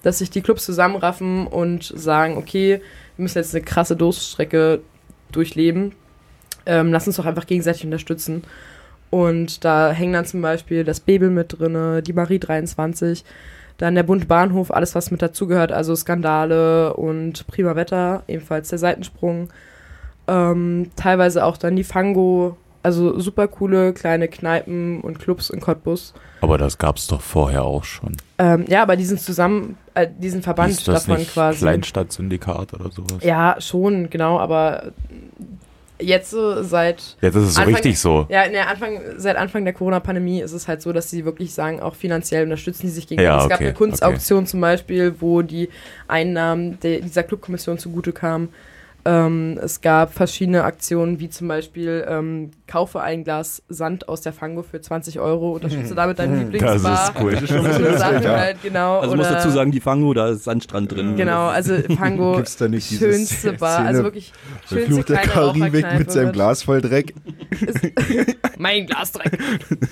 dass 0.03 0.20
sich 0.20 0.30
die 0.30 0.41
Clubs 0.41 0.66
zusammenraffen 0.66 1.47
und 1.47 1.84
sagen, 1.84 2.38
okay, 2.38 2.82
wir 3.20 3.24
müssen 3.24 3.38
jetzt 3.38 3.53
eine 3.53 3.65
krasse 3.65 3.97
Durststrecke 3.97 4.80
durchleben. 5.34 5.91
Ähm, 6.65 6.93
lass 6.93 7.05
uns 7.05 7.17
doch 7.17 7.26
einfach 7.26 7.47
gegenseitig 7.47 7.84
unterstützen. 7.84 8.43
Und 9.09 9.65
da 9.65 9.91
hängen 9.91 10.13
dann 10.13 10.26
zum 10.26 10.41
Beispiel 10.41 10.86
das 10.86 11.01
Bebel 11.01 11.30
mit 11.30 11.59
drin, 11.59 12.01
die 12.01 12.13
Marie 12.13 12.39
23, 12.39 13.26
dann 13.78 13.95
der 13.95 14.03
Bund 14.03 14.30
Bahnhof, 14.30 14.72
alles 14.72 14.95
was 14.95 15.11
mit 15.11 15.22
dazugehört, 15.22 15.74
also 15.74 15.97
Skandale 15.97 16.93
und 16.93 17.45
Prima 17.47 17.76
Wetter, 17.76 18.24
ebenfalls 18.30 18.70
der 18.70 18.80
Seitensprung. 18.80 19.49
Ähm, 20.30 20.91
teilweise 20.95 21.43
auch 21.43 21.57
dann 21.57 21.76
die 21.76 21.84
Fango, 21.84 22.55
also 22.84 23.20
super 23.20 23.48
coole 23.48 23.94
kleine 23.94 24.28
Kneipen 24.28 25.02
und 25.02 25.20
Clubs 25.20 25.50
in 25.50 25.60
Cottbus. 25.60 26.14
Aber 26.42 26.58
das 26.58 26.78
gab 26.78 26.98
es 26.98 27.08
doch 27.08 27.22
vorher 27.22 27.64
auch 27.64 27.84
schon. 27.84 28.16
Ähm, 28.38 28.66
ja, 28.68 28.82
aber 28.82 28.96
diesen 28.96 29.18
zusammen, 29.18 29.78
äh, 29.94 30.08
diesen 30.18 30.42
Verband 30.42 30.72
Ist 30.72 30.88
das 30.88 31.04
davon 31.04 31.20
nicht 31.20 31.34
quasi. 31.34 31.60
Kleinstadtsyndikat 31.60 32.74
oder 32.74 32.90
sowas? 32.92 33.22
Ja, 33.22 33.58
schon, 33.60 34.10
genau, 34.10 34.40
aber 34.40 34.94
jetzt 36.02 36.30
so 36.32 36.64
seit 36.64 37.18
Jetzt 37.22 37.36
ist 37.36 37.44
es 37.44 37.54
so 37.56 37.62
Anfang- 37.62 37.76
richtig 37.76 38.00
so. 38.00 38.26
Ja, 38.30 38.48
ne, 38.48 38.66
Anfang, 38.68 39.00
seit 39.18 39.36
Anfang 39.36 39.66
der 39.66 39.74
Corona-Pandemie 39.74 40.40
ist 40.40 40.54
es 40.54 40.68
halt 40.68 40.82
so, 40.82 40.94
dass 40.94 41.10
sie 41.10 41.26
wirklich 41.26 41.54
sagen, 41.54 41.82
auch 41.82 41.96
finanziell 41.96 42.44
unterstützen 42.44 42.84
die 42.84 42.90
sich 42.90 43.08
gegenseitig. 43.08 43.38
Ja, 43.38 43.44
es 43.44 43.50
gab 43.50 43.58
okay, 43.58 43.66
eine 43.66 43.74
Kunstauktion 43.74 44.46
zum 44.46 44.62
Beispiel, 44.62 45.16
wo 45.20 45.42
die 45.42 45.70
Einnahmen 46.08 46.80
der, 46.80 47.02
dieser 47.02 47.24
Clubkommission 47.24 47.78
zugute 47.78 48.14
kamen. 48.14 48.50
Ähm, 49.06 49.58
es 49.62 49.80
gab 49.82 50.14
verschiedene 50.14 50.64
Aktionen, 50.66 51.20
wie 51.20 51.30
zum 51.30 51.47
Beispiel 51.47 52.06
ähm, 52.08 52.52
kaufe 52.68 53.02
ein 53.02 53.24
Glas 53.24 53.64
Sand 53.70 54.10
aus 54.10 54.22
der 54.22 54.34
Fango 54.34 54.62
für 54.62 54.82
20 54.82 55.20
Euro, 55.20 55.54
unterstütze 55.54 55.95
damit 55.95 56.20
deinen 56.20 56.52
Lieblingsbar. 56.52 56.76
Das 56.91 57.10
ist 57.10 57.14
cool. 57.22 57.32
Das 57.32 57.43
ist 57.43 58.00
Sachen 58.00 58.24
ja. 58.24 58.38
halt, 58.38 58.62
genau. 58.62 59.00
Also 59.00 59.16
muss 59.16 59.28
dazu 59.28 59.50
sagen, 59.50 59.72
die 59.72 59.80
Fango, 59.80 60.14
da 60.14 60.30
ist 60.30 60.43
Sandstrand 60.43 60.91
drin. 60.91 61.16
Genau, 61.16 61.47
also 61.47 61.76
Fango, 61.97 62.34
Gibt's 62.36 62.58
da 62.58 62.68
nicht 62.68 62.89
schönste 63.00 63.54
Bar, 63.54 63.76
Szene, 63.76 63.88
also 63.88 64.04
wirklich 64.04 64.34
Der 64.70 64.76
schönste 64.76 64.93
Fluch 64.93 65.06
der 65.06 65.18
Karibik 65.18 65.97
mit 65.97 66.12
seinem 66.12 66.32
Glas 66.34 66.64
voll 66.64 66.82
Dreck. 66.82 67.14
Mein 68.58 68.86
Glasdreck. 68.86 69.39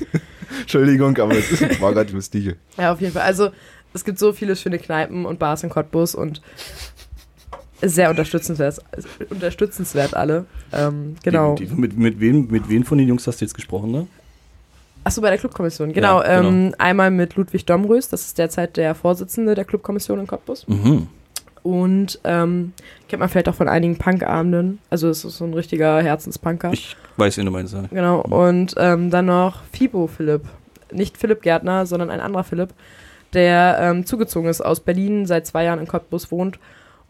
Entschuldigung, 0.61 1.17
aber 1.17 1.37
es 1.37 1.51
ist- 1.51 1.81
war 1.81 1.93
gerade 1.93 2.11
lustig. 2.13 2.55
Ja, 2.77 2.91
auf 2.91 3.01
jeden 3.01 3.13
Fall. 3.13 3.23
Also 3.23 3.51
es 3.93 4.03
gibt 4.03 4.19
so 4.19 4.33
viele 4.33 4.55
schöne 4.55 4.79
Kneipen 4.79 5.25
und 5.25 5.39
Bars 5.39 5.63
in 5.63 5.69
Cottbus 5.69 6.13
und 6.13 6.41
sehr 7.81 8.09
unterstützenswert, 8.09 8.79
unterstützenswert 9.29 10.15
alle. 10.15 10.45
Ähm, 10.73 11.15
genau. 11.23 11.55
Mit, 11.75 11.97
mit, 11.97 12.19
wem, 12.19 12.47
mit 12.47 12.69
wem 12.69 12.83
von 12.83 12.97
den 12.97 13.07
Jungs 13.07 13.27
hast 13.27 13.41
du 13.41 13.45
jetzt 13.45 13.53
gesprochen, 13.53 13.91
ne? 13.91 14.07
Achso, 15.03 15.21
bei 15.21 15.29
der 15.29 15.37
Clubkommission. 15.37 15.93
Genau, 15.93 16.21
Ja, 16.21 16.41
genau. 16.41 16.49
Ähm, 16.49 16.75
einmal 16.79 17.11
mit 17.11 17.35
Ludwig 17.35 17.65
Domrös, 17.65 18.09
das 18.09 18.25
ist 18.25 18.37
derzeit 18.37 18.75
der 18.77 18.93
Vorsitzende 18.95 19.55
der 19.55 19.63
Clubkommission 19.63 20.19
in 20.19 20.27
Cottbus. 20.27 20.67
Mhm. 20.67 21.07
Und 21.63 22.19
ähm, 22.23 22.73
kennt 23.07 23.19
man 23.19 23.29
vielleicht 23.29 23.49
auch 23.49 23.55
von 23.55 23.67
einigen 23.67 23.97
Punkabenden. 23.97 24.79
Also 24.89 25.09
es 25.09 25.23
ist 25.23 25.37
so 25.37 25.45
ein 25.45 25.53
richtiger 25.53 26.01
Herzenspunker. 26.01 26.71
Ich 26.73 26.95
weiß, 27.17 27.37
wen 27.37 27.45
du 27.45 27.51
meinst. 27.51 27.73
Ja. 27.73 27.83
Genau. 27.89 28.21
Und 28.21 28.73
ähm, 28.77 29.09
dann 29.09 29.25
noch 29.25 29.63
Fibo 29.71 30.07
Philipp. 30.07 30.43
Nicht 30.91 31.17
Philipp 31.17 31.41
Gärtner, 31.41 31.85
sondern 31.85 32.09
ein 32.09 32.21
anderer 32.21 32.45
Philipp, 32.45 32.69
der 33.33 33.77
ähm, 33.81 34.05
zugezogen 34.05 34.49
ist 34.49 34.61
aus 34.61 34.79
Berlin, 34.79 35.25
seit 35.25 35.45
zwei 35.45 35.65
Jahren 35.65 35.79
in 35.79 35.87
Cottbus 35.87 36.31
wohnt 36.31 36.59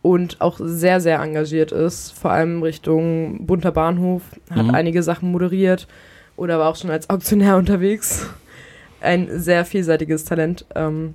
und 0.08 0.40
auch 0.40 0.60
sehr, 0.64 1.02
sehr 1.02 1.20
engagiert 1.20 1.72
ist, 1.72 2.12
vor 2.18 2.32
allem 2.32 2.64
Richtung 2.64 3.46
bunter 3.46 3.72
Bahnhof, 3.72 4.22
hat 4.50 4.66
Mhm. 4.68 4.74
einige 4.76 5.04
Sachen 5.04 5.32
moderiert 5.32 5.88
oder 6.38 6.60
war 6.60 6.70
auch 6.70 6.76
schon 6.78 6.90
als 6.92 7.10
Auktionär 7.10 7.58
unterwegs. 7.64 8.26
Ein 9.02 9.28
sehr 9.32 9.66
vielseitiges 9.66 10.24
Talent. 10.26 10.66
Ähm, 10.76 11.14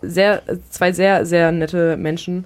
sehr, 0.00 0.42
zwei 0.70 0.92
sehr, 0.92 1.26
sehr 1.26 1.52
nette 1.52 1.96
Menschen. 1.96 2.44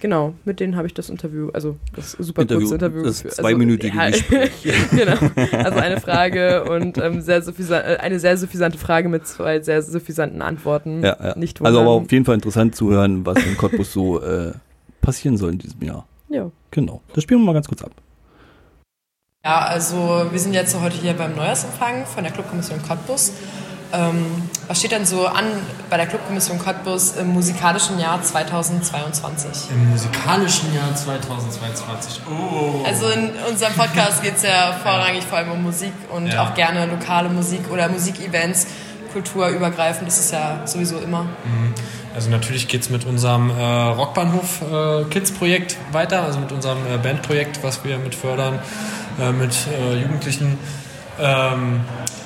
Genau, 0.00 0.34
mit 0.44 0.60
denen 0.60 0.76
habe 0.76 0.86
ich 0.86 0.92
das 0.92 1.08
Interview, 1.08 1.48
also 1.54 1.76
das 1.96 2.12
super 2.12 2.42
Interview, 2.42 2.60
kurze 2.68 2.74
Interview 2.74 3.02
das 3.04 3.22
geführt. 3.22 3.34
zweiminütige 3.36 3.98
also, 3.98 4.22
genau, 4.90 5.16
also 5.64 5.78
eine 5.78 6.00
Frage 6.00 6.64
und 6.64 6.98
ähm, 6.98 7.22
sehr 7.22 7.42
äh, 7.70 7.96
eine 8.00 8.18
sehr 8.20 8.36
suffisante 8.36 8.76
Frage 8.76 9.08
mit 9.08 9.26
zwei 9.26 9.60
sehr 9.60 9.80
suffisanten 9.80 10.42
Antworten. 10.42 11.02
Ja, 11.02 11.16
ja. 11.22 11.38
Nicht 11.38 11.62
also 11.62 11.80
aber 11.80 11.90
auf 11.90 12.12
jeden 12.12 12.26
Fall 12.26 12.34
interessant 12.34 12.74
zu 12.74 12.90
hören, 12.90 13.24
was 13.24 13.38
in 13.46 13.56
Cottbus 13.56 13.92
so 13.92 14.20
äh, 14.20 14.52
passieren 15.04 15.36
soll 15.36 15.52
in 15.52 15.58
diesem 15.58 15.82
Jahr. 15.82 16.06
Ja. 16.28 16.50
Genau. 16.70 17.00
Das 17.14 17.22
spielen 17.22 17.40
wir 17.40 17.46
mal 17.46 17.52
ganz 17.54 17.68
kurz 17.68 17.82
ab. 17.82 17.92
Ja, 19.44 19.58
also 19.60 20.26
wir 20.30 20.40
sind 20.40 20.54
jetzt 20.54 20.74
heute 20.80 20.96
hier 20.96 21.12
beim 21.14 21.34
Neujahrsempfang 21.36 22.06
von 22.06 22.24
der 22.24 22.32
Clubkommission 22.32 22.80
Cottbus. 22.82 23.32
Ähm, 23.92 24.24
was 24.66 24.78
steht 24.78 24.90
denn 24.92 25.04
so 25.06 25.26
an 25.26 25.44
bei 25.90 25.96
der 25.98 26.06
Clubkommission 26.06 26.58
Cottbus 26.58 27.16
im 27.16 27.28
musikalischen 27.28 27.98
Jahr 28.00 28.20
2022? 28.22 29.70
Im 29.70 29.90
musikalischen 29.90 30.74
Jahr 30.74 30.92
2022. 30.96 32.22
Oh. 32.28 32.82
Also 32.84 33.08
in 33.10 33.30
unserem 33.48 33.74
Podcast 33.74 34.22
geht 34.22 34.36
es 34.36 34.42
ja 34.42 34.72
vorrangig 34.82 35.22
vor 35.24 35.38
allem 35.38 35.52
um 35.52 35.62
Musik 35.62 35.92
und 36.10 36.26
Ja. 36.28 36.42
auch 36.48 36.54
gerne 36.54 36.86
lokale 36.86 37.28
Musik 37.28 37.70
oder 37.70 37.88
Musikevents, 37.88 38.66
kulturübergreifend, 39.12 40.08
das 40.08 40.18
ist 40.18 40.32
ja 40.32 40.66
sowieso 40.66 40.98
immer. 40.98 41.26
Also 42.14 42.30
natürlich 42.30 42.68
geht 42.68 42.82
es 42.82 42.90
mit 42.90 43.04
unserem 43.06 43.50
äh, 43.50 43.54
Rockbahnhof 43.54 44.62
äh, 44.62 45.92
weiter, 45.92 46.22
also 46.22 46.38
mit 46.38 46.52
unserem 46.52 46.78
äh, 46.86 46.96
Bandprojekt, 46.96 47.62
was 47.64 47.84
wir 47.84 47.98
mit 47.98 48.14
fördern, 48.14 48.60
äh, 49.20 49.32
mit 49.32 49.54
äh, 49.66 50.00
Jugendlichen. 50.00 50.56
Ähm, 51.20 51.80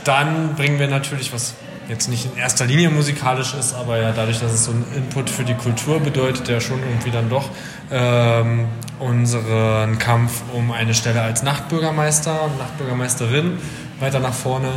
dann 0.04 0.54
bringen 0.56 0.78
wir 0.78 0.88
natürlich, 0.88 1.32
was 1.32 1.54
jetzt 1.88 2.08
nicht 2.08 2.26
in 2.26 2.36
erster 2.36 2.66
Linie 2.66 2.90
musikalisch 2.90 3.54
ist, 3.54 3.74
aber 3.74 3.98
ja 3.98 4.12
dadurch, 4.12 4.40
dass 4.40 4.52
es 4.52 4.66
so 4.66 4.72
ein 4.72 4.84
Input 4.94 5.30
für 5.30 5.44
die 5.44 5.54
Kultur 5.54 6.00
bedeutet, 6.00 6.48
ja 6.48 6.60
schon 6.60 6.80
irgendwie 6.80 7.10
dann 7.10 7.30
doch 7.30 7.48
ähm, 7.90 8.66
unseren 8.98 9.98
Kampf 9.98 10.42
um 10.52 10.70
eine 10.70 10.92
Stelle 10.92 11.22
als 11.22 11.42
Nachtbürgermeister 11.42 12.42
und 12.42 12.58
Nachtbürgermeisterin 12.58 13.58
weiter 14.00 14.20
nach 14.20 14.34
vorne, 14.34 14.68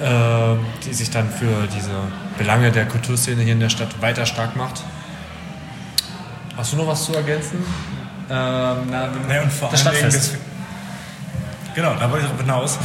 äh, 0.00 0.56
die 0.84 0.92
sich 0.94 1.10
dann 1.10 1.28
für 1.30 1.66
diese 1.74 1.90
Belange 2.38 2.72
der 2.72 2.86
Kulturszene 2.86 3.42
hier 3.42 3.52
in 3.52 3.60
der 3.60 3.68
Stadt 3.68 4.00
weiter 4.00 4.26
stark 4.26 4.56
macht. 4.56 4.82
Hast 6.56 6.72
du 6.72 6.76
noch 6.76 6.86
was 6.86 7.04
zu 7.04 7.14
ergänzen? 7.14 7.58
Ähm, 8.30 8.76
na, 8.90 9.08
Nee, 9.28 9.40
und 9.40 9.52
vor 9.52 9.70
das 9.70 9.86
allen 9.86 9.96
Dingen, 9.96 10.10
Stadtfest. 10.10 10.34
dass 10.34 10.40
wir, 11.74 11.82
genau, 11.82 11.94
da 11.98 12.10
wollte 12.10 12.24
ich 12.26 12.30
darauf 12.30 12.40
hinaus, 12.40 12.78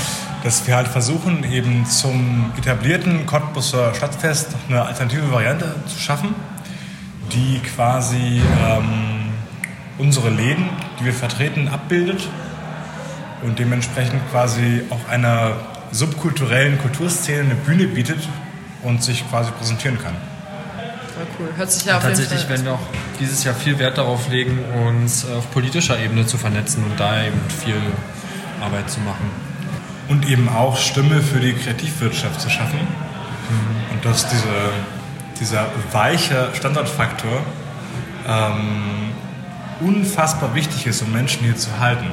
dass 0.44 0.66
wir 0.68 0.76
halt 0.76 0.88
versuchen, 0.88 1.44
eben 1.52 1.86
zum 1.86 2.52
etablierten 2.58 3.26
Cottbuser 3.26 3.94
Stadtfest 3.94 4.52
noch 4.52 4.70
eine 4.70 4.86
alternative 4.88 5.32
Variante 5.32 5.76
zu 5.88 6.00
schaffen, 6.00 6.34
die 7.32 7.60
quasi 7.60 8.42
ähm, 8.68 9.32
unsere 9.98 10.30
Läden, 10.30 10.70
die 11.00 11.06
wir 11.06 11.14
vertreten, 11.14 11.68
abbildet 11.68 12.28
und 13.44 13.60
dementsprechend 13.60 14.22
quasi 14.32 14.82
auch 14.90 15.10
einer 15.12 15.52
subkulturellen 15.92 16.78
Kulturszene 16.80 17.42
eine 17.42 17.56
Bühne 17.56 17.88
bietet 17.88 18.20
und 18.84 19.04
sich 19.04 19.28
quasi 19.30 19.52
präsentieren 19.52 19.98
kann. 19.98 20.14
Ja, 20.14 21.26
cool. 21.40 21.50
Hört 21.58 21.72
sich 21.72 21.86
ja 21.86 21.98
auf 21.98 22.04
jeden 22.04 22.16
Tatsächlich 22.16 22.42
Fall 22.42 22.50
werden 22.52 22.66
wir 22.66 22.74
auch 22.74 22.88
dieses 23.20 23.44
Jahr 23.44 23.56
viel 23.56 23.78
Wert 23.80 23.98
darauf 23.98 24.30
legen, 24.30 24.60
uns 24.88 25.26
auf 25.26 25.52
politischer 25.52 26.00
Ebene 26.00 26.26
zu 26.26 26.38
vernetzen 26.38 26.84
und 26.84 27.00
da 27.00 27.24
eben 27.24 27.40
viel 27.64 27.76
Arbeit 28.62 28.90
zu 28.90 29.00
machen. 29.02 29.30
und 30.10 30.28
eben 30.28 30.50
auch 30.50 30.76
Stimme 30.78 31.22
für 31.22 31.40
die 31.40 31.54
Kreativwirtschaft 31.54 32.42
zu 32.42 32.50
schaffen. 32.50 32.80
Und 33.92 34.04
dass 34.06 34.28
diese, 34.28 34.44
dieser 35.40 35.68
weiche 35.92 36.50
Standortfaktor 36.54 37.42
ähm, 38.28 39.12
unfassbar 39.82 40.56
wichtig 40.56 40.88
ist, 40.88 41.02
um 41.02 41.12
Menschen 41.12 41.44
hier 41.44 41.56
zu 41.56 41.80
halten. 41.80 42.08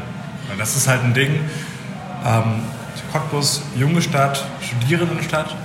Weil 0.48 0.56
das 0.58 0.76
ist 0.76 0.88
halt 0.88 1.04
ein 1.04 1.14
Ding, 1.14 1.40
ähm, 2.24 2.62
Cottbus, 3.16 3.62
junge 3.74 4.02
Stadt, 4.02 4.44
Studierendenstadt 4.60 5.56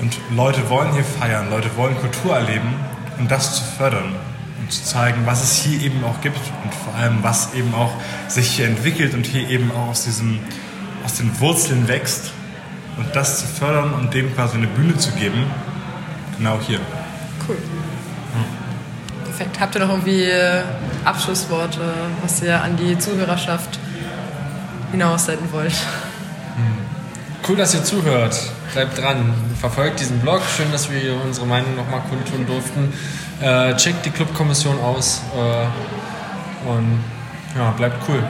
und 0.00 0.16
Leute 0.34 0.68
wollen 0.68 0.92
hier 0.94 1.04
feiern, 1.04 1.48
Leute 1.48 1.68
wollen 1.76 1.96
Kultur 1.96 2.34
erleben 2.34 2.74
und 3.20 3.30
das 3.30 3.54
zu 3.54 3.62
fördern 3.62 4.16
und 4.60 4.72
zu 4.72 4.82
zeigen, 4.82 5.24
was 5.24 5.44
es 5.44 5.62
hier 5.62 5.80
eben 5.80 6.02
auch 6.02 6.20
gibt 6.22 6.40
und 6.64 6.74
vor 6.74 6.92
allem, 6.96 7.18
was 7.22 7.54
eben 7.54 7.72
auch 7.72 7.92
sich 8.26 8.48
hier 8.48 8.66
entwickelt 8.66 9.14
und 9.14 9.26
hier 9.26 9.48
eben 9.48 9.70
auch 9.70 9.90
aus 9.90 10.06
diesem 10.06 10.40
aus 11.04 11.14
den 11.14 11.38
Wurzeln 11.38 11.86
wächst 11.86 12.32
und 12.96 13.14
das 13.14 13.38
zu 13.38 13.46
fördern 13.46 13.94
und 13.94 14.12
dem 14.12 14.34
quasi 14.34 14.56
eine 14.56 14.66
Bühne 14.66 14.96
zu 14.96 15.12
geben, 15.12 15.44
genau 16.36 16.58
hier. 16.60 16.80
cool. 17.46 17.58
Perfekt. 19.24 19.60
Habt 19.60 19.76
ihr 19.76 19.82
noch 19.82 19.90
irgendwie 19.90 20.24
äh, 20.24 20.62
Abschlussworte, 21.04 21.94
was 22.22 22.42
ihr 22.42 22.60
an 22.60 22.76
die 22.76 22.98
Zuhörerschaft 22.98 23.78
hinaussenden 24.90 25.52
wollt? 25.52 25.74
Cool, 27.48 27.56
dass 27.56 27.72
ihr 27.74 27.82
zuhört. 27.82 28.38
Bleibt 28.74 28.98
dran. 28.98 29.32
Verfolgt 29.58 30.00
diesen 30.00 30.18
Blog. 30.18 30.42
Schön, 30.54 30.70
dass 30.70 30.90
wir 30.90 30.98
hier 30.98 31.14
unsere 31.24 31.46
Meinung 31.46 31.74
nochmal 31.76 32.02
kundtun 32.10 32.46
durften. 32.46 32.92
Äh, 33.40 33.74
checkt 33.76 34.04
die 34.04 34.10
Clubkommission 34.10 34.78
aus. 34.80 35.22
Äh, 35.34 36.68
und 36.68 37.00
ja, 37.56 37.70
bleibt 37.70 37.96
cool. 38.06 38.22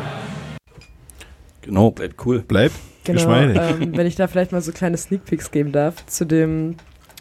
Genau, 1.63 1.91
bleibt 1.91 2.25
cool. 2.25 2.41
Bleibt 2.47 2.77
Genau, 3.03 3.19
geschmeidig. 3.19 3.57
ähm, 3.57 3.97
wenn 3.97 4.07
ich 4.07 4.15
da 4.15 4.29
vielleicht 4.29 4.53
mal 4.53 4.61
so 4.61 4.71
kleine 4.71 4.97
Sneak 4.97 5.25
Peeks 5.25 5.51
geben 5.51 5.73
darf 5.73 6.07
zu 6.07 6.25
dem, 6.25 6.77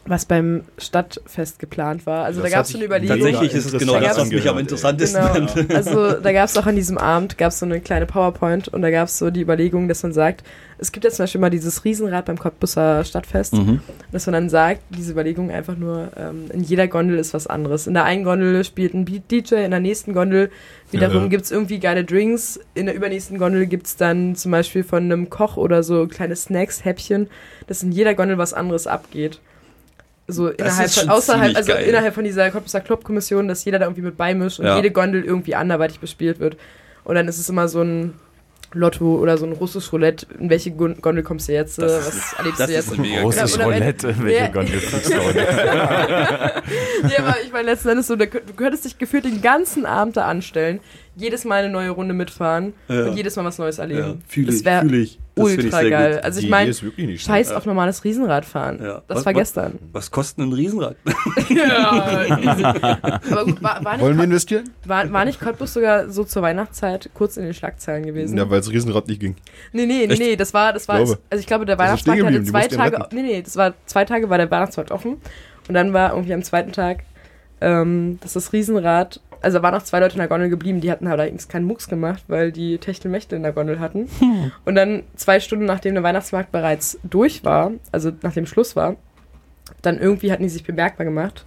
was 0.10 0.26
beim 0.26 0.64
Stadtfest 0.78 1.60
geplant 1.60 2.06
war. 2.06 2.24
Also 2.26 2.42
Das 2.42 2.50
da 2.52 2.58
gab 2.58 2.64
es 2.66 2.70
sich 2.70 2.78
eine 2.78 2.86
Überlegung. 2.86 3.18
Tatsächlich 3.20 3.54
ist 3.54 3.74
es 3.74 3.80
genau 3.80 3.94
Da 3.96 4.00
das, 4.00 4.18
was 4.18 4.30
mich 4.30 4.50
am 4.50 4.58
interessantesten 4.58 5.22
Genau. 5.34 5.48
fand. 5.48 5.74
Also 5.74 6.14
da 6.14 6.32
gab 6.32 6.46
es 6.48 6.58
auch 6.58 6.66
an 6.66 6.76
diesem 6.76 6.98
Abend 6.98 7.38
gab's 7.38 7.60
so 7.60 7.66
eine 7.66 7.82
kleine 7.82 8.06
PowerPoint 8.06 8.68
und 8.70 8.82
da 8.82 8.90
gab 8.90 9.08
es 9.10 9.18
so 9.18 9.30
die 9.30 9.42
Überlegung, 9.42 9.88
dass 9.88 10.04
man 10.04 10.14
sagt, 10.14 10.44
es 10.80 10.92
gibt 10.92 11.04
jetzt 11.04 11.18
zum 11.18 11.24
Beispiel 11.24 11.42
mal 11.42 11.50
dieses 11.50 11.84
Riesenrad 11.84 12.26
beim 12.26 12.38
Cottbusser 12.40 13.04
Stadtfest, 13.04 13.54
Mhm. 13.54 13.82
dass 14.12 14.26
man 14.28 14.34
dann 14.34 14.50
sagt, 14.50 14.82
diese 14.90 15.12
Überlegung 15.12 15.52
einfach 15.52 15.76
nur, 15.76 16.12
ähm, 16.16 16.46
in 16.54 16.64
jeder 16.64 16.88
Gondel 16.88 17.18
ist 17.20 17.34
was 17.34 17.48
anderes. 17.48 17.88
In 17.88 17.94
der 17.94 18.04
einen 18.06 18.24
Gondel 18.24 18.64
spielt 18.64 18.94
ein 18.94 19.06
Beat 19.06 19.30
DJ, 19.32 19.56
in 19.66 19.72
der 19.72 19.80
nächsten 19.80 20.14
Gondel 20.14 20.50
wiederum 20.92 21.24
Ja. 21.24 21.28
gibt's 21.28 21.52
irgendwie 21.52 21.80
geile 21.80 22.04
Drinks, 22.06 22.60
in 22.76 22.86
der 22.86 22.96
übernächsten 22.96 23.40
Gondel 23.40 23.66
gibt's 23.66 23.98
dann 23.98 24.36
zum 24.36 24.52
Beispiel 24.52 24.84
von 24.84 25.04
einem 25.04 25.30
Koch 25.30 25.58
oder 25.58 25.84
so 25.84 26.08
kleine 26.08 26.36
Snacks, 26.36 26.86
Häppchen, 26.86 27.28
dass 27.66 27.84
in 27.84 27.92
jeder 27.92 28.14
Gondel 28.14 28.38
was 28.38 28.54
anderes 28.54 28.88
abgeht. 28.88 29.40
So 30.30 30.50
innerhalb 30.50 30.90
von, 30.90 31.10
außerhalb, 31.10 31.56
also 31.56 31.72
geil. 31.72 31.86
innerhalb 31.88 32.14
von 32.14 32.24
dieser 32.26 32.50
Cottbusser 32.52 32.82
Clubkommission, 32.82 33.48
dass 33.48 33.64
jeder 33.64 33.80
da 33.80 33.86
irgendwie 33.86 34.02
mit 34.02 34.18
beimischt 34.18 34.60
und 34.60 34.66
Ja. 34.66 34.76
jede 34.76 34.92
Gondel 34.92 35.24
irgendwie 35.24 35.56
anderweitig 35.56 36.00
bespielt 36.00 36.40
wird. 36.40 36.58
Und 37.06 37.16
dann 37.16 37.28
ist 37.30 37.38
es 37.40 37.48
immer 37.48 37.70
so 37.70 37.82
ein 37.82 38.14
Lotto 38.74 39.16
oder 39.16 39.38
so 39.38 39.46
ein 39.46 39.54
russisches 39.54 39.94
Roulette. 39.94 40.28
In 40.38 40.50
welche 40.50 40.72
Gon- 40.72 41.00
Gondel 41.00 41.24
kommst 41.24 41.48
du 41.48 41.54
jetzt? 41.54 41.80
äh, 41.80 41.84
Das 41.84 42.08
was 42.08 42.16
ist- 42.16 42.34
erlebst 42.38 42.60
das 42.60 42.68
du 42.68 42.74
jetzt? 42.74 42.92
ist 42.92 42.98
mega 42.98 43.24
oder 43.24 43.38
wenn- 43.38 43.62
Roulette, 43.62 44.16
welche 44.22 44.40
Ja. 44.40 44.48
Gondel 44.50 44.80
fliegst 44.82 45.14
du 45.14 45.24
heute? 45.24 45.40
ja, 47.10 47.20
aber 47.20 47.36
ich 47.46 47.52
meine, 47.54 47.64
letzten 47.70 47.90
Endes 47.90 48.08
so, 48.08 48.18
du 48.18 48.28
könntest 48.28 48.84
dich 48.84 48.98
gefühlt 48.98 49.24
den 49.24 49.42
ganzen 49.42 49.86
Abend 49.86 50.18
da 50.18 50.26
anstellen. 50.26 50.82
jedes 51.16 51.46
Mal 51.46 51.64
eine 51.64 51.70
neue 51.72 51.90
Runde 51.92 52.14
mitfahren 52.14 52.74
Ja. 52.90 53.06
und 53.06 53.16
jedes 53.16 53.36
Mal 53.38 53.46
was 53.46 53.58
Neues 53.58 53.80
erleben. 53.80 54.00
Ja, 54.02 54.14
fühle 54.28 54.48
das 54.48 54.56
ich, 54.58 54.66
wäre 54.66 54.82
fühle 54.82 54.98
ich. 54.98 55.18
Ultra 55.38 55.84
geil. 55.84 56.16
gut. 56.16 56.24
Also 56.24 56.40
ich 56.40 56.50
meine, 56.50 56.72
nicht 56.98 57.26
scheiß 57.26 57.52
auf 57.52 57.66
normales 57.66 58.04
Riesenradfahren. 58.04 58.80
Ja. 58.84 59.02
Das 59.08 59.18
Was- 59.20 59.26
war 59.26 59.34
was- 59.34 59.40
gestern. 59.40 59.80
Was 59.92 60.12
kostet 60.12 60.46
ein 60.46 60.54
Riesenrad? 60.54 60.96
ja. 61.50 61.92
Aber 63.32 63.46
gut, 63.46 63.62
war, 63.64 63.84
war, 63.84 64.00
Wollen 64.00 64.16
wir 64.18 64.24
nicht, 64.24 64.24
investieren? 64.26 64.70
war, 64.86 65.12
war 65.12 65.26
nicht 65.26 65.40
Cottbus 65.40 65.74
sogar 65.74 66.10
so 66.10 66.24
zur 66.24 66.42
Weihnachtszeit 66.42 67.10
kurz 67.14 67.38
in 67.38 67.44
den 67.44 67.54
Schlagzeilen 67.54 68.06
gewesen? 68.06 68.38
Ja, 68.38 68.50
weil 68.50 68.60
das 68.60 68.72
Riesenrad 68.72 69.08
nicht 69.08 69.20
ging. 69.20 69.36
Nee, 69.74 69.86
nee, 69.86 70.06
nee, 70.08 70.14
Echt? 70.14 70.20
nee, 70.22 70.36
das 70.36 70.54
war, 70.54 70.74
das 70.74 70.88
war, 70.88 70.98
Glaube. 70.98 71.20
also 71.30 71.40
ich 71.40 71.48
glaube, 71.48 71.66
der 71.66 71.78
Weihnachtsmarkt 71.78 72.24
hatte 72.24 72.44
zwei 72.44 72.68
Tage, 72.68 73.06
nee, 73.12 73.22
nee, 73.22 73.42
das 73.42 73.56
war, 73.56 73.74
zwei 73.86 74.06
Tage 74.06 74.30
war 74.30 74.38
der 74.38 74.50
Weihnachtsmarkt 74.50 74.92
offen 74.92 75.18
und 75.68 75.74
dann 75.74 75.94
war 75.94 76.12
irgendwie 76.14 76.34
am 76.34 76.44
zweiten 76.44 76.72
Tag, 76.72 77.04
ähm, 77.62 78.20
dass 78.22 78.34
das 78.34 78.54
Riesenrad, 78.54 79.20
also 79.48 79.62
waren 79.64 79.74
noch 79.74 79.84
zwei 79.84 80.00
Leute 80.02 80.16
in 80.16 80.20
der 80.20 80.28
Gondel 80.28 80.50
geblieben, 80.50 80.82
die 80.82 80.92
hatten 80.92 81.08
allerdings 81.08 81.48
keinen 81.48 81.64
Mucks 81.66 81.88
gemacht, 81.88 82.22
weil 82.28 82.52
die 82.52 82.80
Techtelmächte 82.80 83.38
in 83.38 83.44
der 83.44 83.54
Gondel 83.54 83.80
hatten. 83.80 84.10
Und 84.66 84.76
dann 84.76 85.04
zwei 85.16 85.40
Stunden 85.40 85.64
nachdem 85.64 85.94
der 85.94 86.04
Weihnachtsmarkt 86.04 86.52
bereits 86.52 87.00
durch 87.04 87.46
war, 87.46 87.72
also 87.94 88.12
nachdem 88.24 88.46
Schluss 88.46 88.76
war, 88.76 88.98
dann 89.82 90.00
irgendwie 90.00 90.34
hatten 90.34 90.44
die 90.44 90.50
sich 90.50 90.66
bemerkbar 90.66 91.06
gemacht 91.06 91.46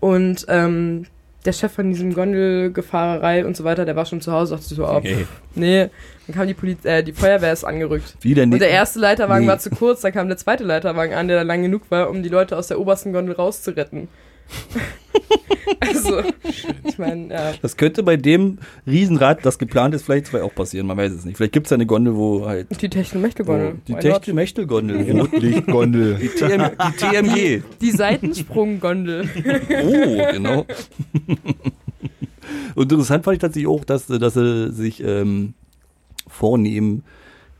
und 0.00 0.44
ähm, 0.48 1.06
der 1.44 1.52
Chef 1.52 1.72
von 1.72 1.88
diesem 1.88 2.14
Gondelgefahrerei 2.14 3.46
und 3.46 3.56
so 3.56 3.62
weiter, 3.64 3.84
der 3.84 3.94
war 3.94 4.06
schon 4.06 4.20
zu 4.20 4.32
Hause, 4.32 4.56
dachte 4.56 4.74
so, 4.74 4.84
oh, 4.86 4.96
Okay. 4.96 5.24
pff, 5.24 5.28
nee, 5.54 5.88
dann 6.26 6.36
kam 6.36 6.46
die, 6.48 6.54
Poliz 6.54 6.84
äh, 6.84 7.02
die 7.04 7.12
Feuerwehr 7.12 7.52
ist 7.52 7.64
angerückt. 7.64 8.16
Wie 8.22 8.34
denn? 8.34 8.52
Und 8.52 8.58
der 8.60 8.70
erste 8.70 8.98
Leiterwagen 8.98 9.44
Nee. 9.44 9.50
war 9.50 9.58
zu 9.60 9.70
kurz, 9.70 10.00
dann 10.00 10.12
kam 10.12 10.26
der 10.28 10.36
zweite 10.36 10.64
Leiterwagen 10.64 11.14
an, 11.14 11.28
der 11.28 11.38
dann 11.38 11.46
lang 11.46 11.62
genug 11.62 11.82
war, 11.90 12.10
um 12.10 12.22
die 12.24 12.28
Leute 12.28 12.56
aus 12.56 12.66
der 12.66 12.80
obersten 12.80 13.12
Gondel 13.12 13.36
rauszuretten. 13.36 14.08
also, 15.80 16.20
ich 16.84 16.98
meine, 16.98 17.32
ja. 17.32 17.52
Das 17.62 17.76
könnte 17.76 18.02
bei 18.02 18.16
dem 18.16 18.58
Riesenrad, 18.86 19.44
das 19.44 19.58
geplant 19.58 19.94
ist, 19.94 20.02
vielleicht 20.04 20.26
zwei 20.26 20.42
auch 20.42 20.54
passieren. 20.54 20.86
Man 20.86 20.96
weiß 20.96 21.12
es 21.12 21.24
nicht. 21.24 21.36
Vielleicht 21.36 21.52
gibt 21.52 21.66
es 21.66 21.70
ja 21.70 21.76
eine 21.76 21.86
Gondel, 21.86 22.16
wo 22.16 22.46
halt. 22.46 22.68
Die 22.70 22.88
Techtelmächte-Gondel. 22.88 23.74
wo- 23.74 23.78
Die 23.86 25.04
genau. 25.06 25.24
Rotlichtgondel. 25.24 26.14
Die, 26.20 26.28
TM, 26.28 26.70
die 26.78 26.96
TMG. 26.96 27.62
Die 27.80 27.90
Seitensprung-Gondel. 27.90 29.28
Oh, 29.84 30.32
genau. 30.32 30.66
Und 32.74 32.90
interessant 32.92 33.24
fand 33.24 33.34
ich 33.36 33.40
tatsächlich 33.40 33.68
auch, 33.68 33.84
dass, 33.84 34.06
dass 34.06 34.34
sie 34.34 34.72
sich 34.72 35.02
ähm, 35.04 35.54
vornehmen, 36.26 37.04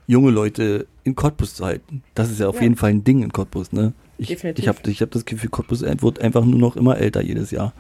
junge 0.07 0.31
Leute 0.31 0.87
in 1.05 1.15
Cottbus 1.15 1.55
zu 1.55 1.65
halten. 1.65 2.03
Das 2.15 2.31
ist 2.31 2.41
ja 2.41 2.49
auf 2.49 2.57
Ja. 2.57 2.63
jeden 2.63 2.77
Fall 2.77 2.91
ein 2.91 3.05
Ding 3.05 3.23
in 3.23 3.33
Cottbus, 3.33 3.73
ne? 3.73 3.93
Ich, 4.21 4.29
Definitiv. 4.29 4.63
ich 4.63 4.69
habe 4.69 4.91
ich 4.91 5.01
hab 5.01 5.11
das 5.11 5.25
Gefühl, 5.25 5.49
Cottbus 5.49 5.81
wird 5.81 6.21
einfach 6.21 6.45
nur 6.45 6.59
noch 6.59 6.77
immer 6.77 6.99
älter 6.99 7.23
jedes 7.23 7.51
Jahr. 7.51 7.73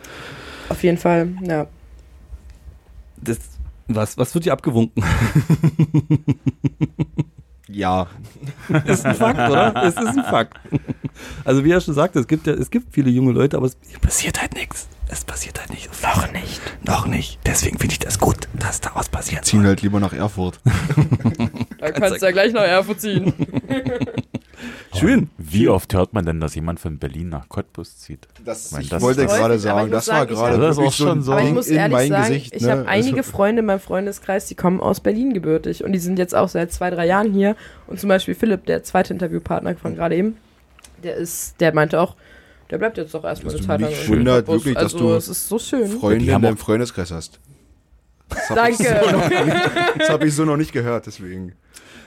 Auf 0.70 0.82
jeden 0.82 0.96
Fall, 0.96 1.28
ja. 1.42 1.66
Das, 3.18 3.38
was, 3.88 4.16
was 4.16 4.32
wird 4.34 4.44
hier 4.44 4.54
abgewunken? 4.54 5.04
Ja. 7.72 8.08
ist 8.84 9.06
ein 9.06 9.14
Fakt, 9.14 9.38
oder? 9.38 9.72
Es 9.84 9.94
ist 9.94 10.18
ein 10.18 10.24
Fakt. 10.24 10.58
Also 11.44 11.64
wie 11.64 11.70
er 11.70 11.80
schon 11.80 11.94
sagte, 11.94 12.18
es 12.18 12.26
gibt 12.26 12.48
ja, 12.48 12.52
es 12.52 12.68
gibt 12.68 12.92
viele 12.92 13.10
junge 13.10 13.30
Leute, 13.30 13.56
aber 13.56 13.66
es 13.66 13.76
passiert 14.00 14.40
halt 14.40 14.54
nichts. 14.54 14.88
Es 15.06 15.24
passiert 15.24 15.60
halt 15.60 15.70
nicht. 15.70 15.88
Noch 16.02 16.32
nicht. 16.32 16.60
Noch 16.84 17.06
nicht. 17.06 17.38
Deswegen 17.46 17.78
finde 17.78 17.92
ich 17.92 18.00
das 18.00 18.18
gut, 18.18 18.48
dass 18.58 18.80
da 18.80 18.90
was 18.94 19.08
passiert. 19.08 19.44
Ziehen 19.44 19.64
halt 19.64 19.82
lieber 19.82 20.00
nach 20.00 20.12
Erfurt. 20.12 20.58
Da 21.78 21.90
kannst 21.92 22.20
du 22.20 22.26
ja 22.26 22.32
gleich 22.32 22.52
nach 22.52 22.64
Erfurt 22.64 23.00
ziehen. 23.00 23.32
Schön. 24.98 25.30
Wie 25.38 25.68
oft 25.68 25.92
hört 25.94 26.12
man 26.12 26.24
denn, 26.26 26.40
dass 26.40 26.54
jemand 26.54 26.80
von 26.80 26.98
Berlin 26.98 27.28
nach 27.28 27.48
Cottbus 27.48 27.98
zieht? 27.98 28.26
Das, 28.44 28.70
meine, 28.72 28.84
ich 28.84 28.90
das 28.90 29.02
wollte 29.02 29.22
ist- 29.22 29.34
gerade 29.34 29.54
ich 29.54 29.60
sagen, 29.62 29.90
das 29.90 30.08
war 30.08 30.16
sagen, 30.16 30.32
ich 30.32 30.38
gerade 30.38 30.52
hab- 30.54 30.60
Das 30.60 30.78
auch 30.78 30.92
so 30.92 31.04
schon 31.04 31.22
so. 31.22 31.32
Aber 31.32 31.42
ich 31.42 31.52
muss 31.52 31.68
in 31.68 31.76
ehrlich 31.76 31.92
mein 31.92 32.08
sagen, 32.10 32.22
Gesicht. 32.28 32.54
ich 32.56 32.62
ne? 32.62 32.70
habe 32.72 32.88
einige 32.88 33.18
Also, 33.18 33.30
Freunde 33.30 33.60
in 33.60 33.66
meinem 33.66 33.80
Freundeskreis, 33.80 34.46
die 34.46 34.54
kommen 34.54 34.80
aus 34.80 35.00
Berlin 35.00 35.32
gebürtig 35.32 35.84
und 35.84 35.92
die 35.92 35.98
sind 35.98 36.18
jetzt 36.18 36.34
auch 36.34 36.48
seit 36.48 36.72
zwei, 36.72 36.90
drei 36.90 37.06
Jahren 37.06 37.32
hier. 37.32 37.56
Und 37.86 38.00
zum 38.00 38.08
Beispiel 38.08 38.34
Philipp, 38.34 38.66
der 38.66 38.82
zweite 38.82 39.12
Interviewpartner 39.12 39.76
von 39.76 39.94
gerade 39.94 40.16
eben, 40.16 40.36
der 41.02 41.14
ist, 41.16 41.60
der 41.60 41.72
meinte 41.74 42.00
auch, 42.00 42.16
der 42.70 42.78
bleibt 42.78 42.98
jetzt 42.98 43.14
doch 43.14 43.24
erstmal 43.24 43.52
eine 43.52 43.60
du 43.62 43.66
Zeit 43.66 43.80
lang 43.80 43.90
mich 43.90 44.04
in 44.04 44.08
wundert 44.18 44.46
wirklich, 44.48 44.74
dass 44.74 44.94
also, 44.94 44.98
du 44.98 45.14
es 45.14 45.28
ist 45.28 45.48
so 45.48 45.58
schön. 45.58 45.88
Freunde 45.88 46.24
Die 46.24 46.30
in 46.30 46.42
deinem 46.42 46.56
Freundeskreis 46.56 47.10
hast. 47.10 47.40
Das 48.28 48.48
hab 48.50 48.68
ich 48.68 48.76
so 48.76 48.84
Danke. 48.84 49.44
nicht- 49.44 49.56
Das 49.98 50.08
habe 50.10 50.26
ich 50.26 50.34
so 50.34 50.44
noch 50.44 50.56
nicht 50.56 50.72
gehört, 50.72 51.06
deswegen. 51.06 51.52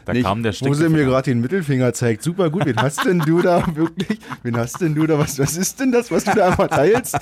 Da 0.05 0.13
Nicht, 0.13 0.23
kam 0.25 0.43
der 0.43 0.53
Wo 0.59 0.73
sie 0.73 0.89
mir 0.89 1.05
gerade 1.05 1.31
den 1.31 1.39
Mittelfinger 1.41 1.93
zeigt. 1.93 2.23
Super 2.23 2.49
gut. 2.49 2.65
Wen 2.65 2.75
hast 2.77 3.05
denn 3.05 3.19
du 3.19 3.41
da 3.41 3.63
wirklich? 3.75 4.19
Wen 4.43 4.57
hast 4.57 4.81
denn 4.81 4.93
du 4.95 5.07
da? 5.07 5.17
Was, 5.17 5.39
was 5.39 5.55
ist 5.55 5.80
denn 5.80 5.91
das, 5.91 6.11
was 6.11 6.25
du 6.25 6.31
da 6.35 6.49
einmal 6.49 6.67
teilst? 6.67 7.15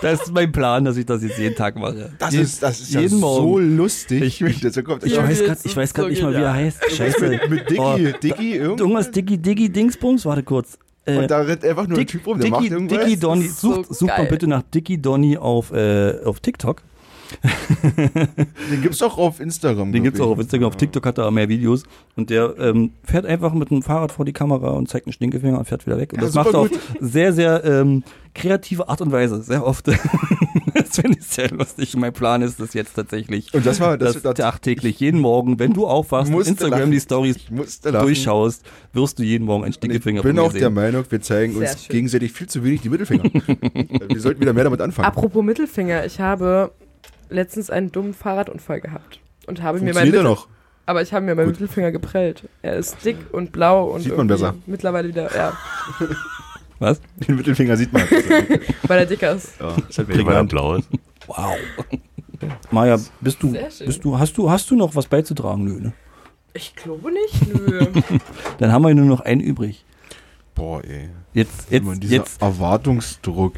Das 0.00 0.22
ist 0.22 0.32
mein 0.32 0.50
Plan, 0.50 0.84
dass 0.84 0.96
ich 0.96 1.06
das 1.06 1.22
jetzt 1.22 1.38
jeden 1.38 1.54
Tag 1.54 1.76
mache. 1.76 2.10
Das 2.18 2.34
ist, 2.34 2.62
das 2.62 2.80
ist 2.80 2.92
ja 2.94 3.00
jeden 3.00 3.20
so 3.20 3.42
Morgen. 3.42 3.76
lustig. 3.76 4.40
Ich- 4.42 4.60
das 4.60 4.74
so 4.74 4.82
kommt. 4.82 5.04
Ich 5.04 5.12
Ja, 5.12 5.24
ich 5.28 5.76
weiß 5.76 5.94
grad 5.94 6.04
so 6.06 6.08
nicht 6.08 6.22
mal, 6.22 6.32
wie 6.32 6.36
er 6.42 6.52
heißt. 6.52 6.90
Scheiße. 6.90 7.28
mit, 7.28 7.50
mit 7.50 7.70
Dicky, 7.70 7.80
Oh, 7.80 7.96
Dicky 7.96 8.56
irgendwas. 8.56 8.80
Irgendwas 8.80 9.10
Dicky, 9.12 9.38
Diggy, 9.38 9.68
Dingsbums, 9.70 10.24
warte 10.26 10.42
kurz. 10.42 10.78
Äh, 11.04 11.16
Und 11.18 11.30
da 11.30 11.38
rennt 11.40 11.64
einfach 11.64 11.86
nur 11.88 11.98
ein 11.98 12.06
Typ 12.06 12.26
rum, 12.26 12.38
der 12.38 12.50
macht 12.50 12.62
Dicky, 12.62 12.72
irgendwas. 12.74 12.98
Dicky 13.04 13.18
Donny, 13.18 13.44
ist 13.46 13.60
so 13.60 13.74
sucht, 13.82 13.94
sucht 13.94 14.18
mal 14.18 14.26
bitte 14.26 14.46
nach 14.46 14.62
Dicky 14.62 15.00
Donny 15.00 15.36
auf, 15.36 15.72
äh, 15.72 16.14
auf 16.24 16.40
TikTok. 16.40 16.82
Den 18.70 18.82
gibt's 18.82 19.02
auch 19.02 19.18
auf 19.18 19.40
Instagram. 19.40 19.92
Den 19.92 20.02
glaub 20.02 20.04
gibt's 20.04 20.20
auch 20.20 20.30
auf 20.30 20.38
Instagram, 20.38 20.68
auf 20.68 20.76
TikTok 20.76 21.04
hat 21.06 21.18
er 21.18 21.26
auch 21.26 21.30
mehr 21.30 21.48
Videos. 21.48 21.84
Und 22.16 22.30
der 22.30 22.54
ähm, 22.58 22.92
fährt 23.04 23.26
einfach 23.26 23.52
mit 23.54 23.70
dem 23.70 23.82
Fahrrad 23.82 24.12
vor 24.12 24.24
die 24.24 24.32
Kamera 24.32 24.70
und 24.70 24.88
zeigt 24.88 25.06
einen 25.06 25.12
Stinkefinger 25.12 25.58
und 25.58 25.64
fährt 25.66 25.86
wieder 25.86 25.98
weg. 25.98 26.12
Und 26.12 26.20
Ja, 26.20 26.26
das 26.26 26.34
macht 26.34 26.52
er 26.52 26.60
auf 26.60 26.70
sehr, 27.00 27.32
sehr 27.32 27.64
ähm, 27.64 28.04
kreative 28.34 28.88
Art 28.88 29.00
und 29.00 29.12
Weise. 29.12 29.42
Sehr 29.42 29.66
oft. 29.66 29.88
das 30.74 30.90
finde 30.94 31.18
ich 31.18 31.26
sehr 31.26 31.50
lustig. 31.50 31.96
Mein 31.96 32.12
Plan 32.12 32.42
ist 32.42 32.60
das 32.60 32.74
jetzt 32.74 32.94
tatsächlich. 32.94 33.52
Und 33.54 33.64
das 33.66 33.80
war, 33.80 33.96
das, 33.98 34.14
Das, 34.14 34.22
das, 34.22 34.34
tagtäglich, 34.34 35.00
jeden 35.00 35.20
Morgen, 35.20 35.58
wenn 35.58 35.72
du 35.72 35.86
aufwachst 35.86 36.32
und 36.32 36.46
Instagram 36.46 36.78
lachen. 36.80 36.90
die 36.92 37.00
Stories 37.00 37.36
durchschaust, 37.82 38.62
wirst 38.92 39.18
du 39.18 39.22
jeden 39.22 39.44
Morgen 39.44 39.64
einen 39.64 39.68
Und 39.68 39.70
ich 39.70 39.76
Stinkefinger 39.76 40.22
bin 40.22 40.38
auch 40.38 40.52
der 40.52 40.60
sehen. 40.62 40.74
Meinung, 40.74 41.04
wir 41.08 41.20
zeigen 41.20 41.54
Sehr 41.54 41.70
uns 41.70 41.84
schön. 41.84 41.92
gegenseitig 41.92 42.32
viel 42.32 42.48
zu 42.48 42.64
wenig 42.64 42.82
die 42.82 42.88
Mittelfinger. 42.88 43.24
wir 44.08 44.20
sollten 44.20 44.40
wieder 44.40 44.52
mehr 44.52 44.64
damit 44.64 44.80
anfangen. 44.80 45.06
Apropos 45.06 45.42
Mittelfinger, 45.44 46.04
ich 46.04 46.20
habe 46.20 46.72
letztens 47.32 47.70
einen 47.70 47.90
dummen 47.92 48.14
Fahrradunfall 48.14 48.80
gehabt. 48.80 49.20
Und 49.46 49.62
habe 49.62 49.80
mir 49.80 49.94
meinen 49.94 50.06
Mittel 50.06 50.22
noch? 50.22 50.48
Aber 50.86 51.02
ich 51.02 51.12
habe 51.12 51.24
mir 51.24 51.34
meinen 51.34 51.46
Gut. 51.46 51.60
Mittelfinger 51.60 51.92
geprellt. 51.92 52.48
Er 52.62 52.76
ist 52.76 53.04
dick 53.04 53.16
und 53.32 53.52
blau 53.52 53.86
und 53.86 54.02
Sieht 54.02 54.16
man 54.16 54.26
besser. 54.26 54.54
mittlerweile 54.66 55.08
wieder, 55.08 55.34
ja, 55.34 55.56
Was? 56.78 57.00
Den 57.28 57.36
Mittelfinger 57.36 57.76
sieht 57.76 57.92
man. 57.92 58.02
weil 58.88 58.98
er 58.98 59.06
dicker 59.06 59.32
ist. 59.36 59.52
ja, 59.60 59.76
ist 59.88 59.98
halt 59.98 60.08
Weil 60.08 60.34
er 60.34 60.44
blau 60.44 60.74
ist. 60.74 60.88
Wow. 61.28 61.56
Maja, 62.72 62.98
bist 63.20 63.40
du, 63.40 63.52
Sehr 63.52 63.70
schön. 63.70 63.86
bist 63.86 64.04
du, 64.04 64.18
hast 64.18 64.36
du, 64.36 64.50
hast 64.50 64.68
du 64.68 64.74
noch 64.74 64.96
was 64.96 65.06
beizutragen? 65.06 65.62
Nö, 65.64 65.80
ne? 65.80 65.92
Ich 66.54 66.74
glaube 66.74 67.12
nicht, 67.12 67.54
nö. 67.54 67.86
Dann 68.58 68.72
haben 68.72 68.82
wir 68.82 68.94
nur 68.94 69.06
noch 69.06 69.20
einen 69.20 69.40
übrig. 69.40 69.84
Boah, 70.56 70.82
ey. 70.84 71.08
Jetzt, 71.32 71.70
Immer 71.70 71.92
jetzt, 71.92 72.02
dieser 72.02 72.16
jetzt. 72.16 72.42
Erwartungsdruck. 72.42 73.54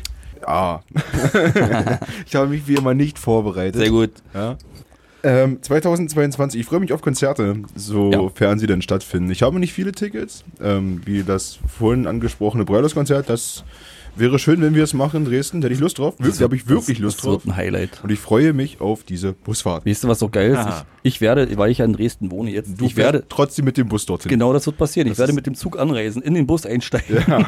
Ja. 0.47 0.83
ich 2.27 2.35
habe 2.35 2.49
mich 2.49 2.67
wie 2.69 2.75
immer 2.75 2.95
nicht 2.95 3.19
vorbereitet. 3.19 3.77
Sehr 3.77 3.91
gut. 3.91 4.11
Ja. 4.33 4.57
Ähm, 5.23 5.63
2022, 5.63 6.61
ich 6.61 6.67
freue 6.67 6.81
mich 6.81 6.93
auf 6.93 7.01
Konzerte, 7.01 7.57
sofern 7.75 8.59
sie 8.59 8.67
denn 8.67 8.83
stattfinden. 8.83 9.31
Ich 9.31 9.43
habe 9.43 9.59
nicht 9.59 9.73
viele 9.73 9.93
Tickets, 9.93 10.45
ähm, 10.61 11.01
wie 11.07 11.23
das 11.23 11.59
vorhin 11.67 12.07
angesprochene 12.07 12.67
Broilers-Konzert. 12.67 13.31
Das 13.31 13.65
wäre 14.17 14.39
schön, 14.39 14.61
wenn 14.63 14.75
wir 14.75 14.85
es 14.85 14.95
machen 14.95 15.25
in 15.25 15.25
Dresden. 15.31 15.61
Da 15.61 15.67
hätte 15.67 15.75
ich 15.75 15.81
Lust 15.81 15.99
drauf. 15.99 16.15
Wirklich, 16.19 16.39
da 16.39 16.45
habe 16.45 16.57
ich 16.57 16.69
wirklich 16.69 16.99
das, 16.99 17.03
Lust 17.05 17.19
das 17.19 17.25
drauf. 17.25 17.45
wird 17.45 17.55
ein 17.55 17.57
Highlight. 17.57 18.01
Und 18.03 18.11
ich 18.13 18.19
freue 18.19 18.53
mich 18.53 18.81
auf 18.81 19.03
diese 19.05 19.33
Busfahrt. 19.33 19.87
Weißt 19.87 20.05
du, 20.05 20.09
was 20.09 20.19
so 20.19 20.29
geil 20.29 20.53
ist? 20.53 20.67
Ich, 21.03 21.15
ich 21.15 21.21
werde, 21.21 21.57
weil 21.59 21.71
ich 21.71 21.79
ja 21.79 21.85
in 21.85 21.93
Dresden 21.93 22.31
wohne 22.31 22.51
jetzt, 22.51 22.81
Du 22.81 22.87
ich 22.87 22.97
werde, 22.97 23.25
trotzdem 23.29 23.65
mit 23.67 23.77
dem 23.77 23.89
Bus 23.89 24.07
dorthin. 24.07 24.31
genau 24.31 24.53
das 24.53 24.65
wird 24.67 24.77
passieren. 24.79 25.07
Ich 25.09 25.13
Das 25.13 25.19
werde 25.19 25.33
ist- 25.33 25.37
mit 25.37 25.47
dem 25.47 25.55
Zug 25.55 25.79
anreisen, 25.79 26.23
in 26.23 26.35
den 26.35 26.47
Bus 26.47 26.65
einsteigen, 26.67 27.19
Ja, 27.29 27.47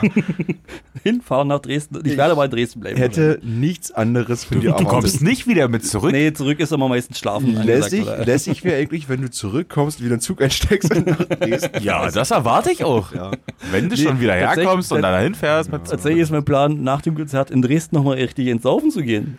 hinfahren 1.02 1.48
nach 1.48 1.60
Dresden. 1.60 1.98
Ich, 2.05 2.12
Ich 2.12 2.16
werde 2.18 2.32
aber 2.32 2.44
in 2.44 2.51
Dresden 2.51 2.80
bleiben. 2.80 2.97
hätte 2.97 3.40
nichts 3.43 3.90
anderes 3.93 4.44
von 4.44 4.60
dir 4.60 4.72
Du 4.72 4.84
kommst 4.84 5.22
nicht 5.22 5.47
wieder 5.47 5.68
mit 5.68 5.84
zurück. 5.86 6.12
Nee, 6.12 6.32
zurück 6.32 6.60
ist 6.60 6.72
immer 6.72 6.88
meistens 6.88 7.18
schlafen. 7.18 7.55
Lässig, 7.64 8.02
oder? 8.02 8.24
lässig 8.24 8.64
wäre 8.64 8.76
eigentlich, 8.80 9.09
wenn 9.09 9.22
du 9.22 9.30
zurückkommst, 9.30 10.01
wieder 10.01 10.14
in 10.14 10.16
den 10.16 10.20
Zug 10.20 10.43
einsteigst 10.43 10.94
und 10.94 11.06
nach 11.06 11.24
Dresden 11.24 11.82
Ja, 11.82 12.10
das 12.10 12.30
erwarte 12.30 12.70
ich 12.72 12.84
auch. 12.84 13.12
Ja. 13.14 13.30
Wenn 13.70 13.88
du 13.88 13.97
Nee, 13.97 14.02
schon 14.02 14.20
wieder 14.20 14.34
herkommst 14.34 14.93
und 14.93 15.02
dann 15.02 15.12
dahin 15.12 15.34
fährst. 15.34 15.70
Mit 15.72 15.84
Tatsächlich 15.86 16.22
ist 16.22 16.30
mein 16.30 16.44
Plan, 16.44 16.55
nach 16.68 17.00
dem 17.02 17.14
Konzert 17.14 17.50
in 17.50 17.62
Dresden 17.62 17.96
nochmal 17.96 18.16
richtig 18.16 18.48
ins 18.48 18.62
Saufen 18.62 18.90
zu 18.90 19.02
gehen. 19.02 19.38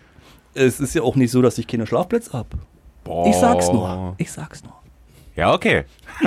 Es 0.54 0.80
ist 0.80 0.96
ja 0.96 1.02
auch 1.04 1.16
nicht 1.16 1.32
so, 1.32 1.42
dass 1.42 1.58
ich 1.58 1.68
keine 1.68 1.86
Schlafplätze 1.86 2.34
habe. 2.34 2.50
Ich 3.30 3.36
sag's 3.36 3.72
nur. 3.72 4.16
Ich 4.18 4.32
sag's 4.32 4.64
nur. 4.64 4.74
Ja, 5.36 5.54
okay. 5.54 5.84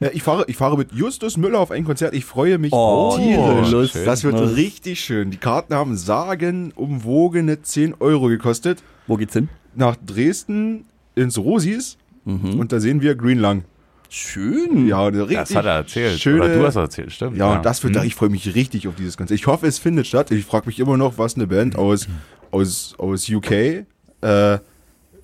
Ja, 0.00 0.08
ich, 0.12 0.22
fahre, 0.22 0.44
ich 0.48 0.56
fahre 0.56 0.76
mit 0.76 0.92
Justus 0.92 1.36
Müller 1.36 1.60
auf 1.60 1.70
ein 1.70 1.84
Konzert. 1.84 2.14
Ich 2.14 2.24
freue 2.24 2.58
mich 2.58 2.72
Oh, 2.72 3.14
tierisch. 3.16 3.70
lustig. 3.70 4.04
Das 4.04 4.24
wird 4.24 4.34
Was? 4.34 4.56
richtig 4.56 5.00
schön. 5.00 5.30
Die 5.30 5.36
Karten 5.36 5.74
haben 5.74 5.96
sagenumwogene 5.96 7.62
10 7.62 7.94
Euro 8.00 8.26
gekostet. 8.28 8.82
Wo 9.06 9.16
geht's 9.16 9.32
hin? 9.34 9.48
Nach 9.74 9.96
Dresden 9.96 10.84
ins 11.14 11.38
Rosis. 11.38 11.98
Mhm. 12.24 12.58
Und 12.58 12.72
da 12.72 12.80
sehen 12.80 13.00
wir 13.02 13.14
Green 13.14 13.38
Lang. 13.38 13.64
Schön. 14.08 14.86
Ja, 14.88 15.06
richtig 15.06 15.36
Das 15.36 15.54
hat 15.54 15.64
er 15.64 15.72
erzählt. 15.76 16.18
Schöne, 16.20 16.44
Oder 16.44 16.54
du 16.58 16.66
hast 16.66 16.76
erzählt, 16.76 17.12
stimmt. 17.12 17.36
Ja, 17.36 17.56
und 17.56 17.64
das 17.66 17.82
wird, 17.82 17.96
Hm. 17.96 18.04
ich 18.04 18.14
freue 18.14 18.28
mich 18.30 18.54
richtig 18.54 18.86
auf 18.88 18.94
dieses 18.96 19.16
Konzert. 19.16 19.38
Ich 19.38 19.46
hoffe, 19.46 19.66
es 19.66 19.78
findet 19.78 20.06
statt. 20.06 20.30
Ich 20.30 20.44
frage 20.44 20.66
mich 20.66 20.78
immer 20.80 20.96
noch, 20.96 21.18
was 21.18 21.34
eine 21.36 21.46
Band 21.46 21.76
aus, 21.76 22.06
aus, 22.50 22.94
aus 22.98 23.28
UK 23.28 23.50
äh, 23.50 24.58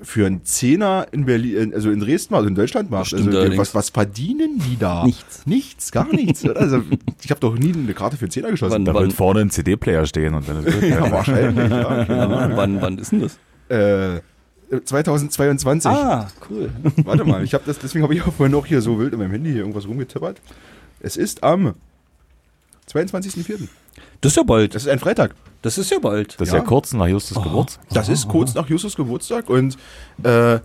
für 0.05 0.27
einen 0.27 0.45
Zehner 0.45 1.07
in 1.13 1.27
Berlin, 1.27 1.73
also 1.73 1.91
in 1.93 2.01
Dresden, 2.01 2.35
also 2.35 2.49
in 2.49 2.57
Deutschland 2.57 2.91
macht. 2.91 3.15
Also, 3.15 3.31
was, 3.57 3.73
was 3.75 3.91
verdienen 3.91 4.59
die 4.69 4.77
da? 4.77 5.05
Nichts. 5.05 5.47
Nichts, 5.47 5.93
gar 5.93 6.13
nichts. 6.13 6.45
Also, 6.45 6.83
ich 7.23 7.31
habe 7.31 7.39
doch 7.41 7.57
nie 7.57 7.73
eine 7.73 7.95
Karte 7.95 8.17
für 8.17 8.25
einen 8.25 8.33
Zehner 8.33 8.51
geschossen. 8.51 8.73
Wann- 8.73 8.85
Da 8.85 8.95
wann- 8.95 9.03
wird 9.05 9.13
vorne 9.13 9.41
ein 9.43 9.51
CD-Player 9.51 10.05
stehen 10.07 10.35
und 10.35 10.49
dann. 10.49 10.65
Ja, 10.83 11.09
wahrscheinlich. 11.09 11.71
Ja, 11.71 11.87
Ahnung. 11.87 12.07
wann, 12.57 12.81
wann 12.83 12.99
ist 12.99 13.13
denn 13.13 13.21
das? 13.21 13.39
äh, 13.69 14.21
2022. 14.85 15.91
Ah, 15.91 16.29
cool. 16.49 16.71
Warte 17.05 17.25
mal, 17.25 17.43
ich 17.45 17.55
habe 17.55 17.65
das, 17.67 17.79
deswegen 17.79 18.03
habe 18.03 18.15
ich 18.15 18.23
auch 18.23 18.33
vorhin 18.33 18.53
noch 18.53 18.67
hier 18.67 18.81
so 18.81 18.99
wild 18.99 19.13
in 19.13 19.19
meinem 19.19 19.33
Handy 19.33 19.51
hier 19.51 19.61
irgendwas 19.61 19.87
rumgetippert. 19.87 20.41
Es 21.01 21.17
ist 21.17 21.43
am 21.43 21.75
22.04. 22.91 23.69
Das 24.21 24.33
ist 24.33 24.37
ja 24.37 24.43
bald. 24.43 24.75
Das 24.75 24.83
ist 24.85 24.89
ein 24.89 24.99
Freitag. 24.99 25.35
Das 25.63 25.79
ist 25.79 25.91
ja 25.91 25.99
bald. 25.99 26.41
Das 26.41 26.49
ist 26.49 26.55
Ja. 26.55 26.61
ja 26.61 26.65
kurz 26.65 26.93
nach 26.93 27.07
Justus 27.07 27.37
Oh. 27.39 27.43
Geburtstag. 27.43 27.85
Das 27.91 28.09
ist 28.09 28.29
kurz 28.29 28.55
nach 28.55 28.69
Justus 28.69 28.97
Geburtstag 28.97 29.49
und 29.51 29.77
äh, 30.25 30.59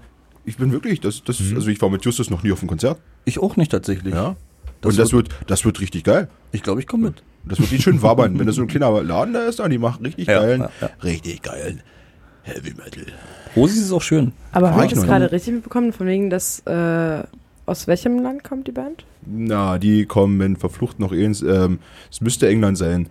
ich 0.46 0.58
bin 0.58 0.72
wirklich, 0.72 1.02
das, 1.02 1.24
das, 1.24 1.40
Mhm. 1.40 1.56
also 1.56 1.68
ich 1.68 1.82
war 1.82 1.90
mit 1.90 2.04
Justus 2.06 2.30
noch 2.30 2.42
nie 2.44 2.52
auf 2.52 2.60
einem 2.60 2.70
Konzert. 2.70 3.00
Ich 3.26 3.40
auch 3.40 3.56
nicht 3.58 3.72
tatsächlich. 3.72 4.14
Ja. 4.14 4.36
Das 4.82 4.92
und 4.94 5.00
das 5.00 5.12
wird, 5.12 5.30
das 5.48 5.66
wird 5.66 5.80
richtig 5.82 6.04
geil. 6.04 6.30
Ich 6.52 6.64
glaube, 6.64 6.80
ich 6.80 6.88
komme 6.88 7.08
mit. 7.08 7.24
Das 7.46 7.60
wird 7.60 7.72
richtig 7.72 7.84
schön 7.84 8.02
wabbern. 8.02 8.38
Wenn 8.40 8.48
das 8.48 8.56
so 8.56 8.62
ein 8.62 8.68
kleiner 8.68 9.02
Laden 9.04 9.34
da 9.34 9.42
ist, 9.42 9.60
dann 9.60 9.72
die 9.72 9.78
machen 9.78 10.06
richtig 10.06 10.28
Ja, 10.28 10.40
geilen, 10.40 10.62
ja, 10.62 10.70
ja. 10.82 10.90
richtig 11.04 11.42
geilen 11.42 11.82
Heavy 12.44 12.74
Metal. 12.76 13.06
Rosis 13.58 13.84
ist 13.84 13.92
auch 13.92 14.02
schön. 14.02 14.32
Aber 14.52 14.72
habe 14.72 14.86
ich 14.86 14.94
das 14.94 15.04
gerade 15.04 15.32
richtig 15.32 15.54
mitbekommen, 15.54 15.94
von 15.94 16.08
wegen, 16.08 16.30
dass 16.30 16.60
äh, 16.66 17.24
aus 17.66 17.88
welchem 17.88 18.22
Land 18.22 18.44
kommt 18.44 18.68
die 18.68 18.72
Band? 18.72 19.06
Na, 19.26 19.78
die 19.78 20.06
kommen 20.06 20.56
verflucht 20.56 21.00
noch 21.00 21.12
ins, 21.12 21.42
ähm, 21.42 21.80
es 22.10 22.22
müsste 22.22 22.48
England 22.48 22.78
sein. 22.78 23.10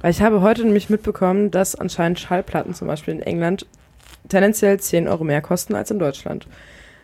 Weil 0.00 0.10
ich 0.10 0.22
habe 0.22 0.40
heute 0.40 0.64
nämlich 0.64 0.88
mitbekommen, 0.88 1.50
dass 1.50 1.74
anscheinend 1.74 2.18
Schallplatten 2.18 2.74
zum 2.74 2.88
Beispiel 2.88 3.14
in 3.14 3.22
England 3.22 3.66
tendenziell 4.28 4.80
10 4.80 5.08
Euro 5.08 5.24
mehr 5.24 5.42
kosten 5.42 5.74
als 5.74 5.90
in 5.90 5.98
Deutschland. 5.98 6.46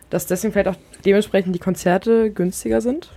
Dass 0.09 0.25
deswegen 0.25 0.53
vielleicht 0.53 0.69
auch 0.69 0.77
dementsprechend 1.05 1.53
die 1.53 1.59
Konzerte 1.59 2.31
günstiger 2.31 2.81
sind. 2.81 3.11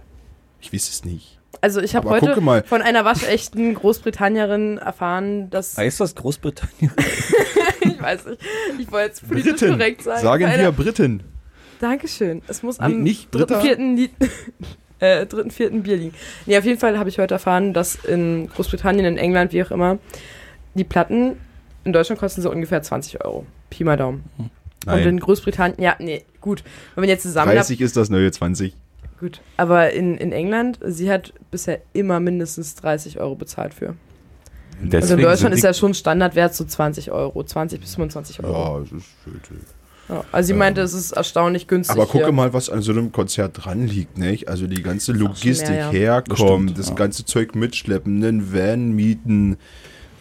Ich 0.60 0.72
weiß 0.72 0.88
es 0.88 1.04
nicht. 1.04 1.37
Also 1.60 1.80
ich 1.80 1.94
habe 1.96 2.08
heute 2.10 2.34
von 2.66 2.82
einer 2.82 3.04
waschechten 3.04 3.74
Großbritannierin 3.74 4.78
erfahren, 4.78 5.50
dass 5.50 5.76
Heißt 5.76 6.00
das 6.00 6.14
Großbritannien? 6.14 6.92
ich 7.80 8.00
weiß 8.00 8.26
nicht, 8.26 8.40
ich 8.78 8.92
wollte 8.92 9.08
jetzt 9.08 9.28
politisch 9.28 9.52
Briten. 9.60 9.72
korrekt 9.72 10.02
sein. 10.02 10.22
Sagen 10.22 10.44
Keine- 10.44 10.62
wir 10.62 10.72
Briten. 10.72 11.22
Dankeschön. 11.80 12.42
Es 12.48 12.62
muss 12.62 12.78
am 12.80 13.02
nicht 13.02 13.32
dritten, 13.32 13.46
Britta? 13.46 13.60
vierten, 13.60 13.98
äh, 15.00 15.26
dritten, 15.26 15.50
vierten 15.50 15.82
Bier 15.82 15.96
liegen. 15.96 16.14
Nee, 16.46 16.58
auf 16.58 16.64
jeden 16.64 16.78
Fall 16.80 16.98
habe 16.98 17.08
ich 17.08 17.18
heute 17.18 17.34
erfahren, 17.34 17.72
dass 17.72 17.94
in 17.96 18.48
Großbritannien, 18.48 19.04
in 19.06 19.16
England, 19.16 19.52
wie 19.52 19.62
auch 19.62 19.70
immer, 19.70 19.98
die 20.74 20.84
Platten 20.84 21.36
in 21.84 21.92
Deutschland 21.92 22.20
kosten 22.20 22.42
so 22.42 22.50
ungefähr 22.50 22.82
20 22.82 23.24
Euro. 23.24 23.46
Pi 23.70 23.84
mal 23.84 23.96
Daumen. 23.96 24.24
Und 24.38 24.50
Nein, 24.86 25.06
in 25.08 25.20
Großbritannien, 25.20 25.80
ja, 25.80 25.96
nee, 25.98 26.24
gut. 26.40 26.62
Wenn 26.94 27.02
man 27.02 27.08
jetzt 27.08 27.22
zusammen 27.22 27.52
30 27.52 27.80
ist 27.80 27.96
das 27.96 28.10
neue 28.10 28.30
20. 28.30 28.74
gut. 29.18 29.40
Aber 29.56 29.92
in, 29.92 30.16
in 30.16 30.32
England, 30.32 30.78
sie 30.84 31.10
hat 31.10 31.32
bisher 31.50 31.80
immer 31.92 32.20
mindestens 32.20 32.74
30 32.76 33.20
Euro 33.20 33.34
bezahlt 33.34 33.74
für. 33.74 33.94
Deswegen 34.80 35.20
in 35.20 35.26
Deutschland 35.26 35.54
ist 35.54 35.64
ja 35.64 35.74
schon 35.74 35.94
Standardwert 35.94 36.54
so 36.54 36.64
20 36.64 37.10
Euro, 37.10 37.42
20 37.42 37.80
bis 37.80 37.94
25 37.96 38.44
Euro. 38.44 38.78
Ja, 38.78 38.82
es 38.82 38.92
ist 38.92 39.06
schön. 39.24 39.60
Ja. 40.08 40.24
Also 40.32 40.46
sie 40.48 40.54
meinte, 40.54 40.80
es 40.80 40.94
ist 40.94 41.12
erstaunlich 41.12 41.66
günstig. 41.66 41.96
Aber 41.96 42.06
gucke 42.06 42.24
hier. 42.24 42.32
mal, 42.32 42.52
was 42.52 42.70
an 42.70 42.80
so 42.80 42.92
einem 42.92 43.12
Konzert 43.12 43.64
dran 43.64 43.86
liegt, 43.86 44.16
nicht? 44.16 44.48
Also 44.48 44.66
die 44.66 44.82
ganze 44.82 45.12
Logistik 45.12 45.68
mehr, 45.68 45.78
ja. 45.78 45.90
herkommt, 45.90 46.70
Das 46.70 46.78
das, 46.78 46.88
ja. 46.90 46.94
ganze 46.94 47.24
Zeug 47.24 47.54
mitschleppen, 47.54 48.24
einen 48.24 48.52
Van 48.52 48.92
mieten. 48.92 49.56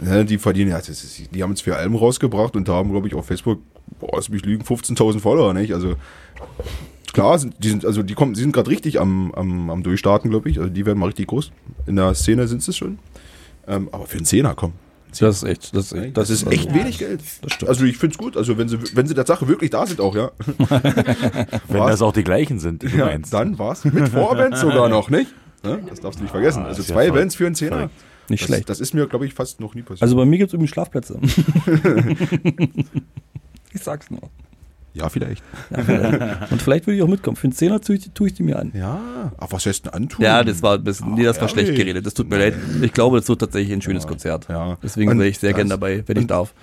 Ja, 0.04 0.24
die 0.24 0.38
verdienen, 0.38 0.72
ja, 0.72 0.78
das 0.78 0.90
ist, 0.90 1.34
die 1.34 1.42
haben 1.42 1.52
jetzt 1.52 1.62
vier 1.62 1.78
Alben 1.78 1.96
rausgebracht 1.96 2.56
und 2.56 2.68
da 2.68 2.74
haben, 2.74 2.92
glaube 2.92 3.08
ich, 3.08 3.16
auf 3.16 3.26
Facebook, 3.26 3.62
boah, 4.00 4.12
lass 4.14 4.30
mich 4.30 4.46
lügen, 4.46 4.64
15.000 4.64 5.20
Follower, 5.20 5.54
nicht? 5.54 5.74
Also 5.74 5.96
klar, 7.14 7.38
sind, 7.40 7.56
die 7.64 7.70
sind, 7.70 7.86
also 7.86 8.04
die 8.04 8.14
kommen, 8.14 8.34
die 8.34 8.42
sind 8.42 8.52
gerade 8.54 8.70
richtig 8.70 9.00
am, 9.00 9.32
am, 9.34 9.70
am 9.70 9.84
Durchstarten, 9.84 10.30
glaube 10.30 10.50
ich. 10.50 10.60
Also 10.60 10.70
die 10.70 10.86
werden 10.86 11.00
mal 11.00 11.08
richtig 11.08 11.28
groß. 11.28 11.52
In 11.86 11.96
der 11.96 12.14
Szene 12.16 12.48
sind 12.48 12.64
sie 12.64 12.74
schon. 12.74 13.00
Ähm, 13.68 13.90
aber 13.92 14.06
für 14.06 14.18
einen 14.18 14.26
Zehner, 14.26 14.54
komm. 14.56 14.74
Das 15.20 15.38
ist 15.38 15.44
echt. 15.44 15.76
Das 15.76 15.92
ist, 15.92 15.94
echt- 15.94 16.18
Das 16.18 16.30
ist 16.30 16.46
echt 16.52 16.74
wenig 16.74 17.00
Geld. 17.00 17.22
Also 17.66 17.86
ich 17.86 17.98
finde 17.98 18.14
es 18.14 18.18
gut. 18.18 18.38
Also 18.38 18.58
wenn 18.58 18.70
sie, 18.70 18.78
wenn 18.94 19.08
sie 19.08 19.14
der 19.14 19.26
Sache 19.26 19.48
wirklich 19.48 19.70
da 19.72 19.86
sind 19.86 20.00
auch, 20.02 20.16
ja. 20.16 20.32
Wenn 21.68 21.78
das 21.88 22.02
auch 22.02 22.12
die 22.14 22.24
gleichen 22.24 22.60
sind, 22.60 22.84
die 22.84 22.88
du 22.90 22.98
Ja, 22.98 23.06
meinst. 23.06 23.34
dann 23.34 23.58
war's 23.58 23.84
mit 23.86 24.10
Vorband 24.10 24.58
sogar 24.58 24.90
noch, 24.90 25.10
nicht? 25.10 25.34
Ne? 25.64 25.80
Das 25.90 26.02
darfst 26.02 26.20
du 26.20 26.24
nicht 26.24 26.32
vergessen. 26.32 26.64
Ah, 26.64 26.68
Also 26.68 26.82
ja 26.82 26.88
zwei 26.90 27.06
verrückt. 27.06 27.16
Bands 27.16 27.36
für 27.36 27.46
einen 27.48 27.56
Zehner. 27.56 27.76
Verrückt. 27.78 27.94
Nicht 28.30 28.42
das, 28.44 28.48
schlecht. 28.48 28.70
Das 28.70 28.80
ist 28.82 28.94
mir, 28.94 29.08
glaube 29.08 29.26
ich, 29.26 29.34
fast 29.34 29.60
noch 29.62 29.74
nie 29.74 29.82
passiert. 29.82 30.04
Also 30.04 30.16
bei 30.18 30.26
mir 30.26 30.38
gibt 30.38 30.50
es 30.50 30.54
irgendwie 30.54 30.68
Schlafplätze. 30.72 31.20
ich 33.74 33.82
sag's 33.82 34.12
nur. 34.12 34.22
Ja, 34.98 35.10
vielleicht. 35.10 35.44
Und 36.52 36.62
vielleicht 36.62 36.88
würde 36.88 36.98
ich 36.98 37.04
auch 37.04 37.08
mitkommen. 37.08 37.36
Für 37.36 37.46
einen 37.46 37.54
Zehner 37.54 37.80
tue 37.82 37.96
ich, 37.96 38.10
tue 38.14 38.28
ich 38.28 38.34
die 38.34 38.44
mir 38.44 38.60
an. 38.60 38.72
Ja, 38.74 39.32
aber 39.38 39.52
was 39.52 39.66
heißt 39.66 39.86
denn 39.86 39.94
antun? 39.94 40.24
Ja, 40.24 40.44
das 40.44 40.62
war 40.62 40.76
ein 40.76 40.84
bisschen, 40.84 41.14
nee, 41.16 41.24
das 41.24 41.38
war 41.38 41.44
ja, 41.44 41.50
schlecht 41.50 41.72
nee. 41.72 41.78
geredet. 41.78 42.06
Das 42.06 42.14
tut 42.14 42.30
mir 42.30 42.38
leid. 42.38 42.56
Ich 42.82 42.94
glaube, 42.94 43.20
das 43.20 43.30
wird 43.30 43.40
tatsächlich 43.40 43.74
ein 43.74 43.82
schönes 43.82 44.08
Konzert. 44.08 44.48
ja. 44.50 44.78
Deswegen 44.82 45.18
wäre 45.18 45.30
ich 45.30 45.40
sehr 45.40 45.54
gern 45.54 45.70
dabei, 45.70 46.04
wenn 46.06 46.18
ich 46.18 46.28
darf. 46.28 46.54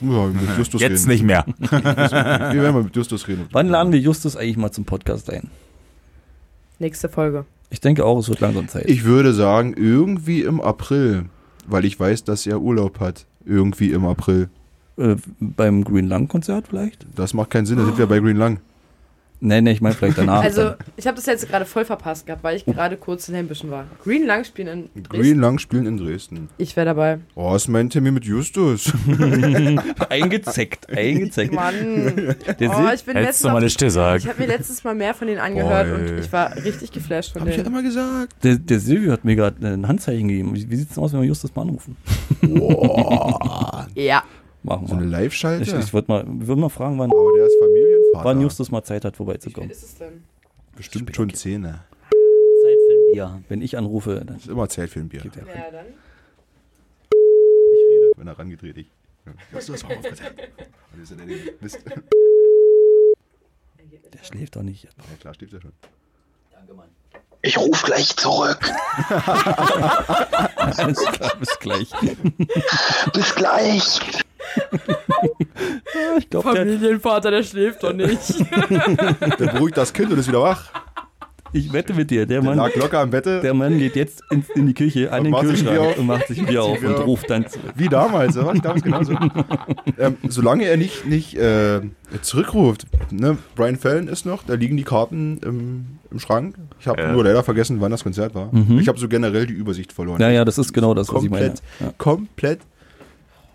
Ja, 0.00 0.26
mit 0.26 0.58
Justus 0.58 0.80
Jetzt 0.80 1.08
reden. 1.08 1.08
nicht 1.08 1.22
mehr. 1.22 1.44
Wir 1.58 2.62
werden 2.62 2.74
mal 2.74 2.82
mit 2.84 2.96
Justus 2.96 3.26
reden. 3.28 3.46
Wann 3.52 3.68
laden 3.68 3.92
wir 3.92 4.00
Justus 4.00 4.36
eigentlich 4.36 4.56
mal 4.56 4.70
zum 4.70 4.84
Podcast 4.84 5.30
ein? 5.30 5.50
Nächste 6.78 7.08
Folge. 7.08 7.44
Ich 7.70 7.80
denke 7.80 8.04
auch, 8.04 8.18
es 8.18 8.28
wird 8.28 8.40
langsam 8.40 8.68
Zeit. 8.68 8.88
Ich 8.88 9.04
würde 9.04 9.32
sagen, 9.32 9.74
irgendwie 9.76 10.42
im 10.42 10.60
April. 10.60 11.26
Weil 11.66 11.84
ich 11.84 11.98
weiß, 11.98 12.24
dass 12.24 12.46
er 12.46 12.60
Urlaub 12.60 13.00
hat. 13.00 13.26
Irgendwie 13.44 13.90
im 13.90 14.04
April. 14.04 14.48
Äh, 14.96 15.16
beim 15.40 15.84
Green 15.84 16.08
Lung 16.08 16.28
Konzert 16.28 16.68
vielleicht? 16.68 17.06
Das 17.14 17.34
macht 17.34 17.50
keinen 17.50 17.66
Sinn, 17.66 17.78
da 17.78 17.84
sind 17.84 17.98
wir 17.98 18.06
bei 18.06 18.18
Green 18.20 18.36
Lang. 18.36 18.60
Nee, 19.40 19.60
nee, 19.60 19.72
ich 19.72 19.82
meine 19.82 19.94
vielleicht 19.94 20.16
danach. 20.16 20.42
Also, 20.42 20.62
dann. 20.62 20.76
ich 20.96 21.06
habe 21.06 21.16
das 21.16 21.26
jetzt 21.26 21.46
gerade 21.50 21.66
voll 21.66 21.84
verpasst 21.84 22.24
gehabt, 22.24 22.42
weil 22.44 22.56
ich 22.56 22.64
gerade 22.64 22.96
kurz 22.96 23.28
in 23.28 23.34
Helmbüschen 23.34 23.70
war. 23.70 23.84
Green 24.02 24.24
Lang 24.24 24.44
spielen 24.44 24.88
in 24.94 25.02
Dresden. 25.02 25.20
Green 25.22 25.38
Lang 25.40 25.58
spielen 25.58 25.84
in 25.86 25.96
Dresden. 25.98 26.48
Ich 26.56 26.74
wäre 26.76 26.86
dabei. 26.86 27.18
Oh, 27.34 27.54
ist 27.54 27.68
mein 27.68 27.90
Termin 27.90 28.14
mit 28.14 28.24
Justus. 28.24 28.90
eingezeckt, 30.08 30.88
eingezeckt. 30.96 31.52
Mann. 31.52 31.74
Der 32.58 32.70
Oh, 32.70 32.88
ich 32.94 33.04
bin 33.04 33.16
Hättest 33.16 33.44
du 33.44 33.48
mal 33.48 33.54
noch- 33.54 33.60
nicht 33.60 33.78
gesagt. 33.78 34.22
Ich 34.24 34.28
habe 34.30 34.40
mir 34.40 34.48
letztes 34.48 34.82
Mal 34.82 34.94
mehr 34.94 35.12
von 35.12 35.26
denen 35.26 35.40
angehört 35.40 35.88
Boah, 35.88 35.96
und 35.96 36.18
ich 36.20 36.32
war 36.32 36.56
richtig 36.56 36.92
geflasht 36.92 37.32
von 37.32 37.42
Hab 37.42 37.48
ich 37.48 37.56
ja 37.56 37.62
denen. 37.64 37.74
immer 37.74 37.82
gesagt. 37.82 38.42
der, 38.44 38.56
der 38.56 38.80
Silvio 38.80 39.12
hat 39.12 39.24
mir 39.26 39.36
gerade 39.36 39.66
ein 39.66 39.86
Handzeichen 39.86 40.28
gegeben. 40.28 40.54
Wie, 40.54 40.70
wie 40.70 40.76
sieht's 40.76 40.94
denn 40.94 41.02
aus, 41.04 41.12
wenn 41.12 41.20
wir 41.20 41.28
Justus 41.28 41.54
mal 41.54 41.62
anrufen? 41.62 41.96
Ja. 43.94 44.22
Machen 44.64 44.86
So 44.86 44.94
eine 44.94 45.02
wir. 45.04 45.10
Live-Schalte. 45.10 45.62
Ich, 45.62 45.72
ich 45.86 45.92
wollte 45.92 46.10
mal, 46.10 46.24
würd 46.26 46.58
mal 46.58 46.68
fragen, 46.70 46.98
wann, 46.98 47.10
Aber 47.12 47.32
der 47.36 47.46
ist 47.46 47.56
Familienvater. 47.60 48.24
wann 48.24 48.40
Justus 48.40 48.70
mal 48.70 48.82
Zeit 48.82 49.04
hat, 49.04 49.14
vorbeizukommen. 49.16 49.70
ist 49.70 49.82
es 49.82 49.94
denn? 49.96 50.24
Bestimmt 50.74 51.14
schon 51.14 51.32
Zähne. 51.34 51.84
Zeit 52.10 52.78
für 52.86 52.92
ein 52.94 53.12
Bier. 53.12 53.42
Wenn 53.48 53.60
ich 53.62 53.76
anrufe, 53.76 54.22
dann 54.24 54.36
Ist 54.38 54.48
immer 54.48 54.68
Zeit 54.68 54.88
für 54.90 55.00
ein 55.00 55.08
Bier. 55.08 55.20
geht 55.20 55.36
er. 55.36 55.46
Ja, 55.46 55.70
dann. 55.70 55.86
Ich 57.12 57.80
rede, 57.90 58.10
wenn 58.16 58.26
er 58.26 58.38
rangedreht 58.38 58.76
ich. 58.78 58.86
Ja. 59.26 59.32
Justus, 59.58 59.82
auf, 59.84 59.90
bitte. 60.02 60.22
Ist 61.02 61.10
er 61.12 61.16
denn 61.16 61.28
Mist. 61.60 61.78
Ja, 61.88 61.94
Der 64.12 64.22
schläft 64.24 64.54
doch 64.56 64.62
nicht. 64.62 64.86
klar, 65.20 65.32
steht 65.34 65.52
er 65.54 65.60
schon. 65.62 65.72
Ich 67.40 67.56
ruf 67.58 67.82
gleich 67.84 68.14
zurück. 68.16 68.58
Alles 70.56 70.98
klar, 71.12 71.32
bis 71.38 71.58
gleich. 71.58 71.90
Bis 73.14 73.34
gleich. 73.34 74.00
Ich 76.18 76.30
glaube, 76.30 76.52
der, 76.52 76.64
Familienvater, 76.66 77.30
der 77.30 77.42
schläft 77.42 77.82
doch 77.82 77.92
nicht. 77.92 78.18
Der 79.38 79.46
beruhigt 79.52 79.76
das 79.76 79.92
Kind 79.92 80.12
und 80.12 80.18
ist 80.18 80.28
wieder 80.28 80.42
wach. 80.42 80.70
ich 81.52 81.72
wette 81.72 81.92
mit 81.94 82.10
dir, 82.10 82.26
der 82.26 82.40
Der 82.40 82.42
Mann, 82.42 82.56
lag 82.58 82.74
locker 82.76 83.00
am 83.00 83.10
Bette. 83.10 83.40
der 83.40 83.54
Mann 83.54 83.78
geht 83.78 83.96
jetzt 83.96 84.22
in, 84.30 84.44
in 84.54 84.66
die 84.66 84.74
Küche, 84.74 85.12
an 85.12 85.20
Und 85.26 85.32
den 85.32 85.34
Kühlschrank 85.40 85.78
auf. 85.78 85.98
und 85.98 86.06
macht 86.06 86.26
sich 86.28 86.38
ein 86.40 86.46
Bier 86.46 86.62
auf 86.62 86.82
und 86.82 86.94
ruft 87.06 87.30
dann 87.30 87.46
zurück. 87.48 87.72
Wie 87.76 87.88
damals, 87.88 88.34
das 88.34 88.44
war 88.44 88.54
damals 88.54 88.82
genauso. 88.82 89.12
ähm, 89.98 90.16
solange 90.28 90.64
er 90.64 90.76
nicht, 90.76 91.06
nicht 91.06 91.34
äh, 91.36 91.80
zurückruft, 92.22 92.86
ne? 93.10 93.38
Brian 93.56 93.76
Fallon 93.76 94.08
ist 94.08 94.26
noch, 94.26 94.42
da 94.44 94.54
liegen 94.54 94.76
die 94.76 94.84
Karten 94.84 95.38
im, 95.44 95.86
im 96.10 96.18
Schrank. 96.20 96.56
Ich 96.80 96.86
habe 96.88 97.00
Ja. 97.02 97.12
nur 97.12 97.24
leider 97.24 97.42
vergessen, 97.42 97.80
wann 97.80 97.90
das 97.90 98.02
Konzert 98.04 98.34
war. 98.34 98.52
Mhm. 98.54 98.78
Ich 98.78 98.88
habe 98.88 98.98
so 98.98 99.08
generell 99.08 99.46
die 99.46 99.54
Übersicht 99.54 99.92
verloren. 99.92 100.20
Ja, 100.20 100.30
ja, 100.30 100.44
das 100.44 100.58
ist 100.58 100.72
genau 100.72 100.94
das, 100.94 101.12
was 101.12 101.22
ich 101.24 101.30
meine. 101.30 101.46
komplett, 101.48 101.62
Ja. 101.80 101.92
komplett. 101.98 102.60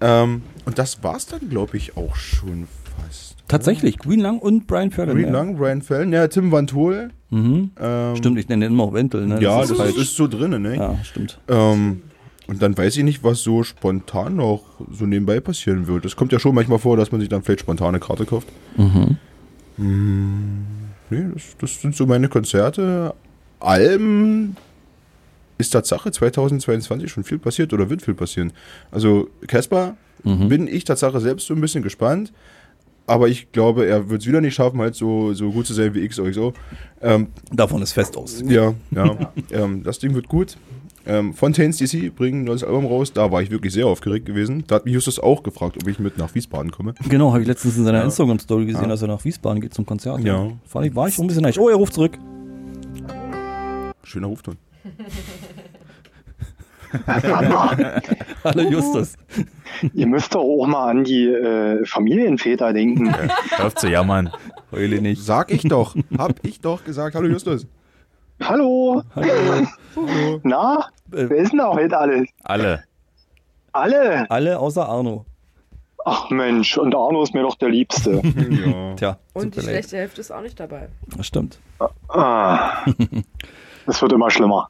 Ähm, 0.01 0.43
und 0.65 0.77
das 0.79 1.03
war's 1.03 1.25
dann, 1.25 1.49
glaube 1.49 1.77
ich, 1.77 1.97
auch 1.97 2.15
schon 2.15 2.67
fast. 2.97 3.35
Tatsächlich, 3.47 3.97
Green 3.97 4.19
Lang 4.19 4.39
und 4.39 4.67
Brian 4.67 4.91
Furlan. 4.91 5.15
Green 5.15 5.27
ja. 5.27 5.33
Lang, 5.33 5.57
Brian 5.57 5.81
Fallon, 5.81 6.13
ja, 6.13 6.27
Tim 6.27 6.51
Van 6.51 6.67
Tol. 6.67 7.09
Mhm. 7.31 7.71
Ähm, 7.79 8.15
Stimmt, 8.15 8.39
ich 8.39 8.47
nenne 8.47 8.65
ihn 8.65 8.71
immer 8.71 8.83
auch 8.83 8.93
Wentel. 8.93 9.25
Ne? 9.25 9.41
ja, 9.41 9.61
ist 9.61 9.77
das, 9.77 9.95
ist 9.95 10.15
so 10.15 10.27
drin, 10.27 10.61
ne? 10.61 10.75
Ja, 10.75 10.97
stimmt. 11.03 11.39
Ähm, 11.47 12.03
und 12.47 12.61
dann 12.61 12.77
weiß 12.77 12.97
ich 12.97 13.03
nicht, 13.03 13.23
was 13.23 13.43
so 13.43 13.63
spontan 13.63 14.35
noch 14.35 14.63
so 14.91 15.05
nebenbei 15.05 15.39
passieren 15.39 15.87
wird. 15.87 16.05
Es 16.05 16.15
kommt 16.15 16.31
ja 16.31 16.39
schon 16.39 16.55
manchmal 16.55 16.79
vor, 16.79 16.97
dass 16.97 17.11
man 17.11 17.21
sich 17.21 17.29
dann 17.29 17.43
vielleicht 17.43 17.61
spontan 17.61 17.89
eine 17.89 17.99
Karte 17.99 18.25
kauft. 18.25 18.47
Mhm. 18.77 19.17
Hm, 19.77 20.65
nee, 21.09 21.25
das, 21.33 21.55
das 21.59 21.81
sind 21.81 21.95
so 21.95 22.05
meine 22.05 22.27
Konzerte. 22.27 23.13
Alben 23.59 24.57
ist 25.59 25.69
Tatsache 25.69 26.09
2022 26.11 27.11
schon 27.11 27.23
viel 27.23 27.37
passiert 27.37 27.71
oder 27.73 27.89
wird 27.91 28.01
viel 28.01 28.15
passieren. 28.15 28.51
Also 28.91 29.29
Casper 29.47 29.95
Mhm. 30.23 30.49
bin 30.49 30.67
ich 30.67 30.83
Tatsache 30.83 31.19
selbst 31.21 31.47
so 31.47 31.53
ein 31.53 31.61
bisschen 31.61 31.83
gespannt. 31.83 32.33
aber 33.07 33.27
ich 33.27 33.51
glaube, 33.53 33.85
er 33.87 34.07
wird 34.09 34.21
es 34.21 34.27
wieder 34.27 34.39
nicht 34.41 34.53
schaffen, 34.53 34.79
halt 34.81 34.93
so, 34.93 35.33
so 35.33 35.49
gut 35.51 35.65
zu 35.65 35.73
sein 35.73 35.95
wie 35.95 36.07
XOXO. 36.07 36.53
Ähm, 37.01 37.29
Davon 37.51 37.81
ist 37.81 37.93
fest 37.93 38.15
aus. 38.17 38.43
ja, 38.45 38.73
ja. 38.91 39.31
ähm, 39.51 39.81
das 39.83 39.97
Ding 39.97 40.13
wird 40.13 40.27
gut. 40.27 40.57
Ähm, 41.07 41.33
Fontaines 41.33 41.77
DC 41.77 42.13
bringen 42.15 42.41
ein 42.41 42.43
neues 42.43 42.63
Album 42.63 42.85
raus. 42.85 43.11
Da 43.11 43.31
war 43.31 43.41
ich 43.41 43.49
wirklich 43.49 43.73
sehr 43.73 43.87
aufgeregt 43.87 44.27
gewesen. 44.27 44.63
Da 44.67 44.75
hat 44.75 44.85
mich 44.85 44.93
Justus 44.93 45.17
auch 45.19 45.41
gefragt, 45.41 45.77
ob 45.81 45.87
ich 45.87 45.97
mit 45.97 46.19
nach 46.19 46.35
Wiesbaden 46.35 46.69
komme. 46.71 46.93
Genau, 47.09 47.31
habe 47.31 47.41
ich 47.41 47.47
letztens 47.47 47.77
in 47.77 47.85
seiner 47.85 47.99
Ja. 47.99 48.03
Instagram-Story 48.03 48.65
gesehen, 48.67 48.83
Ja. 48.83 48.89
dass 48.89 49.01
er 49.01 49.07
nach 49.07 49.25
Wiesbaden 49.25 49.59
geht 49.59 49.73
zum 49.73 49.87
Konzert. 49.87 50.19
Ja. 50.23 50.51
Ich, 50.83 50.95
war 50.95 51.07
ich 51.07 51.15
schon 51.15 51.25
ein 51.25 51.27
bisschen 51.29 51.41
neidisch. 51.43 51.57
Oh, 51.57 51.69
er 51.69 51.77
ruft 51.77 51.93
zurück. 51.95 52.15
Schöner 54.03 54.27
Rufton. 54.27 54.57
Hallo 58.43 58.69
Justus. 58.69 59.15
Ihr 59.93 60.07
müsst 60.07 60.33
doch 60.33 60.41
auch 60.41 60.65
mal 60.65 60.89
an 60.89 61.03
die 61.03 61.27
äh, 61.27 61.85
Familienväter 61.85 62.73
denken. 62.73 63.13
Läuft 63.59 63.79
zu 63.79 63.89
jammern. 63.89 64.31
Heule 64.71 65.01
nicht. 65.01 65.21
Sag 65.23 65.51
ich 65.51 65.63
doch. 65.63 65.95
Hab 66.17 66.43
ich 66.45 66.61
doch 66.61 66.83
gesagt. 66.83 67.15
Hallo 67.15 67.27
Justus. 67.27 67.67
Hallo. 68.41 69.03
Hallo. 69.15 69.67
Na, 70.43 70.85
Äh, 71.11 71.29
wer 71.29 71.37
ist 71.37 71.51
denn 71.51 71.59
da 71.59 71.73
heute 71.73 71.97
alles? 71.97 72.27
Alle. 72.43 72.83
Alle. 73.71 74.29
alle 74.31 74.59
außer 74.59 74.87
Arno. 74.87 75.25
Ach 76.05 76.29
Mensch, 76.29 76.77
und 76.77 76.95
Arno 76.95 77.21
ist 77.21 77.33
mir 77.33 77.41
doch 77.43 77.55
der 77.55 77.69
Liebste. 77.69 78.21
Ja. 78.65 78.95
Tja, 78.95 79.17
Und 79.33 79.55
die 79.55 79.61
schlechte 79.61 79.97
Hälfte 79.97 80.21
ist 80.21 80.31
auch 80.31 80.41
nicht 80.41 80.59
dabei. 80.59 80.87
Das 81.15 81.27
stimmt. 81.27 81.59
ah, 82.07 82.83
es 83.89 84.01
wird 84.01 84.13
immer 84.13 84.29
schlimmer. 84.29 84.69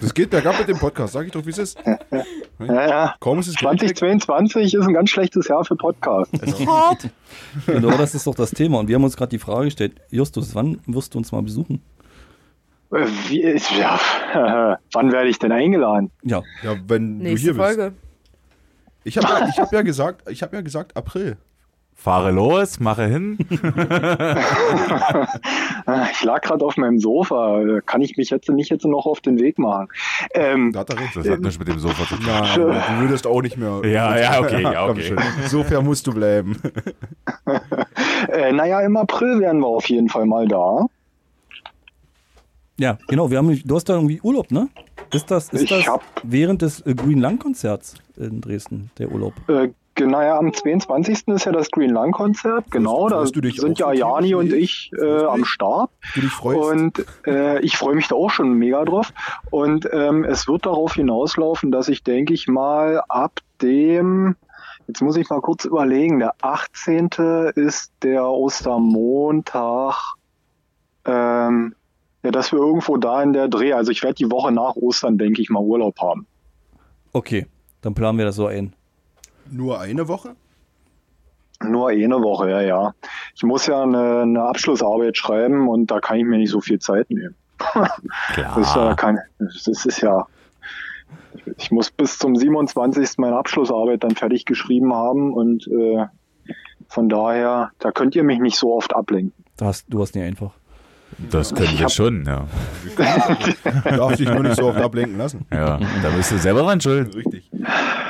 Das 0.00 0.12
geht 0.14 0.30
bergab 0.30 0.58
mit 0.58 0.68
dem 0.68 0.78
Podcast. 0.78 1.12
Sag 1.12 1.26
ich 1.26 1.32
doch, 1.32 1.44
wie 1.44 1.50
es 1.50 1.58
ist. 1.58 1.78
Ja, 2.58 2.88
ja. 2.88 3.14
Kaum 3.20 3.38
ist 3.38 3.48
es 3.48 3.56
Geld 3.56 3.80
weg. 3.80 3.96
2022 3.96 4.74
ist 4.74 4.86
ein 4.86 4.94
ganz 4.94 5.10
schlechtes 5.10 5.48
Jahr 5.48 5.64
für 5.64 5.76
Podcasts. 5.76 6.32
Genau, 7.66 7.90
das 7.96 8.14
ist 8.14 8.26
doch 8.26 8.34
das 8.34 8.50
Thema. 8.50 8.78
Und 8.80 8.88
wir 8.88 8.96
haben 8.96 9.04
uns 9.04 9.16
gerade 9.16 9.30
die 9.30 9.38
Frage 9.38 9.66
gestellt, 9.66 10.00
Justus, 10.10 10.54
wann 10.54 10.80
wirst 10.86 11.14
du 11.14 11.18
uns 11.18 11.30
mal 11.32 11.42
besuchen? 11.42 11.82
Äh, 12.90 13.06
Wie 13.28 13.42
ist, 13.42 13.70
ja, 13.72 13.98
wann 14.92 15.12
werde 15.12 15.28
ich 15.28 15.38
denn 15.38 15.52
eingeladen? 15.52 16.10
Ja, 16.22 16.42
Ja, 16.62 16.76
wenn 16.86 17.18
du 17.18 17.24
Nächste 17.24 17.52
hier 17.52 17.54
bist. 17.54 17.64
Folge. 17.64 17.92
Ich 19.04 19.16
habe 19.16 19.28
ja, 19.28 19.48
ich 19.48 19.58
hab 19.58 19.72
ja 19.72 19.82
gesagt, 19.82 20.28
ich 20.30 20.42
habe 20.42 20.56
ja 20.56 20.62
gesagt 20.62 20.96
April. 20.96 21.36
Fahre 22.00 22.30
los, 22.30 22.78
mache 22.78 23.06
hin. 23.06 23.36
Ich 26.12 26.22
lag 26.24 26.42
gerade 26.42 26.64
auf 26.64 26.76
meinem 26.76 26.98
Sofa. 27.00 27.60
Äh, 27.60 27.80
Kann 27.84 28.00
ich 28.02 28.16
mich 28.16 28.30
jetzt 28.30 28.48
nicht 28.48 28.70
jetzt 28.70 28.84
noch 28.84 29.06
auf 29.06 29.20
den 29.20 29.38
Weg 29.40 29.58
machen? 29.58 29.88
Ähm, 30.34 30.70
Da 30.72 30.80
hat 30.80 30.90
er 30.90 30.98
recht. 31.00 31.16
Das 31.16 31.28
hat 31.28 31.40
nichts 31.40 31.58
mit 31.58 31.66
dem 31.68 31.78
Sofa 31.78 32.04
zu 32.06 32.16
tun. 32.16 32.26
Nein, 32.26 32.48
du 32.54 33.00
würdest 33.00 33.26
auch 33.26 33.42
nicht 33.42 33.56
mehr. 33.56 33.80
Ja, 33.84 34.16
ja, 34.18 34.40
okay, 34.44 34.62
ja, 34.62 34.86
okay. 34.86 35.16
fair 35.64 35.82
musst 35.82 36.06
du 36.06 36.12
bleiben. 36.12 36.60
äh, 38.32 38.52
naja, 38.52 38.80
im 38.82 38.96
April 38.96 39.40
wären 39.40 39.58
wir 39.60 39.66
auf 39.68 39.88
jeden 39.88 40.08
Fall 40.08 40.26
mal 40.26 40.46
da. 40.46 40.86
ja, 42.78 42.98
genau. 43.08 43.30
Wir 43.30 43.38
haben, 43.38 43.60
du 43.64 43.74
hast 43.74 43.88
da 43.88 43.94
irgendwie 43.94 44.20
Urlaub, 44.22 44.50
ne? 44.52 44.68
Ist 45.12 45.30
das, 45.30 45.48
ist 45.48 45.62
Ich 45.62 45.70
das 45.70 45.86
hab- 45.88 46.02
während 46.22 46.62
des 46.62 46.80
äh, 46.86 46.94
Green 46.94 47.20
Lung 47.20 47.38
Konzerts 47.38 47.94
in 48.16 48.40
Dresden, 48.40 48.90
der 48.98 49.10
Urlaub? 49.10 49.32
Äh, 49.48 49.70
genau, 49.98 50.22
ja, 50.22 50.38
am 50.38 50.54
22. 50.54 51.28
ist 51.28 51.44
ja 51.44 51.52
das 51.52 51.70
Green 51.70 51.90
Lung 51.90 52.12
Konzert. 52.12 52.70
Genau, 52.70 53.08
da 53.10 53.26
sind 53.26 53.78
ja 53.78 53.92
Jani 53.92 54.34
und 54.34 54.52
ich 54.52 54.90
äh, 54.98 55.24
am 55.24 55.44
Start. 55.44 55.90
Du 56.14 56.22
dich 56.22 56.30
freust. 56.30 56.58
Und 56.58 57.06
äh, 57.26 57.60
ich 57.60 57.76
freue 57.76 57.94
mich 57.94 58.08
da 58.08 58.14
auch 58.14 58.30
schon 58.30 58.54
mega 58.54 58.84
drauf. 58.84 59.12
Und 59.50 59.86
ähm, 59.92 60.24
es 60.24 60.48
wird 60.48 60.64
darauf 60.64 60.94
hinauslaufen, 60.94 61.70
dass 61.70 61.88
ich, 61.88 62.02
denke 62.02 62.32
ich 62.32 62.48
mal, 62.48 63.02
ab 63.08 63.40
dem, 63.60 64.36
jetzt 64.86 65.02
muss 65.02 65.16
ich 65.16 65.28
mal 65.28 65.40
kurz 65.40 65.66
überlegen, 65.66 66.20
der 66.20 66.34
18. 66.40 67.08
ist 67.54 67.92
der 68.02 68.24
Ostermontag, 68.24 70.14
ähm, 71.04 71.74
ja, 72.22 72.30
dass 72.30 72.52
wir 72.52 72.58
irgendwo 72.58 72.96
da 72.96 73.22
in 73.22 73.32
der 73.32 73.48
Dreh, 73.48 73.72
also 73.72 73.90
ich 73.90 74.02
werde 74.02 74.14
die 74.14 74.30
Woche 74.30 74.52
nach 74.52 74.76
Ostern, 74.76 75.18
denke 75.18 75.42
ich 75.42 75.50
mal, 75.50 75.62
Urlaub 75.62 76.00
haben. 76.00 76.26
Okay, 77.12 77.46
dann 77.82 77.94
planen 77.94 78.18
wir 78.18 78.24
das 78.24 78.36
so 78.36 78.46
ein. 78.46 78.74
Nur 79.50 79.80
eine 79.80 80.08
Woche? 80.08 80.36
Nur 81.62 81.88
eine 81.88 82.22
Woche, 82.22 82.50
ja, 82.50 82.60
ja. 82.60 82.94
Ich 83.34 83.42
muss 83.42 83.66
ja 83.66 83.82
eine, 83.82 84.22
eine 84.22 84.42
Abschlussarbeit 84.42 85.16
schreiben 85.16 85.68
und 85.68 85.90
da 85.90 86.00
kann 86.00 86.18
ich 86.18 86.24
mir 86.24 86.38
nicht 86.38 86.50
so 86.50 86.60
viel 86.60 86.78
Zeit 86.78 87.10
nehmen. 87.10 87.34
Das 88.36 88.56
ist 88.56 88.76
ja 88.76 88.94
kein, 88.94 89.18
das 89.38 89.66
ist 89.66 90.00
ja, 90.00 90.26
ich 91.56 91.72
muss 91.72 91.90
bis 91.90 92.18
zum 92.18 92.36
27. 92.36 93.18
meine 93.18 93.36
Abschlussarbeit 93.36 94.04
dann 94.04 94.12
fertig 94.12 94.44
geschrieben 94.44 94.94
haben 94.94 95.32
und 95.32 95.66
äh, 95.66 96.06
von 96.88 97.08
daher, 97.08 97.72
da 97.80 97.90
könnt 97.90 98.14
ihr 98.14 98.22
mich 98.22 98.38
nicht 98.38 98.56
so 98.56 98.74
oft 98.74 98.94
ablenken. 98.94 99.44
Du 99.56 99.64
hast, 99.64 99.86
du 99.88 100.00
hast 100.00 100.14
nie 100.14 100.22
einfach. 100.22 100.52
Das 101.30 101.54
können 101.54 101.78
wir 101.78 101.88
schon, 101.88 102.24
ja. 102.24 102.46
Darf 103.84 104.16
dich 104.16 104.28
nur 104.28 104.42
nicht 104.42 104.56
so 104.56 104.68
oft 104.68 104.78
ablenken 104.78 105.18
lassen. 105.18 105.46
Ja, 105.52 105.78
da 106.02 106.10
bist 106.16 106.30
du 106.30 106.38
selber 106.38 106.62
dran 106.62 106.80
schuld. 106.80 107.14
Richtig. 107.14 107.50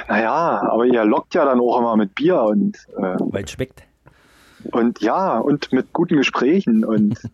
Naja, 0.09 0.63
aber 0.71 0.87
ihr 0.87 1.05
lockt 1.05 1.35
ja 1.35 1.45
dann 1.45 1.61
auch 1.61 1.79
immer 1.79 1.97
mit 1.97 2.15
Bier 2.15 2.41
und, 2.43 2.77
äh, 2.97 3.17
Weil 3.19 3.45
es 3.45 3.51
schmeckt. 3.51 3.83
und 4.73 5.01
ja, 5.01 5.39
und 5.39 5.73
mit 5.73 5.93
guten 5.93 6.17
Gesprächen 6.17 6.85
und, 6.85 7.19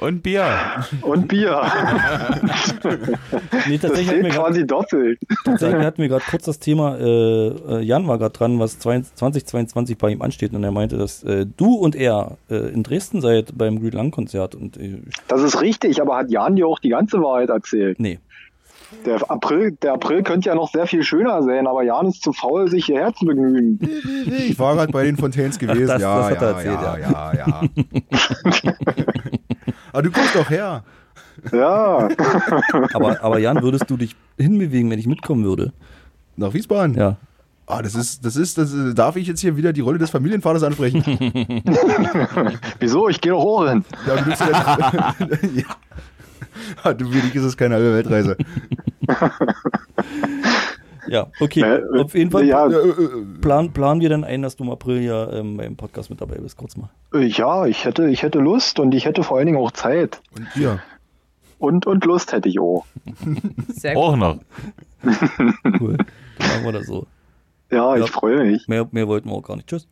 Und 0.00 0.22
Bier. 0.22 0.46
und 1.02 1.28
Bier. 1.28 1.60
Nee, 3.68 3.78
Das 3.78 3.92
zählt 3.92 4.22
grad- 4.22 4.32
quasi 4.32 4.66
doppelt. 4.66 5.18
Tatsächlich 5.44 5.84
hatten 5.84 6.00
wir 6.02 6.08
gerade 6.08 6.24
kurz 6.30 6.44
das 6.44 6.58
Thema, 6.58 6.96
äh, 6.96 7.48
äh, 7.48 7.80
Jan 7.82 8.06
war 8.08 8.18
gerade 8.18 8.32
dran, 8.32 8.58
was 8.58 8.78
2022 8.78 9.98
bei 9.98 10.10
ihm 10.10 10.22
ansteht 10.22 10.54
und 10.54 10.64
er 10.64 10.70
meinte, 10.72 10.96
dass 10.96 11.22
äh, 11.24 11.46
du 11.56 11.74
und 11.74 11.94
er 11.96 12.38
äh, 12.50 12.54
in 12.72 12.82
Dresden 12.82 13.20
seid 13.20 13.56
beim 13.58 13.80
Green 13.80 13.92
Lung 13.92 14.10
Konzert 14.10 14.54
und 14.54 14.76
äh, 14.78 15.02
Das 15.28 15.42
ist 15.42 15.60
richtig, 15.60 16.00
aber 16.00 16.16
hat 16.16 16.30
Jan 16.30 16.56
dir 16.56 16.66
auch 16.66 16.78
die 16.78 16.88
ganze 16.90 17.18
Wahrheit 17.20 17.50
erzählt? 17.50 18.00
nee, 18.00 18.18
Der 19.04 19.30
April, 19.30 19.72
der 19.82 19.92
April 19.94 20.22
könnte 20.22 20.48
ja 20.48 20.54
noch 20.54 20.70
sehr 20.70 20.86
viel 20.86 21.02
schöner 21.02 21.42
sein, 21.42 21.66
aber 21.66 21.82
Jan 21.82 22.06
ist 22.06 22.22
zu 22.22 22.32
faul, 22.32 22.68
sich 22.68 22.86
hierher 22.86 23.12
zu 23.14 23.26
begnügen. 23.26 23.78
Ich 24.26 24.58
war 24.58 24.74
gerade 24.76 24.90
bei 24.92 25.04
den 25.04 25.16
Fontaines 25.16 25.58
gewesen. 25.58 25.86
das- 25.86 26.00
ja, 26.00 26.30
das 26.30 26.30
hat 26.30 26.42
er 26.42 26.50
ja, 26.50 26.56
erzählt, 26.56 26.80
ja, 26.82 27.32
ja, 27.32 27.32
ja. 27.34 27.62
Aber 29.92 30.02
du 30.02 30.10
kommst 30.10 30.34
doch 30.34 30.48
her. 30.50 30.84
Ja, 31.52 32.08
aber, 32.94 33.22
aber 33.22 33.38
Jan, 33.38 33.62
würdest 33.62 33.88
du 33.88 33.96
dich 33.96 34.16
hinbewegen, 34.38 34.90
wenn 34.90 34.98
ich 34.98 35.06
mitkommen 35.06 35.44
würde? 35.44 35.72
Nach 36.36 36.52
Wiesbaden? 36.52 36.94
Ja. 36.96 37.16
Ah, 37.66 37.80
das 37.82 37.94
ist, 37.94 38.24
das 38.24 38.34
ist, 38.36 38.58
das 38.58 38.72
ist, 38.72 38.98
darf 38.98 39.14
ich 39.16 39.26
jetzt 39.28 39.40
hier 39.40 39.56
wieder 39.56 39.72
die 39.72 39.80
Rolle 39.82 39.98
des 39.98 40.10
Familienvaters 40.10 40.62
ansprechen? 40.64 41.02
wieso? 42.80 43.08
Ich 43.08 43.20
gehe 43.20 43.32
doch 43.32 43.40
auch 43.44 43.68
hin. 43.68 43.84
Ja, 44.06 44.16
ja. 45.54 45.64
Du, 46.96 47.04
dich 47.10 47.34
ist 47.34 47.44
es 47.44 47.56
keine 47.56 47.74
halbe 47.76 47.94
Weltreise. 47.94 48.36
Ja, 51.10 51.28
okay. 51.40 51.60
Äh, 51.62 52.00
Auf 52.00 52.14
jeden 52.14 52.30
Fall 52.30 52.44
ja. 52.44 52.68
Ja, 52.68 52.78
äh, 52.80 52.88
äh, 52.90 53.24
plan, 53.40 53.72
planen 53.72 54.00
wir 54.02 54.10
dann 54.10 54.24
ein, 54.24 54.42
dass 54.42 54.56
du 54.56 54.64
im 54.64 54.70
April 54.70 55.00
ja 55.02 55.32
ähm, 55.32 55.56
beim 55.56 55.74
Podcast 55.74 56.10
mit 56.10 56.20
dabei 56.20 56.34
bist, 56.36 56.58
kurz 56.58 56.76
mal. 56.76 56.90
Ja, 57.18 57.64
ich 57.64 57.86
hätte, 57.86 58.10
ich 58.10 58.22
hätte 58.22 58.40
Lust 58.40 58.78
und 58.78 58.94
ich 58.94 59.06
hätte 59.06 59.22
vor 59.22 59.38
allen 59.38 59.46
Dingen 59.46 59.58
auch 59.58 59.70
Zeit. 59.72 60.20
und 60.36 60.46
hier. 60.52 60.80
Und, 61.58 61.86
und 61.86 62.04
Lust 62.04 62.32
hätte 62.32 62.50
ich 62.50 62.60
auch. 62.60 62.84
Sehr 63.68 63.94
gut. 63.94 64.02
Auch 64.02 64.16
noch. 64.16 64.38
Cool. 65.80 65.96
Dann 65.96 66.46
machen 66.46 66.64
wir 66.64 66.72
das 66.72 66.86
so. 66.86 67.06
Ja, 67.70 67.96
Ja. 67.96 68.04
ich 68.04 68.10
freue 68.10 68.44
mich. 68.44 68.68
Mehr, 68.68 68.86
mehr 68.90 69.08
wollten 69.08 69.30
wir 69.30 69.34
auch 69.34 69.42
gar 69.42 69.56
nicht. 69.56 69.66
Tschüss. 69.68 69.88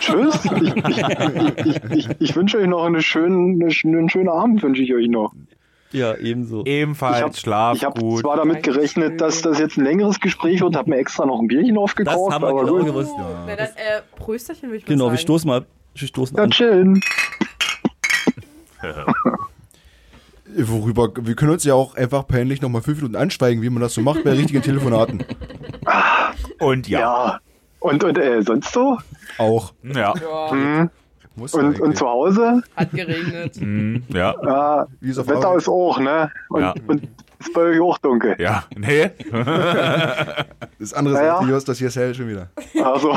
Tschüss. 0.00 0.44
Ich, 0.46 0.76
ich, 0.76 1.64
ich, 1.64 1.84
ich, 1.92 2.08
ich 2.18 2.34
wünsche 2.36 2.58
euch 2.58 2.66
noch 2.66 2.84
eine 2.84 3.02
schönen, 3.02 3.62
eine, 3.62 3.70
sch- 3.70 3.86
einen 3.86 4.08
schönen 4.08 4.28
Abend, 4.30 4.62
wünsche 4.64 4.82
ich 4.82 4.92
euch 4.94 5.08
noch. 5.08 5.32
Ja, 5.94 6.14
ebenso. 6.16 6.64
Ebenfalls, 6.64 7.18
Ich 7.18 7.22
hab- 7.22 7.36
schlaf 7.36 7.76
Ich 7.76 7.84
habe 7.84 8.00
gut. 8.00 8.20
zwar 8.22 8.36
damit 8.36 8.62
gerechnet, 8.64 9.20
dass 9.20 9.42
das 9.42 9.58
jetzt 9.60 9.76
ein 9.78 9.84
längeres 9.84 10.18
Gespräch 10.20 10.60
wird, 10.60 10.74
habe 10.76 10.90
mir 10.90 10.96
extra 10.96 11.24
noch 11.24 11.38
ein 11.40 11.46
Bierchen 11.46 11.76
Das 11.76 11.82
aufgekauft, 11.84 12.32
haben 12.34 12.42
wir 12.42 12.48
aber 12.48 12.60
genau 12.64 12.76
gut. 12.78 12.86
gewusst. 12.86 13.12
Na 13.16 13.54
dann, 13.56 13.66
äh, 13.68 14.02
Prösterchen 14.16 14.68
würde 14.70 14.78
ich 14.78 14.82
mal 14.84 14.88
Genau, 14.88 15.04
sagen. 15.04 15.12
wir 15.14 15.18
stoßen 15.20 15.48
mal. 15.48 15.64
Wir 15.94 16.08
stoßen 16.08 16.36
Ja, 16.36 16.42
an. 16.42 16.50
chillen. 16.50 17.00
Worüber, 20.56 21.08
wir 21.20 21.34
können 21.34 21.52
uns 21.52 21.64
ja 21.64 21.74
auch 21.74 21.94
einfach 21.96 22.26
peinlich 22.28 22.60
nochmal 22.60 22.82
fünf 22.82 22.98
Minuten 22.98 23.16
anschweigen, 23.16 23.62
wie 23.62 23.70
man 23.70 23.80
das 23.80 23.94
so 23.94 24.02
macht 24.02 24.22
bei 24.24 24.32
richtigen 24.32 24.62
Telefonaten. 24.62 25.24
Und 26.60 26.86
ja. 26.88 27.00
Ja. 27.00 27.40
Und, 27.80 28.04
und 28.04 28.18
äh, 28.18 28.42
sonst 28.42 28.72
so? 28.72 28.98
Auch. 29.38 29.72
Ja. 29.82 30.14
Ja, 30.16 30.50
Hm. 30.50 30.90
Muss 31.36 31.52
Und, 31.54 31.80
und 31.80 31.96
zu 31.96 32.06
Hause? 32.06 32.62
hat 32.76 32.90
geregnet. 32.92 33.56
Hm, 33.60 34.02
ja. 34.08 34.34
Ja, 34.44 34.86
Wie 35.00 35.10
ist 35.10 35.18
Wetter 35.18 35.46
Arbeit? 35.48 35.58
ist 35.58 35.68
auch, 35.68 35.98
ne? 35.98 36.30
Und, 36.48 36.60
Ja. 36.62 36.74
und 36.86 37.02
ist 37.40 37.52
bei 37.52 37.60
euch 37.62 37.80
auch 37.80 37.98
dunkel. 37.98 38.36
Ja. 38.38 38.64
Nee. 38.76 39.10
Das 40.78 40.92
andere 40.92 41.14
Ja, 41.14 41.22
ja. 41.24 41.38
Seite, 41.38 41.50
Just, 41.50 41.68
das 41.68 41.78
hier 41.78 41.88
ist 41.88 41.96
hell 41.96 42.14
schon 42.14 42.28
wieder. 42.28 42.48
Also. 42.84 43.16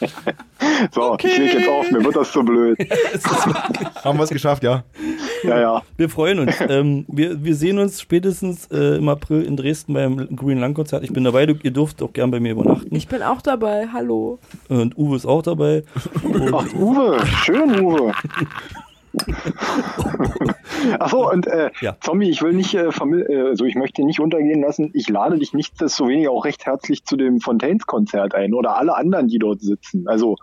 so, 0.92 1.16
ich 1.22 1.38
leg 1.38 1.54
jetzt 1.54 1.68
auf, 1.68 1.90
mir 1.90 2.04
wird 2.04 2.16
das 2.16 2.32
zu 2.32 2.42
blöd. 2.42 2.78
Haben 4.04 4.18
wir 4.18 4.24
es 4.24 4.30
geschafft, 4.30 4.62
ja. 4.62 4.84
Ja, 5.42 5.60
ja. 5.60 5.82
Wir 5.96 6.08
freuen 6.08 6.40
uns. 6.40 6.54
ähm, 6.68 7.04
wir, 7.08 7.42
wir 7.42 7.54
sehen 7.54 7.78
uns 7.78 8.00
spätestens 8.00 8.66
äh, 8.70 8.96
im 8.96 9.08
April 9.08 9.42
in 9.42 9.56
Dresden 9.56 9.94
beim 9.94 10.36
Green 10.36 10.60
Lung 10.60 10.74
Konzert. 10.74 11.04
Ich 11.04 11.12
bin 11.12 11.24
dabei, 11.24 11.46
du, 11.46 11.54
ihr 11.62 11.70
dürft 11.70 12.02
auch 12.02 12.12
gern 12.12 12.30
bei 12.30 12.40
mir 12.40 12.52
übernachten. 12.52 12.94
Ich 12.94 13.08
bin 13.08 13.22
auch 13.22 13.42
dabei, 13.42 13.88
hallo. 13.92 14.38
Und 14.68 14.96
Uwe 14.96 15.16
ist 15.16 15.26
auch 15.26 15.42
dabei. 15.42 15.84
Ach, 16.52 16.74
Uwe, 16.74 17.18
schön, 17.44 17.80
Uwe. 17.80 18.12
Achso, 20.98 21.30
und 21.30 21.46
äh, 21.46 21.70
Ja. 21.80 21.96
Zombie, 22.00 22.30
ich 22.30 22.42
will 22.42 22.52
nicht, 22.52 22.74
äh, 22.74 22.86
äh, 22.88 23.48
also 23.48 23.64
ich 23.64 23.74
möchte 23.74 24.02
nicht 24.04 24.20
untergehen 24.20 24.60
lassen, 24.62 24.90
ich 24.94 25.08
lade 25.08 25.38
dich 25.38 25.52
nichtsdestoweniger 25.52 26.30
auch 26.30 26.44
recht 26.44 26.66
herzlich 26.66 27.04
zu 27.04 27.16
dem 27.16 27.40
Fontaines-Konzert 27.40 28.34
ein 28.34 28.54
oder 28.54 28.76
alle 28.76 28.96
anderen, 28.96 29.28
die 29.28 29.38
dort 29.38 29.60
sitzen. 29.60 30.08
Also 30.08 30.36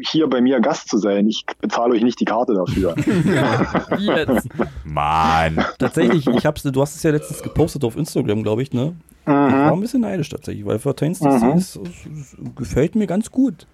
hier 0.00 0.28
bei 0.28 0.40
mir 0.40 0.60
Gast 0.60 0.88
zu 0.88 0.96
sein. 0.98 1.26
Ich 1.28 1.44
bezahle 1.60 1.94
euch 1.94 2.02
nicht 2.02 2.20
die 2.20 2.24
Karte 2.24 2.54
dafür. 2.54 2.94
Wie 3.96 4.06
jetzt? 4.06 4.48
Mann. 4.84 5.64
Tatsächlich, 5.78 6.26
ich 6.28 6.46
hab's, 6.46 6.62
du 6.62 6.80
hast 6.80 6.94
es 6.94 7.02
ja 7.02 7.10
letztens 7.10 7.42
gepostet 7.42 7.82
auf 7.84 7.96
Instagram, 7.96 8.42
glaube 8.44 8.62
ich, 8.62 8.72
ne? 8.72 8.94
Ich 9.26 9.32
war 9.34 9.72
ein 9.72 9.80
bisschen 9.80 10.00
neidisch 10.02 10.28
tatsächlich, 10.28 10.64
weil 10.64 10.78
Fortains 10.78 11.18
das 11.18 11.42
Mhm. 11.42 12.54
gefällt 12.54 12.94
mir 12.94 13.06
ganz 13.06 13.30
gut. 13.30 13.66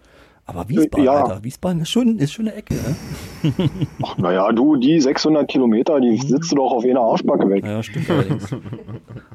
Aber 0.46 0.68
Wiesbaden, 0.68 1.04
Ja. 1.06 1.12
Alter, 1.24 1.42
Wiesbaden 1.44 1.80
ist 1.82 1.90
schon, 1.90 2.18
ist 2.18 2.32
schon 2.32 2.46
eine 2.48 2.56
Ecke, 2.56 2.74
ne? 2.74 2.94
Ach, 4.02 4.18
naja, 4.18 4.52
du, 4.52 4.76
die 4.76 5.00
600 5.00 5.48
Kilometer, 5.48 6.00
die 6.00 6.18
sitzt 6.18 6.52
du 6.52 6.56
doch 6.56 6.70
auf 6.72 6.84
einer 6.84 7.00
Arschbacke 7.00 7.48
weg. 7.48 7.64
Ja, 7.64 7.82
stimmt 7.82 8.10
allerdings. 8.10 8.48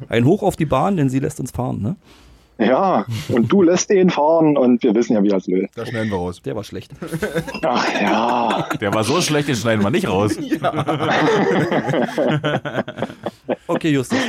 Ein 0.07 0.25
Hoch 0.25 0.43
auf 0.43 0.55
die 0.55 0.65
Bahn, 0.67 0.97
denn 0.97 1.09
sie 1.09 1.19
lässt 1.19 1.39
uns 1.39 1.49
fahren, 1.51 1.81
ne? 1.81 1.95
Ja, 2.59 3.05
und 3.29 3.49
du 3.51 3.61
lässt 3.61 3.89
ihn 3.89 4.09
fahren 4.09 4.57
und 4.57 4.83
wir 4.83 4.93
wissen 4.93 5.13
ja, 5.13 5.23
wie 5.23 5.29
er 5.29 5.37
es 5.37 5.47
will. 5.47 5.69
Da 5.75 5.85
schneiden 5.85 6.09
wir 6.11 6.17
raus. 6.17 6.41
Der 6.41 6.57
war 6.57 6.63
schlecht. 6.65 6.91
Ach 7.63 8.01
ja. 8.01 8.67
Der 8.81 8.93
war 8.93 9.05
so 9.05 9.21
schlecht, 9.21 9.47
den 9.47 9.55
schneiden 9.55 9.81
wir 9.81 9.89
nicht 9.89 10.09
raus. 10.09 10.35
Okay, 13.67 13.91
Justus, 13.91 14.19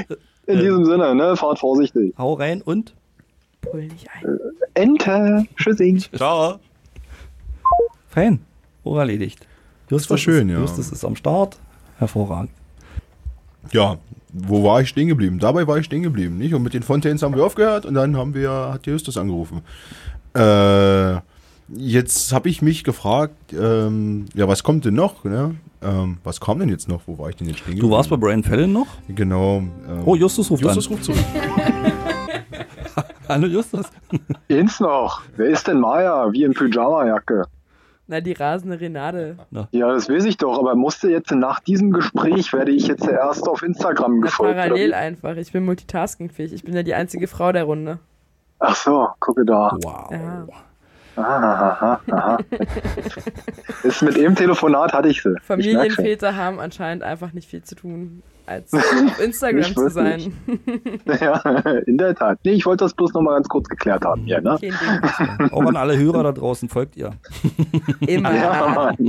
In 0.47 0.59
diesem 0.61 0.85
Sinne, 0.85 1.15
ne, 1.15 1.37
fahrt 1.37 1.59
vorsichtig. 1.59 2.15
hau 2.19 2.35
rein 2.35 2.63
und 2.63 2.95
Pull 3.63 3.85
nicht 3.89 4.07
ein. 4.11 4.39
Ente, 4.75 5.45
tschüssing. 5.57 5.99
Ciao. 6.15 6.59
Fein. 8.11 8.41
Ohr 8.85 9.01
erledigt. 9.01 9.47
Justus 9.89 10.11
war 10.11 10.19
schön, 10.19 10.49
ist, 10.49 10.55
ja. 10.55 10.61
Justus 10.61 10.93
ist 10.93 11.05
am 11.05 11.17
Start. 11.17 11.59
Hervorragend. 11.99 12.51
Ja, 13.73 13.99
wo 14.33 14.65
war 14.65 14.81
ich 14.81 14.89
stehen 14.89 15.09
geblieben? 15.09 15.39
Dabei 15.39 15.67
war 15.67 15.79
ich 15.79 15.87
stehen 15.87 16.03
geblieben, 16.03 16.39
nicht? 16.39 16.55
Und 16.55 16.63
mit 16.63 16.75
den 16.75 16.83
Fontaines 16.83 17.23
haben 17.23 17.35
wir 17.35 17.45
aufgehört 17.45 17.87
und 17.87 17.95
dann 17.95 18.17
haben 18.17 18.35
wir, 18.35 18.51
hat 18.51 18.87
Justus 18.87 19.17
angerufen. 19.17 19.63
Äh, 20.35 21.17
jetzt 21.77 22.33
habe 22.33 22.49
ich 22.49 22.63
mich 22.63 22.85
gefragt, 22.85 23.35
ähm, 23.53 24.27
ja, 24.35 24.47
was 24.49 24.63
kommt 24.63 24.85
denn 24.85 24.95
noch? 24.95 25.25
Ne? 25.25 25.57
Ähm, 25.83 26.19
was 26.25 26.41
kam 26.41 26.59
denn 26.61 26.69
jetzt 26.69 26.89
noch? 26.89 27.03
Wo 27.07 27.19
war 27.19 27.31
ich 27.31 27.37
denn 27.37 27.49
jetzt 27.49 27.61
stehen 27.61 27.79
Du 27.79 27.91
warst 27.91 28.11
bei 28.11 28.17
Brian 28.17 28.43
Fallon 28.45 28.73
noch? 28.73 28.87
Genau. 29.09 29.59
Ähm, 29.59 29.71
Oh, 30.05 30.15
Justus 30.15 30.51
ruft 30.51 30.63
Justus 30.63 30.87
an. 30.87 30.93
ruft 30.93 31.05
zurück. 31.05 31.19
Hallo 33.29 33.47
Justus. 33.47 33.87
Ins 34.49 34.81
noch. 34.81 35.23
Wer 35.37 35.47
ist 35.51 35.67
denn 35.67 35.81
Maya? 35.81 36.31
Wie 36.33 36.43
in 36.45 36.53
Pyjama-Jacke. 36.53 37.45
Na, 38.11 38.21
die 38.21 38.33
rasende 38.33 38.81
Renate. 38.81 39.37
Ja, 39.71 39.93
das 39.93 40.09
weiß 40.09 40.25
ich 40.25 40.37
doch, 40.37 40.59
aber 40.59 40.75
musste 40.75 41.09
jetzt 41.09 41.31
nach 41.31 41.61
diesem 41.61 41.93
Gespräch 41.93 42.53
werde 42.53 42.73
ich 42.73 42.89
jetzt 42.89 43.07
erst 43.07 43.49
auf 43.49 43.63
Instagram 43.63 44.19
Na, 44.19 44.27
gefolgt. 44.27 44.57
parallel 44.57 44.95
einfach. 44.95 45.37
Ich 45.37 45.53
bin 45.53 45.65
multitaskingfähig. 45.65 46.53
Ich 46.53 46.65
bin 46.65 46.75
ja 46.75 46.83
die 46.83 46.95
einzige 46.95 47.29
Frau 47.29 47.53
der 47.53 47.63
Runde. 47.63 48.01
Ach 48.59 48.75
so, 48.75 49.07
gucke 49.21 49.45
da. 49.45 49.77
Wow. 49.81 50.11
Ja. 50.11 50.47
Aha, 51.15 51.71
aha, 51.71 52.01
aha. 52.11 52.39
Ist 53.85 54.03
mit 54.03 54.17
dem 54.17 54.35
Telefonat 54.35 54.93
hatte 54.93 55.09
ich 55.09 55.23
sie. 55.23 55.37
Familienväter 55.43 56.35
haben 56.35 56.59
anscheinend 56.59 57.05
einfach 57.05 57.33
nicht 57.33 57.49
viel 57.49 57.63
zu 57.63 57.77
tun, 57.77 58.25
als 58.51 58.73
auf 58.75 59.21
Instagram 59.25 59.63
zu 59.75 59.89
sein. 59.91 60.33
Ja, 61.21 61.37
in 61.87 61.97
der 61.99 62.15
Tat. 62.15 62.39
Nee, 62.45 62.53
ich 62.53 62.67
wollte 62.67 62.85
das 62.85 62.95
bloß 62.95 63.13
noch 63.15 63.23
mal 63.23 63.35
ganz 63.35 63.49
kurz 63.49 63.69
geklärt 63.69 64.05
haben 64.05 64.23
hier, 64.25 64.41
ne? 64.41 64.59
Kein. 64.61 65.51
Auch 65.53 65.63
an 65.65 65.77
alle 65.77 65.97
Hörer 65.97 66.25
da 66.25 66.33
draußen 66.33 66.69
folgt 66.69 66.97
ihr. 66.97 67.11
Immer. 68.07 68.35
Ja. 68.35 68.93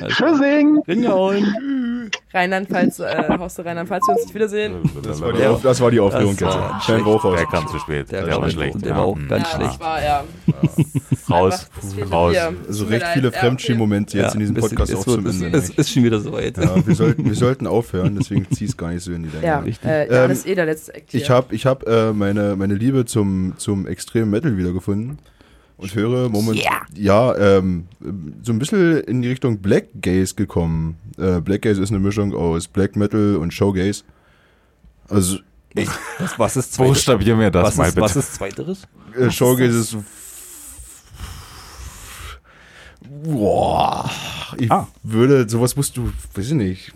Also, 0.00 0.14
Tschüssing! 0.14 0.78
Ringehauen. 0.86 2.10
Rheinland-Pfalz, 2.32 3.00
äh, 3.00 3.38
Haus 3.38 3.54
der 3.54 3.64
Rheinland-Pfalz, 3.66 4.02
wir 4.06 4.14
uns 4.14 4.24
nicht 4.26 4.34
wiedersehen. 4.34 4.74
Das 5.02 5.20
war 5.20 5.32
die, 5.32 5.44
Auf, 5.44 5.62
das 5.62 5.80
war 5.80 5.90
die 5.90 5.98
Aufregung 5.98 6.36
Das 6.36 6.54
jetzt. 6.54 6.98
war 6.98 7.18
raus. 7.24 7.36
Der 7.36 7.46
kam 7.46 7.66
zu 7.66 7.78
spät. 7.78 8.12
Der, 8.12 8.26
Der 8.26 8.40
war 8.40 8.50
schlecht. 8.50 8.84
der 8.84 8.94
war 8.94 9.04
auch 9.06 9.18
ja. 9.18 9.26
ganz 9.26 9.50
ja, 9.50 9.56
schlecht. 9.56 9.80
war, 9.80 10.04
ja. 10.04 10.24
Raus. 11.30 11.68
Raus. 12.12 12.32
Bier. 12.34 12.52
Also 12.68 12.84
recht 12.84 13.06
viele 13.14 13.32
Ja, 13.32 13.38
Fremdschirm-Momente 13.40 14.18
jetzt 14.18 14.34
in 14.34 14.40
diesem 14.40 14.56
es- 14.56 14.68
Podcast 14.68 14.94
auch 14.94 15.04
zum 15.04 15.26
es, 15.26 15.40
Ende. 15.42 15.58
es 15.58 15.70
ist 15.70 15.90
schon 15.90 16.04
wieder 16.04 16.20
soweit. 16.20 16.56
Ja, 16.58 16.86
wir, 16.86 16.94
sollten, 16.94 17.24
wir 17.24 17.34
sollten 17.34 17.45
aufhören, 17.66 18.16
deswegen 18.18 18.46
zieh 18.50 18.64
es 18.66 18.76
gar 18.76 18.90
nicht 18.90 19.02
so 19.02 19.12
in 19.12 19.22
die 19.24 19.28
Länge. 19.30 19.46
Ja, 19.46 19.58
Richtig. 19.60 19.88
äh, 19.88 20.06
ja 20.12 20.22
Ähm, 20.24 20.28
das 20.30 20.38
ist 20.38 20.46
eh 20.46 20.54
der 20.54 20.66
letzte 20.66 20.94
Act 20.94 21.10
hier. 21.12 21.20
Ich 21.20 21.30
habe 21.30 21.54
ich 21.54 21.66
hab, 21.66 21.86
äh, 21.86 22.12
meine, 22.12 22.56
meine 22.56 22.74
Liebe 22.74 23.04
zum, 23.04 23.54
zum 23.56 23.86
extremen 23.86 24.30
Metal 24.30 24.56
wiedergefunden 24.56 25.18
und 25.76 25.94
höre 25.94 26.28
momentan 26.28 26.72
ja, 26.94 27.34
ähm, 27.36 27.86
so 28.42 28.52
ein 28.52 28.58
bisschen 28.58 29.00
in 29.00 29.22
die 29.22 29.28
Richtung 29.28 29.58
Black 29.58 29.86
Gaze 30.00 30.34
gekommen. 30.34 30.96
Äh, 31.18 31.40
Black 31.40 31.62
Gaze 31.62 31.82
ist 31.82 31.90
eine 31.90 31.98
Mischung 32.00 32.34
aus 32.34 32.66
Black 32.68 32.96
Metal 32.96 33.36
und 33.36 33.52
Showgaze. 33.54 34.02
Also 35.08 35.38
Was, 35.74 36.38
was 36.38 36.56
ist 36.56 36.72
zweiteres? 36.74 36.96
Buchstabier 36.96 37.36
mir 37.36 37.50
das 37.50 37.62
Was 37.64 37.76
mal 37.76 37.88
ist, 37.88 37.94
bitte. 37.94 38.04
was 38.04 38.16
ist 38.16 38.34
zweiteres? 38.34 38.82
äh, 39.18 39.30
Showgaze 39.30 39.78
ist 39.78 39.96
Boah, 43.22 44.10
ich 44.58 44.70
Ah. 44.70 44.88
würde, 45.02 45.48
sowas 45.48 45.76
musst 45.76 45.96
du, 45.96 46.10
weiß 46.34 46.46
ich 46.48 46.52
nicht, 46.54 46.92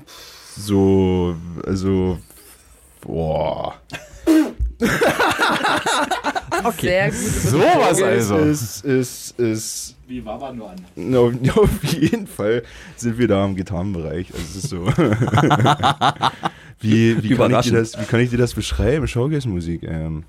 so, 0.57 1.35
also, 1.67 2.19
boah. 3.01 3.75
Sehr 6.81 7.11
gute 7.11 7.23
Sowas 7.23 8.03
also. 8.03 8.37
Ist, 8.37 8.85
ist, 8.85 9.39
ist, 9.39 9.97
Wie 10.07 10.25
war 10.25 10.39
man 10.39 10.57
nur 10.57 10.71
an? 10.71 10.77
Na, 10.97 11.19
auf, 11.55 11.85
jeden 11.85 12.27
Fall 12.27 12.63
sind 12.97 13.19
wir 13.19 13.29
da 13.29 13.45
im 13.45 13.55
Gitarrenbereich. 13.57 14.33
Also 14.33 14.45
es 14.45 14.57
ist 14.57 14.71
so. 14.71 14.87
wie, 16.81 17.23
wie, 17.23 17.35
kann 17.35 17.53
ich 17.53 17.61
dir 17.61 17.73
das, 17.73 17.99
wie 17.99 18.05
kann 18.05 18.21
ich 18.21 18.31
dir 18.31 18.39
das 18.39 18.55
beschreiben? 18.55 19.07
Showgaze-Musik. 19.07 19.83
Ähm, 19.85 20.25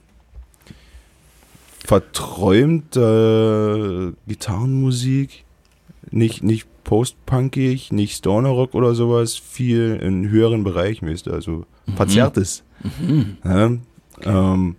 verträumte 1.86 4.14
Gitarrenmusik. 4.28 5.46
Nicht, 6.10 6.44
nicht 6.44 6.68
post-punkig, 6.84 7.92
nicht 7.92 8.16
Stoner-Rock 8.16 8.74
oder 8.74 8.96
sowas. 8.96 9.36
Viel 9.36 10.00
in 10.02 10.30
höheren 10.30 10.64
Bereichen, 10.64 11.08
du. 11.08 11.32
Also 11.32 11.66
verzerrtes. 11.96 12.64
Ja, 13.44 13.72
ähm, 14.24 14.76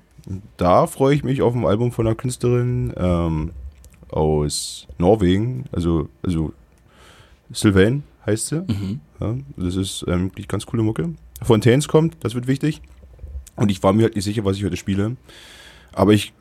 da 0.57 0.87
freue 0.87 1.15
ich 1.15 1.25
mich 1.25 1.43
auf 1.43 1.55
ein 1.55 1.67
Album 1.67 1.93
von 1.93 2.07
einer 2.07 2.17
Künstlerin 2.17 2.93
ähm, 2.97 3.51
aus 4.09 4.87
Norwegen, 4.99 5.65
also, 5.73 6.09
also 6.23 6.53
Sylvain 7.51 8.03
heißt 8.27 8.49
sie. 8.49 8.65
Ja, 9.21 9.37
das 9.57 9.77
ist 9.77 10.05
ähm, 10.09 10.25
wirklich 10.31 10.49
ganz 10.49 10.67
coole 10.67 10.83
Mucke. 10.83 11.15
Fontaines 11.43 11.89
kommt, 11.89 12.17
das 12.21 12.35
wird 12.35 12.47
wichtig. 12.47 12.83
Und 13.57 13.71
ich 13.71 13.83
war 13.83 13.93
mir 13.93 14.05
halt 14.05 14.15
nicht 14.15 14.25
sicher, 14.25 14.45
was 14.45 14.57
ich 14.57 14.65
heute 14.65 14.77
spiele. 14.77 15.17
Aber 15.93 16.13
ich 16.13 16.33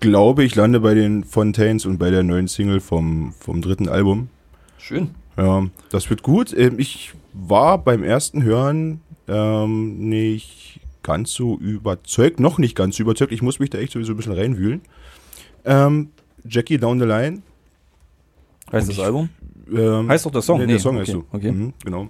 glaube, 0.00 0.44
ich 0.44 0.54
lande 0.54 0.80
bei 0.80 0.94
den 0.94 1.24
Fontaines 1.24 1.86
und 1.86 1.98
bei 1.98 2.10
der 2.10 2.22
neuen 2.22 2.48
Single 2.48 2.80
vom, 2.80 3.32
vom 3.38 3.62
dritten 3.62 3.88
Album. 3.88 4.28
Schön. 4.78 5.10
Ja, 5.36 5.66
das 5.90 6.08
wird 6.10 6.22
gut. 6.22 6.52
Ähm, 6.56 6.78
Ich 6.78 7.12
war 7.32 7.78
beim 7.78 8.02
ersten 8.02 8.42
Hören 8.42 9.00
ähm, 9.28 10.08
nicht 10.08 10.80
ganz 11.02 11.32
so 11.32 11.56
überzeugt, 11.58 12.40
noch 12.40 12.58
nicht 12.58 12.74
ganz 12.74 12.96
so 12.96 13.02
überzeugt. 13.02 13.32
Ich 13.32 13.42
muss 13.42 13.58
mich 13.60 13.70
da 13.70 13.78
echt 13.78 13.92
sowieso 13.92 14.12
ein 14.12 14.16
bisschen 14.16 14.32
reinwühlen. 14.32 14.80
Ähm, 15.64 16.10
Jackie 16.48 16.78
Down 16.78 16.98
the 16.98 17.04
Line. 17.06 17.42
Heißt 18.72 18.88
Und 18.88 18.88
das 18.88 18.98
ich- 18.98 19.04
Album? 19.04 19.28
Ähm, 19.74 20.08
Heißt 20.08 20.24
doch 20.26 20.30
der 20.30 20.42
Song? 20.42 20.58
Nee, 20.60 20.66
Nee, 20.66 20.72
der 20.72 20.80
Song 20.80 20.96
okay, 20.96 21.00
heißt 21.02 21.12
so. 21.12 21.24
okay. 21.32 21.52
Mhm, 21.52 21.72
genau. 21.84 22.08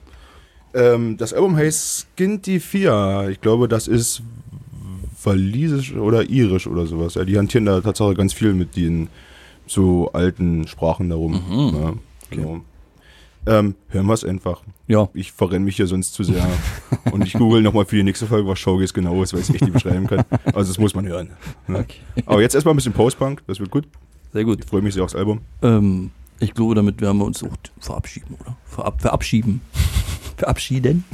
Ähm, 0.74 1.16
das 1.16 1.32
Album 1.32 1.57
heißt 1.57 2.07
Skinty 2.15 2.61
4. 2.61 3.28
Ich 3.32 3.40
glaube, 3.40 3.69
das 3.69 3.89
ist 3.89 4.23
walisisch 5.24 5.95
oder 5.95 6.28
irisch 6.28 6.66
oder 6.66 6.86
sowas. 6.86 7.15
Ja, 7.15 7.24
die 7.24 7.36
hantieren 7.36 7.66
da 7.66 7.81
tatsächlich 7.81 8.16
ganz 8.16 8.32
viel 8.32 8.55
mit 8.55 8.77
den 8.77 9.09
so 9.66 10.11
alten 10.12 10.66
Sprachen 10.69 11.09
darum. 11.11 11.32
Mhm. 11.32 11.77
Ja, 11.77 11.93
genau. 12.31 12.61
Ähm, 13.47 13.77
hören 13.89 14.07
wir 14.07 14.13
es 14.13 14.25
einfach. 14.25 14.63
Ja. 14.89 15.09
Ich 15.15 15.33
verrenne 15.33 15.65
mich 15.65 15.77
hier 15.77 15.87
sonst 15.87 16.13
zu 16.13 16.23
sehr. 16.25 16.47
Und 17.13 17.25
ich 17.25 17.33
google 17.33 17.63
nochmal 17.63 17.87
für 17.87 17.97
die 17.97 18.03
nächste 18.03 18.27
Folge, 18.27 18.49
was 18.49 18.59
Showgaze 18.59 18.93
genau 18.93 19.23
ist, 19.23 19.33
weil 19.33 19.41
ich 19.41 19.49
es 19.49 19.55
echt 19.55 19.63
nicht 19.63 19.73
beschreiben 19.73 20.07
kann. 20.07 20.25
Also 20.47 20.71
das 20.71 20.79
muss 20.79 20.95
man 20.95 21.07
hören. 21.07 21.31
Ne? 21.67 21.81
Okay. 21.81 22.01
Aber 22.27 22.43
jetzt 22.43 22.55
erstmal 22.55 22.75
ein 22.75 22.77
bisschen 22.77 22.93
Post-Punk, 22.93 23.43
das 23.47 23.61
wird 23.61 23.71
gut. 23.71 23.89
Sehr 24.33 24.45
gut. 24.45 24.61
Ich 24.61 24.67
freue 24.67 24.83
mich 24.83 24.95
sehr 24.95 25.05
aufs 25.05 25.15
Album. 25.15 25.41
Ähm, 25.63 26.11
ich 26.41 26.53
glaube, 26.53 26.75
damit 26.75 27.01
werden 27.01 27.19
wir 27.19 27.25
uns 27.25 27.43
auch 27.43 27.49
verabschieden, 27.81 28.37
oder? 28.41 28.57
Verab 28.67 29.01
verabschieden. 29.01 29.61
Verabschieden. 30.37 31.05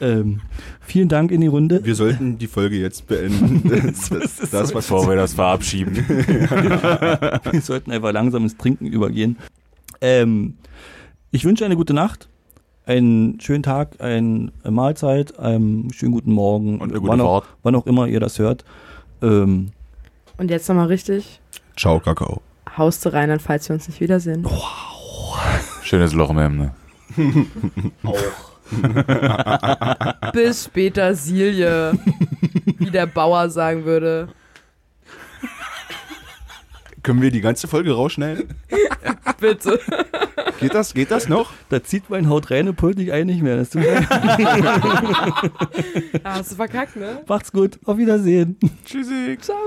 Ähm, 0.00 0.40
vielen 0.80 1.08
Dank 1.08 1.30
in 1.30 1.40
die 1.40 1.46
Runde. 1.46 1.84
Wir 1.84 1.94
sollten 1.94 2.38
die 2.38 2.46
Folge 2.46 2.76
jetzt 2.76 3.06
beenden. 3.06 3.62
Das, 3.94 4.08
das, 4.08 4.50
das 4.50 4.52
was 4.52 4.72
Bevor 4.72 5.08
wir 5.08 5.16
das 5.16 5.34
verabschieden. 5.34 5.96
wir 6.08 7.60
sollten 7.60 7.90
einfach 7.90 8.12
langsam 8.12 8.44
ins 8.44 8.56
Trinken 8.56 8.86
übergehen. 8.86 9.36
Ähm, 10.00 10.56
ich 11.30 11.44
wünsche 11.44 11.64
eine 11.64 11.76
gute 11.76 11.94
Nacht, 11.94 12.28
einen 12.86 13.40
schönen 13.40 13.62
Tag, 13.62 14.00
eine 14.00 14.52
Mahlzeit, 14.68 15.38
einen 15.38 15.92
schönen 15.92 16.12
guten 16.12 16.32
Morgen, 16.32 16.80
Und 16.80 16.90
eine 16.90 17.00
gute 17.00 17.12
wann, 17.12 17.20
auch, 17.20 17.44
wann 17.62 17.74
auch 17.74 17.86
immer 17.86 18.06
ihr 18.06 18.20
das 18.20 18.38
hört. 18.38 18.64
Ähm, 19.22 19.70
Und 20.36 20.50
jetzt 20.50 20.68
nochmal 20.68 20.86
richtig. 20.86 21.40
Ciao, 21.76 22.00
Kakao. 22.00 22.42
Hauste 22.76 23.12
rein, 23.12 23.28
dann 23.28 23.40
falls 23.40 23.68
wir 23.68 23.74
uns 23.74 23.88
nicht 23.88 24.00
wiedersehen. 24.00 24.46
Schönes 25.82 26.12
Loch 26.12 26.30
im 26.30 26.38
Hemd, 26.38 26.56
ne? 26.58 26.74
Bis 30.32 30.64
später, 30.64 31.14
Silje. 31.14 31.92
Wie 32.78 32.90
der 32.90 33.06
Bauer 33.06 33.48
sagen 33.50 33.84
würde. 33.84 34.28
Können 37.02 37.20
wir 37.20 37.30
die 37.30 37.42
ganze 37.42 37.68
Folge 37.68 37.92
rausschneiden? 37.92 38.48
Bitte. 39.40 39.78
Geht 40.58 40.74
das? 40.74 40.94
Geht 40.94 41.10
das 41.10 41.28
noch? 41.28 41.52
da 41.68 41.82
zieht 41.84 42.08
mein 42.08 42.28
Haut 42.30 42.50
reine 42.50 42.72
Pult 42.72 42.96
nicht 42.96 43.12
ein 43.12 43.26
nicht 43.26 43.42
mehr. 43.42 43.56
Das 43.56 43.70
tut 43.70 43.82
mir 43.82 43.94
leid. 43.94 44.08
Ah, 46.24 46.36
hast 46.38 46.52
du 46.52 46.56
verkackt, 46.56 46.96
ne? 46.96 47.20
Macht's 47.26 47.52
gut, 47.52 47.78
auf 47.84 47.98
Wiedersehen. 47.98 48.56
Tschüssi. 48.86 49.36
Ciao. 49.40 49.58